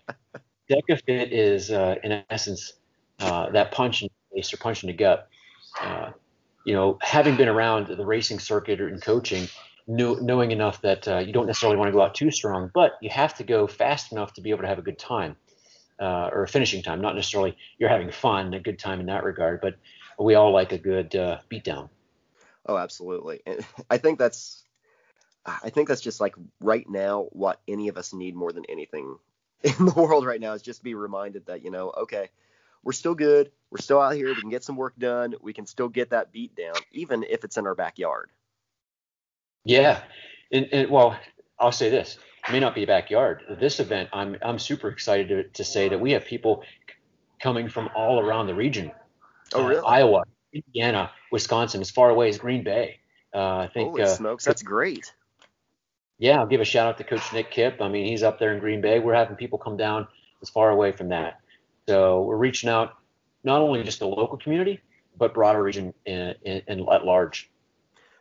DekaFit, 0.70 1.28
is 1.30 1.70
uh, 1.70 1.96
in 2.02 2.22
essence 2.30 2.74
uh, 3.20 3.50
that 3.50 3.72
punch 3.72 4.02
in 4.02 4.08
the 4.08 4.36
face 4.36 4.52
or 4.52 4.56
punch 4.56 4.82
in 4.82 4.88
the 4.88 4.92
gut. 4.92 5.28
Uh, 5.80 6.10
you 6.64 6.72
know, 6.72 6.98
having 7.02 7.36
been 7.36 7.48
around 7.48 7.88
the 7.88 8.04
racing 8.04 8.38
circuit 8.38 8.80
and 8.80 9.02
coaching, 9.02 9.48
know, 9.86 10.14
knowing 10.14 10.50
enough 10.50 10.80
that 10.82 11.06
uh, 11.06 11.18
you 11.18 11.32
don't 11.32 11.46
necessarily 11.46 11.76
want 11.76 11.88
to 11.88 11.92
go 11.92 12.00
out 12.00 12.14
too 12.14 12.30
strong, 12.30 12.70
but 12.74 12.92
you 13.02 13.10
have 13.10 13.34
to 13.34 13.44
go 13.44 13.66
fast 13.66 14.12
enough 14.12 14.32
to 14.34 14.40
be 14.40 14.50
able 14.50 14.62
to 14.62 14.68
have 14.68 14.78
a 14.78 14.82
good 14.82 14.98
time 14.98 15.36
uh, 16.00 16.30
or 16.32 16.42
a 16.42 16.48
finishing 16.48 16.82
time. 16.82 17.00
Not 17.00 17.14
necessarily 17.14 17.56
you're 17.78 17.90
having 17.90 18.10
fun, 18.10 18.54
a 18.54 18.60
good 18.60 18.78
time 18.78 19.00
in 19.00 19.06
that 19.06 19.24
regard, 19.24 19.60
but 19.60 19.74
we 20.18 20.34
all 20.34 20.52
like 20.52 20.72
a 20.72 20.78
good 20.78 21.14
uh, 21.14 21.38
beatdown. 21.50 21.90
Oh, 22.66 22.76
absolutely. 22.76 23.42
I 23.90 23.98
think 23.98 24.18
that's 24.18 24.62
I 25.44 25.68
think 25.68 25.88
that's 25.88 26.00
just 26.00 26.20
like 26.20 26.34
right 26.60 26.88
now 26.88 27.26
what 27.32 27.60
any 27.68 27.88
of 27.88 27.98
us 27.98 28.14
need 28.14 28.34
more 28.34 28.52
than 28.52 28.64
anything 28.68 29.18
in 29.64 29.86
the 29.86 29.94
world 29.94 30.24
right 30.26 30.40
now 30.40 30.52
is 30.52 30.62
just 30.62 30.80
to 30.80 30.84
be 30.84 30.94
reminded 30.94 31.46
that 31.46 31.64
you 31.64 31.70
know 31.70 31.92
okay 31.96 32.28
we're 32.84 32.92
still 32.92 33.14
good. 33.14 33.50
We're 33.70 33.80
still 33.80 34.00
out 34.00 34.14
here. 34.14 34.28
We 34.28 34.40
can 34.40 34.50
get 34.50 34.62
some 34.62 34.76
work 34.76 34.94
done. 34.98 35.34
We 35.40 35.52
can 35.52 35.66
still 35.66 35.88
get 35.88 36.10
that 36.10 36.30
beat 36.30 36.54
down, 36.54 36.74
even 36.92 37.24
if 37.24 37.42
it's 37.42 37.56
in 37.56 37.66
our 37.66 37.74
backyard. 37.74 38.30
Yeah, 39.64 40.02
and, 40.52 40.68
and 40.70 40.90
well, 40.90 41.18
I'll 41.58 41.72
say 41.72 41.88
this: 41.90 42.18
it 42.46 42.52
may 42.52 42.60
not 42.60 42.74
be 42.74 42.84
a 42.84 42.86
backyard. 42.86 43.42
This 43.58 43.80
event, 43.80 44.10
I'm 44.12 44.36
I'm 44.42 44.58
super 44.58 44.88
excited 44.88 45.28
to, 45.28 45.44
to 45.44 45.64
say 45.64 45.88
that 45.88 45.98
we 45.98 46.12
have 46.12 46.26
people 46.26 46.62
coming 47.40 47.68
from 47.68 47.88
all 47.96 48.20
around 48.20 48.46
the 48.46 48.54
region. 48.54 48.92
Oh, 49.54 49.66
really? 49.66 49.80
Uh, 49.80 49.86
Iowa, 49.86 50.24
Indiana, 50.52 51.10
Wisconsin, 51.32 51.80
as 51.80 51.90
far 51.90 52.10
away 52.10 52.28
as 52.28 52.38
Green 52.38 52.62
Bay. 52.62 53.00
Uh, 53.34 53.56
I 53.56 53.70
think. 53.72 53.88
Holy 53.88 54.02
uh, 54.02 54.06
smokes, 54.06 54.44
that's 54.44 54.62
great. 54.62 55.12
Yeah, 56.24 56.38
I'll 56.38 56.46
give 56.46 56.62
a 56.62 56.64
shout 56.64 56.86
out 56.86 56.96
to 56.96 57.04
Coach 57.04 57.34
Nick 57.34 57.50
Kipp. 57.50 57.82
I 57.82 57.88
mean, 57.88 58.06
he's 58.06 58.22
up 58.22 58.38
there 58.38 58.54
in 58.54 58.58
Green 58.58 58.80
Bay. 58.80 58.98
We're 58.98 59.12
having 59.12 59.36
people 59.36 59.58
come 59.58 59.76
down 59.76 60.08
as 60.40 60.48
far 60.48 60.70
away 60.70 60.90
from 60.90 61.10
that. 61.10 61.38
So 61.86 62.22
we're 62.22 62.38
reaching 62.38 62.70
out 62.70 62.94
not 63.42 63.60
only 63.60 63.82
just 63.82 63.98
the 63.98 64.06
local 64.06 64.38
community, 64.38 64.80
but 65.18 65.34
broader 65.34 65.62
region 65.62 65.92
and, 66.06 66.34
at 66.46 67.04
large. 67.04 67.50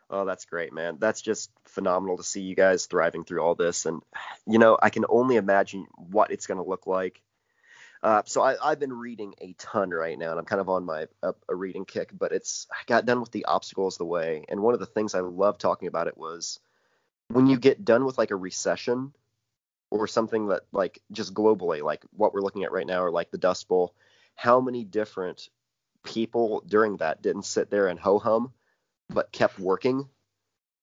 Oh, 0.10 0.26
that's 0.26 0.44
great, 0.44 0.74
man. 0.74 0.98
That's 1.00 1.22
just 1.22 1.50
phenomenal 1.64 2.18
to 2.18 2.24
see 2.24 2.42
you 2.42 2.56
guys 2.56 2.88
thriving 2.88 3.24
through 3.24 3.40
all 3.40 3.56
this. 3.56 3.86
And, 3.86 4.02
you 4.46 4.60
know, 4.60 4.78
I 4.82 4.90
can 4.90 5.06
only 5.08 5.38
imagine 5.38 5.88
what 5.96 6.30
it's 6.30 6.46
going 6.46 6.62
to 6.62 6.70
look 6.70 6.86
like. 6.86 7.22
Uh, 8.04 8.24
so 8.26 8.42
I, 8.42 8.58
have 8.62 8.82
been 8.82 8.92
reading 8.92 9.34
a 9.40 9.56
ton 9.58 9.92
right 9.92 10.20
now, 10.20 10.32
and 10.32 10.40
I'm 10.40 10.46
kind 10.46 10.60
of 10.60 10.68
on 10.68 10.84
my 10.84 11.08
a, 11.22 11.36
a 11.48 11.56
reading 11.56 11.86
kick. 11.86 12.10
But 12.12 12.34
it's 12.34 12.68
I 12.70 12.84
got 12.86 13.06
done 13.06 13.22
with 13.22 13.32
the 13.32 13.46
obstacles 13.46 13.98
the 13.98 14.04
way, 14.04 14.44
and 14.50 14.60
one 14.60 14.74
of 14.74 14.82
the 14.82 14.86
things 14.86 15.16
I 15.16 15.22
love 15.22 15.58
talking 15.58 15.88
about 15.88 16.08
it 16.08 16.18
was 16.18 16.60
when 17.34 17.48
you 17.48 17.58
get 17.58 17.84
done 17.84 18.06
with 18.06 18.18
like 18.18 18.32
a 18.32 18.36
recession 18.36 19.14
or 19.90 20.08
something 20.08 20.48
that 20.48 20.64
like 20.72 21.02
just 21.12 21.34
globally, 21.34 21.84
like 21.84 22.04
what 22.16 22.34
we're 22.34 22.42
looking 22.42 22.64
at 22.64 22.72
right 22.72 22.88
now, 22.88 23.04
or 23.04 23.12
like 23.12 23.32
the 23.32 23.38
Dust 23.38 23.68
Bowl, 23.68 23.94
how 24.36 24.60
many 24.60 24.84
different 24.84 25.50
people 26.04 26.64
during 26.68 26.98
that 26.98 27.22
didn't 27.22 27.46
sit 27.46 27.70
there 27.70 27.88
and 27.88 28.00
ho 28.00 28.20
hum, 28.20 28.54
but 29.10 29.32
kept 29.32 29.60
working, 29.60 30.08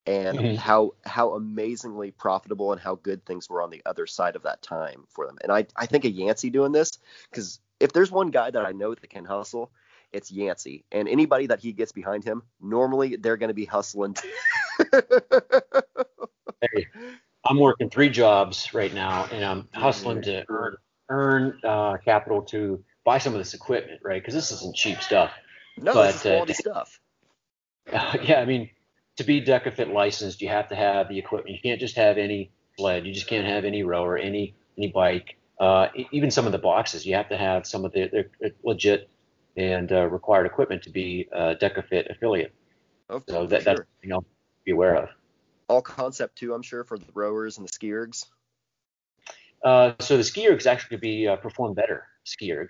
and 0.05 0.37
mm-hmm. 0.37 0.55
how 0.55 0.93
how 1.05 1.35
amazingly 1.35 2.11
profitable 2.11 2.71
and 2.71 2.81
how 2.81 2.95
good 2.95 3.25
things 3.25 3.49
were 3.49 3.61
on 3.61 3.69
the 3.69 3.81
other 3.85 4.07
side 4.07 4.35
of 4.35 4.43
that 4.43 4.61
time 4.61 5.03
for 5.09 5.25
them. 5.25 5.37
And 5.41 5.51
I 5.51 5.65
I 5.75 5.85
think 5.85 6.05
of 6.05 6.11
Yancy 6.11 6.49
doing 6.49 6.71
this 6.71 6.97
because 7.29 7.59
if 7.79 7.93
there's 7.93 8.11
one 8.11 8.29
guy 8.29 8.51
that 8.51 8.65
I 8.65 8.71
know 8.71 8.93
that 8.93 9.09
can 9.09 9.25
hustle, 9.25 9.71
it's 10.11 10.31
Yancy. 10.31 10.85
And 10.91 11.07
anybody 11.07 11.47
that 11.47 11.59
he 11.59 11.71
gets 11.71 11.91
behind 11.91 12.23
him, 12.23 12.43
normally 12.61 13.15
they're 13.15 13.37
going 13.37 13.49
to 13.49 13.53
be 13.53 13.65
hustling. 13.65 14.15
I'm 17.51 17.59
working 17.59 17.89
three 17.89 18.07
jobs 18.07 18.73
right 18.73 18.93
now, 18.93 19.25
and 19.25 19.43
I'm 19.43 19.67
hustling 19.73 20.21
to 20.21 20.45
earn 20.47 20.77
earn 21.09 21.59
uh, 21.65 21.97
capital 21.97 22.43
to 22.43 22.81
buy 23.03 23.17
some 23.17 23.33
of 23.33 23.39
this 23.39 23.53
equipment, 23.53 23.99
right? 24.05 24.21
Because 24.21 24.33
this 24.33 24.53
isn't 24.53 24.73
cheap 24.73 25.01
stuff. 25.01 25.33
No, 25.77 25.93
but, 25.93 26.07
this 26.07 26.15
is 26.15 26.21
quality 26.21 26.53
uh, 26.53 26.55
stuff. 26.55 26.99
Uh, 27.91 28.17
yeah, 28.23 28.39
I 28.39 28.45
mean, 28.45 28.69
to 29.17 29.25
be 29.25 29.41
DekaFit 29.41 29.91
licensed, 29.91 30.41
you 30.41 30.47
have 30.47 30.69
to 30.69 30.75
have 30.75 31.09
the 31.09 31.19
equipment. 31.19 31.53
You 31.53 31.61
can't 31.61 31.81
just 31.81 31.97
have 31.97 32.17
any 32.17 32.51
sled. 32.77 33.05
You 33.05 33.13
just 33.13 33.27
can't 33.27 33.45
have 33.45 33.65
any 33.65 33.83
rower, 33.83 34.17
any 34.17 34.55
any 34.77 34.87
bike. 34.87 35.37
Uh, 35.59 35.89
even 36.11 36.31
some 36.31 36.45
of 36.45 36.53
the 36.53 36.57
boxes, 36.57 37.05
you 37.05 37.15
have 37.15 37.27
to 37.27 37.37
have 37.37 37.67
some 37.67 37.83
of 37.83 37.91
the 37.91 38.29
legit 38.63 39.09
and 39.57 39.91
uh, 39.91 40.07
required 40.07 40.45
equipment 40.45 40.83
to 40.83 40.89
be 40.89 41.27
a 41.33 41.53
DekaFit 41.55 42.09
affiliate. 42.09 42.53
Oh, 43.09 43.21
so 43.27 43.45
that, 43.45 43.63
sure. 43.63 43.75
that's 43.75 43.89
you 44.03 44.07
know 44.07 44.23
be 44.63 44.71
aware 44.71 44.95
of 44.95 45.09
all 45.71 45.81
Concept2, 45.81 46.53
I'm 46.53 46.61
sure, 46.61 46.83
for 46.83 46.97
the 46.97 47.05
rowers 47.13 47.57
and 47.57 47.65
the 47.65 47.71
ski 47.71 47.91
ergs. 47.91 48.25
Uh, 49.63 49.93
so 49.99 50.17
the 50.17 50.23
ski 50.23 50.47
ergs 50.49 50.65
actually 50.65 50.89
could 50.89 51.01
be 51.01 51.27
uh, 51.27 51.37
perform 51.37 51.73
better 51.73 52.07
ski 52.25 52.51
erg. 52.51 52.67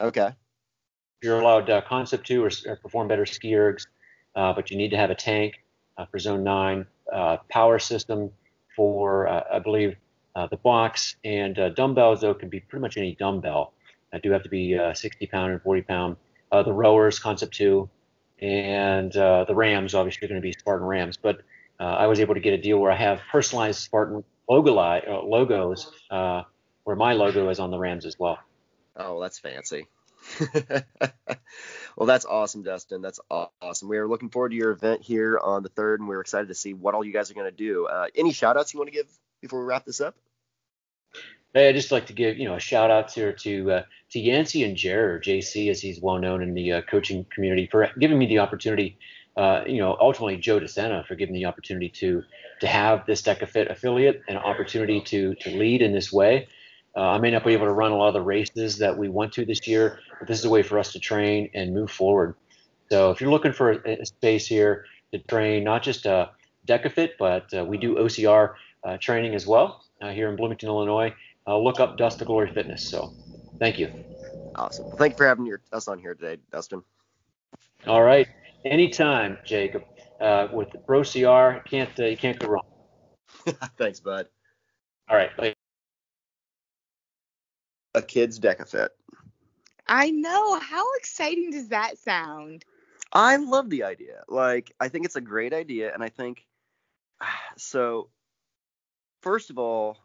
Okay. 0.00 0.30
You're 1.20 1.40
allowed 1.40 1.68
uh, 1.68 1.80
concept 1.80 2.26
two 2.28 2.44
or, 2.44 2.50
or, 2.66 2.76
perform 2.76 3.08
better 3.08 3.26
ski 3.26 3.52
ergs, 3.52 3.86
uh, 4.36 4.52
but 4.52 4.70
you 4.70 4.76
need 4.76 4.90
to 4.90 4.96
have 4.96 5.10
a 5.10 5.16
tank 5.16 5.64
uh, 5.96 6.06
for 6.06 6.18
zone 6.20 6.44
nine, 6.44 6.86
uh, 7.12 7.38
power 7.50 7.80
system 7.80 8.30
for 8.76 9.28
I 9.28 9.58
believe 9.58 9.96
the 10.50 10.56
box, 10.56 11.16
and 11.24 11.58
dumbbells 11.74 12.20
though 12.20 12.32
can 12.32 12.48
be 12.48 12.60
pretty 12.60 12.80
much 12.80 12.96
any 12.96 13.16
dumbbell. 13.16 13.72
I 14.12 14.18
do 14.18 14.30
have 14.30 14.44
to 14.44 14.48
be 14.48 14.78
60 14.94 15.26
pound 15.26 15.50
and 15.50 15.60
40 15.60 15.82
pound. 15.82 16.16
the 16.52 16.72
rowers 16.72 17.18
concept 17.18 17.54
two, 17.54 17.90
and 18.40 19.10
the 19.10 19.52
rams 19.52 19.96
obviously 19.96 20.26
are 20.26 20.28
going 20.28 20.40
to 20.40 20.46
be 20.46 20.52
Spartan 20.52 20.86
rams, 20.86 21.16
but 21.16 21.40
uh, 21.80 21.84
I 21.84 22.06
was 22.06 22.20
able 22.20 22.34
to 22.34 22.40
get 22.40 22.54
a 22.54 22.58
deal 22.58 22.78
where 22.78 22.90
I 22.90 22.96
have 22.96 23.20
personalized 23.30 23.80
Spartan 23.80 24.24
logo 24.48 24.76
uh, 24.76 25.22
logos 25.24 25.90
uh, 26.10 26.42
where 26.84 26.96
my 26.96 27.12
logo 27.12 27.48
is 27.50 27.60
on 27.60 27.70
the 27.70 27.78
Rams 27.78 28.06
as 28.06 28.18
well. 28.18 28.38
Oh, 28.96 29.20
that's 29.20 29.38
fancy. 29.38 29.86
well, 31.96 32.06
that's 32.06 32.24
awesome, 32.24 32.62
Dustin. 32.62 33.02
That's 33.02 33.20
awesome. 33.30 33.88
We 33.88 33.98
are 33.98 34.08
looking 34.08 34.30
forward 34.30 34.50
to 34.50 34.56
your 34.56 34.72
event 34.72 35.02
here 35.02 35.38
on 35.38 35.62
the 35.62 35.68
third, 35.68 36.00
and 36.00 36.08
we're 36.08 36.20
excited 36.20 36.48
to 36.48 36.54
see 36.54 36.74
what 36.74 36.94
all 36.94 37.04
you 37.04 37.12
guys 37.12 37.30
are 37.30 37.34
going 37.34 37.50
to 37.50 37.56
do. 37.56 37.86
Uh, 37.86 38.06
any 38.14 38.32
shout 38.32 38.56
outs 38.56 38.74
you 38.74 38.80
want 38.80 38.88
to 38.88 38.96
give 38.96 39.06
before 39.40 39.60
we 39.60 39.66
wrap 39.66 39.84
this 39.84 40.00
up? 40.00 40.16
Hey, 41.54 41.68
I'd 41.68 41.74
just 41.74 41.92
like 41.92 42.06
to 42.06 42.12
give 42.12 42.36
you 42.36 42.46
know 42.46 42.56
a 42.56 42.60
shout 42.60 42.90
out 42.90 43.10
here 43.12 43.32
to 43.32 43.70
uh, 43.70 43.82
to 44.10 44.18
Yancy 44.18 44.64
and 44.64 44.76
Jared, 44.76 45.22
JC, 45.22 45.70
as 45.70 45.80
he's 45.80 46.00
well 46.00 46.18
known 46.18 46.42
in 46.42 46.54
the 46.54 46.72
uh, 46.72 46.82
coaching 46.82 47.24
community, 47.32 47.68
for 47.70 47.90
giving 47.98 48.18
me 48.18 48.26
the 48.26 48.40
opportunity 48.40 48.98
uh, 49.38 49.62
you 49.68 49.78
know, 49.78 49.96
ultimately 50.00 50.36
Joe 50.36 50.58
DeSena 50.58 51.06
for 51.06 51.14
giving 51.14 51.32
the 51.32 51.46
opportunity 51.46 51.88
to 51.90 52.24
to 52.60 52.66
have 52.66 53.06
this 53.06 53.22
DekaFit 53.22 53.70
affiliate 53.70 54.20
and 54.26 54.36
an 54.36 54.42
opportunity 54.42 55.00
to 55.02 55.34
to 55.36 55.50
lead 55.50 55.80
in 55.80 55.92
this 55.92 56.12
way. 56.12 56.48
Uh, 56.96 57.10
I 57.10 57.18
may 57.18 57.30
not 57.30 57.44
be 57.44 57.52
able 57.52 57.66
to 57.66 57.72
run 57.72 57.92
a 57.92 57.96
lot 57.96 58.08
of 58.08 58.14
the 58.14 58.20
races 58.20 58.78
that 58.78 58.98
we 58.98 59.08
want 59.08 59.32
to 59.34 59.44
this 59.44 59.68
year, 59.68 60.00
but 60.18 60.26
this 60.26 60.40
is 60.40 60.44
a 60.44 60.50
way 60.50 60.64
for 60.64 60.76
us 60.76 60.90
to 60.92 60.98
train 60.98 61.50
and 61.54 61.72
move 61.72 61.88
forward. 61.88 62.34
So 62.90 63.12
if 63.12 63.20
you're 63.20 63.30
looking 63.30 63.52
for 63.52 63.70
a, 63.70 64.00
a 64.00 64.06
space 64.06 64.48
here 64.48 64.86
to 65.12 65.20
train, 65.20 65.62
not 65.62 65.84
just 65.84 66.04
uh, 66.04 66.30
DekaFit, 66.66 67.10
but 67.16 67.46
uh, 67.56 67.64
we 67.64 67.78
do 67.78 67.94
OCR 67.94 68.54
uh, 68.82 68.96
training 69.00 69.36
as 69.36 69.46
well 69.46 69.84
uh, 70.02 70.10
here 70.10 70.28
in 70.28 70.34
Bloomington, 70.34 70.68
Illinois. 70.68 71.14
Uh, 71.46 71.56
look 71.56 71.78
up 71.78 71.96
Dust 71.96 72.18
to 72.18 72.24
Glory 72.24 72.50
Fitness. 72.52 72.82
So 72.82 73.12
thank 73.60 73.78
you. 73.78 73.88
Awesome. 74.56 74.86
Well, 74.86 74.96
thank 74.96 75.12
you 75.12 75.16
for 75.16 75.28
having 75.28 75.46
your, 75.46 75.60
us 75.72 75.86
on 75.86 76.00
here 76.00 76.14
today, 76.14 76.38
Dustin. 76.50 76.82
All 77.86 78.02
right 78.02 78.26
anytime, 78.64 79.38
Jacob. 79.44 79.84
Uh, 80.20 80.48
with 80.52 80.68
Bro 80.86 81.04
CR, 81.04 81.60
can't 81.68 81.90
uh, 81.98 82.06
you 82.06 82.16
can't 82.16 82.38
go 82.38 82.48
wrong. 82.48 82.64
Thanks, 83.78 84.00
bud. 84.00 84.26
All 85.08 85.16
right. 85.16 85.34
Bye. 85.36 85.54
A 87.94 88.02
kid's 88.02 88.40
DekaFit. 88.40 88.88
I 89.86 90.10
know. 90.10 90.58
How 90.58 90.84
exciting 90.96 91.50
does 91.50 91.68
that 91.68 91.98
sound? 91.98 92.64
I 93.12 93.36
love 93.36 93.70
the 93.70 93.84
idea. 93.84 94.22
Like, 94.28 94.74
I 94.78 94.88
think 94.88 95.06
it's 95.06 95.16
a 95.16 95.20
great 95.20 95.54
idea, 95.54 95.94
and 95.94 96.02
I 96.02 96.08
think 96.08 96.44
so. 97.56 98.10
First 99.22 99.50
of 99.50 99.58
all, 99.58 99.98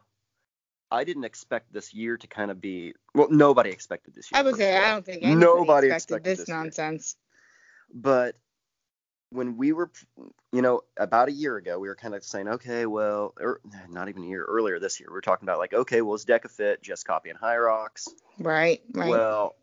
I 0.90 1.04
didn't 1.04 1.24
expect 1.24 1.72
this 1.72 1.94
year 1.94 2.16
to 2.16 2.26
kind 2.26 2.50
of 2.50 2.60
be 2.60 2.94
well. 3.14 3.28
Nobody 3.30 3.70
expected 3.70 4.14
this 4.14 4.30
year. 4.30 4.40
I 4.40 4.42
would 4.42 4.56
say 4.56 4.76
I 4.76 4.92
don't 4.92 5.04
think 5.04 5.22
nobody 5.22 5.88
expected, 5.88 6.14
expected 6.14 6.24
this, 6.24 6.38
this 6.38 6.48
nonsense. 6.48 7.16
But 7.92 8.36
when 9.30 9.56
we 9.56 9.72
were, 9.72 9.90
you 10.52 10.62
know, 10.62 10.82
about 10.96 11.28
a 11.28 11.32
year 11.32 11.56
ago, 11.56 11.78
we 11.78 11.88
were 11.88 11.96
kind 11.96 12.14
of 12.14 12.22
saying, 12.24 12.48
okay, 12.48 12.86
well, 12.86 13.34
or 13.40 13.60
not 13.88 14.08
even 14.08 14.22
a 14.22 14.26
year 14.26 14.44
earlier 14.44 14.78
this 14.78 15.00
year, 15.00 15.08
we 15.10 15.14
were 15.14 15.20
talking 15.20 15.46
about 15.46 15.58
like, 15.58 15.74
okay, 15.74 16.02
well, 16.02 16.14
it's 16.14 16.24
DekaFit 16.24 16.82
just 16.82 17.04
copying 17.04 17.36
Hyrox? 17.36 18.08
Right, 18.38 18.80
right. 18.92 19.10
Well, 19.10 19.56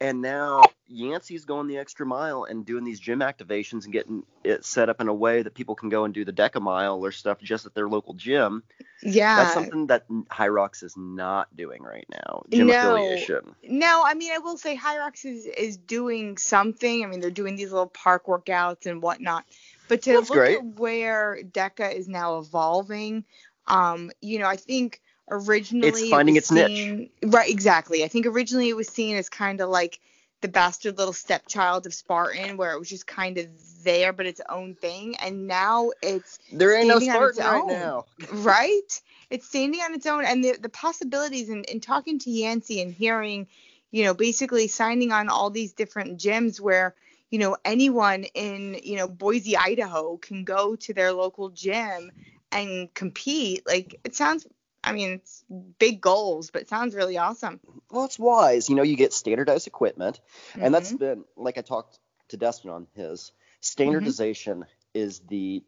and 0.00 0.22
now 0.22 0.62
Yancy's 0.86 1.44
going 1.44 1.66
the 1.66 1.78
extra 1.78 2.06
mile 2.06 2.44
and 2.44 2.64
doing 2.64 2.84
these 2.84 3.00
gym 3.00 3.20
activations 3.20 3.84
and 3.84 3.92
getting 3.92 4.24
it 4.44 4.64
set 4.64 4.88
up 4.88 5.00
in 5.00 5.08
a 5.08 5.14
way 5.14 5.42
that 5.42 5.54
people 5.54 5.74
can 5.74 5.88
go 5.88 6.04
and 6.04 6.14
do 6.14 6.24
the 6.24 6.32
DEKA 6.32 6.60
mile 6.60 7.04
or 7.04 7.10
stuff 7.10 7.40
just 7.40 7.66
at 7.66 7.74
their 7.74 7.88
local 7.88 8.14
gym. 8.14 8.62
Yeah. 9.02 9.36
That's 9.36 9.54
something 9.54 9.88
that 9.88 10.08
Hyrox 10.08 10.82
is 10.82 10.96
not 10.96 11.54
doing 11.56 11.82
right 11.82 12.06
now. 12.10 12.44
Gym 12.50 12.68
No. 12.68 12.94
affiliation. 12.94 13.54
No, 13.62 14.02
I 14.04 14.14
mean 14.14 14.32
I 14.32 14.38
will 14.38 14.56
say 14.56 14.76
Hyrox 14.76 15.24
is 15.24 15.46
is 15.46 15.76
doing 15.76 16.38
something. 16.38 17.04
I 17.04 17.08
mean 17.08 17.20
they're 17.20 17.30
doing 17.30 17.56
these 17.56 17.72
little 17.72 17.86
park 17.88 18.26
workouts 18.26 18.86
and 18.86 19.02
whatnot. 19.02 19.44
But 19.88 20.02
to 20.02 20.12
That's 20.12 20.30
look 20.30 20.38
great. 20.38 20.58
at 20.58 20.64
where 20.64 21.38
DEKA 21.42 21.94
is 21.94 22.08
now 22.08 22.38
evolving, 22.38 23.24
um, 23.66 24.10
you 24.20 24.38
know, 24.38 24.46
I 24.46 24.56
think 24.56 25.00
originally 25.30 25.88
It's 25.88 26.10
finding 26.10 26.34
was 26.34 26.44
its 26.44 26.50
niche. 26.50 27.10
Right, 27.24 27.50
exactly. 27.50 28.04
I 28.04 28.08
think 28.08 28.26
originally 28.26 28.68
it 28.68 28.76
was 28.76 28.88
seen 28.88 29.16
as 29.16 29.28
kind 29.28 29.60
of 29.60 29.68
like 29.70 30.00
the 30.40 30.48
bastard 30.48 30.98
little 30.98 31.12
stepchild 31.12 31.86
of 31.86 31.94
Spartan, 31.94 32.56
where 32.56 32.72
it 32.72 32.78
was 32.78 32.88
just 32.88 33.06
kind 33.06 33.38
of 33.38 33.46
there 33.82 34.12
but 34.12 34.26
its 34.26 34.40
own 34.48 34.74
thing, 34.74 35.16
and 35.16 35.46
now 35.46 35.90
it's 36.02 36.38
There 36.52 36.74
ain't 36.74 36.88
no 36.88 37.00
Spartan 37.00 37.44
right 37.44 37.62
own. 37.62 37.68
now. 37.68 38.04
right? 38.32 39.02
It's 39.30 39.46
standing 39.46 39.80
on 39.80 39.94
its 39.94 40.06
own, 40.06 40.24
and 40.24 40.44
the 40.44 40.56
the 40.60 40.68
possibilities 40.68 41.48
in, 41.48 41.64
in 41.64 41.80
talking 41.80 42.18
to 42.20 42.30
Yancy 42.30 42.80
and 42.80 42.92
hearing, 42.92 43.46
you 43.90 44.04
know, 44.04 44.14
basically 44.14 44.68
signing 44.68 45.12
on 45.12 45.28
all 45.28 45.50
these 45.50 45.72
different 45.72 46.18
gyms 46.18 46.60
where 46.60 46.94
you 47.30 47.38
know 47.38 47.56
anyone 47.64 48.24
in 48.34 48.78
you 48.82 48.96
know 48.96 49.08
Boise, 49.08 49.56
Idaho 49.56 50.16
can 50.18 50.44
go 50.44 50.76
to 50.76 50.94
their 50.94 51.12
local 51.12 51.50
gym 51.50 52.10
and 52.52 52.92
compete. 52.94 53.66
Like 53.66 54.00
it 54.04 54.14
sounds, 54.14 54.46
I 54.88 54.92
mean, 54.92 55.10
it's 55.12 55.44
big 55.78 56.00
goals, 56.00 56.50
but 56.50 56.62
it 56.62 56.68
sounds 56.68 56.94
really 56.94 57.18
awesome. 57.18 57.60
Well, 57.90 58.04
it's 58.04 58.18
wise. 58.18 58.68
You 58.68 58.76
know, 58.76 58.82
you 58.82 58.96
get 58.96 59.12
standardized 59.12 59.66
equipment, 59.66 60.20
and 60.58 60.74
that's 60.74 60.88
mm-hmm. 60.88 60.96
been 60.98 61.24
like 61.36 61.58
I 61.58 61.62
talked 61.62 61.98
to 62.28 62.36
Dustin 62.36 62.70
on 62.70 62.86
his 62.94 63.20
mm-hmm. 63.20 63.32
standardization 63.60 64.64
is 64.94 65.20
the 65.20 65.62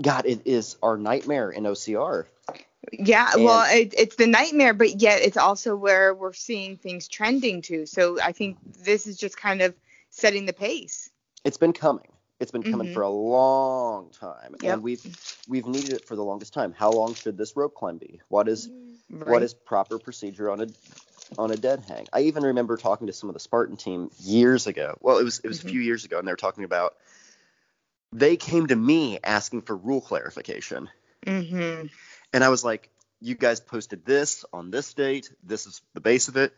God. 0.00 0.26
It 0.26 0.42
is 0.46 0.76
our 0.82 0.96
nightmare 0.96 1.50
in 1.50 1.64
OCR. 1.64 2.26
Yeah, 2.92 3.36
well, 3.36 3.66
it, 3.68 3.94
it's 3.96 4.16
the 4.16 4.26
nightmare, 4.26 4.72
but 4.72 5.00
yet 5.00 5.20
it's 5.20 5.36
also 5.36 5.76
where 5.76 6.14
we're 6.14 6.32
seeing 6.32 6.78
things 6.78 7.08
trending 7.08 7.60
to. 7.62 7.86
So 7.86 8.18
I 8.20 8.32
think 8.32 8.58
mm-hmm. 8.58 8.84
this 8.84 9.06
is 9.06 9.16
just 9.16 9.36
kind 9.36 9.62
of 9.62 9.74
setting 10.08 10.46
the 10.46 10.52
pace. 10.52 11.10
It's 11.44 11.58
been 11.58 11.72
coming. 11.72 12.09
It's 12.40 12.50
been 12.50 12.62
coming 12.62 12.88
Mhm. 12.88 12.94
for 12.94 13.02
a 13.02 13.08
long 13.10 14.10
time, 14.10 14.56
Yep. 14.62 14.72
and 14.72 14.82
we've 14.82 15.04
we've 15.46 15.66
needed 15.66 15.92
it 15.92 16.06
for 16.06 16.16
the 16.16 16.24
longest 16.24 16.54
time. 16.54 16.72
How 16.72 16.90
long 16.90 17.14
should 17.14 17.36
this 17.36 17.54
rope 17.54 17.74
climb 17.74 17.98
be? 17.98 18.20
What 18.28 18.48
is 18.48 18.70
what 19.10 19.26
Right. 19.26 19.42
is 19.42 19.52
proper 19.52 19.98
procedure 19.98 20.50
on 20.50 20.62
a 20.62 20.66
on 21.38 21.50
a 21.50 21.56
dead 21.56 21.80
hang? 21.86 22.06
I 22.12 22.22
even 22.22 22.42
remember 22.44 22.76
talking 22.76 23.06
to 23.08 23.12
some 23.12 23.28
of 23.28 23.34
the 23.34 23.40
Spartan 23.40 23.76
team 23.76 24.10
years 24.20 24.66
ago. 24.66 24.96
Well, 25.00 25.18
it 25.18 25.24
was 25.24 25.40
it 25.40 25.48
was 25.48 25.60
Mhm. 25.60 25.64
a 25.64 25.68
few 25.68 25.80
years 25.80 26.04
ago, 26.06 26.18
and 26.18 26.26
they 26.26 26.32
were 26.32 26.36
talking 26.36 26.64
about. 26.64 26.96
They 28.12 28.36
came 28.36 28.66
to 28.68 28.74
me 28.76 29.20
asking 29.22 29.62
for 29.62 29.76
rule 29.76 30.00
clarification. 30.00 30.90
Mm-hmm. 31.26 31.86
And 32.32 32.44
I 32.44 32.48
was 32.48 32.64
like, 32.64 32.90
you 33.20 33.34
guys 33.36 33.60
posted 33.60 34.04
this 34.04 34.44
on 34.52 34.70
this 34.72 34.94
date. 34.94 35.30
This 35.44 35.66
is 35.66 35.80
the 35.94 36.00
base 36.00 36.26
of 36.28 36.36
it. 36.36 36.52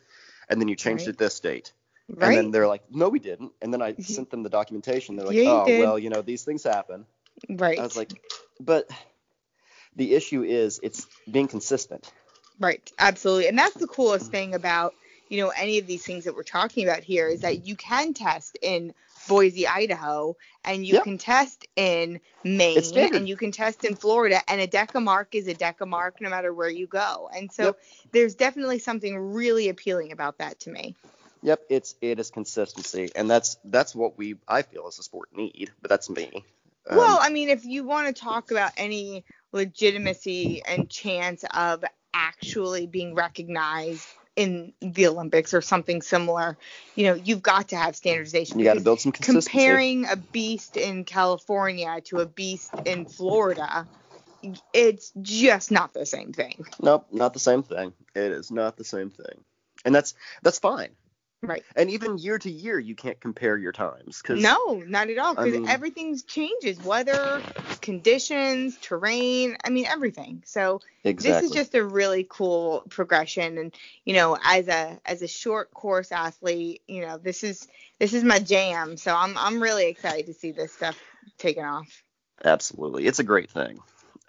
And 0.48 0.60
then 0.60 0.68
you 0.68 0.76
changed 0.76 1.02
Right. 1.06 1.14
it 1.14 1.18
this 1.18 1.40
date. 1.40 1.72
Right. 2.08 2.28
And 2.28 2.36
then 2.36 2.50
they're 2.50 2.68
like, 2.68 2.82
no, 2.90 3.08
we 3.08 3.18
didn't. 3.18 3.52
And 3.62 3.72
then 3.72 3.80
I 3.80 3.94
sent 3.94 4.30
them 4.30 4.42
the 4.42 4.50
documentation. 4.50 5.16
They're 5.16 5.26
like, 5.26 5.36
Yeah, 5.36 5.62
oh, 5.62 5.66
did. 5.66 5.80
well, 5.80 5.98
you 5.98 6.10
know, 6.10 6.22
these 6.22 6.44
things 6.44 6.62
happen. 6.64 7.06
right. 7.48 7.78
I 7.78 7.82
was 7.82 7.96
like, 7.96 8.12
but 8.60 8.90
the 9.96 10.14
issue 10.14 10.42
is 10.42 10.80
it's 10.82 11.06
being 11.30 11.48
consistent. 11.48 12.10
Right, 12.58 12.92
absolutely. 12.98 13.48
And 13.48 13.58
that's 13.58 13.74
the 13.74 13.86
coolest 13.86 14.26
mm-hmm. 14.26 14.32
thing 14.32 14.54
about, 14.54 14.94
you 15.28 15.42
know, 15.42 15.48
any 15.50 15.78
of 15.78 15.86
these 15.86 16.04
things 16.04 16.24
that 16.24 16.34
we're 16.36 16.42
talking 16.42 16.86
about 16.86 17.02
here 17.02 17.28
is 17.28 17.40
that 17.40 17.66
you 17.66 17.76
can 17.76 18.14
test 18.14 18.58
in 18.60 18.92
Boise, 19.28 19.66
Idaho, 19.66 20.36
and 20.64 20.84
you 20.84 20.94
Yep. 20.94 21.04
can 21.04 21.18
test 21.18 21.66
in 21.76 22.20
Maine, 22.44 23.14
and 23.14 23.28
you 23.28 23.36
can 23.36 23.52
test 23.52 23.84
in 23.84 23.94
Florida, 23.94 24.40
and 24.48 24.60
a 24.60 24.66
dekamark 24.66 25.28
is 25.32 25.46
a 25.48 25.54
dekamark 25.54 26.20
no 26.20 26.28
matter 26.28 26.52
where 26.52 26.68
you 26.68 26.86
go. 26.86 27.30
And 27.34 27.50
so 27.50 27.66
Yep. 27.66 27.78
there's 28.12 28.34
definitely 28.34 28.80
something 28.80 29.16
really 29.16 29.68
appealing 29.68 30.12
about 30.12 30.38
that 30.38 30.60
to 30.60 30.70
me. 30.70 30.96
Yep, 31.42 31.64
it's 31.68 31.94
it 32.00 32.20
is 32.20 32.30
consistency, 32.30 33.10
and 33.16 33.30
that's 33.30 33.56
that's 33.64 33.94
what 33.94 34.16
we 34.16 34.36
I 34.46 34.62
feel 34.62 34.86
as 34.86 34.98
a 34.98 35.02
sport 35.02 35.28
need. 35.34 35.72
But 35.80 35.88
that's 35.88 36.08
me. 36.08 36.44
Um, 36.88 36.96
well, 36.96 37.18
I 37.20 37.30
mean, 37.30 37.48
if 37.48 37.64
you 37.64 37.84
want 37.84 38.14
to 38.14 38.20
talk 38.22 38.50
about 38.50 38.72
any 38.76 39.24
legitimacy 39.52 40.62
and 40.66 40.88
chance 40.88 41.44
of 41.52 41.84
actually 42.14 42.86
being 42.86 43.14
recognized 43.14 44.06
in 44.36 44.72
the 44.80 45.08
Olympics 45.08 45.52
or 45.52 45.60
something 45.60 46.00
similar, 46.00 46.56
you 46.96 47.06
know, 47.06 47.14
you've 47.14 47.42
got 47.42 47.68
to 47.68 47.76
have 47.76 47.96
standardization. 47.96 48.58
you 48.58 48.64
got 48.64 48.74
to 48.74 48.80
build 48.80 49.00
some 49.00 49.12
consistency. 49.12 49.58
comparing 49.58 50.06
a 50.06 50.16
beast 50.16 50.76
in 50.76 51.04
California 51.04 52.00
to 52.02 52.20
a 52.20 52.26
beast 52.26 52.70
in 52.86 53.04
Florida, 53.04 53.86
it's 54.72 55.12
just 55.20 55.70
not 55.70 55.92
the 55.92 56.06
same 56.06 56.32
thing. 56.32 56.64
Nope, 56.80 57.06
not 57.12 57.32
the 57.32 57.38
same 57.38 57.62
thing. 57.62 57.92
It 58.14 58.32
is 58.32 58.50
not 58.50 58.76
the 58.76 58.84
same 58.84 59.10
thing, 59.10 59.44
and 59.84 59.94
that's 59.94 60.14
that's 60.42 60.58
fine. 60.58 60.90
Right. 61.42 61.64
And 61.74 61.90
even 61.90 62.18
year 62.18 62.38
to 62.38 62.50
year, 62.50 62.78
you 62.78 62.94
can't 62.94 63.18
compare 63.20 63.56
your 63.56 63.72
times 63.72 64.22
because 64.22 64.40
No, 64.40 64.74
not 64.86 65.10
at 65.10 65.18
all. 65.18 65.32
I 65.36 65.44
Because 65.44 65.60
mean- 65.60 65.68
everything 65.68 66.16
changes 66.24 66.78
weather, 66.84 67.42
conditions, 67.80 68.78
terrain. 68.80 69.56
I 69.64 69.70
mean, 69.70 69.86
everything. 69.86 70.44
So 70.46 70.80
exactly. 71.02 71.48
this 71.48 71.50
is 71.50 71.56
just 71.56 71.74
a 71.74 71.84
really 71.84 72.24
cool 72.28 72.84
progression 72.88 73.58
and 73.58 73.74
you 74.04 74.14
know 74.14 74.38
as 74.42 74.68
a 74.68 75.00
as 75.04 75.22
a 75.22 75.28
short 75.28 75.72
course 75.74 76.12
athlete 76.12 76.82
you 76.86 77.00
know 77.04 77.18
this 77.18 77.42
is 77.42 77.66
this 77.98 78.12
is 78.14 78.22
my 78.24 78.38
jam 78.38 78.96
so 78.96 79.14
i'm 79.14 79.36
i'm 79.36 79.62
really 79.62 79.86
excited 79.86 80.26
to 80.26 80.34
see 80.34 80.52
this 80.52 80.72
stuff 80.72 80.98
taken 81.38 81.64
off 81.64 82.02
absolutely 82.44 83.06
it's 83.06 83.18
a 83.18 83.24
great 83.24 83.50
thing. 83.50 83.80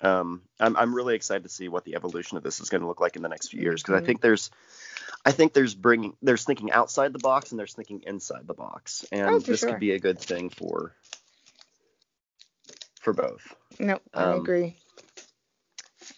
Um, 0.02 0.41
I'm 0.60 0.76
I'm 0.76 0.94
really 0.94 1.15
excited 1.15 1.44
to 1.44 1.49
see 1.49 1.69
what 1.69 1.85
the 1.85 1.95
evolution 1.95 2.35
of 2.38 2.44
this 2.44 2.60
is 2.60 2.69
going 2.69 2.81
to 2.81 2.88
look 2.88 2.99
like 2.99 3.15
in 3.15 3.22
the 3.22 3.30
next 3.30 3.49
few 3.49 3.61
years 3.61 3.81
because 3.81 3.95
Mhm. 3.99 4.03
I 4.03 4.06
think 4.06 4.22
there's 4.22 4.52
I 5.26 5.32
think 5.32 5.54
there's 5.54 5.76
bringing 5.76 6.16
there's 6.22 6.44
thinking 6.44 6.72
outside 6.72 7.14
the 7.14 7.20
box 7.20 7.52
and 7.52 7.60
there's 7.60 7.74
thinking 7.74 8.04
inside 8.06 8.45
the 8.48 8.54
box, 8.54 9.06
and 9.12 9.28
Oh, 9.28 9.40
this 9.40 9.60
sure. 9.60 9.70
could 9.70 9.80
be 9.80 9.91
a 9.91 10.00
good 10.00 10.20
thing 10.20 10.50
for 10.50 10.94
for 13.02 13.14
both. 13.14 13.56
no 13.80 14.00
i 14.14 14.34
Um, 14.34 14.40
agree 14.40 14.76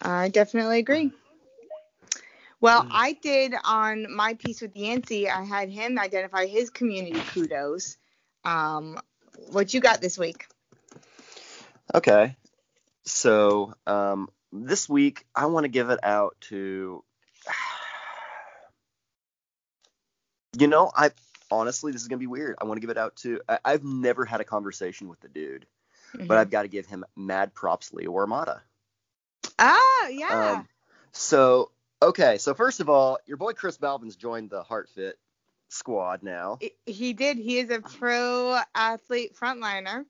i 0.02 0.28
definitely 0.28 0.78
agree 0.80 1.12
well 2.60 2.84
Mm. 2.84 2.90
i 2.90 3.12
did 3.22 3.54
on 3.64 4.14
my 4.14 4.34
piece 4.34 4.60
with 4.60 4.76
yancy 4.76 5.28
i 5.28 5.42
had 5.42 5.68
him 5.70 5.98
identify 5.98 6.46
his 6.46 6.70
community 6.70 7.20
kudos 7.32 7.96
um 8.44 8.98
what 9.50 9.72
you 9.72 9.80
got 9.80 10.00
this 10.00 10.18
week 10.18 10.46
Okay. 11.94 12.36
So 13.04 13.74
um, 13.86 14.28
this 14.52 14.88
week, 14.88 15.26
I 15.34 15.46
want 15.46 15.64
to 15.64 15.68
give 15.68 15.90
it 15.90 16.00
out 16.02 16.36
to. 16.42 17.04
You 20.58 20.66
know, 20.68 20.90
I 20.94 21.10
honestly, 21.50 21.92
this 21.92 22.02
is 22.02 22.08
gonna 22.08 22.18
be 22.18 22.26
weird. 22.26 22.56
I 22.60 22.64
want 22.64 22.76
to 22.76 22.80
give 22.80 22.90
it 22.90 22.98
out 22.98 23.16
to. 23.16 23.40
I, 23.48 23.58
I've 23.64 23.84
never 23.84 24.24
had 24.24 24.40
a 24.40 24.44
conversation 24.44 25.08
with 25.08 25.20
the 25.20 25.28
dude, 25.28 25.66
Mm-hmm. 26.14 26.26
but 26.28 26.38
I've 26.38 26.50
got 26.50 26.62
to 26.62 26.68
give 26.68 26.86
him 26.86 27.04
mad 27.16 27.52
props, 27.52 27.92
Leo 27.92 28.14
Armada. 28.14 28.62
ah 29.58 30.06
yeah 30.08 30.52
Um, 30.58 30.68
so 31.12 31.70
okay, 32.02 32.38
so 32.38 32.54
first 32.54 32.80
of 32.80 32.88
all, 32.88 33.18
your 33.26 33.36
boy 33.36 33.52
Chris 33.52 33.76
Balvin's 33.78 34.16
joined 34.16 34.50
the 34.50 34.62
HeartFit 34.62 35.14
squad 35.68 36.22
now. 36.22 36.58
He- 36.86 37.12
did. 37.12 37.38
He 37.38 37.58
is 37.58 37.70
a 37.70 37.80
pro 37.80 38.60
athlete 38.74 39.34
frontliner. 39.36 40.04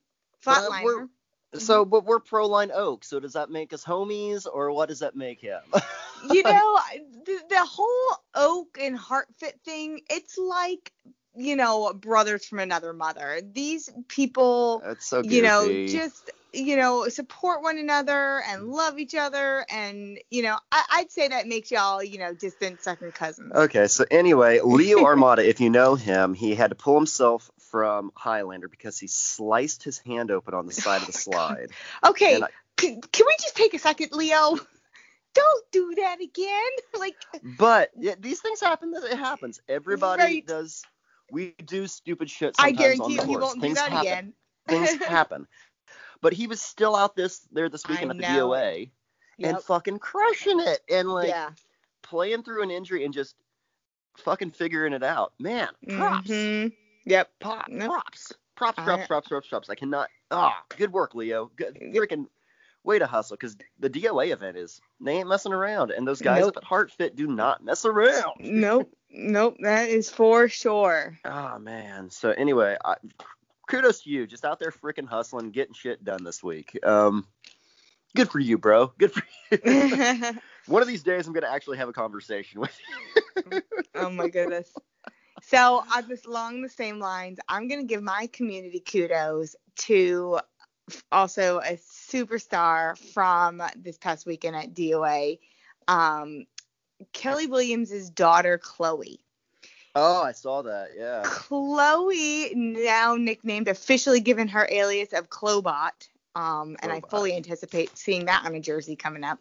We're- 0.44 0.56
Flatliner. 0.59 1.09
So, 1.55 1.82
mm-hmm. 1.82 1.90
but 1.90 2.05
we're 2.05 2.20
pro 2.20 2.47
line 2.47 2.70
Oak. 2.73 3.05
So 3.05 3.20
does 3.20 3.35
that 3.35 3.51
make 3.51 3.73
us 3.73 3.85
homies, 3.85 4.47
or 4.51 4.73
what 4.73 4.89
does 4.89 5.01
that 5.01 5.16
make 5.16 5.40
him? 5.40 5.60
you 6.31 6.43
know, 6.43 6.78
the, 7.24 7.40
the 7.48 7.64
whole 7.64 8.16
Oak 8.35 8.78
and 8.81 8.98
Heartfit 8.98 9.60
thing, 9.64 10.01
it's 10.10 10.36
like, 10.39 10.93
you 11.35 11.56
know, 11.56 11.93
brothers 11.93 12.47
from 12.47 12.59
another 12.59 12.93
mother. 12.93 13.40
These 13.52 13.90
people, 14.09 14.82
That's 14.85 15.06
so 15.06 15.23
you 15.23 15.43
know, 15.43 15.66
just, 15.86 16.31
you 16.52 16.77
know, 16.77 17.09
support 17.09 17.62
one 17.62 17.78
another 17.78 18.43
and 18.48 18.62
mm. 18.62 18.73
love 18.73 18.98
each 18.98 19.14
other. 19.14 19.64
And, 19.70 20.18
you 20.31 20.43
know, 20.43 20.56
I, 20.73 20.85
I'd 20.93 21.10
say 21.10 21.28
that 21.28 21.47
makes 21.47 21.70
y'all, 21.70 22.02
you 22.02 22.18
know, 22.18 22.32
distant 22.32 22.82
second 22.82 23.14
cousins. 23.14 23.52
Okay, 23.52 23.86
so 23.86 24.05
anyway, 24.10 24.60
Leo 24.64 25.05
Armada, 25.05 25.47
if 25.47 25.60
you 25.60 25.68
know 25.68 25.94
him, 25.94 26.32
he 26.32 26.55
had 26.55 26.70
to 26.70 26.77
pull 26.77 26.97
himself 26.97 27.51
from 27.70 28.12
Highlander 28.14 28.68
because 28.68 28.98
he 28.98 29.06
sliced 29.06 29.82
his 29.82 29.98
hand 29.98 30.30
open 30.30 30.55
on 30.55 30.66
the 30.66 30.72
side 30.84 31.01
of 31.02 31.06
the 31.06 31.12
slide. 31.12 31.70
Okay. 32.05 32.43
I- 32.43 32.48
can, 32.76 33.01
can 33.01 33.26
we 33.26 33.34
just 33.40 33.56
take 33.56 33.72
a 33.74 33.78
second, 33.78 34.12
Leo? 34.12 34.59
Don't 35.34 35.64
do 35.72 35.94
that 35.97 36.20
again. 36.20 36.70
Like, 36.98 37.14
But 37.59 37.90
yeah, 37.98 38.14
these 38.18 38.40
things 38.40 38.60
happen. 38.60 38.93
It 38.97 39.16
happens. 39.18 39.60
Everybody 39.68 40.22
Right. 40.22 40.47
does. 40.47 40.82
We 41.30 41.55
do 41.64 41.86
stupid 41.86 42.30
shit 42.30 42.55
I 42.59 42.70
guarantee 42.72 43.14
you 43.14 43.22
he 43.22 43.36
won't 43.36 43.56
do 43.56 43.60
things 43.60 43.74
that 43.78 43.90
happen. 43.90 44.06
again. 44.06 44.32
Things 44.66 45.02
happen. 45.05 45.47
But 46.22 46.32
he 46.32 46.47
was 46.47 46.60
still 46.62 46.94
out 46.97 47.16
this 47.16 47.40
there 47.52 47.68
this 47.68 47.86
weekend 47.86 48.12
I 48.12 48.14
at 48.14 48.20
the 48.20 48.28
know 48.38 48.48
DOA 48.51 48.90
and 49.40 49.59
fucking 49.60 49.98
crushing 49.98 50.60
it 50.60 50.80
and 50.90 51.09
like 51.12 51.28
yeah. 51.28 51.51
playing 52.02 52.43
through 52.43 52.62
an 52.62 52.70
injury 52.70 53.05
and 53.05 53.12
just 53.12 53.36
fucking 54.18 54.52
figuring 54.52 54.93
it 54.94 55.02
out. 55.02 55.32
Man, 55.38 55.68
props. 55.88 56.30
Mhm. 56.30 56.72
Yep. 57.06 57.30
Pop, 57.40 57.66
Nope. 57.68 57.90
props. 57.90 58.32
Props, 58.56 58.78
I- 58.78 58.84
props, 58.84 59.06
props, 59.06 59.28
props, 59.28 59.48
props. 59.48 59.70
I 59.70 59.74
cannot. 59.74 60.08
Ah, 60.30 60.62
good 60.76 60.92
work, 60.92 61.14
Leo. 61.14 61.50
Good, 61.56 61.76
freaking 61.94 62.26
way 62.84 62.98
to 62.98 63.06
hustle 63.06 63.36
because 63.36 63.56
the 63.80 63.90
DOA 63.90 64.30
event 64.32 64.56
is 64.56 64.80
they 65.00 65.12
ain't 65.18 65.28
messing 65.28 65.52
around, 65.52 65.90
and 65.90 66.06
those 66.06 66.20
guys 66.22 66.40
Nope. 66.42 66.56
up 66.56 66.62
at 66.64 66.68
HeartFit 66.68 67.16
do 67.16 67.26
not 67.26 67.64
mess 67.64 67.84
around. 67.84 68.34
Nope. 68.40 68.92
Nope. 69.10 69.56
That 69.60 69.88
is 69.88 70.10
for 70.10 70.48
sure. 70.48 71.18
Oh 71.24 71.58
man. 71.58 72.10
So 72.10 72.30
anyway, 72.30 72.76
I, 72.84 72.94
kudos 73.68 74.02
to 74.02 74.10
you, 74.10 74.26
just 74.26 74.44
out 74.44 74.58
there 74.58 74.70
freaking 74.70 75.06
hustling, 75.08 75.50
getting 75.50 75.74
shit 75.74 76.04
done 76.04 76.24
this 76.24 76.42
week. 76.42 76.78
Um, 76.84 77.26
good 78.16 78.30
for 78.30 78.38
you, 78.40 78.56
bro. 78.58 78.92
Good 78.98 79.12
for 79.12 79.22
you. 79.50 80.32
One 80.66 80.82
of 80.82 80.88
these 80.88 81.02
days, 81.04 81.26
I'm 81.26 81.32
gonna 81.32 81.46
actually 81.48 81.76
have 81.78 81.88
a 81.88 81.92
conversation 81.92 82.60
with 82.60 82.76
you. 83.52 83.62
oh 83.94 84.10
my 84.10 84.28
goodness. 84.28 84.72
So 85.42 85.84
on 85.94 86.08
this 86.08 86.24
along 86.24 86.62
the 86.62 86.68
same 86.68 86.98
lines, 86.98 87.38
I'm 87.48 87.68
gonna 87.68 87.84
give 87.84 88.02
my 88.02 88.28
community 88.32 88.80
kudos 88.80 89.56
to 89.76 90.40
also 91.10 91.58
a 91.58 91.76
superstar 91.76 92.96
from 93.12 93.62
this 93.76 93.98
past 93.98 94.26
weekend 94.26 94.56
at 94.56 94.74
DOA, 94.74 95.38
um, 95.88 96.46
Kelly 97.12 97.46
Williams' 97.46 98.10
daughter 98.10 98.58
Chloe. 98.58 99.20
Oh, 99.94 100.22
I 100.22 100.32
saw 100.32 100.62
that. 100.62 100.90
Yeah. 100.96 101.22
Chloe, 101.24 102.52
now 102.54 103.16
nicknamed, 103.16 103.68
officially 103.68 104.20
given 104.20 104.46
her 104.48 104.68
alias 104.70 105.12
of 105.12 105.30
Clobot, 105.30 106.08
um, 106.34 106.76
and 106.82 106.92
I 106.92 107.00
fully 107.00 107.34
anticipate 107.34 107.96
seeing 107.96 108.26
that 108.26 108.44
on 108.44 108.54
a 108.54 108.60
jersey 108.60 108.94
coming 108.94 109.24
up. 109.24 109.38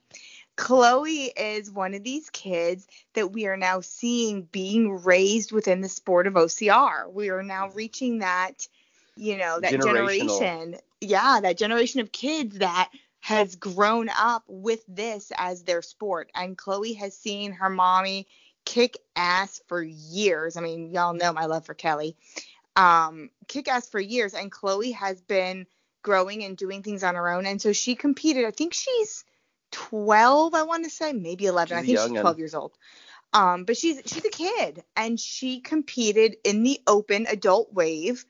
Chloe 0.55 1.25
is 1.35 1.69
one 1.69 1.93
of 1.93 2.03
these 2.03 2.29
kids 2.29 2.87
that 3.13 3.31
we 3.31 3.45
are 3.47 3.57
now 3.57 3.81
seeing 3.81 4.43
being 4.43 5.03
raised 5.03 5.51
within 5.51 5.81
the 5.81 5.89
sport 5.89 6.27
of 6.27 6.33
OCR. 6.33 7.11
We 7.11 7.29
are 7.29 7.43
now 7.43 7.69
reaching 7.69 8.19
that, 8.19 8.67
you 9.15 9.37
know, 9.37 9.59
that 9.59 9.71
generation. 9.71 10.77
Yeah, 11.01 11.39
that 11.41 11.57
generation 11.57 11.99
of 11.99 12.11
kids 12.11 12.59
that 12.59 12.89
has 13.19 13.55
grown 13.55 14.09
up 14.17 14.43
with 14.47 14.83
this 14.87 15.31
as 15.37 15.63
their 15.63 15.81
sport. 15.81 16.29
And 16.35 16.57
Chloe 16.57 16.93
has 16.93 17.17
seen 17.17 17.51
her 17.53 17.69
mommy 17.69 18.27
kick 18.65 18.97
ass 19.15 19.61
for 19.67 19.81
years. 19.81 20.57
I 20.57 20.61
mean, 20.61 20.91
y'all 20.91 21.13
know 21.13 21.33
my 21.33 21.45
love 21.45 21.65
for 21.65 21.73
Kelly. 21.73 22.15
Um, 22.75 23.29
kick 23.47 23.67
ass 23.67 23.89
for 23.89 23.99
years. 23.99 24.33
And 24.33 24.51
Chloe 24.51 24.91
has 24.91 25.21
been 25.21 25.65
growing 26.01 26.43
and 26.43 26.55
doing 26.55 26.83
things 26.83 27.03
on 27.03 27.15
her 27.15 27.29
own. 27.29 27.45
And 27.45 27.61
so 27.61 27.73
she 27.73 27.95
competed. 27.95 28.45
I 28.45 28.51
think 28.51 28.73
she's 28.73 29.23
12, 29.75 30.53
I 30.53 30.63
want 30.63 30.85
to 30.85 30.89
say, 30.89 31.11
maybe 31.11 31.45
11. 31.47 31.77
I 31.77 31.81
think 31.81 31.97
she's 31.97 32.05
and- 32.05 32.15
12 32.17 32.39
years 32.39 32.55
old. 32.55 32.71
Um, 33.33 33.65
but 33.65 33.75
she's 33.75 34.01
she's 34.05 34.23
a 34.23 34.29
kid 34.29 34.81
and 34.95 35.19
she 35.19 35.59
competed 35.59 36.37
in 36.45 36.63
the 36.63 36.79
open 36.87 37.27
adult 37.27 37.73
wave 37.73 38.23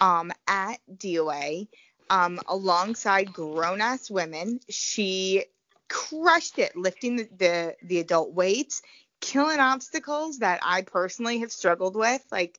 um, 0.00 0.32
at 0.48 0.80
DOA 0.92 1.68
um, 2.10 2.40
alongside 2.48 3.32
grown 3.32 3.80
ass 3.80 4.10
women. 4.10 4.58
She 4.68 5.44
crushed 5.88 6.58
it 6.58 6.76
lifting 6.76 7.16
the, 7.16 7.28
the 7.36 7.76
the 7.84 7.98
adult 8.00 8.32
weights, 8.32 8.82
killing 9.20 9.60
obstacles 9.60 10.40
that 10.40 10.58
I 10.64 10.82
personally 10.82 11.38
have 11.38 11.52
struggled 11.52 11.94
with. 11.94 12.24
Like 12.32 12.58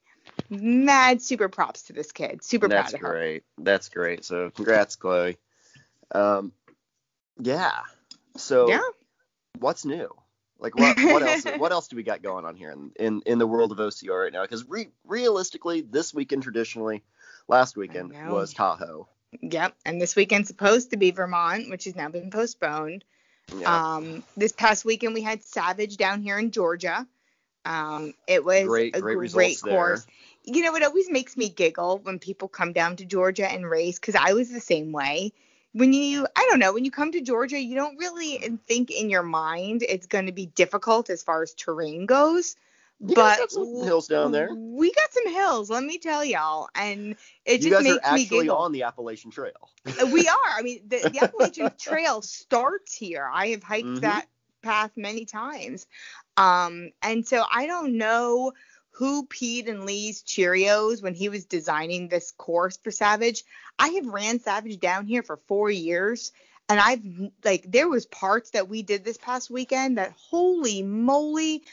mad 0.50 1.22
super 1.22 1.50
props 1.50 1.82
to 1.84 1.94
this 1.94 2.14
kid. 2.14 2.46
Super 2.46 2.70
That's 2.70 2.92
proud 2.92 3.02
of 3.02 3.02
her. 3.02 3.14
great. 3.14 3.44
That's 3.58 3.90
great. 3.90 4.24
So 4.24 4.52
congrats, 4.52 4.96
Chloe. 4.96 5.38
Um, 6.16 6.54
yeah. 7.42 7.82
So 8.40 8.70
Yeah. 8.70 8.82
what's 9.60 9.86
new? 9.86 10.10
Like 10.60 10.76
what 10.76 10.98
what 10.98 11.24
else 11.24 11.44
what 11.58 11.72
else 11.72 11.88
do 11.88 11.96
we 11.96 12.04
got 12.04 12.22
going 12.22 12.46
on 12.46 12.56
here 12.56 12.72
in 12.72 12.92
in, 13.00 13.22
in 13.26 13.38
the 13.40 13.48
world 13.48 13.72
of 13.72 13.78
OCR 13.78 14.24
right 14.24 14.34
now? 14.34 14.42
Because 14.42 14.68
re- 14.68 14.90
realistically, 15.06 15.82
this 15.82 16.14
weekend 16.14 16.44
traditionally, 16.44 17.04
last 17.48 17.78
weekend 17.78 18.14
was 18.28 18.54
Tahoe. 18.54 19.08
Yep. 19.42 19.76
And 19.86 20.02
this 20.02 20.16
weekend's 20.16 20.48
supposed 20.48 20.92
to 20.92 20.98
be 20.98 21.12
Vermont, 21.12 21.70
which 21.70 21.86
has 21.86 21.96
now 21.96 22.10
been 22.10 22.32
postponed. 22.32 23.06
Yeah. 23.56 23.96
Um, 23.96 24.24
this 24.36 24.52
past 24.52 24.86
weekend 24.86 25.14
we 25.14 25.22
had 25.22 25.44
Savage 25.44 25.98
down 25.98 26.22
here 26.22 26.38
in 26.38 26.52
Georgia. 26.52 27.08
Um, 27.66 28.14
it 28.28 28.44
was 28.44 28.68
Great- 28.68 28.96
a 28.96 29.02
great 29.02 29.16
great 29.16 29.18
results 29.18 29.62
there. 29.62 29.74
course. 29.74 30.08
You 30.46 30.64
know, 30.64 30.76
it 30.76 30.84
always 30.84 31.10
makes 31.10 31.38
me 31.38 31.50
giggle 31.50 32.00
when 32.00 32.18
people 32.20 32.48
come 32.48 32.74
down 32.74 32.96
to 32.98 33.06
Georgia 33.06 33.50
and 33.50 33.70
race 33.70 34.00
because 34.00 34.16
I 34.16 34.34
was 34.34 34.50
the 34.52 34.62
same 34.62 34.92
way. 34.92 35.34
When 35.74 35.94
you, 35.94 36.26
I 36.36 36.48
don't 36.50 36.60
know, 36.60 36.74
when 36.74 36.86
you 36.86 36.92
come 36.92 37.12
to 37.12 37.22
Georgia, 37.22 37.60
you 37.60 37.76
don't 37.76 37.98
really 37.98 38.38
think 38.68 38.92
in 38.92 39.10
your 39.10 39.24
mind 39.24 39.84
it's 39.88 40.08
going 40.08 40.26
to 40.28 40.32
be 40.32 40.48
difficult 40.48 41.10
as 41.10 41.24
far 41.24 41.42
as 41.44 41.54
terrain 41.54 42.06
goes. 42.06 42.56
You 43.08 43.16
but 43.16 43.38
got 43.38 43.52
some 43.52 43.84
hills 43.84 44.08
down 44.08 44.32
there. 44.32 44.50
We 44.50 44.92
got 44.92 45.14
some 45.14 45.32
hills, 45.34 45.70
let 45.70 45.84
me 45.84 45.98
tell 45.98 46.24
y'all, 46.24 46.70
and 46.76 47.16
it 47.46 47.62
you 47.62 47.62
just 47.62 47.80
guys 47.80 47.88
are 47.90 48.00
makes 48.00 48.10
me 48.12 48.26
actually 48.26 48.26
giggle. 48.26 48.58
on 48.64 48.72
the 48.72 48.84
Appalachian 48.84 49.32
Trail. 49.32 49.70
we 50.12 50.28
are. 50.28 50.36
I 50.58 50.62
mean, 50.62 50.82
the, 50.88 51.08
the 51.12 51.20
Appalachian 51.20 51.72
Trail 51.78 52.22
starts 52.22 52.94
here. 52.96 53.30
I 53.32 53.48
have 53.50 53.64
hiked 53.64 54.02
Mhm. 54.02 54.02
that 54.02 54.26
path 54.62 54.92
many 54.96 55.26
times. 55.26 55.88
Um, 56.38 56.92
and 57.02 57.26
so 57.26 57.44
I 57.52 57.68
don't 57.68 57.98
know 57.98 58.54
who 58.92 59.26
peed 59.26 59.68
in 59.68 59.86
Lee's 59.86 60.24
Cheerios 60.24 61.02
when 61.02 61.14
he 61.14 61.30
was 61.30 61.46
designing 61.46 62.08
this 62.08 62.32
course 62.32 62.78
for 62.78 62.92
Savage. 62.92 63.44
I 63.78 63.90
have 63.90 64.08
ran 64.08 64.40
Savage 64.40 64.80
down 64.80 65.06
here 65.06 65.24
for 65.24 65.38
four 65.48 65.70
years. 65.70 66.32
And 66.68 66.80
I've 66.80 67.02
like 67.44 67.66
there 67.68 67.90
was 67.90 68.06
parts 68.06 68.52
that 68.52 68.70
we 68.70 68.84
did 68.84 69.04
this 69.04 69.18
past 69.18 69.50
weekend 69.50 69.98
that 69.98 70.14
holy 70.30 70.84
moly, 70.84 71.64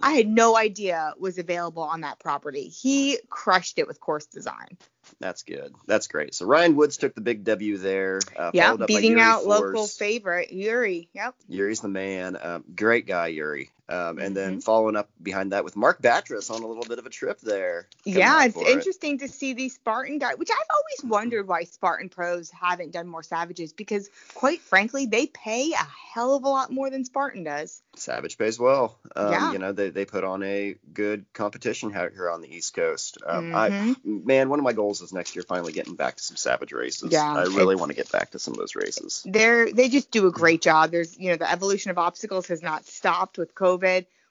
I 0.00 0.12
had 0.12 0.26
no 0.26 0.56
idea 0.56 1.12
was 1.18 1.36
available 1.38 1.82
on 1.82 2.00
that 2.00 2.18
property. 2.18 2.68
He 2.68 3.18
crushed 3.28 3.78
it 3.78 3.86
with 3.86 4.00
course 4.00 4.24
design. 4.24 4.78
That's 5.20 5.42
good. 5.42 5.74
That's 5.86 6.06
great. 6.06 6.34
So 6.34 6.46
Ryan 6.46 6.76
Woods 6.76 6.96
took 6.96 7.14
the 7.14 7.20
big 7.20 7.44
W 7.44 7.76
there. 7.76 8.20
Uh, 8.36 8.52
Yeah, 8.54 8.66
followed 8.68 8.82
up 8.82 8.88
by 8.88 9.00
beating 9.00 9.20
out 9.20 9.44
local 9.44 9.86
favorite 9.86 10.52
Yuri. 10.52 11.10
Yep. 11.12 11.34
Yuri's 11.48 11.80
the 11.80 11.88
man. 11.88 12.38
Um, 12.40 12.64
great 12.74 13.06
guy, 13.06 13.28
Yuri. 13.28 13.70
Um, 13.88 14.18
and 14.18 14.18
Mm-hmm. 14.18 14.34
then 14.34 14.60
following 14.60 14.96
up 14.96 15.08
behind 15.22 15.52
that 15.52 15.64
with 15.64 15.74
Mark 15.76 16.02
Batres 16.02 16.50
on 16.50 16.62
a 16.62 16.66
little 16.66 16.84
bit 16.84 16.98
of 16.98 17.06
a 17.06 17.10
trip 17.10 17.40
there. 17.40 17.88
Yeah, 18.04 18.44
it's 18.44 18.54
for 18.54 18.64
it. 18.68 18.72
interesting 18.72 19.18
to 19.20 19.28
see 19.28 19.54
these 19.54 19.74
Spartan 19.74 20.18
guys, 20.18 20.36
which 20.36 20.50
I've 20.50 20.66
always 20.74 21.10
wondered 21.10 21.48
why 21.48 21.64
Spartan 21.64 22.08
pros 22.10 22.50
haven't 22.50 22.92
done 22.92 23.06
more 23.08 23.22
Savages 23.22 23.72
because, 23.72 24.10
quite 24.34 24.60
frankly, 24.60 25.06
they 25.06 25.26
pay 25.26 25.72
a 25.72 25.86
hell 26.12 26.36
of 26.36 26.44
a 26.44 26.48
lot 26.48 26.70
more 26.70 26.90
than 26.90 27.04
Spartan 27.04 27.44
does. 27.44 27.80
Savage 27.96 28.36
pays 28.38 28.58
well. 28.58 28.98
Um, 29.16 29.32
Yeah. 29.32 29.52
You 29.52 29.58
know, 29.58 29.72
they, 29.72 29.90
they 29.90 30.04
put 30.04 30.22
on 30.24 30.42
a 30.42 30.76
good 30.92 31.24
competition 31.32 31.94
out 31.94 32.12
here 32.12 32.30
on 32.30 32.42
the 32.42 32.54
East 32.54 32.74
Coast. 32.74 33.18
Um, 33.26 33.54
I, 33.54 33.70
Mhm. 33.70 34.24
man, 34.24 34.48
one 34.50 34.58
of 34.58 34.64
my 34.64 34.72
goals 34.74 35.00
is 35.00 35.12
next 35.12 35.34
year 35.34 35.42
finally 35.48 35.72
getting 35.72 35.94
back 35.94 36.16
to 36.16 36.22
some 36.22 36.36
Savage 36.36 36.72
races. 36.72 37.10
Yeah, 37.12 37.32
I 37.32 37.44
really 37.44 37.74
want 37.76 37.90
to 37.90 37.96
get 37.96 38.10
back 38.12 38.32
to 38.32 38.38
some 38.38 38.52
of 38.54 38.58
those 38.58 38.74
races. 38.74 39.22
They're 39.24 39.72
they 39.72 39.88
just 39.88 40.10
do 40.10 40.26
a 40.26 40.30
great 40.30 40.60
job. 40.62 40.90
There's 40.90 41.18
you 41.18 41.30
know 41.30 41.36
the 41.36 41.50
evolution 41.50 41.90
of 41.90 41.98
obstacles 41.98 42.46
has 42.48 42.62
not 42.62 42.84
stopped 42.86 43.38
with 43.38 43.54
COVID. 43.54 43.77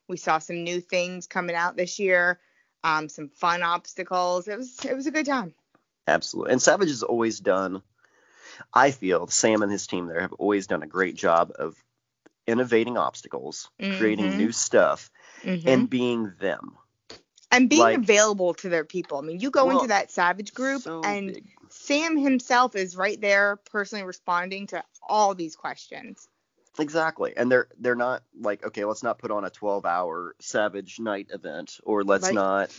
We 0.08 0.18
saw 0.18 0.40
some 0.40 0.64
new 0.64 0.80
things 0.80 1.28
coming 1.28 1.56
out 1.56 1.76
this 1.76 2.00
year, 2.00 2.40
um, 2.84 3.10
some 3.10 3.30
fun 3.30 3.64
obstacles. 3.64 4.48
It 4.48 4.58
was 4.58 4.86
it 4.86 4.96
was 4.96 5.08
a 5.08 5.12
good 5.12 5.26
time. 5.26 5.54
Absolutely. 6.08 6.54
And 6.54 6.62
Savage 6.62 6.88
has 6.90 7.04
always 7.04 7.40
done, 7.42 7.82
I 8.74 8.92
feel, 8.92 9.28
Sam 9.28 9.62
and 9.62 9.72
his 9.72 9.88
team 9.88 10.08
there 10.08 10.22
have 10.22 10.32
always 10.34 10.68
done 10.68 10.84
a 10.84 10.88
great 10.88 11.16
job 11.16 11.52
of 11.60 11.76
innovating 12.46 12.98
obstacles, 12.98 13.70
creating 13.78 14.32
Mhm. 14.32 14.38
new 14.38 14.52
stuff, 14.54 15.12
Mhm. 15.44 15.66
and 15.68 15.90
being 15.90 16.34
them. 16.40 16.78
and 17.50 17.70
being 17.70 17.82
like- 17.82 17.98
available 17.98 18.54
to 18.56 18.68
their 18.68 18.84
people. 18.84 19.18
I 19.18 19.22
mean, 19.22 19.40
you 19.40 19.52
go 19.52 19.66
Well, 19.66 19.78
into 19.78 19.88
that 19.88 20.12
Savage 20.12 20.54
group 20.54 20.82
so 20.82 21.02
and 21.02 21.34
big. 21.34 21.48
Sam 21.70 22.18
himself 22.18 22.76
is 22.76 22.98
right 22.98 23.20
there 23.22 23.56
personally 23.72 24.04
responding 24.04 24.68
to 24.68 24.84
all 25.02 25.34
these 25.34 25.56
questions. 25.56 26.28
Exactly. 26.80 27.34
And 27.36 27.52
they're 27.52 27.68
they're 27.80 27.96
not 27.96 28.24
like, 28.40 28.66
okay, 28.66 28.86
let's 28.86 29.04
not 29.04 29.18
put 29.20 29.32
on 29.32 29.44
a 29.46 29.50
12-hour 29.50 30.36
Savage 30.40 31.00
night 31.00 31.28
event 31.34 31.80
or 31.84 32.04
let's 32.04 32.26
Right. 32.26 32.36
not 32.36 32.70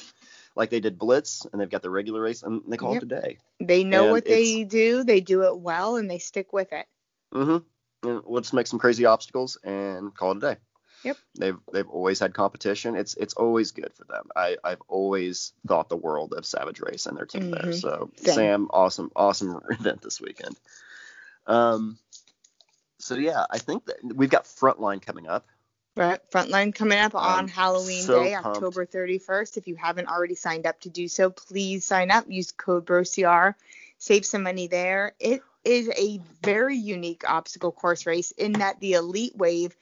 like 0.55 0.71
they 0.71 0.81
did 0.81 0.99
Blitz 0.99 1.47
and 1.53 1.61
they've 1.61 1.71
got 1.71 1.83
the 1.83 1.91
regular 1.91 2.21
race 2.21 2.43
and 2.43 2.63
they 2.69 2.77
call 2.77 2.95
Yep. 2.95 3.03
it 3.03 3.13
a 3.13 3.21
day. 3.21 3.39
They 3.61 3.85
know 3.85 4.05
And 4.05 4.13
what 4.13 4.25
they 4.25 4.65
do, 4.65 5.05
they 5.05 5.21
do 5.21 5.43
it 5.45 5.59
well, 5.59 5.97
and 5.97 6.11
they 6.11 6.19
stick 6.19 6.53
with 6.53 6.73
it. 6.73 6.87
Mm-hmm. 7.35 8.09
And 8.09 8.23
let's 8.27 8.53
make 8.53 8.67
some 8.69 8.79
crazy 8.79 9.05
obstacles 9.05 9.57
and 9.65 10.15
call 10.15 10.33
it 10.33 10.37
a 10.39 10.41
day. 10.41 10.57
Yep. 11.05 11.17
They've 11.39 11.57
they've 11.73 11.89
always 11.89 12.19
had 12.19 12.35
competition. 12.35 12.97
It's 12.97 13.15
it's 13.15 13.35
always 13.35 13.71
good 13.73 13.93
for 13.95 14.05
them. 14.05 14.29
I 14.35 14.57
I've 14.65 14.83
always 14.89 15.53
thought 15.67 15.89
the 15.89 15.97
world 15.97 16.35
of 16.35 16.45
Savage 16.47 16.81
Race 16.81 17.07
and 17.07 17.17
their 17.17 17.27
team 17.27 17.51
there. 17.53 17.63
Mhm. 17.71 17.81
So 17.81 18.11
Same. 18.17 18.35
Sam, 18.35 18.69
awesome 18.71 19.11
awesome 19.15 19.61
event 19.71 20.03
this 20.03 20.21
weekend. 20.21 20.57
Um. 21.47 21.99
So 23.09 23.15
yeah, 23.15 23.47
I 23.51 23.57
think 23.57 23.87
that 23.87 23.97
we've 24.03 24.29
got 24.29 24.45
Frontline 24.45 25.01
coming 25.01 25.27
up. 25.27 25.47
Right. 25.97 26.21
Frontline 26.31 26.75
coming 26.75 26.99
up 26.99 27.15
on 27.15 27.39
I'm 27.39 27.49
Halloween 27.49 28.03
so 28.03 28.23
Day, 28.23 28.35
pumped. 28.35 28.59
October 28.59 28.85
31st. 28.85 29.57
If 29.57 29.67
you 29.67 29.77
haven't 29.77 30.09
already 30.09 30.35
signed 30.35 30.67
up 30.67 30.79
to 30.81 30.91
do 30.91 31.09
so, 31.09 31.31
please 31.31 31.87
sign 31.87 32.11
up. 32.11 32.27
Use 32.29 32.53
code 32.53 32.85
BROCR. 32.85 33.55
Save 33.97 34.27
some 34.27 34.43
money 34.43 34.67
there. 34.67 35.15
It 35.19 35.41
is 35.65 35.89
a 35.89 36.21
very 36.43 36.77
unique 36.77 37.25
obstacle 37.29 37.73
course 37.73 38.05
race 38.05 38.31
in 38.33 38.53
that 38.53 38.79
the 38.81 38.93
Elite 38.93 39.37
Wave 39.37 39.75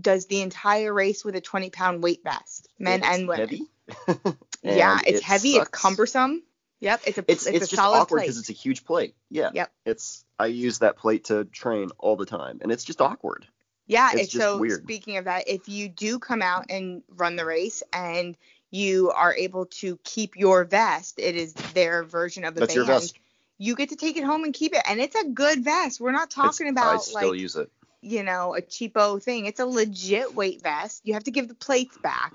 does 0.00 0.26
the 0.26 0.40
entire 0.42 0.94
race 0.94 1.24
with 1.24 1.34
a 1.34 1.40
20 1.40 1.70
pound 1.70 2.00
weight 2.00 2.22
vest, 2.22 2.68
men 2.78 3.00
It's 3.00 3.08
and 3.08 3.28
women. 3.28 3.48
Heavy. 3.48 4.36
yeah, 4.62 5.00
it's 5.04 5.18
it 5.18 5.24
heavy. 5.24 5.54
sucks. 5.54 5.68
It's 5.68 5.82
cumbersome. 5.82 6.44
Yep, 6.80 7.00
it's 7.06 7.18
a 7.18 7.24
It's 7.26 7.46
it's, 7.46 7.46
it's, 7.46 7.56
a 7.56 7.60
just 7.70 7.74
solid 7.74 7.98
awkward 7.98 8.20
because 8.20 8.38
it's 8.38 8.50
a 8.50 8.54
huge 8.54 8.84
plate. 8.84 9.14
Yeah. 9.30 9.50
Yep. 9.52 9.72
It's 9.86 10.24
I 10.38 10.46
use 10.46 10.78
that 10.80 10.96
plate 10.96 11.24
to 11.24 11.44
train 11.44 11.90
all 11.98 12.16
the 12.16 12.26
time, 12.26 12.58
and 12.62 12.70
it's 12.70 12.84
just 12.84 13.00
awkward. 13.00 13.46
Yeah, 13.86 14.10
It's 14.12 14.22
it's 14.24 14.32
just 14.32 14.44
so 14.44 14.58
weird. 14.58 14.82
speaking 14.82 15.16
of 15.16 15.24
that, 15.24 15.48
if 15.48 15.68
you 15.68 15.88
do 15.88 16.18
come 16.18 16.42
out 16.42 16.66
and 16.70 17.02
run 17.08 17.36
the 17.36 17.44
race 17.46 17.82
and 17.92 18.36
you 18.70 19.10
are 19.10 19.34
able 19.34 19.64
to 19.66 19.98
keep 20.04 20.36
your 20.36 20.64
vest, 20.64 21.18
it 21.18 21.34
is 21.36 21.54
their 21.54 22.04
version 22.04 22.44
of 22.44 22.54
the 22.54 22.60
That's 22.60 22.74
band. 22.74 22.86
your 22.86 22.94
vest. 22.98 23.18
You 23.56 23.74
get 23.74 23.88
to 23.88 23.96
take 23.96 24.16
it 24.18 24.24
home 24.24 24.44
and 24.44 24.52
keep 24.54 24.74
it, 24.74 24.82
and 24.86 25.00
it's 25.00 25.16
a 25.16 25.24
good 25.24 25.64
vest. 25.64 26.00
We're 26.00 26.12
not 26.12 26.28
It's- 26.28 26.34
talking 26.34 26.66
I 26.66 26.70
about 26.70 27.02
still 27.02 27.30
like 27.30 27.40
use 27.40 27.56
it. 27.56 27.70
you 28.02 28.22
know 28.22 28.54
a 28.54 28.60
cheapo 28.60 29.20
thing. 29.22 29.46
It's 29.46 29.58
a 29.58 29.66
legit 29.66 30.34
weight 30.34 30.62
vest. 30.62 31.00
You 31.04 31.14
have 31.14 31.24
to 31.24 31.30
give 31.32 31.48
the 31.48 31.54
plates 31.54 31.96
back. 31.98 32.34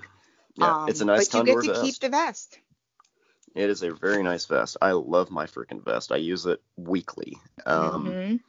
Yeah, 0.55 0.83
um, 0.83 0.89
it's 0.89 1.01
a 1.01 1.05
nice 1.05 1.29
but 1.29 1.37
you 1.37 1.45
get 1.55 1.63
to 1.63 1.71
vest. 1.71 1.81
keep 1.83 1.95
the 1.99 2.09
vest. 2.09 2.57
It 3.55 3.69
is 3.69 3.83
a 3.83 3.93
very 3.93 4.23
nice 4.23 4.45
vest. 4.45 4.77
I 4.81 4.91
love 4.93 5.29
my 5.29 5.45
freaking 5.45 5.83
vest. 5.83 6.11
I 6.11 6.15
use 6.17 6.45
it 6.45 6.61
weekly. 6.75 7.37
Um, 7.65 8.05
Mhm. 8.07 8.39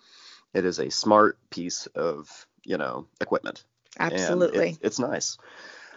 It 0.55 0.65
is 0.65 0.79
a 0.79 0.91
smart 0.91 1.39
piece 1.51 1.87
of 1.89 2.47
you 2.65 2.79
know 2.79 3.07
equipment. 3.21 3.65
Absolutely. 3.99 4.71
it- 4.71 4.79
it's 4.81 4.99
nice. 4.99 5.37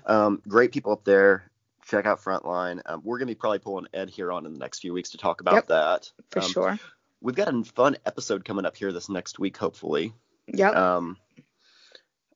Um, 0.05 0.41
great 0.47 0.71
people 0.71 0.91
up 0.91 1.03
there. 1.03 1.49
Check 1.85 2.05
out 2.05 2.19
Frontline. 2.21 2.81
Um, 2.85 3.01
we're 3.03 3.17
gonna 3.17 3.27
be 3.27 3.35
probably 3.35 3.59
pulling 3.59 3.87
Ed 3.93 4.09
here 4.09 4.31
on 4.31 4.45
in 4.45 4.53
the 4.53 4.59
next 4.59 4.79
few 4.79 4.93
weeks 4.93 5.11
to 5.11 5.17
talk 5.17 5.39
about 5.41 5.53
Yep. 5.55 5.67
that. 5.67 6.11
for 6.31 6.39
Um, 6.41 6.49
sure. 6.49 6.79
We've 7.21 7.35
got 7.35 7.47
a 7.53 7.63
fun 7.63 7.97
episode 8.05 8.43
coming 8.45 8.65
up 8.65 8.75
here 8.77 8.91
this 8.91 9.09
next 9.09 9.39
week, 9.39 9.57
hopefully. 9.57 10.13
Yep. 10.47 10.75
Um, 10.75 11.17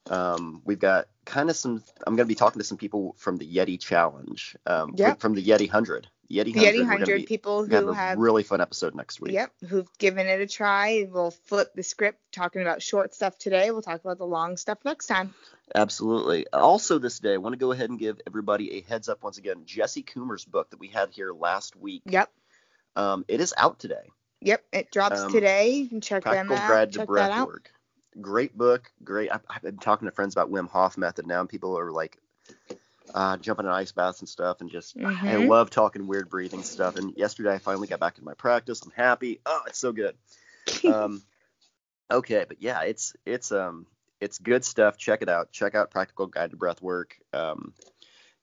um, 0.10 0.62
we've 0.66 0.80
got 0.80 1.08
kind 1.26 1.50
of 1.50 1.56
some. 1.56 1.84
I'm 2.08 2.16
going 2.16 2.26
to 2.28 2.32
be 2.32 2.36
talking 2.36 2.60
to 2.60 2.64
some 2.66 2.78
people 2.78 3.16
from 3.18 3.38
the 3.38 3.46
Yeti 3.56 3.80
Challenge. 3.80 4.56
Um, 4.66 4.94
Yep. 4.96 5.20
From 5.20 5.34
the 5.36 5.44
Yeti 5.46 5.70
Hundred. 5.70 6.08
Yeti 6.32 6.56
Hundred. 6.56 6.76
Yeti 6.76 6.86
Hundred 6.86 7.26
people 7.26 7.64
we 7.66 7.74
have 7.74 7.84
who 7.84 7.90
a 7.90 7.96
have 7.96 8.18
really 8.18 8.44
fun 8.44 8.62
episode 8.62 8.96
next 8.96 9.20
week. 9.22 9.34
Yep, 9.34 9.52
who've 9.68 9.98
given 9.98 10.28
it 10.28 10.42
a 10.42 10.48
try. 10.48 11.08
We'll 11.10 11.32
flip 11.32 11.74
the 11.76 11.84
script 11.84 12.20
talking 12.32 12.62
about 12.62 12.82
short 12.82 13.14
stuff 13.14 13.38
today. 13.38 13.72
We'll 13.72 13.82
talk 13.82 14.02
about 14.02 14.18
the 14.18 14.26
long 14.26 14.58
stuff 14.58 14.80
next 14.86 15.08
time. 15.08 15.34
Absolutely. 15.74 16.48
Also, 16.52 17.00
this 17.00 17.20
day, 17.20 17.34
I 17.34 17.38
want 17.38 17.54
to 17.54 17.58
go 17.60 17.72
ahead 17.72 17.90
and 17.90 17.98
give 18.00 18.20
everybody 18.28 18.78
a 18.78 18.82
heads 18.82 19.10
up 19.10 19.24
once 19.24 19.38
again. 19.38 19.64
Jesse 19.66 20.04
Coomer's 20.04 20.46
book 20.46 20.70
that 20.72 20.80
we 20.80 20.88
had 20.88 21.10
here 21.12 21.32
last 21.32 21.76
week. 21.76 22.02
Yep. 22.06 22.30
Um, 22.96 23.26
it 23.28 23.40
is 23.40 23.54
out 23.58 23.80
today. 23.80 24.10
Yep, 24.42 24.64
it 24.74 24.92
drops 24.92 25.22
Um, 25.22 25.32
today. 25.32 25.72
You 25.72 25.90
can 25.90 26.02
check 26.02 26.24
them 26.24 26.52
out. 26.52 26.92
Check 26.92 27.08
that 27.08 27.32
out. 27.32 27.48
Work. 27.48 27.72
Great 28.20 28.58
book. 28.58 28.92
Great. 29.04 29.32
I've, 29.32 29.46
I've 29.50 29.62
been 29.62 29.78
talking 29.78 30.08
to 30.08 30.12
friends 30.12 30.34
about 30.34 30.52
Wim 30.52 30.68
Hof 30.68 30.98
method 30.98 31.26
now, 31.28 31.40
and 31.40 31.48
people 31.48 31.78
are 31.78 31.92
like 31.92 32.18
uh, 33.14 33.38
jumping 33.38 33.66
in 33.66 33.72
ice 33.72 33.92
baths 33.92 34.20
and 34.20 34.30
stuff, 34.30 34.62
and 34.62 34.70
just 34.70 34.96
I 34.98 35.36
Mhm. 35.36 35.48
love 35.50 35.70
talking 35.70 36.08
weird 36.08 36.30
breathing 36.30 36.64
stuff. 36.64 36.96
And 36.96 37.14
yesterday, 37.18 37.54
I 37.54 37.58
finally 37.60 37.88
got 37.88 38.00
back 38.00 38.18
in 38.18 38.24
my 38.26 38.34
practice. 38.34 38.82
I'm 38.84 38.92
happy. 38.92 39.40
Oh, 39.46 39.62
it's 39.68 39.80
so 39.80 39.92
good. 39.92 40.16
um, 40.88 41.22
okay, 42.10 42.46
but 42.48 42.62
yeah, 42.62 42.82
it's 42.82 43.16
it's 43.26 43.52
um 43.52 43.86
it's 44.20 44.38
good 44.38 44.64
stuff. 44.64 44.98
Check 44.98 45.22
it 45.22 45.30
out. 45.30 45.52
Check 45.52 45.76
out 45.76 45.92
Practical 45.92 46.28
Guide 46.28 46.52
to 46.52 46.58
Breath 46.58 46.82
Work. 46.82 47.18
Um, 47.34 47.74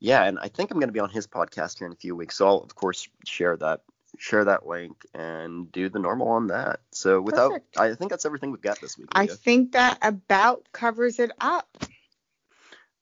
yeah, 0.01 0.24
and 0.24 0.39
I 0.39 0.49
think 0.49 0.70
I'm 0.70 0.78
going 0.78 0.89
to 0.89 0.93
be 0.93 1.01
on 1.01 1.11
his 1.11 1.27
podcast 1.27 1.78
here 1.78 1.86
in 1.86 1.93
a 1.93 1.97
few 1.97 2.15
weeks, 2.16 2.36
so 2.36 2.47
I'll 2.47 2.59
of 2.59 2.74
course 2.74 3.09
share 3.24 3.57
that 3.59 3.82
share 4.16 4.45
that 4.47 4.66
link 4.66 5.05
and 5.15 5.70
do 5.70 5.89
the 5.89 5.99
normal 5.99 6.28
on 6.28 6.49
that. 6.49 6.81
So 6.93 7.20
without, 7.20 7.51
Perfect. 7.51 7.78
I 7.78 7.95
think 7.95 8.11
that's 8.11 8.24
everything 8.24 8.51
we've 8.51 8.61
got 8.61 8.81
this 8.81 8.97
week. 8.99 9.09
I 9.12 9.27
think 9.27 9.73
that 9.73 9.99
about 10.03 10.66
covers 10.73 11.19
it 11.19 11.31
up. 11.40 11.69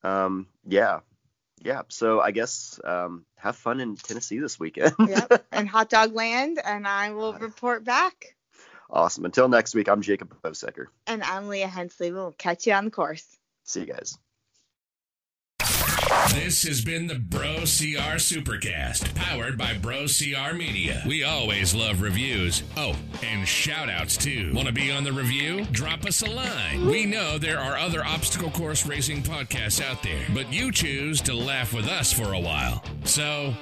um, 0.02 0.46
yeah, 0.66 1.00
yeah. 1.62 1.82
So 1.88 2.20
I 2.20 2.30
guess 2.30 2.80
um, 2.84 3.24
have 3.36 3.56
fun 3.56 3.80
in 3.80 3.96
Tennessee 3.96 4.38
this 4.38 4.58
weekend. 4.58 4.94
Yep, 4.98 5.46
and 5.52 5.68
Hot 5.76 5.88
Dog 5.88 6.14
Land, 6.14 6.60
and 6.64 6.86
I 6.86 7.10
will 7.10 7.34
report 7.34 7.84
back. 7.84 8.34
awesome. 8.90 9.24
Until 9.24 9.48
next 9.48 9.74
week, 9.74 9.88
I'm 9.88 10.02
Jacob 10.02 10.34
Bosecker. 10.42 10.86
And 11.06 11.22
I'm 11.22 11.48
Leah 11.48 11.68
Hensley. 11.68 12.12
We'll 12.12 12.32
catch 12.32 12.66
you 12.66 12.72
on 12.72 12.86
the 12.86 12.90
course. 12.90 13.24
See 13.64 13.80
you 13.80 13.86
guys. 13.86 14.18
This 16.34 16.64
has 16.64 16.80
been 16.84 17.06
the 17.06 17.14
Bro 17.18 17.60
CR 17.60 18.16
Supercast, 18.18 19.14
powered 19.14 19.56
by 19.56 19.74
Bro 19.74 20.06
CR 20.06 20.54
Media. 20.54 21.02
We 21.06 21.24
always 21.24 21.74
love 21.74 22.00
reviews. 22.02 22.62
Oh, 22.76 22.96
and 23.22 23.46
shout 23.46 23.88
outs 23.88 24.16
too. 24.16 24.52
Want 24.54 24.66
to 24.66 24.74
be 24.74 24.90
on 24.90 25.04
the 25.04 25.12
review? 25.12 25.64
Drop 25.72 26.04
us 26.04 26.22
a 26.22 26.30
line. 26.30 26.86
We 26.86 27.06
know 27.06 27.38
there 27.38 27.58
are 27.58 27.76
other 27.76 28.04
obstacle 28.04 28.50
course 28.50 28.86
racing 28.86 29.22
podcasts 29.22 29.82
out 29.82 30.02
there, 30.02 30.24
but 30.34 30.52
you 30.52 30.72
choose 30.72 31.20
to 31.22 31.34
laugh 31.34 31.72
with 31.72 31.86
us 31.86 32.12
for 32.12 32.32
a 32.32 32.40
while. 32.40 32.82
So, 33.04 33.54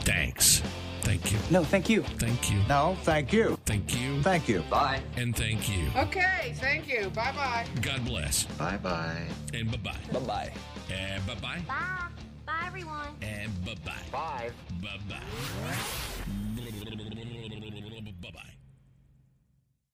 thanks. 0.00 0.62
Thank 1.00 1.32
you. 1.32 1.38
No, 1.50 1.64
thank 1.64 1.88
you. 1.88 2.02
Thank 2.02 2.50
you. 2.50 2.60
No, 2.68 2.96
thank 3.02 3.32
you. 3.32 3.58
Thank 3.66 3.94
you. 3.94 4.22
Thank 4.22 4.48
you. 4.48 4.60
Bye. 4.70 5.00
And 5.16 5.36
thank 5.36 5.68
you. 5.68 5.88
Okay, 5.96 6.54
thank 6.56 6.88
you. 6.88 7.10
Bye 7.10 7.32
bye. 7.32 7.66
God 7.82 8.04
bless. 8.04 8.44
Bye 8.44 8.78
bye. 8.78 9.26
And 9.52 9.70
bye 9.70 9.78
bye. 9.78 9.96
Bye 10.12 10.20
bye. 10.20 10.52
Eh, 10.90 11.16
and 11.16 11.26
bye 11.26 11.34
bye. 11.34 11.62
Bye. 11.66 12.08
Bye, 12.46 12.66
everyone. 12.66 13.16
Eh, 13.22 13.44
and 13.44 13.64
bye 13.64 13.74
bye. 13.84 13.92
Bye. 14.12 14.50
Bye 14.82 14.98
bye. 15.08 15.20
Bye 18.22 18.30
bye. 18.32 18.53